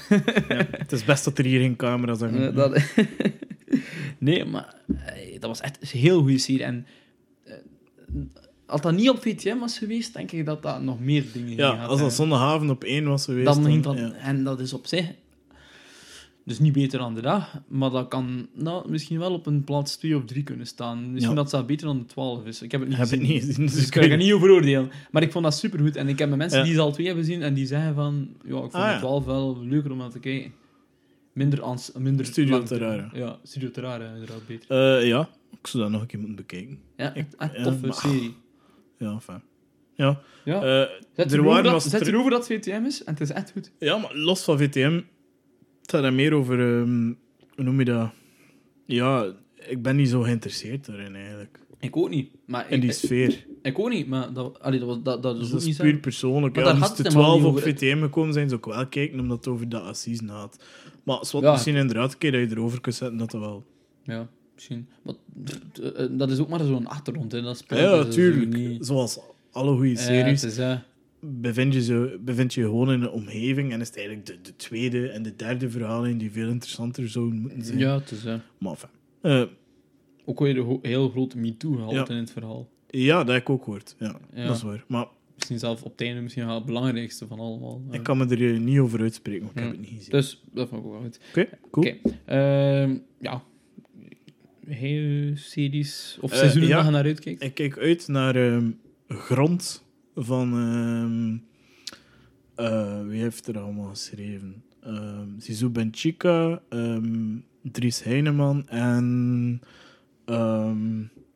Ja, 0.48 0.66
het 0.70 0.92
is 0.92 1.04
best 1.04 1.24
dat 1.24 1.38
er 1.38 1.44
hier 1.44 1.60
geen 1.60 1.76
camera's 1.76 2.18
zijn. 2.18 2.36
Eh, 2.36 2.54
dat... 2.56 2.82
nee, 4.18 4.44
maar 4.44 4.74
eh, 4.94 5.40
dat 5.40 5.50
was 5.50 5.60
echt 5.60 5.78
een 5.80 6.00
heel 6.00 6.20
goede 6.20 6.38
serie. 6.38 6.64
En 6.64 6.86
eh, 7.44 7.54
als 8.66 8.80
dat 8.80 8.94
niet 8.94 9.10
op 9.10 9.22
VTM 9.22 9.58
was 9.58 9.78
geweest, 9.78 10.14
denk 10.14 10.32
ik 10.32 10.46
dat 10.46 10.62
dat 10.62 10.82
nog 10.82 11.00
meer 11.00 11.24
dingen 11.32 11.56
ja, 11.56 11.84
als 11.84 12.00
dat 12.00 12.12
zondagavond 12.12 12.70
op 12.70 12.84
één 12.84 13.04
was 13.04 13.24
geweest. 13.24 13.62
dan 13.62 13.82
dan, 13.82 13.96
ja. 13.96 14.12
En 14.12 14.44
dat 14.44 14.60
is 14.60 14.72
op 14.72 14.86
zich... 14.86 15.06
Dus 16.44 16.58
niet 16.58 16.72
beter 16.72 16.98
dan 16.98 17.14
de 17.14 17.20
dag, 17.20 17.60
maar 17.68 17.90
dat 17.90 18.08
kan 18.08 18.48
nou, 18.54 18.90
misschien 18.90 19.18
wel 19.18 19.32
op 19.32 19.46
een 19.46 19.64
plaats 19.64 19.96
2 19.96 20.16
of 20.16 20.24
3 20.24 20.42
kunnen 20.42 20.66
staan. 20.66 21.12
Misschien 21.12 21.34
Ja. 21.34 21.42
dat 21.42 21.50
dat 21.50 21.66
beter 21.66 21.86
dan 21.86 21.98
de 21.98 22.04
12 22.04 22.44
is. 22.46 22.62
Ik 22.62 22.70
heb 22.70 22.80
het 22.80 22.88
niet 22.88 22.98
heb 22.98 23.08
het 23.10 23.18
gezien. 23.18 23.34
niet 23.34 23.44
gezien, 23.44 23.64
dus 23.66 23.74
Dus 23.74 23.84
ik 23.84 23.90
kan 23.90 24.02
er 24.02 24.16
niet 24.16 24.32
over 24.32 24.50
oordelen. 24.50 24.90
Maar 25.10 25.22
ik 25.22 25.32
vond 25.32 25.44
dat 25.44 25.54
supergoed. 25.54 25.96
En 25.96 26.08
ik 26.08 26.18
heb 26.18 26.28
met 26.28 26.38
mensen 26.38 26.58
Ja. 26.58 26.64
die 26.64 26.74
ze 26.74 26.80
al 26.80 26.92
twee 26.92 27.06
hebben 27.06 27.24
gezien 27.24 27.42
en 27.42 27.54
die 27.54 27.66
zeggen 27.66 27.94
van... 27.94 28.28
Ja, 28.44 28.54
ik 28.54 28.60
vond 28.60 28.74
Ah, 28.74 28.86
de 28.86 28.92
ja. 28.92 28.98
12 28.98 29.24
wel 29.24 29.58
leuker 29.64 29.90
om 29.90 29.98
naar 29.98 30.10
te 30.10 30.18
kijken. 30.18 30.52
Minder... 31.32 31.62
Ans, 31.62 31.92
minder 31.98 32.26
Studio 32.26 32.52
lang 32.54 32.66
te- 32.66 32.74
Terrare. 32.78 33.08
Ja, 33.12 33.38
Studio 33.42 33.70
Terrare, 33.70 34.06
inderdaad, 34.12 34.46
beter. 34.46 34.98
Eh, 35.00 35.06
ja, 35.06 35.28
ik 35.60 35.66
zou 35.66 35.82
dat 35.82 35.92
nog 35.92 36.00
een 36.00 36.06
keer 36.06 36.18
moeten 36.18 36.36
bekijken. 36.36 36.78
Ja, 36.96 37.14
echt, 37.14 37.36
echt 37.36 37.56
ja, 37.56 37.62
toffe 37.62 37.86
maar- 37.86 37.94
serie. 37.94 38.34
Ja, 38.98 39.20
fijn. 39.20 39.42
Ja, 39.94 40.20
Ja. 40.44 40.54
eh, 40.62 40.88
Zet 41.16 41.26
er 41.32 41.32
erover 41.32 41.44
waren 41.44 41.72
dat, 41.72 41.82
zet 41.82 42.06
erover 42.06 42.30
dat 42.30 42.48
het 42.48 42.60
VTM 42.64 42.82
is 42.84 43.04
en 43.04 43.12
het 43.12 43.22
is 43.22 43.30
echt 43.30 43.50
goed. 43.52 43.70
Ja, 43.78 43.96
maar 43.98 44.16
los 44.16 44.42
van 44.44 44.58
VTM, 44.58 44.92
het 44.94 45.04
gaat 45.92 46.04
er 46.04 46.12
meer 46.12 46.32
over, 46.32 46.60
ehm, 46.80 47.12
hoe 47.54 47.64
noem 47.64 47.78
je 47.78 47.84
dat? 47.84 48.10
Ja, 48.86 49.32
ik 49.68 49.82
ben 49.82 49.96
niet 49.96 50.08
zo 50.08 50.20
geïnteresseerd 50.20 50.86
daarin 50.86 51.14
eigenlijk. 51.16 51.60
Ik 51.80 51.96
ook 51.96 52.10
niet. 52.10 52.30
Maar 52.46 52.70
In 52.70 52.80
die 52.80 52.92
sfeer. 52.92 53.46
ik 53.62 53.78
ook 53.78 53.88
niet, 53.88 54.06
maar 54.08 54.32
dat, 54.32 54.60
allee, 54.60 54.78
dat, 54.78 54.88
was, 54.88 55.02
dat, 55.02 55.22
dat 55.22 55.34
is 55.34 55.40
Dus 55.40 55.50
dat 55.50 55.60
is 55.60 55.66
niet 55.66 55.76
puur 55.76 55.96
persoonlijk. 55.98 56.54
Maar 56.54 56.64
Ja, 56.64 56.70
als 56.70 56.96
de 56.96 57.02
het 57.02 57.12
helemaal 57.12 57.38
12 57.38 57.54
op. 57.56 57.60
VTM 57.62 58.00
gekomen 58.00 58.32
zijn, 58.32 58.48
zou 58.48 58.60
ik 58.60 58.66
wel 58.66 58.86
kijken, 58.88 59.20
omdat 59.20 59.36
het 59.36 59.48
over 59.48 59.68
dat 59.68 59.82
assise 59.82 60.28
gaat. 60.28 60.64
Maar 61.02 61.26
zwart, 61.26 61.44
Ja. 61.44 61.50
misschien 61.52 61.74
inderdaad 61.76 62.12
een 62.12 62.18
keer 62.18 62.32
dat 62.32 62.40
je 62.40 62.50
erover 62.50 62.80
kunt 62.80 62.94
zetten, 62.94 63.18
dat 63.18 63.32
wel... 63.32 63.64
Ja, 64.04 64.28
misschien. 64.54 64.86
Maar, 65.02 65.14
eh, 65.82 66.04
eh, 66.04 66.10
dat 66.12 66.30
is 66.30 66.38
ook 66.38 66.48
maar 66.48 66.60
zo'n 66.60 66.86
achtergrond, 66.86 67.32
hè. 67.32 67.42
Dat 67.42 67.56
spel. 67.58 67.78
Ja, 68.18 68.44
niet- 68.44 68.86
Zoals 68.86 69.18
alle 69.52 69.72
goede 69.72 69.88
Ja, 69.90 69.96
series. 69.96 70.44
is, 70.44 70.56
bevind 71.24 71.74
je, 71.74 71.82
zo, 71.82 72.10
bevind 72.20 72.54
je 72.54 72.62
gewoon 72.62 72.92
in 72.92 73.02
een 73.02 73.10
omgeving 73.10 73.72
en 73.72 73.80
is 73.80 73.86
het 73.86 73.96
eigenlijk 73.96 74.26
de, 74.26 74.38
de 74.42 74.56
tweede 74.56 75.08
en 75.08 75.22
de 75.22 75.36
derde 75.36 75.70
verhaling 75.70 76.18
die 76.18 76.30
veel 76.32 76.48
interessanter 76.48 77.08
zouden 77.08 77.38
moeten 77.40 77.64
zijn. 77.64 77.78
ja, 77.78 77.94
het 77.98 78.10
is 78.10 78.24
eh, 78.24 78.34
Maar 78.58 78.70
enfin. 78.72 78.88
Eh, 79.20 79.42
ook 80.24 80.40
weer 80.40 80.58
een 80.58 80.78
heel 80.82 81.08
grote 81.08 81.38
MeToo-gehalte 81.38 81.94
Ja. 81.96 82.06
in 82.08 82.16
het 82.16 82.30
verhaal. 82.30 82.68
ja, 82.88 83.18
dat 83.24 83.32
heb 83.34 83.42
ik 83.42 83.50
ook 83.50 83.64
gehoord. 83.64 83.94
Ja, 83.98 84.20
Ja. 84.34 84.46
dat 84.46 84.56
is 84.56 84.62
waar. 84.62 84.84
Maar 84.88 85.06
Misschien 85.36 85.58
zelf 85.58 85.82
op 85.82 85.92
het 85.92 86.00
einde 86.00 86.20
misschien 86.20 86.46
wel 86.46 86.54
het 86.54 86.64
belangrijkste 86.64 87.26
van 87.26 87.38
allemaal. 87.38 87.82
ik 87.90 88.02
kan 88.02 88.18
me 88.18 88.26
er 88.26 88.52
eh, 88.54 88.60
niet 88.60 88.78
over 88.78 89.00
uitspreken, 89.00 89.42
want 89.42 89.52
ik 89.52 89.58
Ja. 89.58 89.68
heb 89.68 89.72
het 89.78 89.80
niet 89.80 89.96
gezien. 89.96 90.10
Dus, 90.10 90.42
dat 90.52 90.68
vond 90.68 90.80
ik 90.80 90.86
ook 90.86 90.92
wel 90.92 91.02
goed. 91.02 91.20
Oké, 91.28 91.48
cool. 91.70 91.86
Ehm, 92.24 92.96
ja. 93.20 93.42
Hele 94.66 95.32
series 95.36 96.18
of 96.20 96.30
Eh, 96.32 96.38
seizoenen 96.38 96.68
ja. 96.68 96.76
waar 96.76 96.84
je 96.84 96.90
naar 96.90 97.04
uitkijkt? 97.04 97.42
Ik 97.42 97.54
kijk 97.54 97.78
uit 97.78 98.08
naar 98.08 98.36
ehm, 98.36 98.70
Grond 99.08 99.81
van... 100.14 100.52
ehm, 100.52 101.38
eh, 102.54 103.00
wie 103.06 103.20
heeft 103.20 103.46
er 103.46 103.58
allemaal 103.58 103.88
geschreven? 103.88 104.62
Ehm 104.80 105.28
Zizou 105.38 105.70
Benchica, 105.70 106.62
ehm 106.68 107.36
Dries 107.62 108.02
Heineman 108.02 108.68
en 108.68 109.60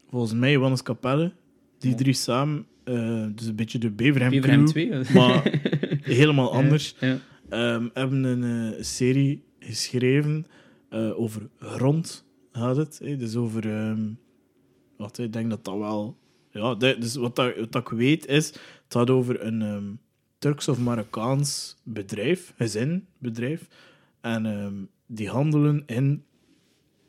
volgens 0.09 0.33
mij 0.33 0.53
Johannes 0.53 0.83
Capelle. 0.83 1.33
Die 1.79 1.95
drie 1.95 2.13
samen, 2.13 2.67
eh, 2.85 3.27
dus 3.35 3.47
een 3.47 3.57
beetje 3.57 3.79
de 3.79 3.91
Beverham, 3.91 4.31
Beverham 4.31 4.65
crew, 4.65 4.89
2. 4.89 4.93
hè? 4.93 5.15
maar 5.19 5.61
helemaal 6.03 6.53
anders. 6.53 6.97
Ja. 7.01 7.19
Hebben 7.93 8.25
een 8.25 8.75
eh, 8.75 8.83
serie 8.83 9.43
geschreven 9.59 10.47
over 11.17 11.49
grond, 11.59 12.25
gaat 12.53 12.77
het. 12.77 12.99
Dus 13.03 13.37
over... 13.37 13.97
wat, 14.97 15.19
ik 15.19 15.33
denk 15.33 15.51
dat 15.51 15.65
dat 15.65 15.79
wel... 15.79 16.17
Ja, 16.57 16.75
dus 16.75 17.15
wat, 17.15 17.37
dat, 17.37 17.55
wat 17.57 17.75
ik 17.75 17.89
weet 17.89 18.27
is... 18.27 18.47
Het 18.47 18.95
gaat 18.95 19.11
over 19.11 19.43
een 19.43 19.63
ehm, 19.63 19.85
Turks 20.39 20.69
of 20.69 20.79
Marokkaans 20.79 21.77
bedrijf, 21.83 22.53
gezin, 22.57 23.07
bedrijf. 23.19 23.69
En 24.21 24.47
ehm, 24.47 24.75
die 25.07 25.29
handelen 25.29 25.83
in 25.87 26.25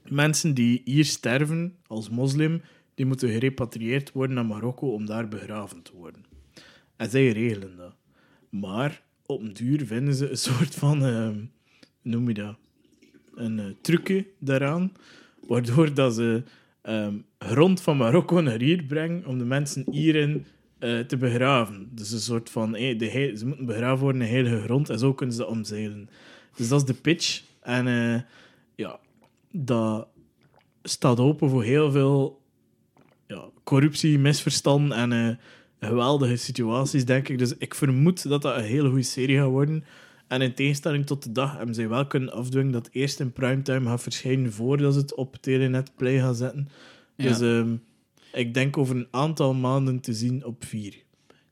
mensen 0.08 0.54
die 0.54 0.82
hier 0.86 1.06
sterven 1.06 1.76
als 1.88 2.10
moslim. 2.10 2.62
Die 2.96 3.06
moeten 3.06 3.30
gerepatrieerd 3.30 4.12
worden 4.12 4.36
naar 4.36 4.46
Marokko 4.46 4.94
om 4.94 5.06
daar 5.06 5.28
begraven 5.28 5.82
te 5.82 5.92
worden. 5.96 6.26
En 6.96 7.10
zij 7.10 7.32
regelen 7.32 7.78
dat. 7.78 7.96
Maar 8.50 9.04
op 9.26 9.42
een 9.42 9.54
duur 9.54 9.86
vinden 9.86 10.14
ze 10.14 10.30
een 10.30 10.38
soort 10.50 10.76
van, 10.76 11.06
ehm, 11.06 11.46
noem 12.02 12.28
je 12.28 12.34
dat? 12.34 12.58
Een 13.36 13.60
eh, 13.60 13.66
trucje 13.82 14.26
daaraan, 14.40 14.92
waardoor 15.48 15.94
dat 15.94 16.16
ze 16.16 16.44
ehm, 16.88 17.14
grond 17.40 17.82
van 17.82 17.98
Marokko 17.98 18.42
naar 18.42 18.60
hier 18.60 18.84
brengen 18.84 19.26
om 19.26 19.38
de 19.38 19.46
mensen 19.46 19.86
hierin 19.92 20.46
eh, 20.80 21.00
te 21.00 21.18
begraven. 21.18 21.90
Dus 21.92 22.12
een 22.12 22.20
soort 22.20 22.50
van, 22.50 22.76
eh, 22.76 23.00
de 23.00 23.34
ze 23.36 23.46
moeten 23.46 23.66
begraven 23.66 24.04
worden 24.04 24.22
in 24.22 24.28
heilige 24.28 24.62
grond 24.62 24.90
en 24.90 25.00
zo 25.00 25.14
kunnen 25.14 25.36
ze 25.36 25.42
dat 25.42 25.52
omzeilen. 25.52 26.10
Dus 26.56 26.68
dat 26.68 26.80
is 26.80 26.86
de 26.86 26.94
pitch. 26.94 27.44
En 27.62 27.88
eh, 27.88 28.22
ja, 28.76 29.00
dat 29.52 30.08
staat 30.84 31.20
open 31.20 31.50
voor 31.50 31.64
heel 31.64 31.92
veel 31.92 32.42
ja, 33.28 33.44
corruptie, 33.64 34.20
misverstand 34.20 34.92
en 34.92 35.40
geweldige 35.80 36.36
situaties, 36.36 37.06
denk 37.06 37.30
ik. 37.30 37.38
Dus 37.38 37.58
ik 37.58 37.76
vermoed 37.76 38.30
dat 38.30 38.42
dat 38.42 38.56
een 38.56 38.64
hele 38.64 38.88
goede 38.88 39.04
serie 39.04 39.38
gaat 39.38 39.50
worden. 39.50 39.84
En 40.28 40.42
in 40.42 40.54
tegenstelling 40.54 41.06
tot 41.06 41.24
de 41.24 41.32
dag 41.32 41.58
hebben 41.58 41.76
zij 41.76 41.90
wel 41.90 42.08
kunnen 42.08 42.32
afdwingen 42.34 42.72
dat 42.72 42.86
het 42.86 42.96
eerst 42.96 43.20
in 43.20 43.32
primetime 43.32 43.90
gaat 43.90 44.02
verschijnen 44.02 44.54
voordat 44.54 44.94
ze 44.94 45.00
het 45.00 45.16
op 45.16 45.36
Telenet 45.36 45.96
Play 45.96 46.20
gaan 46.20 46.36
zetten. 46.36 46.70
Ja. 47.16 47.28
Dus 47.28 47.40
ehm, 47.42 47.76
ik 48.34 48.54
denk 48.54 48.78
over 48.78 48.96
een 48.96 49.08
aantal 49.12 49.54
maanden 49.54 50.00
te 50.00 50.14
zien 50.14 50.46
op 50.46 50.66
vier. 50.66 50.94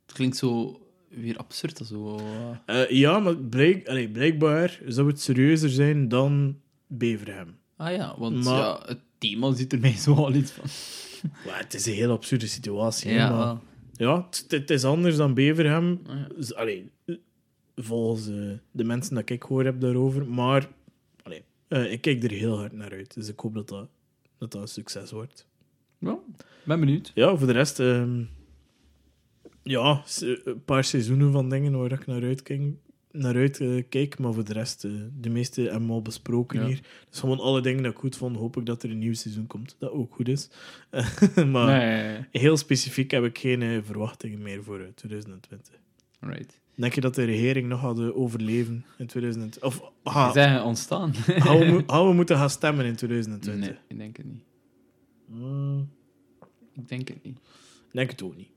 Het 0.06 0.14
klinkt 0.16 0.38
zo 0.38 0.80
weer 1.10 1.38
absurd. 1.38 1.82
Zo. 1.86 2.20
Eh, 2.66 2.90
ja, 2.90 3.20
maar 3.20 3.36
blijk, 3.38 3.88
allee, 3.88 4.10
blijkbaar 4.10 4.80
zou 4.88 5.08
het 5.08 5.22
serieuzer 5.22 5.70
zijn 5.70 6.08
dan 6.08 6.58
Beverham. 6.88 7.48
Ah 7.78 7.92
ja, 7.96 8.16
want 8.18 8.44
Maar- 8.44 8.58
ja, 8.58 8.82
het 8.86 9.00
thema 9.18 9.54
ziet 9.54 9.74
er 9.74 9.80
mij 9.80 9.96
zo 9.98 10.14
al 10.14 10.34
iets 10.34 10.52
van. 10.52 10.64
Maar 11.46 11.58
het 11.60 11.74
is 11.74 11.86
een 11.86 11.94
heel 11.94 12.12
absurde 12.12 12.48
situatie. 12.48 13.12
Ja, 13.14 13.30
maar, 13.30 13.38
wel. 13.38 13.62
ja 13.94 14.26
het, 14.30 14.46
het 14.48 14.70
is 14.70 14.84
anders 14.84 15.16
dan 15.16 15.34
Beverham. 15.34 16.02
Ah, 16.08 16.16
ja. 16.16 16.28
Z- 16.40 16.52
Allee, 16.52 16.92
eh, 17.06 17.16
volgens 17.76 18.28
eh, 18.28 18.52
de 18.72 18.84
mensen 18.84 19.16
dat 19.16 19.30
ik 19.30 19.44
gehoord 19.44 19.66
heb 19.66 19.82
daarover. 19.82 20.26
Maar 20.28 20.68
allee, 21.24 21.44
eh, 21.68 21.92
ik 21.92 22.02
kijk 22.02 22.24
er 22.24 22.32
heel 22.32 22.58
hard 22.58 22.72
naar 22.74 22.92
uit. 22.92 23.14
Dus 23.14 23.28
ik 23.30 23.40
hoop 23.40 23.54
dat 23.54 23.68
dat, 23.68 23.88
dat, 24.38 24.52
dat 24.52 24.62
een 24.62 24.68
succes 24.68 25.12
wordt. 25.12 25.48
Ja, 26.00 26.18
ben 26.66 26.80
benieuwd. 26.80 27.12
Ja, 27.16 27.36
voor 27.38 27.48
de 27.48 27.54
rest... 27.54 27.80
ehm, 27.80 28.24
ja, 29.64 30.02
se- 30.06 30.42
een 30.44 30.64
paar 30.64 30.84
seizoenen 30.84 31.32
van 31.32 31.50
dingen 31.50 31.78
waar 31.80 31.92
ik 31.92 32.06
naar 32.06 32.24
uitkijk. 32.24 32.62
Naar 33.12 33.36
uit 33.36 33.60
eh, 33.60 33.84
kijk, 33.90 34.20
maar 34.20 34.34
voor 34.34 34.44
de 34.44 34.54
rest, 34.54 34.84
eh, 34.86 34.92
de 35.20 35.30
meeste 35.30 35.62
hebben 35.62 35.88
we 35.88 35.94
al 35.94 36.02
besproken 36.02 36.60
Ja. 36.60 36.66
hier. 36.68 36.82
Dus 37.10 37.20
gewoon 37.20 37.40
alle 37.40 37.62
dingen 37.62 37.84
dat 37.84 37.92
ik 37.92 37.98
goed 37.98 38.16
vond, 38.18 38.36
hoop 38.38 38.58
ik 38.58 38.66
dat 38.66 38.84
er 38.84 38.90
een 38.92 38.98
nieuw 39.00 39.14
seizoen 39.14 39.48
komt. 39.48 39.76
Dat 39.80 39.92
ook 39.92 40.16
goed 40.16 40.28
is. 40.28 40.50
maar 41.52 41.68
Nee, 41.78 42.26
heel 42.32 42.58
specifiek 42.58 43.12
heb 43.12 43.24
ik 43.24 43.38
geen 43.38 43.62
eh, 43.62 43.80
verwachtingen 43.84 44.42
meer 44.42 44.64
voor 44.64 44.80
eh, 44.80 44.86
2020. 44.96 45.74
right. 46.20 46.60
Denk 46.76 46.94
je 46.94 47.02
dat 47.02 47.16
de 47.16 47.24
regering 47.24 47.68
nog 47.68 47.80
gaat 47.80 48.00
eh, 48.00 48.18
overleven 48.18 48.86
in 48.98 49.08
2020? 49.08 49.64
Of 49.64 49.76
Ze 50.04 50.10
ga, 50.10 50.32
zijn 50.32 50.62
ontstaan. 50.64 51.14
gaan, 51.46 51.60
we, 51.60 51.66
mo- 51.66 51.84
gaan 51.88 52.08
we 52.08 52.14
moeten 52.14 52.38
gaan 52.38 52.50
stemmen 52.50 52.86
in 52.86 52.96
2020? 52.96 53.70
nee, 53.70 53.78
ik 53.88 53.98
denk 53.98 54.18
het 54.18 54.26
niet. 54.26 54.44
Hmm, 55.28 55.90
Ik 56.76 56.88
denk 56.88 57.08
het 57.08 57.24
niet. 57.24 57.40
denk 57.92 58.10
het 58.12 58.22
ook 58.24 58.36
niet. 58.38 58.50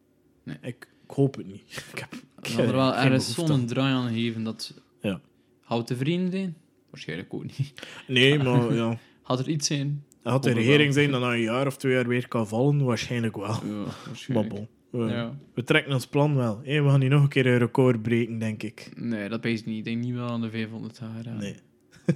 Nee. 0.42 0.56
Ik, 0.62 0.88
ik 1.04 1.10
hoop 1.10 1.36
het 1.36 1.46
niet. 1.46 1.62
Ik 1.92 1.98
heb, 1.98 2.14
ik 2.42 2.48
er 2.58 2.72
wel 2.72 2.94
ergens 2.94 3.34
zo'n 3.34 3.50
aan. 3.52 3.66
draai 3.66 3.94
aan 3.94 4.08
gegeven 4.08 4.42
dat... 4.42 4.74
Ja. 5.00 5.20
Houdt 5.60 5.86
te 5.86 5.96
vrienden 5.96 6.30
zijn? 6.30 6.56
Waarschijnlijk 6.90 7.34
ook 7.34 7.42
niet. 7.44 7.72
Nee, 8.06 8.38
maar 8.38 8.74
ja. 8.74 8.98
Had 9.22 9.38
er 9.38 9.48
iets 9.48 9.66
zijn? 9.66 10.04
Had 10.22 10.42
de 10.42 10.52
regering 10.52 10.94
zijn 10.94 11.10
dat 11.10 11.20
na 11.20 11.32
een 11.32 11.40
jaar 11.40 11.66
of 11.66 11.76
twee 11.76 11.92
jaar 11.92 12.06
weer 12.08 12.28
kan 12.28 12.48
vallen? 12.48 12.84
Waarschijnlijk 12.84 13.36
wel. 13.36 13.46
Ja, 13.66 13.84
waarschijnlijk. 14.06 14.48
bon. 14.54 14.68
We, 14.90 14.98
Ja. 15.04 15.38
we 15.54 15.64
trekken 15.64 15.92
ons 15.92 16.06
plan 16.06 16.36
wel. 16.36 16.60
Hé, 16.64 16.82
we 16.82 16.88
gaan 16.88 17.00
niet 17.00 17.10
nog 17.10 17.22
een 17.22 17.28
keer 17.28 17.46
een 17.46 17.58
record 17.58 18.02
breken, 18.02 18.38
denk 18.38 18.62
ik. 18.62 18.90
Nee, 18.96 19.28
dat 19.28 19.42
weet 19.42 19.58
ik 19.58 19.66
niet. 19.66 19.78
Ik 19.78 19.84
denk 19.84 20.02
niet 20.04 20.14
wel 20.14 20.28
aan 20.28 20.40
de 20.40 20.50
500 20.50 20.98
jaar. 20.98 21.24
ja. 21.24 21.32
Nee. 21.32 21.54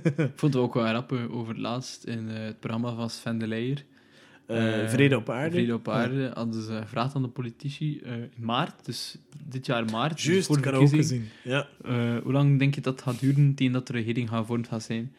Ik 0.03 0.33
vond 0.35 0.55
het 0.55 0.63
ook 0.63 0.75
wel 0.75 0.87
grappig 0.87 1.29
over 1.29 1.49
het 1.49 1.59
laatst 1.63 2.05
in 2.05 2.29
eh, 2.29 2.45
het 2.45 2.61
programma 2.61 2.95
van 2.95 3.11
Sven 3.11 3.39
de 3.39 3.47
Leijer. 3.47 3.85
Eh, 4.47 4.89
vrede 4.89 5.17
op 5.17 5.31
aarde. 5.31 5.51
Vrede 5.57 5.75
op 5.75 5.89
aarde 5.89 6.31
hadden 6.35 6.63
ze 6.63 6.73
gevraagd 6.83 7.15
aan 7.15 7.23
de 7.23 7.29
politici 7.29 8.01
eh, 8.01 8.13
in 8.15 8.31
maart, 8.39 8.85
dus 8.85 9.19
dit 9.47 9.67
jaar 9.67 9.85
maart, 9.91 10.13
dus 10.17 10.25
Juist, 10.25 10.47
voor 10.47 10.59
ik 10.59 10.67
ook 10.73 10.89
gezien. 10.89 11.29
Ja. 11.45 11.69
Hoe 12.23 12.33
lang 12.33 12.59
denk 12.59 12.75
je 12.75 12.81
dat 12.81 12.93
het 12.93 13.03
gaat 13.03 13.21
duren 13.21 13.55
tegen 13.55 13.73
dat 13.73 13.87
de 13.87 13.93
regering 13.93 14.29
gaat 14.29 14.47
vormd 14.47 14.69
gaat 14.69 14.83
zijn? 14.83 15.13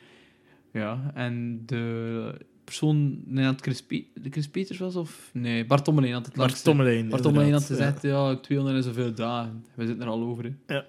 Ja, 0.71 1.11
en 1.13 1.63
de 1.65 2.35
persoon, 2.64 3.22
nee, 3.26 3.43
dat 3.45 3.53
het 3.53 3.61
Chris, 3.61 3.82
Pe- 3.84 4.05
Chris 4.30 4.47
Peters 4.47 4.80
was, 4.80 4.95
of... 4.95 5.30
Nee, 5.34 5.66
Bart 5.66 5.84
Tommelijn 5.86 6.14
had 6.14 6.26
het 6.26 6.36
Bart. 6.36 6.64
Tommelijn. 6.64 7.09
Bart 7.09 7.22
Tommelijn 7.22 7.53
had 7.53 7.64
gezegd, 7.66 8.01
ja. 8.01 8.36
200 8.36 8.78
en 8.78 8.84
zoveel 8.84 9.14
dagen. 9.14 9.66
We 9.76 9.86
zitten 9.86 10.05
er 10.05 10.11
al 10.11 10.22
over. 10.22 10.43
hè. 10.43 10.74
Ja. 10.76 10.86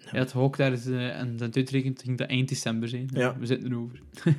Hij 0.00 0.20
had 0.20 0.30
gehookt 0.30 0.58
daar 0.58 0.72
is, 0.72 0.86
eh, 0.86 1.18
en 1.20 1.38
zijn 1.38 1.54
uitrekend 1.54 2.02
ging 2.02 2.18
dat 2.18 2.28
eind 2.28 2.48
december 2.48 2.88
zijn. 2.88 3.08
Ja. 3.14 3.36
We 3.38 3.46
zitten 3.46 3.70
erover. 3.72 4.00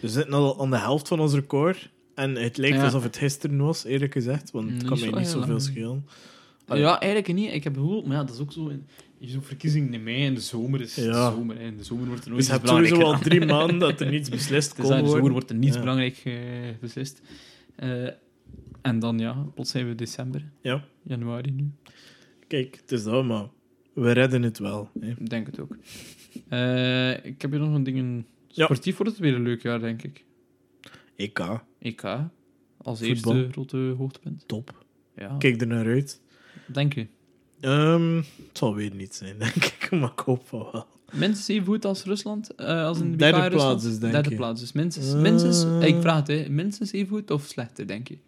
We 0.00 0.08
zitten 0.08 0.32
al 0.34 0.60
aan 0.60 0.70
de 0.70 0.78
helft 0.78 1.08
van 1.08 1.20
ons 1.20 1.34
record. 1.34 1.90
En 2.14 2.34
het 2.36 2.56
lijkt 2.56 2.76
Ja. 2.76 2.84
alsof 2.84 3.02
het 3.02 3.16
gisteren 3.16 3.58
was, 3.58 3.84
eerlijk 3.84 4.12
gezegd. 4.12 4.50
Want 4.50 4.70
het 4.70 4.82
Mm, 4.82 4.88
kan 4.88 5.00
mij 5.00 5.10
niet 5.20 5.28
zoveel 5.28 5.60
schelen. 5.60 6.06
Allee. 6.66 6.82
Ja, 6.82 7.00
eigenlijk 7.00 7.34
niet. 7.34 7.52
Ik 7.52 7.64
heb 7.64 7.74
gehoord, 7.74 8.06
maar 8.06 8.16
ja, 8.16 8.24
dat 8.24 8.34
is 8.34 8.40
ook 8.40 8.52
zo... 8.52 8.68
in- 8.68 8.86
je 9.24 9.30
zoekt 9.30 9.46
verkiezingen 9.46 9.94
in 9.94 10.02
mei 10.02 10.26
en 10.26 10.34
de 10.34 10.40
zomer 10.40 10.80
is 10.80 10.94
Ja. 10.94 11.02
de 11.30 11.34
zomer. 11.36 11.60
In 11.60 11.76
de 11.76 11.84
zomer 11.84 12.06
wordt 12.06 12.24
er 12.24 12.30
nooit 12.30 12.40
Dus 12.40 12.48
iets 12.50 12.56
hebt 12.56 12.68
sowieso 12.68 12.96
belangrijk 12.96 13.22
al 13.24 13.30
drie 13.30 13.46
maanden 13.46 13.78
dat 13.78 14.00
er 14.00 14.10
niets 14.10 14.28
beslist 14.28 14.70
Dus 14.76 14.86
kon 14.86 14.96
in 14.96 15.04
de 15.04 15.10
zomer 15.10 15.30
wordt 15.32 15.50
er 15.50 15.56
niets 15.56 15.74
Ja. 15.74 15.80
belangrijk 15.80 16.20
eh, 16.24 16.34
beslist. 16.80 17.22
Eh, 17.76 18.08
en 18.82 18.98
dan, 18.98 19.18
ja, 19.18 19.32
plots 19.54 19.70
zijn 19.70 19.88
we 19.88 19.94
december. 19.94 20.44
Ja. 20.60 20.84
Januari 21.02 21.50
nu. 21.50 21.70
Kijk, 22.48 22.76
het 22.80 22.92
is 22.92 23.02
dat, 23.04 23.24
maar 23.24 23.46
we 23.94 24.12
redden 24.12 24.42
het 24.42 24.58
wel. 24.58 24.90
Hè. 25.00 25.08
Ik 25.10 25.30
denk 25.30 25.46
het 25.46 25.60
ook. 25.60 25.76
Eh, 26.48 27.24
ik 27.24 27.42
heb 27.42 27.50
hier 27.50 27.60
nog 27.60 27.74
een 27.74 27.82
ding. 27.82 28.24
Ja. 28.48 28.64
Sportief 28.64 28.96
wordt 28.96 29.12
het 29.12 29.20
weer 29.20 29.34
een 29.34 29.42
leuk 29.42 29.62
jaar, 29.62 29.80
denk 29.80 30.02
ik. 30.02 30.24
EK, 31.16 31.38
EK. 31.78 32.02
Als 32.78 32.98
Voetbal. 33.00 33.34
eerste 33.34 33.48
grote 33.52 33.76
hoogtepunt. 33.98 34.48
top. 34.48 34.84
Ja, 35.16 35.36
Kijk 35.38 35.60
er 35.60 35.66
naar 35.66 35.86
uit. 35.86 36.20
denk 36.66 36.94
je. 36.94 37.06
Ehm, 37.64 38.16
het 38.16 38.58
zal 38.58 38.74
weer 38.74 38.94
niet 38.94 39.14
zijn, 39.14 39.38
denk 39.48 39.54
ik, 39.54 39.88
maar 39.90 40.10
ik 40.12 40.18
hoop 40.18 40.48
van 40.48 40.68
wel. 40.72 40.86
Minstens 41.12 41.48
even 41.48 41.66
goed 41.66 41.84
als 41.84 42.02
Rusland? 42.04 42.54
eh, 42.54 42.84
als 42.84 43.00
in 43.00 43.10
de 43.10 43.16
Derde 43.16 43.40
Rusland? 43.40 43.52
plaats 43.62 43.84
is, 43.84 43.98
denk 43.98 44.12
Derde 44.12 44.30
ik. 44.30 44.36
plaats. 44.36 44.60
Dus 44.60 44.72
minstens, 44.72 45.12
Eh. 45.12 45.20
minstens 45.20 45.64
ik 45.86 45.96
vraag 46.00 46.16
het, 46.16 46.26
hè, 46.28 46.48
minstens 46.48 46.92
even 46.92 47.08
goed 47.08 47.30
of 47.30 47.44
slechter, 47.46 47.86
denk 47.86 48.08
je? 48.08 48.18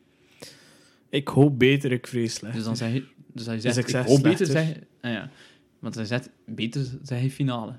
Ik 1.08 1.28
hoop 1.28 1.58
beter, 1.58 1.92
ik 1.92 2.06
vrees 2.06 2.34
slecht. 2.34 2.54
Dus 2.54 2.64
dan 2.64 2.76
zeg 2.76 2.92
je, 2.92 3.04
dus 3.32 3.46
hij 3.46 3.54
Dus 3.54 3.62
zegt, 3.64 3.76
ik 3.76 3.84
ik, 3.84 3.90
zeg 3.90 4.06
hoop 4.06 4.22
beter, 4.22 4.46
slechter. 4.46 4.74
zeg 4.74 4.84
ah, 5.00 5.10
ja. 5.10 5.30
Want 5.78 5.94
hij 5.94 6.04
zegt, 6.04 6.28
beter 6.44 6.86
zeg 7.02 7.22
je 7.22 7.30
finale. 7.30 7.72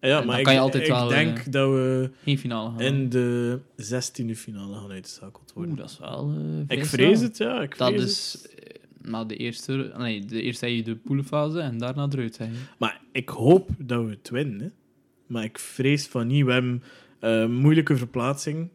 ja, 0.00 0.16
dan 0.18 0.26
maar 0.26 0.38
ik, 0.38 0.44
kan 0.44 0.54
je 0.54 0.60
altijd 0.60 0.82
ik 0.82 0.90
wel, 0.90 1.08
denk 1.08 1.38
eh, 1.38 1.44
dat 1.50 1.70
we 1.70 2.10
Geen 2.22 2.38
finale 2.38 2.70
gaan. 2.70 2.80
in 2.80 3.08
de 3.08 3.58
16e 3.82 4.34
finale 4.36 4.74
gaan 4.76 4.90
uitgeschakeld 4.90 5.52
worden. 5.54 5.72
Oeh, 5.72 5.80
dat 5.80 5.90
is 5.90 5.98
wel 5.98 6.30
eh, 6.30 6.64
vrij 6.66 6.76
ik 6.78 6.86
vrees 6.86 7.20
het, 7.20 7.36
ja. 7.36 7.60
Ik 7.62 7.76
vrees 7.76 7.90
Dat 7.96 8.00
is 8.08 8.46
na 9.02 9.24
de 9.24 9.36
eerste... 9.36 9.92
Nee, 9.96 10.24
de 10.24 10.42
eerste 10.42 10.66
zeg 10.66 10.76
je 10.76 10.82
de 10.82 10.96
poelenfase 10.96 11.60
en 11.60 11.78
daarna 11.78 12.08
eruit, 12.10 12.36
je. 12.36 12.44
Maar 12.78 13.00
ik 13.12 13.28
hoop 13.28 13.70
dat 13.78 14.04
we 14.04 14.10
het 14.10 14.30
winnen. 14.30 14.60
hè. 14.60 14.68
Maar 15.26 15.44
ik 15.44 15.58
vrees 15.58 16.06
van 16.06 16.26
niet. 16.26 16.44
We 16.44 16.52
hebben 16.52 16.82
eh, 17.20 17.46
moeilijke 17.46 17.96
verplaatsing. 17.96 18.68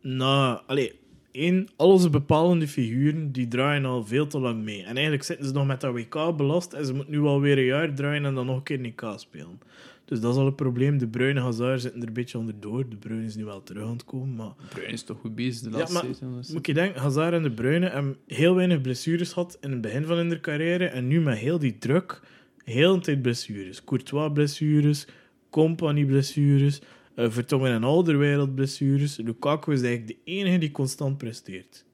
Na, 0.00 0.62
allee, 0.66 0.92
één, 1.32 1.68
al 1.76 1.90
onze 1.90 2.10
bepalende 2.10 2.68
figuren 2.68 3.32
die 3.32 3.48
draaien 3.48 3.84
al 3.84 4.04
veel 4.04 4.26
te 4.26 4.38
lang 4.38 4.62
mee. 4.62 4.80
En 4.80 4.94
eigenlijk 4.94 5.24
zitten 5.24 5.46
ze 5.46 5.52
nog 5.52 5.66
met 5.66 5.80
dat 5.80 5.92
WK 5.92 6.36
belast. 6.36 6.72
En 6.72 6.86
ze 6.86 6.94
moeten 6.94 7.12
nu 7.12 7.20
alweer 7.20 7.58
een 7.58 7.64
jaar 7.64 7.94
draaien 7.94 8.24
en 8.24 8.34
dan 8.34 8.46
nog 8.46 8.56
een 8.56 8.62
keer 8.62 8.78
een 8.78 8.84
EK 8.84 9.12
spelen. 9.16 9.60
Dus 10.08 10.20
dat 10.20 10.32
is 10.34 10.40
al 10.40 10.46
een 10.46 10.54
probleem. 10.54 10.98
De 10.98 11.06
Bruine 11.08 11.40
Hazard 11.40 11.80
zitten 11.80 12.00
er 12.00 12.06
een 12.06 12.12
beetje 12.12 12.38
onderdoor. 12.38 12.88
De 12.88 12.96
Bruine 12.96 13.24
is 13.26 13.36
nu 13.36 13.44
wel 13.44 13.62
terug 13.62 13.82
aan 13.84 13.92
het 13.92 14.04
komen. 14.04 14.34
Maar 14.34 14.52
Bruin 14.68 14.90
is 14.92 15.02
toch 15.02 15.18
goed 15.20 15.34
bezig 15.34 15.62
de 15.62 15.70
Ja, 15.70 15.76
laatste 15.76 15.92
maar 15.94 16.02
tijd, 16.02 16.18
jongens. 16.18 16.52
moet 16.52 16.66
je 16.66 16.74
denken, 16.74 17.00
Hazard 17.00 17.32
en 17.32 17.42
de 17.42 17.50
Bruyne 17.50 17.88
hebben 17.88 18.16
heel 18.26 18.54
weinig 18.54 18.80
blessures 18.80 19.32
gehad 19.32 19.58
in 19.60 19.70
het 19.70 19.80
begin 19.80 20.04
van 20.04 20.16
hun 20.16 20.40
carrière. 20.40 20.86
En 20.86 21.06
nu 21.08 21.20
met 21.20 21.38
heel 21.38 21.58
die 21.58 21.78
druk, 21.78 22.20
heel 22.64 22.94
de 22.94 23.00
tijd 23.00 23.22
blessures. 23.22 23.84
Courtois 23.84 24.32
blessures, 24.32 25.06
Company 25.50 26.04
blessures, 26.04 26.80
uh, 27.16 27.30
Vertongen 27.30 27.72
en 27.72 27.84
Alderweireld 27.84 28.54
blessures. 28.54 29.16
Lukaku 29.16 29.72
is 29.72 29.82
eigenlijk 29.82 30.08
de 30.24 30.32
enige 30.32 30.58
die 30.58 30.70
constant 30.70 31.18
presteert. 31.18 31.84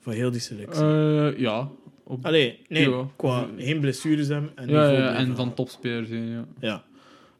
Van 0.00 0.12
heel 0.12 0.30
die 0.30 0.40
selectie. 0.40 0.82
Eh, 0.84 1.38
ja. 1.38 1.70
Op, 2.04 2.26
Allee, 2.26 2.58
nee, 2.68 2.90
ja. 2.90 3.08
qua 3.16 3.48
geen 3.56 3.80
blessures 3.80 4.28
hebben. 4.28 4.50
En, 4.54 4.68
ja, 4.68 4.90
ja, 4.90 5.14
en 5.14 5.36
van 5.36 5.54
topspelers, 5.54 6.08
ja, 6.08 6.16
ja. 6.16 6.46
Ja. 6.60 6.84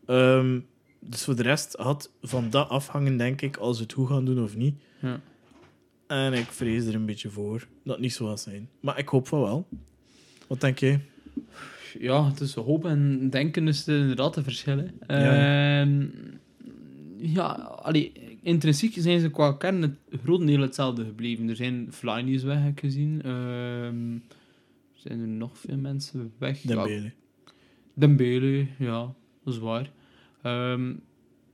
Ehm, 0.08 0.60
dus 1.00 1.24
voor 1.24 1.36
de 1.36 1.42
rest 1.42 1.74
had 1.76 2.10
van 2.22 2.50
dat 2.50 2.68
afhangen, 2.68 3.16
denk 3.16 3.40
ik, 3.42 3.56
als 3.56 3.76
we 3.76 3.82
het 3.82 3.92
goed 3.92 4.08
gaan 4.08 4.24
doen 4.24 4.42
of 4.42 4.56
niet. 4.56 4.74
Ja. 5.00 5.20
En 6.06 6.32
ik 6.32 6.46
vrees 6.46 6.84
er 6.84 6.94
een 6.94 7.06
beetje 7.06 7.30
voor 7.30 7.66
dat 7.84 7.92
het 7.94 8.02
niet 8.02 8.12
zo 8.12 8.26
gaat 8.26 8.40
zijn. 8.40 8.68
Maar 8.80 8.98
ik 8.98 9.08
hoop 9.08 9.28
van 9.28 9.40
wel. 9.40 9.66
Wat 10.46 10.60
denk 10.60 10.78
jij? 10.78 11.00
Ja, 11.98 12.30
tussen 12.30 12.62
hoop 12.62 12.84
en 12.84 13.30
denken 13.30 13.68
is 13.68 13.86
er 13.86 13.98
inderdaad 13.98 14.36
een 14.36 14.42
verschil. 14.42 14.84
hè. 15.06 15.14
Ja. 15.80 15.88
Ja, 17.20 17.46
allee, 17.82 18.12
intrinsiek 18.42 18.94
zijn 18.98 19.20
ze 19.20 19.30
qua 19.30 19.52
kern 19.52 19.82
het 19.82 19.94
grotendeel 20.22 20.60
hetzelfde 20.60 21.04
gebleven. 21.04 21.48
Er 21.48 21.56
zijn 21.56 21.86
Flynies 21.90 22.42
weg, 22.42 22.58
heb 22.62 22.70
ik 22.72 22.80
gezien. 22.80 23.22
Ehm, 23.22 24.18
zijn 24.94 25.20
er 25.20 25.26
nog 25.28 25.58
veel 25.58 25.76
mensen 25.76 26.32
weg? 26.38 26.62
Ja, 26.62 26.68
Dembele. 26.68 27.12
Dembele, 27.94 28.66
ja, 28.78 29.14
dat 29.44 29.54
is 29.54 29.60
waar. 29.60 29.90
Ehm, 30.48 30.92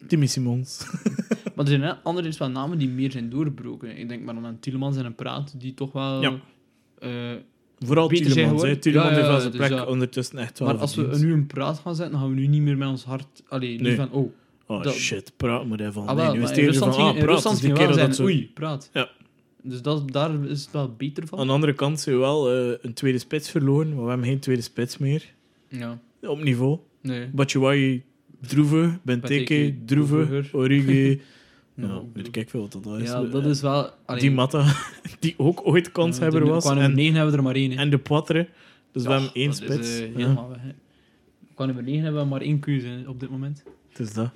Timmy 0.06 0.26
Simons. 0.26 0.86
maar 1.54 1.64
er 1.64 1.66
zijn 1.80 2.02
andere 2.02 2.32
wel 2.38 2.50
namen 2.50 2.78
die 2.78 2.88
meer 2.88 3.10
zijn 3.10 3.30
doorgebroken. 3.30 3.98
Ik 3.98 4.08
denk 4.08 4.22
maar 4.24 4.34
aan 4.34 4.58
Tielemans 4.60 4.96
en 4.96 5.04
een 5.04 5.14
Praat, 5.14 5.60
die 5.60 5.74
toch 5.74 5.92
wel... 5.92 6.22
Ja. 6.22 6.40
eh, 6.98 7.10
Vooral 7.78 8.08
Tielemans. 8.08 8.48
geworden. 8.50 8.80
Tielemans 8.80 9.10
Ja, 9.10 9.18
ja, 9.18 9.28
heeft 9.30 9.40
zijn 9.40 9.56
dus 9.56 9.68
plek 9.68 9.88
ondertussen 9.88 10.38
echt 10.38 10.58
wel 10.58 10.68
maar 10.68 10.76
als 10.78 10.94
we 10.94 11.16
nu 11.18 11.32
een 11.32 11.46
praat 11.46 11.78
gaan 11.78 11.94
zetten, 11.94 12.12
dan 12.12 12.22
gaan 12.22 12.34
we 12.34 12.40
nu 12.40 12.46
niet 12.46 12.62
meer 12.62 12.76
met 12.76 12.88
ons 12.88 13.04
hart... 13.04 13.42
Allee, 13.48 13.70
niet 13.70 13.80
Nee. 13.80 13.96
van, 13.96 14.10
oh, 14.10 14.32
Oh 14.66 14.82
dat- 14.82 14.94
shit, 14.94 15.32
praat 15.36 15.66
moet 15.66 15.78
hij 15.78 15.92
van. 15.92 16.06
Ah, 16.06 16.16
nee, 16.16 16.36
nu 16.36 16.42
is 16.42 16.48
het 16.48 16.58
eerder 16.58 16.74
van, 16.74 16.92
ging, 16.94 17.08
ah, 17.08 17.18
praat. 17.18 17.42
Dus 17.42 17.60
die 17.60 17.76
zijn, 17.76 17.96
dat 17.96 18.16
zo... 18.16 18.22
oei, 18.22 18.50
praat. 18.54 18.90
Ja. 18.92 19.08
Dus 19.62 19.82
dat, 19.82 20.10
daar 20.12 20.44
is 20.44 20.62
het 20.62 20.70
wel 20.70 20.94
beter 20.96 21.26
van. 21.26 21.38
Aan 21.38 21.46
de 21.46 21.52
andere 21.52 21.72
kant 21.74 22.00
zijn 22.00 22.14
we 22.14 22.20
wel 22.20 22.52
eh, 22.52 22.78
een 22.82 22.92
tweede 22.94 23.18
spits 23.18 23.50
verloren, 23.50 23.94
maar 23.94 24.02
we 24.02 24.08
hebben 24.08 24.26
geen 24.26 24.38
tweede 24.38 24.62
spits 24.62 24.98
meer. 24.98 25.34
Ja, 25.68 26.00
Op 26.22 26.42
niveau. 26.42 26.78
nee. 27.02 27.28
Batshuayi, 27.32 28.04
Droeve, 28.48 28.98
Benteke, 29.02 29.02
Benteke, 29.02 29.74
Droeve, 29.84 30.14
Droever. 30.26 30.50
Origi. 30.52 31.20
Nou, 31.74 32.04
weet 32.12 32.36
ik 32.36 32.50
veel 32.50 32.60
wat 32.60 32.72
dat 32.82 33.00
is. 33.00 33.08
Ja, 33.08 33.22
dat 33.22 33.44
is 33.44 33.60
wel... 33.60 33.90
allee, 34.04 34.20
Die 34.20 34.30
Matta, 34.30 34.74
die 35.20 35.34
ook 35.36 35.66
ooit 35.66 35.92
kanshebber 35.92 36.46
was. 36.46 36.64
Qua 36.64 36.72
nummer 36.74 36.90
En, 36.90 36.96
9 36.96 37.14
hebben 37.14 37.32
we 37.32 37.38
er 37.38 37.44
maar 37.44 37.54
één. 37.54 37.70
hè. 37.70 37.76
en 37.76 37.90
de 37.90 37.98
Poitre. 37.98 38.48
Dus 38.92 39.02
we 39.04 39.10
hebben 39.10 39.30
één 39.34 39.50
dat 39.50 39.60
is, 39.60 39.66
spits. 39.72 39.98
eh, 40.00 40.06
Ja, 40.10 40.16
helemaal 40.16 40.48
weg. 40.48 40.58
Qua 41.54 41.64
nummer 41.64 41.84
9 41.84 42.02
hebben 42.02 42.22
we 42.22 42.28
maar 42.28 42.40
één 42.40 42.58
keuze 42.58 43.04
op 43.06 43.20
dit 43.20 43.30
moment. 43.30 43.62
het 43.88 43.98
is 43.98 44.12
dat. 44.14 44.30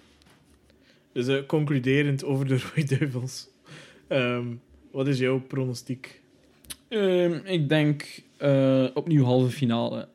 Dus 1.12 1.26
eh, 1.26 1.46
concluderend 1.46 2.24
over 2.24 2.46
de 2.46 2.58
Rode 2.74 2.96
Duivels. 2.98 3.48
Ehm, 4.08 4.46
wat 4.92 5.06
is 5.06 5.18
jouw 5.18 5.40
pronostiek? 5.40 6.20
Ehm, 6.88 7.32
ik 7.44 7.68
denk 7.68 8.22
eh, 8.36 8.84
opnieuw 8.94 9.24
halve 9.24 9.50
finale. 9.50 10.08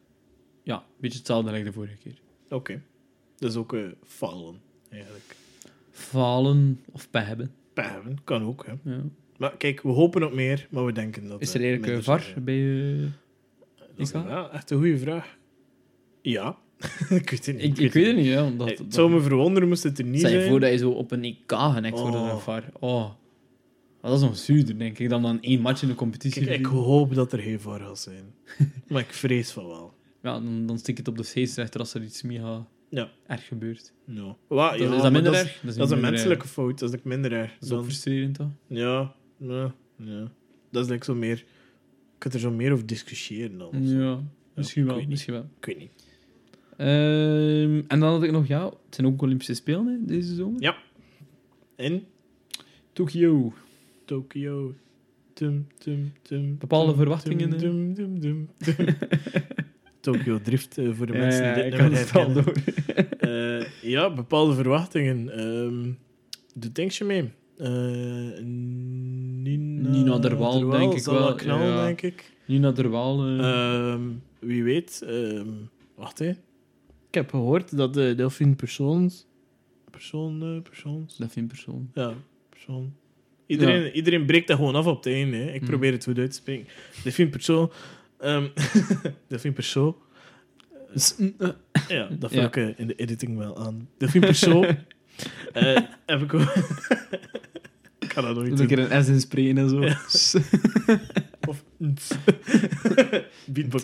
Ja, 0.63 0.75
een 0.75 0.81
beetje 0.99 1.17
hetzelfde 1.17 1.51
als 1.51 1.63
de 1.63 1.71
vorige 1.73 1.95
keer. 2.03 2.15
Oké. 2.49 2.81
Dus 3.43 3.55
ook 3.55 3.73
eh 3.73 3.81
falen, 4.05 4.55
eigenlijk. 4.89 5.35
Falen 5.91 6.79
of 6.91 7.09
pech 7.09 7.25
hebben. 7.25 7.51
Pijven, 7.73 8.17
kan 8.23 8.43
ook. 8.43 8.65
Hè. 8.65 8.91
Ja. 8.91 9.01
Maar 9.37 9.57
kijk, 9.57 9.81
we 9.81 9.89
hopen 9.89 10.23
op 10.23 10.33
meer, 10.33 10.67
maar 10.69 10.85
we 10.85 10.91
denken 10.91 11.27
dat... 11.27 11.41
Is 11.41 11.53
er 11.53 11.61
eigenlijk 11.61 11.85
minder 11.85 12.03
VAR 12.03 12.21
zijn. 12.21 12.43
bij 12.43 12.91
eh, 12.93 13.01
Dat 13.77 14.07
is 14.07 14.11
echt 14.53 14.69
een 14.71 14.77
goede 14.77 14.97
vraag. 14.97 15.37
Ja. 16.21 16.57
ik 17.09 17.29
weet 17.29 17.45
het 17.45 17.55
niet. 17.55 17.63
Ik, 17.63 17.77
ik 17.77 17.93
weet 17.93 18.05
het 18.05 18.15
niet, 18.15 18.25
ja. 18.25 18.45
Omdat, 18.45 18.67
Hey, 18.67 18.77
het 18.83 18.93
zou 18.93 19.11
me 19.11 19.21
verwonderen 19.21 19.67
moest 19.67 19.83
het 19.83 19.99
er 19.99 20.05
niet 20.05 20.21
je 20.21 20.27
zijn. 20.27 20.49
voor 20.49 20.59
dat 20.59 20.71
je 20.71 20.77
zo 20.77 20.89
op 20.91 21.11
een 21.11 21.23
EK 21.23 21.51
genekt 21.53 21.99
wordt 21.99 22.13
door 22.15 22.25
Oh. 22.25 22.31
een 22.33 22.39
VAR. 22.39 22.63
Oh. 22.79 23.09
Maar 24.01 24.11
Dat 24.11 24.21
is 24.21 24.27
nog 24.27 24.37
zuurder, 24.37 24.77
denk 24.77 24.99
ik, 24.99 25.09
dan 25.09 25.21
dan 25.21 25.41
één 25.41 25.61
match 25.61 25.81
in 25.81 25.87
de 25.87 25.95
competitie. 25.95 26.45
Kijk, 26.45 26.59
ik 26.59 26.65
hoop 26.65 27.13
dat 27.15 27.33
er 27.33 27.39
geen 27.39 27.59
VAR 27.59 27.79
gaat 27.79 27.99
zijn. 27.99 28.33
maar 28.89 29.01
ik 29.01 29.13
vrees 29.13 29.51
van 29.51 29.67
wel. 29.67 29.93
Ja, 30.21 30.33
dan, 30.33 30.65
dan 30.65 30.77
stik 30.77 30.89
ik 30.89 30.97
het 30.97 31.07
op 31.07 31.17
de 31.17 31.23
scheidsrechter 31.23 31.79
als 31.79 31.93
er 31.93 32.03
iets 32.03 32.21
mega 32.21 32.67
Ja. 32.95 33.11
erg 33.27 33.47
gebeurt. 33.47 33.93
No. 34.05 34.37
Wa, 34.47 34.69
Dat- 34.69 34.79
ja, 34.79 34.83
is 34.85 34.89
maar 34.91 35.01
dat 35.01 35.11
minder 35.11 35.31
dat 35.31 35.41
erg? 35.41 35.59
Dat 35.61 35.69
is 35.69 35.75
een 35.77 35.89
minder 35.89 36.09
menselijke 36.11 36.47
fout. 36.47 36.79
Dat 36.79 36.93
is 36.93 36.99
minder 37.03 37.31
erg. 37.33 37.51
Dat 37.53 37.61
is 37.63 37.69
ook 37.71 37.75
Dan, 37.75 37.83
frustrerend, 37.83 38.35
toch? 38.35 38.49
ja, 38.67 39.13
ja, 39.37 39.73
ja. 39.97 40.31
Dat 40.71 40.83
is 40.85 40.91
like 40.91 41.05
zo 41.05 41.15
meer... 41.15 41.37
Je 41.37 42.29
kunt 42.29 42.33
er 42.33 42.39
zo 42.39 42.51
meer 42.51 42.71
over 42.71 42.85
discussiëren 42.85 43.57
dan. 43.57 43.67
of 43.67 43.85
zo. 43.87 43.97
Ja, 44.01 44.19
misschien 44.55 44.83
ik 44.83 44.89
wel. 44.89 44.97
niet. 44.97 45.09
Misschien 45.09 45.33
wel. 45.33 45.49
Ik 45.59 45.65
weet 45.65 45.77
niet. 45.77 45.91
Ehm, 46.77 47.81
en 47.87 47.99
dan 47.99 48.03
had 48.03 48.23
ik 48.23 48.31
nog, 48.31 48.47
ja, 48.47 48.65
het 48.65 48.75
zijn 48.95 49.07
ook 49.07 49.21
Olympische 49.21 49.53
Spelen 49.53 49.87
hè, 49.87 49.97
deze 50.05 50.35
zomer. 50.35 50.61
Ja. 50.61 50.77
In 51.75 52.05
Tokio. 52.93 53.53
Tokio. 54.05 54.73
Tum, 55.33 55.67
tum, 55.77 56.13
tum, 56.21 56.57
Bepaalde 56.57 56.87
tum, 56.91 56.97
verwachtingen, 56.99 57.49
tum, 57.49 57.87
hè? 57.89 57.93
tum, 57.93 58.19
tum, 58.19 58.19
tum, 58.19 58.75
tum. 58.75 58.95
Tokyo 59.99 60.39
Drift, 60.41 60.77
eh, 60.77 60.89
voor 60.93 61.05
de 61.05 61.13
mensen 61.13 61.43
die 61.53 61.63
dit 61.63 61.73
ik 61.73 61.79
nummer 61.79 61.97
had 61.99 61.99
het 61.99 62.11
herkennen. 62.11 62.43
door. 62.43 62.53
Eh, 63.17 63.65
ja, 63.81 64.13
bepaalde 64.13 64.53
verwachtingen. 64.53 65.29
Ehm 65.37 65.91
doe 66.55 66.71
denkje 66.71 67.05
mee. 67.05 67.31
Eh, 67.57 68.43
Nina, 68.43 69.89
Nina 69.89 70.17
Derwaal, 70.19 70.69
denk 70.69 70.93
ik 70.93 71.03
wel, 71.03 71.35
knallen, 71.35 71.67
ja. 71.67 71.83
denk 71.85 72.01
ik. 72.01 72.31
Nina 72.45 72.71
Derwaal. 72.71 73.25
eh, 73.27 73.91
Ehm, 73.91 74.01
wie 74.39 74.63
weet. 74.63 75.03
ehm, 75.07 75.47
wacht, 75.95 76.19
hè. 76.19 76.29
Ik 77.07 77.19
heb 77.19 77.29
gehoord 77.29 77.77
dat 77.77 77.93
de 77.93 78.13
Delphine 78.15 78.55
Persoons... 78.55 79.25
Persoon, 79.91 80.61
persoons? 80.63 81.17
ik 81.17 81.47
persoon. 81.47 81.89
Ja, 81.93 82.13
persoon. 82.49 82.93
Iedereen, 83.45 83.91
iedereen 83.95 84.25
breekt 84.25 84.47
dat 84.47 84.57
gewoon 84.57 84.75
af 84.75 84.85
op 84.85 84.95
het 85.03 85.13
einde. 85.13 85.37
Hè. 85.37 85.51
Ik 85.51 85.61
Mm. 85.61 85.67
probeer 85.67 85.91
het 85.91 86.03
goed 86.03 86.17
uit 86.17 86.29
te 86.31 86.35
spreken. 86.37 86.67
Delphine 87.03 87.29
Persoon... 87.29 87.71
ehm 88.19 88.47
Delphine 89.27 89.53
Persoon... 89.53 89.95
Ja, 91.87 92.07
dat 92.19 92.31
vul 92.31 92.43
ik 92.43 92.55
eh, 92.55 92.79
in 92.79 92.87
de 92.87 92.95
editing 92.95 93.37
wel 93.37 93.57
aan. 93.57 93.89
Delphine 93.97 94.25
Persoon... 94.25 94.65
eh 95.53 95.77
heb 96.05 96.21
ik 96.21 96.33
ook... 96.33 96.41
ik 97.99 98.13
ga 98.13 98.21
dat 98.21 98.35
nooit 98.35 98.35
Doe 98.35 98.43
doen. 98.45 98.59
een 98.59 98.67
keer 98.67 98.91
een 98.91 99.03
S 99.03 99.07
in 99.07 99.19
spreken 99.21 99.57
en 99.57 99.69
zo. 99.69 99.81
Of... 101.49 101.63
Beatbox. 103.45 103.83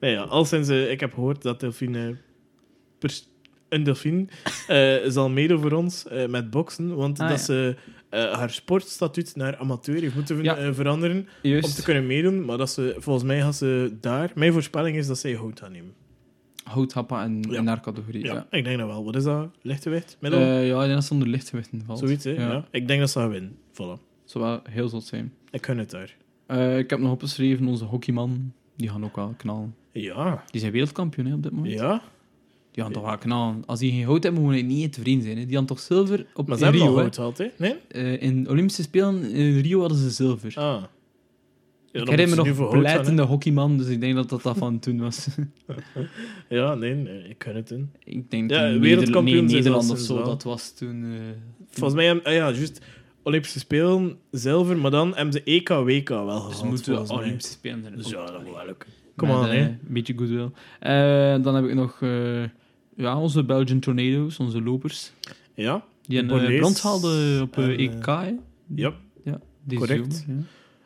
Nee, 0.00 0.12
ja, 0.12 0.22
al 0.22 0.44
sinds 0.44 0.68
eh, 0.68 0.90
ik 0.90 1.00
heb 1.00 1.14
gehoord 1.14 1.42
dat 1.42 1.60
Delphine 1.60 2.16
een 3.68 3.82
delfin 3.82 4.30
eh, 4.66 4.96
zal 5.06 5.30
meedoen 5.30 5.60
voor 5.60 5.72
ons 5.72 6.06
eh, 6.06 6.28
met 6.28 6.50
boksen, 6.50 6.94
want 6.96 7.20
Ah, 7.20 7.28
dat 7.28 7.38
ja. 7.38 7.44
ze 7.44 7.76
eh, 8.12 8.32
haar 8.32 8.50
sportstatuut 8.50 9.36
naar 9.36 9.56
amateur 9.56 10.00
heeft 10.00 10.14
moeten 10.14 10.42
Ja. 10.42 10.56
eh, 10.56 10.72
veranderen 10.72 11.28
om 11.42 11.60
te 11.60 11.82
kunnen 11.84 12.06
meedoen, 12.06 12.44
maar 12.44 12.56
dat 12.58 12.70
ze, 12.70 12.94
volgens 12.98 13.24
mij 13.24 13.40
gaat 13.40 13.54
ze 13.56 13.96
daar... 14.00 14.30
Mijn 14.34 14.52
voorspelling 14.52 14.96
is 14.96 15.06
dat 15.06 15.18
zij 15.18 15.34
goud 15.34 15.60
gaat 15.60 15.70
nemen. 15.70 15.92
Houthappa 16.64 17.22
en 17.22 17.42
Ja. 17.50 17.58
in 17.58 17.66
haar 17.66 17.80
categorie. 17.80 18.24
Ja, 18.24 18.34
Ja. 18.34 18.46
ik 18.50 18.64
denk 18.64 18.78
dat 18.78 18.88
wel. 18.88 19.04
Wat 19.04 19.16
is 19.16 19.24
dat? 19.24 19.48
Lichtgewicht? 19.62 20.16
Middel? 20.20 20.40
Eh, 20.40 20.66
ja, 20.68 20.74
ik 20.80 20.82
denk 20.84 20.94
dat 20.94 21.04
ze 21.04 21.12
onder 21.12 21.28
lichtgewichten 21.28 21.82
valt. 21.86 21.98
Zoiets, 21.98 22.24
hè? 22.24 22.30
Ja. 22.30 22.64
Ik 22.70 22.86
denk 22.88 23.00
dat 23.00 23.10
ze 23.10 23.18
gaat 23.18 23.30
winnen. 23.30 23.56
Voilà. 23.72 24.00
Zou 24.24 24.44
wel 24.44 24.60
heel 24.70 24.88
zot 24.88 25.04
zijn. 25.04 25.32
Ik 25.50 25.64
gun 25.66 25.78
het 25.78 25.90
daar. 25.90 26.16
Ik 26.78 26.90
heb 26.90 26.98
nog 26.98 27.10
opgeschreven, 27.12 27.66
onze 27.66 27.84
hockeyman. 27.84 28.52
Die 28.76 28.88
gaan 28.88 29.04
ook 29.04 29.16
wel 29.16 29.34
knallen. 29.36 29.74
Ja. 29.92 30.44
Die 30.50 30.60
zijn 30.60 30.72
wereldkampioen 30.72 31.26
hè, 31.26 31.34
op 31.34 31.42
dit 31.42 31.52
moment. 31.52 31.72
Ja. 31.72 32.02
Die 32.72 32.82
gaan 32.82 32.92
toch 32.92 33.04
wel 33.04 33.18
knallen. 33.18 33.62
Als 33.66 33.78
die 33.78 33.92
geen 33.92 34.04
goud 34.04 34.22
hebben, 34.22 34.42
mogen 34.42 34.56
die 34.56 34.64
niet 34.64 34.92
tevreden 34.92 35.22
zijn. 35.22 35.38
Hè. 35.38 35.46
Die 35.46 35.56
hadden 35.56 35.76
toch 35.76 35.84
zilver 35.86 36.26
op 36.34 36.48
Maar 36.48 36.58
ze 36.58 36.68
Rio. 36.68 36.86
al 36.86 36.94
goud 36.94 37.14
gehad, 37.14 37.38
hè? 37.38 37.46
Nee? 37.58 37.74
Eh, 37.88 38.22
in 38.22 38.48
Olympische 38.48 38.82
Spelen 38.82 39.30
in 39.30 39.58
Rio 39.60 39.80
hadden 39.80 39.98
ze 39.98 40.10
zilver. 40.10 40.52
Ah. 40.56 40.82
Ja, 41.92 42.00
ik 42.00 42.08
herinner 42.08 42.44
me 42.44 42.54
nog 42.54 42.70
pleitende 42.70 43.22
hockeyman, 43.22 43.76
dus 43.76 43.86
ik 43.86 44.00
denk 44.00 44.14
dat 44.14 44.28
dat, 44.28 44.42
dat 44.42 44.56
van 44.58 44.78
toen 44.78 44.98
was. 45.00 45.26
Ja, 46.48 46.74
nee, 46.74 47.24
ik 47.28 47.42
gun 47.44 47.56
het 47.56 47.70
in. 47.70 47.90
ik 48.04 48.30
denk 48.30 48.50
Ja, 48.50 48.78
wereldkampioen 48.78 49.44
nee, 49.44 49.54
Nederland 49.54 49.90
of 49.90 49.98
zo, 49.98 50.14
wel. 50.14 50.24
dat 50.24 50.42
was 50.42 50.72
toen... 50.74 51.04
eh, 51.04 51.10
Volgens 51.70 51.94
mij. 51.94 52.10
Ah 52.22 52.32
ja, 52.32 52.50
juist. 52.50 52.80
Olympische 53.22 53.58
Spelen, 53.58 54.16
zilver, 54.30 54.76
maar 54.78 54.90
dan 54.90 55.14
hebben 55.14 55.32
ze 55.32 55.42
EK, 55.44 55.68
WK 55.68 56.08
wel 56.08 56.26
gehaald, 56.26 56.50
dus 56.50 56.62
moeten 56.62 56.92
mij. 56.92 57.16
Olympische 57.16 57.52
Spelen 57.52 57.82
zijn. 57.82 57.96
Dus 57.96 58.10
ja, 58.10 58.26
dat 58.26 58.44
moet 58.44 58.54
wel 58.54 58.66
lukken. 58.66 58.88
Kom 59.16 59.30
aan, 59.30 59.44
eh, 59.46 59.50
hè. 59.52 59.58
Een 59.60 59.78
beetje 59.88 60.14
goodwill. 60.16 60.50
Eh, 60.80 61.42
dan 61.42 61.54
heb 61.54 61.64
ik 61.64 61.74
nog 61.74 61.98
ja, 62.96 63.20
onze 63.20 63.44
Belgian 63.44 63.80
Tornadoes, 63.80 64.38
onze 64.38 64.62
lopers. 64.62 65.12
Ja, 65.54 65.84
Die 66.06 66.18
een 66.18 66.26
Bordeaux 66.26 66.52
uh, 66.52 66.58
brons 66.60 66.80
haalden 66.82 67.42
op 67.42 67.56
eh, 67.58 67.64
en, 67.64 67.70
eh, 67.78 67.84
EK. 67.96 68.06
hè. 68.06 68.34
ja. 68.74 68.94
Ja, 69.24 69.40
deze 69.64 69.80
correct. 69.80 70.24
zomer, 70.26 70.44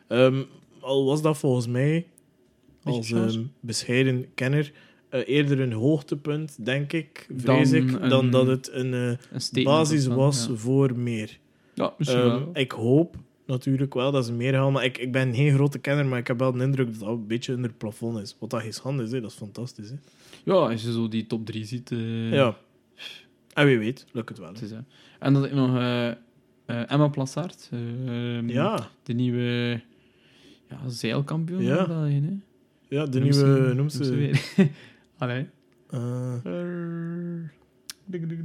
ja. 0.09 0.25
Ehm, 0.25 0.43
al 0.79 1.05
was 1.05 1.21
dat 1.21 1.37
volgens 1.37 1.67
mij, 1.67 2.05
als 2.83 3.11
ehm, 3.11 3.41
bescheiden 3.59 4.25
kenner, 4.35 4.71
eh, 5.09 5.21
eerder 5.27 5.59
een 5.59 5.71
hoogtepunt, 5.73 6.65
denk 6.65 6.93
ik, 6.93 7.27
vrees 7.37 7.69
Dan 7.69 7.79
ik, 7.79 8.09
dan 8.09 8.25
een- 8.25 8.31
dat 8.31 8.47
het 8.47 8.69
een 8.71 8.93
eh, 9.53 9.63
basis 9.63 10.07
was 10.07 10.45
Ja, 10.49 10.55
voor 10.55 10.97
meer. 10.97 11.39
ja 11.73 11.93
misschien 11.97 12.19
Ehm, 12.19 12.27
wel. 12.27 12.49
ik 12.53 12.71
hoop 12.71 13.15
natuurlijk 13.45 13.93
wel 13.93 14.11
dat 14.11 14.25
ze 14.25 14.33
meer 14.33 14.55
halen, 14.55 14.73
maar 14.73 14.85
ik, 14.85 14.97
ik 14.97 15.11
ben 15.11 15.35
geen 15.35 15.53
grote 15.53 15.79
kenner, 15.79 16.05
maar 16.05 16.19
ik 16.19 16.27
heb 16.27 16.39
wel 16.39 16.51
de 16.51 16.63
indruk 16.63 16.87
dat 16.91 16.99
dat 16.99 17.09
een 17.09 17.27
beetje 17.27 17.53
onder 17.53 17.69
het 17.69 17.77
plafond 17.77 18.19
is. 18.19 18.35
Wat 18.39 18.49
dat 18.49 18.61
geen 18.61 18.73
schande 18.73 19.03
is, 19.03 19.11
hè. 19.11 19.21
dat 19.21 19.31
is 19.31 19.37
fantastisch. 19.37 19.89
Hè. 19.89 19.95
Ja, 20.47 20.53
als 20.53 20.83
je 20.83 20.91
zo 20.91 21.07
die 21.07 21.27
top 21.27 21.45
3 21.45 21.65
ziet. 21.65 21.91
eh, 21.91 22.31
Ja. 22.31 22.57
En 23.53 23.65
wie 23.65 23.77
weet, 23.77 24.05
lukt 24.11 24.29
het 24.29 24.37
wel. 24.37 24.47
het 24.47 24.59
hè. 24.59 24.65
is. 24.65 24.71
En 25.19 25.33
dan 25.33 25.41
heb 25.41 25.51
ik 25.51 25.57
nog 25.57 25.75
eh, 25.77 26.07
eh, 26.07 26.15
Emma 26.91 27.07
Plassard. 27.07 27.69
eh, 27.71 28.47
Ja, 28.49 28.89
De 29.03 29.13
nieuwe 29.13 29.81
ja, 30.69 30.89
zeilkampioen. 30.89 31.61
Ja. 31.63 31.89
hè? 31.89 32.19
ja, 32.89 33.05
de 33.05 33.19
Noem 33.19 33.29
nieuwe, 33.29 33.73
noem 33.73 33.89
ze... 33.89 34.15
weer. 34.15 34.41
Allee. 35.17 35.47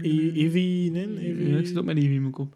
E- 0.03 0.33
Evie, 0.35 0.91
nee? 0.91 1.19
Evie? 1.19 1.59
Ik 1.59 1.67
zit 1.67 1.79
ook 1.79 1.85
met 1.85 1.97
Evie 1.97 2.15
in 2.15 2.21
mijn 2.21 2.33
kop. 2.33 2.55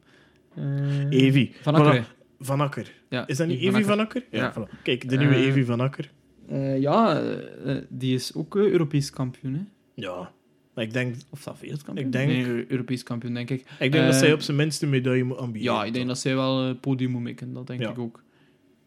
Eh, 0.54 1.10
Evie. 1.10 1.52
Van 1.62 1.74
Akker. 1.74 2.14
Van 2.38 2.60
Akker. 2.60 2.92
Ja, 3.08 3.26
Is 3.26 3.36
dat 3.36 3.46
niet 3.46 3.56
Evie 3.58 3.68
Evie 3.70 3.84
van 3.84 3.98
Akker? 4.00 4.24
Ja, 4.30 4.38
Ja. 4.42 4.52
voilà. 4.54 4.82
Kijk, 4.82 5.08
de 5.08 5.16
nieuwe 5.16 5.34
Evie 5.36 5.64
van 5.64 5.80
Akker. 5.80 6.10
Eh, 6.48 6.80
ja, 6.80 7.20
eh, 7.20 7.76
eh, 7.76 7.82
die 7.88 8.14
is 8.14 8.34
ook 8.34 8.56
Europees 8.56 9.10
kampioen. 9.10 9.54
Hè? 9.54 9.60
Ja. 9.94 10.32
Maar 10.74 10.84
ik 10.84 10.92
denk, 10.92 11.14
Of 11.30 11.42
dat 11.42 11.60
wereldkampioen? 11.60 12.06
Ik 12.06 12.12
denk- 12.12 12.28
Nee, 12.30 12.64
Europees 12.70 13.02
kampioen, 13.02 13.34
denk 13.34 13.50
ik. 13.50 13.60
ik 13.80 13.92
denk 13.92 14.04
dat 14.04 14.14
zij 14.14 14.32
op 14.32 14.40
zijn 14.40 14.56
minst 14.56 14.82
een 14.82 14.88
medaille 14.90 15.24
moet 15.24 15.36
ambiëren. 15.36 15.72
Ja, 15.74 15.84
ik 15.84 15.92
denk 15.92 16.06
dat 16.06 16.18
zij 16.18 16.34
wel 16.34 16.62
het 16.62 16.80
podium 16.80 17.10
moet 17.10 17.22
mikken. 17.22 17.52
Dat 17.52 17.66
denk 17.66 17.80
Ja. 17.80 17.90
ik 17.90 17.98
ook. 17.98 18.22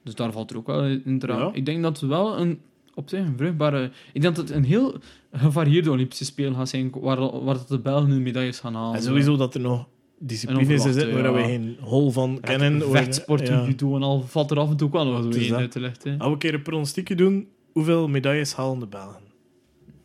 Dus 0.03 0.16
daar 0.16 0.32
valt 0.32 0.51
er 0.51 0.57
ook 0.57 0.68
wel 0.68 0.84
in 0.86 1.20
te. 1.20 1.28
Ja. 1.28 1.49
Ik 1.53 1.66
denk 1.66 1.84
dat 1.84 1.99
het 1.99 2.10
wel 2.10 2.39
een 2.39 2.60
op 2.93 3.10
zich 3.10 3.20
een 3.20 3.38
vruchtbare... 3.38 3.91
Ik 4.14 4.22
denk 4.22 4.36
dat 4.36 4.47
het 4.47 4.57
een 4.57 4.64
heel 4.64 4.95
gevarieerde 5.32 5.91
Olympische 5.91 6.26
Spelen 6.26 6.55
gaat 6.55 6.70
zijn, 6.70 6.89
waar, 6.93 7.43
waar 7.43 7.57
de 7.68 7.80
Belgen 7.80 8.10
hun 8.10 8.22
medailles 8.24 8.60
gaan 8.60 8.74
halen. 8.76 8.95
En 8.95 9.01
sowieso 9.01 9.36
dat 9.38 9.53
er 9.53 9.62
nog 9.62 9.88
disciplines 10.20 10.86
in 10.86 10.93
zitten 10.93 11.13
waar 11.13 11.24
ja. 11.24 11.32
we 11.34 11.41
geen 11.43 11.78
hol 11.80 12.11
van 12.11 12.32
Ja, 12.32 12.39
kennen. 12.39 12.82
Vechtsport, 12.91 13.47
ja. 13.47 13.65
judo 13.65 13.95
en 13.95 14.03
al, 14.03 14.22
valt 14.22 14.51
er 14.51 14.59
af 14.59 14.70
en 14.70 14.78
toe 14.78 14.91
wel 14.91 15.05
nog 15.05 15.24
zo 15.34 15.39
is 15.39 15.47
in 15.47 15.55
uit 15.55 15.72
te 15.72 15.80
lichten. 15.80 16.11
hè. 16.11 16.17
Als 16.17 16.28
we 16.28 16.34
een 16.34 16.39
keer 16.39 16.53
een 16.53 16.61
pronostiekje 16.61 17.15
doen, 17.15 17.47
hoeveel 17.72 18.07
medailles 18.07 18.53
halen 18.53 18.80
de 18.80 18.88
Belgen? 18.88 19.22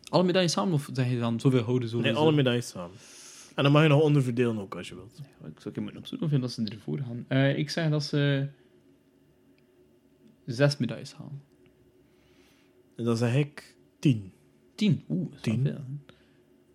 Alle 0.09 0.23
medailles 0.23 0.51
samen, 0.51 0.73
of 0.73 0.89
zeg 0.93 1.09
je 1.09 1.19
dan 1.19 1.39
zoveel 1.39 1.61
houden? 1.63 1.89
Zoveel 1.89 2.11
Nee, 2.11 2.19
alle 2.21 2.31
medailles 2.31 2.67
samen. 2.67 2.97
En 3.55 3.63
dan 3.63 3.71
mag 3.71 3.81
je 3.83 3.87
nog 3.89 4.01
onderverdelen 4.01 4.59
ook, 4.59 4.75
als 4.75 4.87
je 4.89 4.95
wilt. 4.95 5.21
Ik 5.45 5.59
zou 5.59 5.81
moeten 5.81 5.99
opzoeken 5.99 6.33
of 6.33 6.41
dat 6.41 6.51
ze 6.51 6.63
ervoor 6.63 6.97
gaan. 6.99 7.25
Eh, 7.27 7.57
ik 7.57 7.69
zeg 7.69 7.89
dat 7.89 8.03
ze 8.03 8.47
zes 10.45 10.77
medailles 10.77 11.13
halen. 11.13 11.41
En 12.95 13.03
dan 13.03 13.17
zeg 13.17 13.35
ik 13.35 13.75
tien. 13.99 14.31
Tien. 14.75 15.03
Oeh, 15.09 15.25
dat 15.25 15.35
is 15.35 15.41
Tien. 15.41 15.61
veel. 15.63 15.71
hè. 15.73 16.13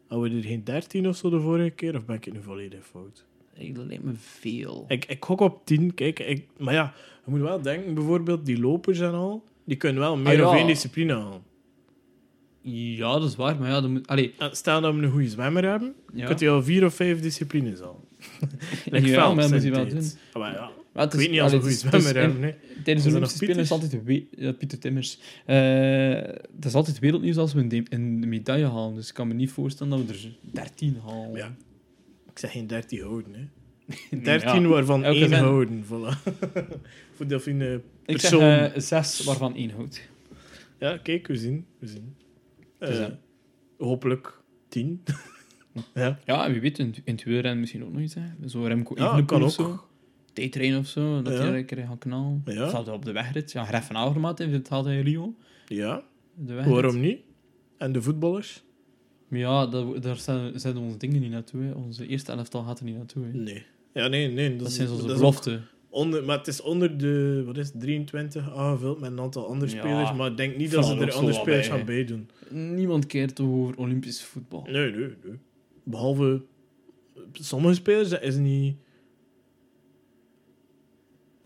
Hadden 0.06 0.30
we 0.30 0.36
er 0.36 0.42
geen 0.44 0.64
dertien 0.64 1.08
of 1.08 1.16
zo 1.16 1.30
de 1.30 1.40
vorige 1.40 1.70
keer, 1.70 1.96
of 1.96 2.04
ben 2.04 2.16
ik 2.16 2.24
het 2.24 2.34
nu 2.34 2.42
volledig 2.42 2.86
fout? 2.86 3.24
Ik- 3.60 3.74
Dat 3.74 3.86
lijkt 3.86 4.02
me 4.02 4.12
veel. 4.14 4.84
Ik, 4.88 5.04
ik 5.04 5.24
gok 5.24 5.40
op 5.40 5.66
10. 5.66 5.94
Kijk, 5.94 6.18
ik, 6.18 6.46
maar 6.58 6.74
ja, 6.74 6.94
je 7.24 7.30
moet 7.30 7.40
wel 7.40 7.62
denken, 7.62 7.94
bijvoorbeeld 7.94 8.46
die 8.46 8.60
lopers 8.60 9.00
en 9.00 9.12
al, 9.12 9.44
die 9.64 9.76
kunnen 9.76 10.00
wel 10.02 10.16
meer 10.16 10.40
Ah, 10.40 10.46
of 10.46 10.52
ja. 10.52 10.58
één 10.58 10.66
discipline 10.66 11.12
halen. 11.12 11.42
Ja, 12.62 13.12
dat 13.18 13.28
is 13.28 13.36
waar, 13.36 13.58
maar 13.58 13.68
ja, 13.70 13.80
dan 13.80 13.92
moet... 13.92 14.06
Allee, 14.06 14.34
En 14.38 14.56
stel 14.56 14.80
dat 14.80 14.94
we 14.94 15.02
een 15.02 15.10
goede 15.10 15.28
zwemmer 15.28 15.64
hebben, 15.64 15.94
ja. 16.12 16.26
kunt 16.26 16.40
hij 16.40 16.50
al 16.50 16.62
vier 16.62 16.84
of 16.84 16.94
vijf 16.94 17.20
disciplines 17.20 17.80
halen. 17.80 18.00
Like 18.90 19.06
ja, 19.06 19.12
Phelps 19.12 19.34
maar 19.34 19.48
dat 19.50 19.62
moet 19.62 19.70
wel 19.70 19.88
doen. 19.88 20.10
Ah, 20.32 20.40
maar 20.42 20.52
ja, 20.52 20.70
Maar 20.92 21.04
het 21.04 21.14
ik 21.14 21.20
is- 21.20 21.26
weet 21.26 21.30
niet 21.34 21.40
als 21.40 21.52
we 21.52 21.58
goede 21.58 21.72
is- 21.74 21.80
zwemmer 21.80 22.00
het 22.06 22.16
is- 22.16 22.22
hebben. 22.22 22.40
Nee. 22.40 22.54
Tijdens 22.84 22.96
Is 22.96 23.02
de 23.02 23.08
Olympische 23.16 23.36
Spelen 23.44 23.62
is 23.62 23.70
altijd... 23.70 24.26
ja, 24.30 24.52
Pieter 24.52 24.78
Timmers. 24.78 25.18
Eh, 25.46 25.56
het 26.56 26.64
is 26.64 26.74
altijd 26.74 26.98
wereldnieuws 26.98 27.36
als 27.36 27.52
we 27.52 27.60
een, 27.60 27.86
een 27.90 28.28
medaille 28.28 28.66
halen. 28.70 28.94
Dus 28.94 29.08
ik 29.08 29.14
kan 29.14 29.28
me 29.28 29.34
niet 29.34 29.50
voorstellen 29.50 29.98
dat 30.06 30.06
we 30.06 30.12
er 30.12 30.32
13 30.52 30.96
halen. 31.06 31.32
Ja. 31.36 31.54
Ik 32.40 32.46
zeg 32.46 32.54
geen 32.54 32.66
13 32.66 33.00
houden, 33.02 33.32
hè. 33.34 33.44
Nee, 34.10 34.22
13 34.38 34.62
ja. 34.62 34.68
waarvan 34.68 35.04
één 35.04 35.28
zijn- 35.28 35.42
houden. 35.42 35.84
Voilà. 35.84 36.32
Voor 37.16 37.26
Delphine 37.26 37.82
Ik 38.06 38.20
zeg 38.20 38.30
persoon. 38.30 38.80
zes, 38.80 39.24
waarvan 39.24 39.54
één 39.54 39.70
houdt. 39.70 40.08
Ja, 40.78 40.96
kijk, 40.98 41.26
we 41.26 41.36
zien. 41.36 41.66
We 41.78 41.86
zien. 41.86 42.16
Dat. 42.78 43.12
hopelijk 43.78 44.40
10. 44.68 45.02
ja, 45.94 46.18
Ja, 46.24 46.46
en 46.46 46.52
wie 46.52 46.60
weet, 46.60 46.78
in, 46.78 46.94
in 47.04 47.14
het 47.14 47.24
wielrennen 47.24 47.60
misschien 47.60 47.84
ook 47.84 47.92
nog 47.92 48.00
iets. 48.02 48.14
Hè. 48.14 48.48
Zo 48.48 48.62
Remco 48.64 48.94
Ja, 48.96 49.04
Evenepoel 49.04 49.24
kan 49.38 49.42
of 49.42 49.52
zo. 49.52 49.84
Tijdrijden 50.32 50.78
of 50.78 50.86
zo, 50.86 51.22
dat 51.22 51.32
Ja. 51.32 51.38
hij 51.40 51.58
een 51.58 51.64
keer 51.64 51.78
gaat 51.86 51.98
knallen. 51.98 52.42
Ja. 52.44 52.82
Hij 52.84 52.92
op 52.92 53.04
de 53.04 53.12
wegrit. 53.12 53.52
Ja, 53.52 53.64
Gref 53.64 53.86
van 53.86 53.96
Avermaat 53.96 54.38
heeft 54.38 54.52
het 54.52 54.68
gehad 54.68 54.86
in 54.86 55.00
Rio. 55.00 55.34
ja. 55.66 56.02
De 56.34 56.54
wegrit. 56.54 56.72
waarom 56.72 57.00
niet? 57.00 57.20
En 57.78 57.92
de 57.92 58.02
voetballers? 58.02 58.62
Maar 59.30 59.38
ja, 59.38 59.66
dat, 59.66 60.02
daar 60.02 60.16
zijn, 60.16 60.60
zijn 60.60 60.76
onze 60.76 60.96
dingen 60.98 61.20
niet 61.20 61.30
naartoe. 61.30 61.62
Hè. 61.62 61.72
Onze 61.72 62.06
eerste 62.06 62.32
elftal 62.32 62.62
gaat 62.62 62.78
er 62.78 62.84
niet 62.84 62.96
naartoe. 62.96 63.24
Hè. 63.24 63.32
Nee. 63.32 63.62
Ja, 63.94 64.06
nee, 64.08 64.28
nee. 64.28 64.56
Dat 64.56 64.68
is- 64.68 64.74
zijn 64.74 64.88
onze 64.88 65.02
dat 65.02 65.10
is 65.10 65.16
beloften. 65.18 65.66
Onder, 65.88 66.24
maar 66.24 66.38
het 66.38 66.46
is 66.46 66.60
onder 66.60 66.98
de 66.98 67.42
wat 67.46 67.56
is 67.56 67.66
het, 67.68 67.80
23 67.80 68.54
aangevuld 68.54 69.00
met 69.00 69.10
een 69.10 69.20
aantal 69.20 69.46
andere 69.48 69.70
Ja. 69.72 69.78
spelers. 69.78 70.12
Maar 70.12 70.30
ik 70.30 70.36
denk 70.36 70.56
niet 70.56 70.70
dat 70.70 70.86
ze 70.86 70.94
er 70.94 71.02
er 71.08 71.12
andere 71.12 71.32
spelers 71.32 71.68
gaan 71.68 71.84
bij 71.84 72.04
doen. 72.04 72.28
Niemand 72.50 73.06
keert 73.06 73.34
toch 73.34 73.48
over 73.48 73.76
Olympisch 73.76 74.22
voetbal. 74.24 74.62
Nee, 74.70 74.90
nee, 74.90 75.14
nee. 75.24 75.38
Behalve 75.82 76.42
sommige 77.32 77.74
spelers, 77.74 78.08
dat 78.08 78.22
is 78.22 78.36
niet. 78.36 78.76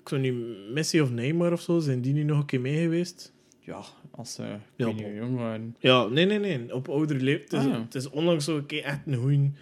Ik 0.01 0.09
zou 0.09 0.21
niet 0.21 0.35
Messi 0.73 1.01
of 1.01 1.11
Neymar 1.11 1.53
of 1.53 1.61
zo, 1.61 1.79
zijn 1.79 2.01
die 2.01 2.13
niet 2.13 2.27
nog 2.27 2.39
een 2.39 2.47
keer 2.47 2.61
mee 2.61 2.83
geweest? 2.83 3.33
Ja, 3.61 3.83
als 4.17 4.35
ze 4.35 4.43
ik 4.43 4.49
Ja, 4.77 4.87
hoe 4.87 5.15
jong 5.15 5.37
waren. 5.37 5.77
Ja, 5.79 6.07
nee, 6.07 6.27
nee, 6.27 6.39
nee. 6.39 6.75
Op 6.75 6.89
oudere 6.89 7.21
leeftijd. 7.21 7.63
Het, 7.63 7.63
is- 7.63 7.67
Ah, 7.69 7.79
ja. 7.79 7.85
het 7.85 7.95
is 7.95 8.11
onlangs 8.11 8.45
zo 8.45 8.57
een 8.57 8.67
keer 8.67 8.83
echt 8.83 9.01
een 9.07 9.15
goeie. 9.15 9.53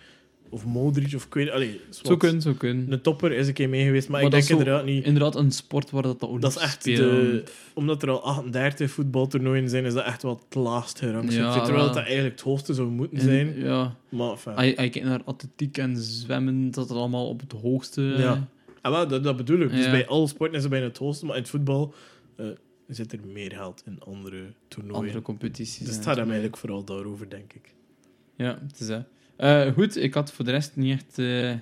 Of 0.49 0.65
Modric 0.65 1.15
of 1.15 1.25
ik 1.25 1.35
weet 1.35 1.51
Allee, 1.51 1.81
Zo 1.91 2.17
kunnen, 2.17 2.43
zo 2.43 2.53
kunnen. 2.53 2.93
Een 2.93 3.01
topper 3.01 3.33
is 3.33 3.47
een 3.47 3.53
keer 3.53 3.69
mee 3.69 3.85
geweest, 3.85 4.09
maar, 4.09 4.17
Maar 4.17 4.27
ik 4.27 4.31
denk 4.31 4.45
zo- 4.45 4.53
inderdaad 4.59 4.85
niet. 4.85 5.05
Inderdaad, 5.05 5.37
een 5.37 5.51
sport 5.51 5.91
waar 5.91 6.03
dat, 6.03 6.21
dat 6.21 6.29
Olympisch 6.29 6.55
Dat 6.55 6.63
is 6.63 6.69
echt 6.69 6.85
de- 6.85 7.45
Omdat 7.75 8.03
er 8.03 8.11
al 8.11 8.23
38 8.23 8.91
voetbaltoernooien 8.91 9.69
zijn, 9.69 9.85
is 9.85 9.95
dat 9.95 10.05
echt 10.05 10.23
wel 10.23 10.41
het 10.49 10.55
laagste 10.55 11.05
gerangschikt. 11.07 11.43
Ja, 11.45 11.53
Terwijl 11.53 11.85
wel. 11.85 11.87
dat 11.95 11.97
eigenlijk 12.05 12.35
het 12.35 12.41
hoogste 12.45 12.75
zou 12.75 12.89
moeten 12.89 13.19
En- 13.19 13.25
zijn. 13.25 13.55
Ja, 13.59 13.97
Maar 14.09 14.31
enfin. 14.31 14.55
als 14.55 14.65
je, 14.65 14.77
als 14.77 14.85
je 14.85 14.91
kijkt 14.91 15.05
naar 15.09 15.21
atletiek 15.25 15.79
en 15.79 15.97
zwemmen, 15.97 16.71
dat 16.71 16.89
het 16.89 16.99
allemaal 16.99 17.29
op 17.29 17.41
het 17.41 17.53
hoogste... 17.63 18.03
Ja. 18.03 18.49
Ah, 18.81 18.93
wel, 18.93 19.09
dat, 19.09 19.25
dat 19.25 19.37
bedoel 19.37 19.61
ik. 19.61 19.71
Dus 19.71 19.91
bij 19.91 20.07
alle 20.07 20.27
sporten 20.27 20.57
is 20.57 20.63
het 20.63 20.71
bijna 20.71 20.87
het 20.87 20.99
hoogste, 20.99 21.25
maar 21.27 21.37
in 21.37 21.41
het 21.43 21.51
voetbal 21.51 21.95
eh, 21.95 21.99
zit 22.89 23.13
er 23.13 23.19
meer 23.33 23.51
geld 23.53 23.83
in 23.87 24.01
andere 24.01 24.53
toernooien. 24.69 24.99
andere 25.01 25.23
competities. 25.23 25.79
dus 25.87 25.95
het 25.95 26.05
gaat 26.05 26.17
hem 26.17 26.25
eigenlijk 26.27 26.57
vooral 26.57 26.85
daarover, 26.85 27.31
denk 27.31 27.53
ik. 27.53 27.75
Ja, 28.37 28.59
het 28.69 28.81
is 28.81 28.87
dat. 28.87 29.05
Eh, 29.37 29.73
goed, 29.73 29.97
ik 29.97 30.15
had 30.15 30.33
voor 30.33 30.45
de 30.45 30.51
rest 30.51 30.77
niet 30.77 30.93
echt 30.93 31.19
eh, 31.19 31.55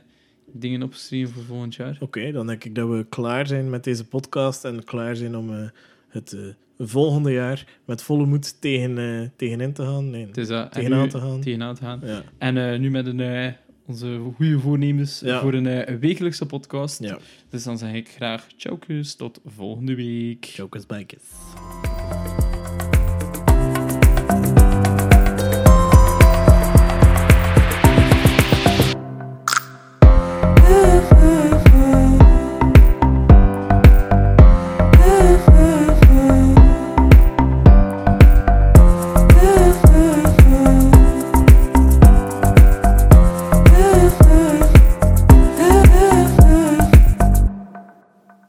dingen 0.53 0.83
opgeschreven 0.83 1.35
voor 1.35 1.43
volgend 1.45 1.75
jaar. 1.75 1.97
Oké, 2.01 2.33
dan 2.33 2.47
denk 2.47 2.65
ik 2.65 2.75
dat 2.75 2.89
we 2.89 3.07
klaar 3.09 3.47
zijn 3.47 3.71
met 3.71 3.85
deze 3.85 4.07
podcast 4.07 4.65
en 4.65 4.85
klaar 4.85 5.17
zijn 5.17 5.37
om 5.37 5.55
eh, 5.55 5.69
het 6.09 6.37
volgende 6.79 7.33
jaar 7.33 7.67
met 7.85 8.03
volle 8.03 8.27
moed 8.27 8.61
tegen, 8.61 9.33
tegenin 9.37 9.73
te 9.73 9.83
gaan. 9.85 10.11
Nee, 10.11 10.27
Het 10.27 10.37
is, 10.37 10.47
tegenaan 10.47 11.03
nu- 11.03 11.09
te 11.09 11.19
gaan. 11.21 11.41
Tegenaan 11.41 11.75
te 11.75 11.83
gaan. 11.83 12.01
Ja. 12.05 12.23
En 12.39 12.81
nu 12.81 12.91
met 12.91 13.07
een, 13.07 13.55
onze 13.91 14.21
goede 14.37 14.59
voornemens 14.61 15.21
Ja. 15.25 15.41
voor 15.41 15.55
een, 15.55 15.67
eh, 15.67 15.95
wekelijkse 15.97 16.47
podcast. 16.47 17.03
ja. 17.03 17.19
Dus 17.49 17.63
dan 17.63 17.79
zeg 17.79 17.93
ik 17.93 18.09
graag 18.09 18.47
ciao, 18.57 18.79
tot 19.17 19.41
volgende 19.45 19.95
week. 19.95 20.45
Jokers 20.45 20.87
Bikers. 20.87 21.23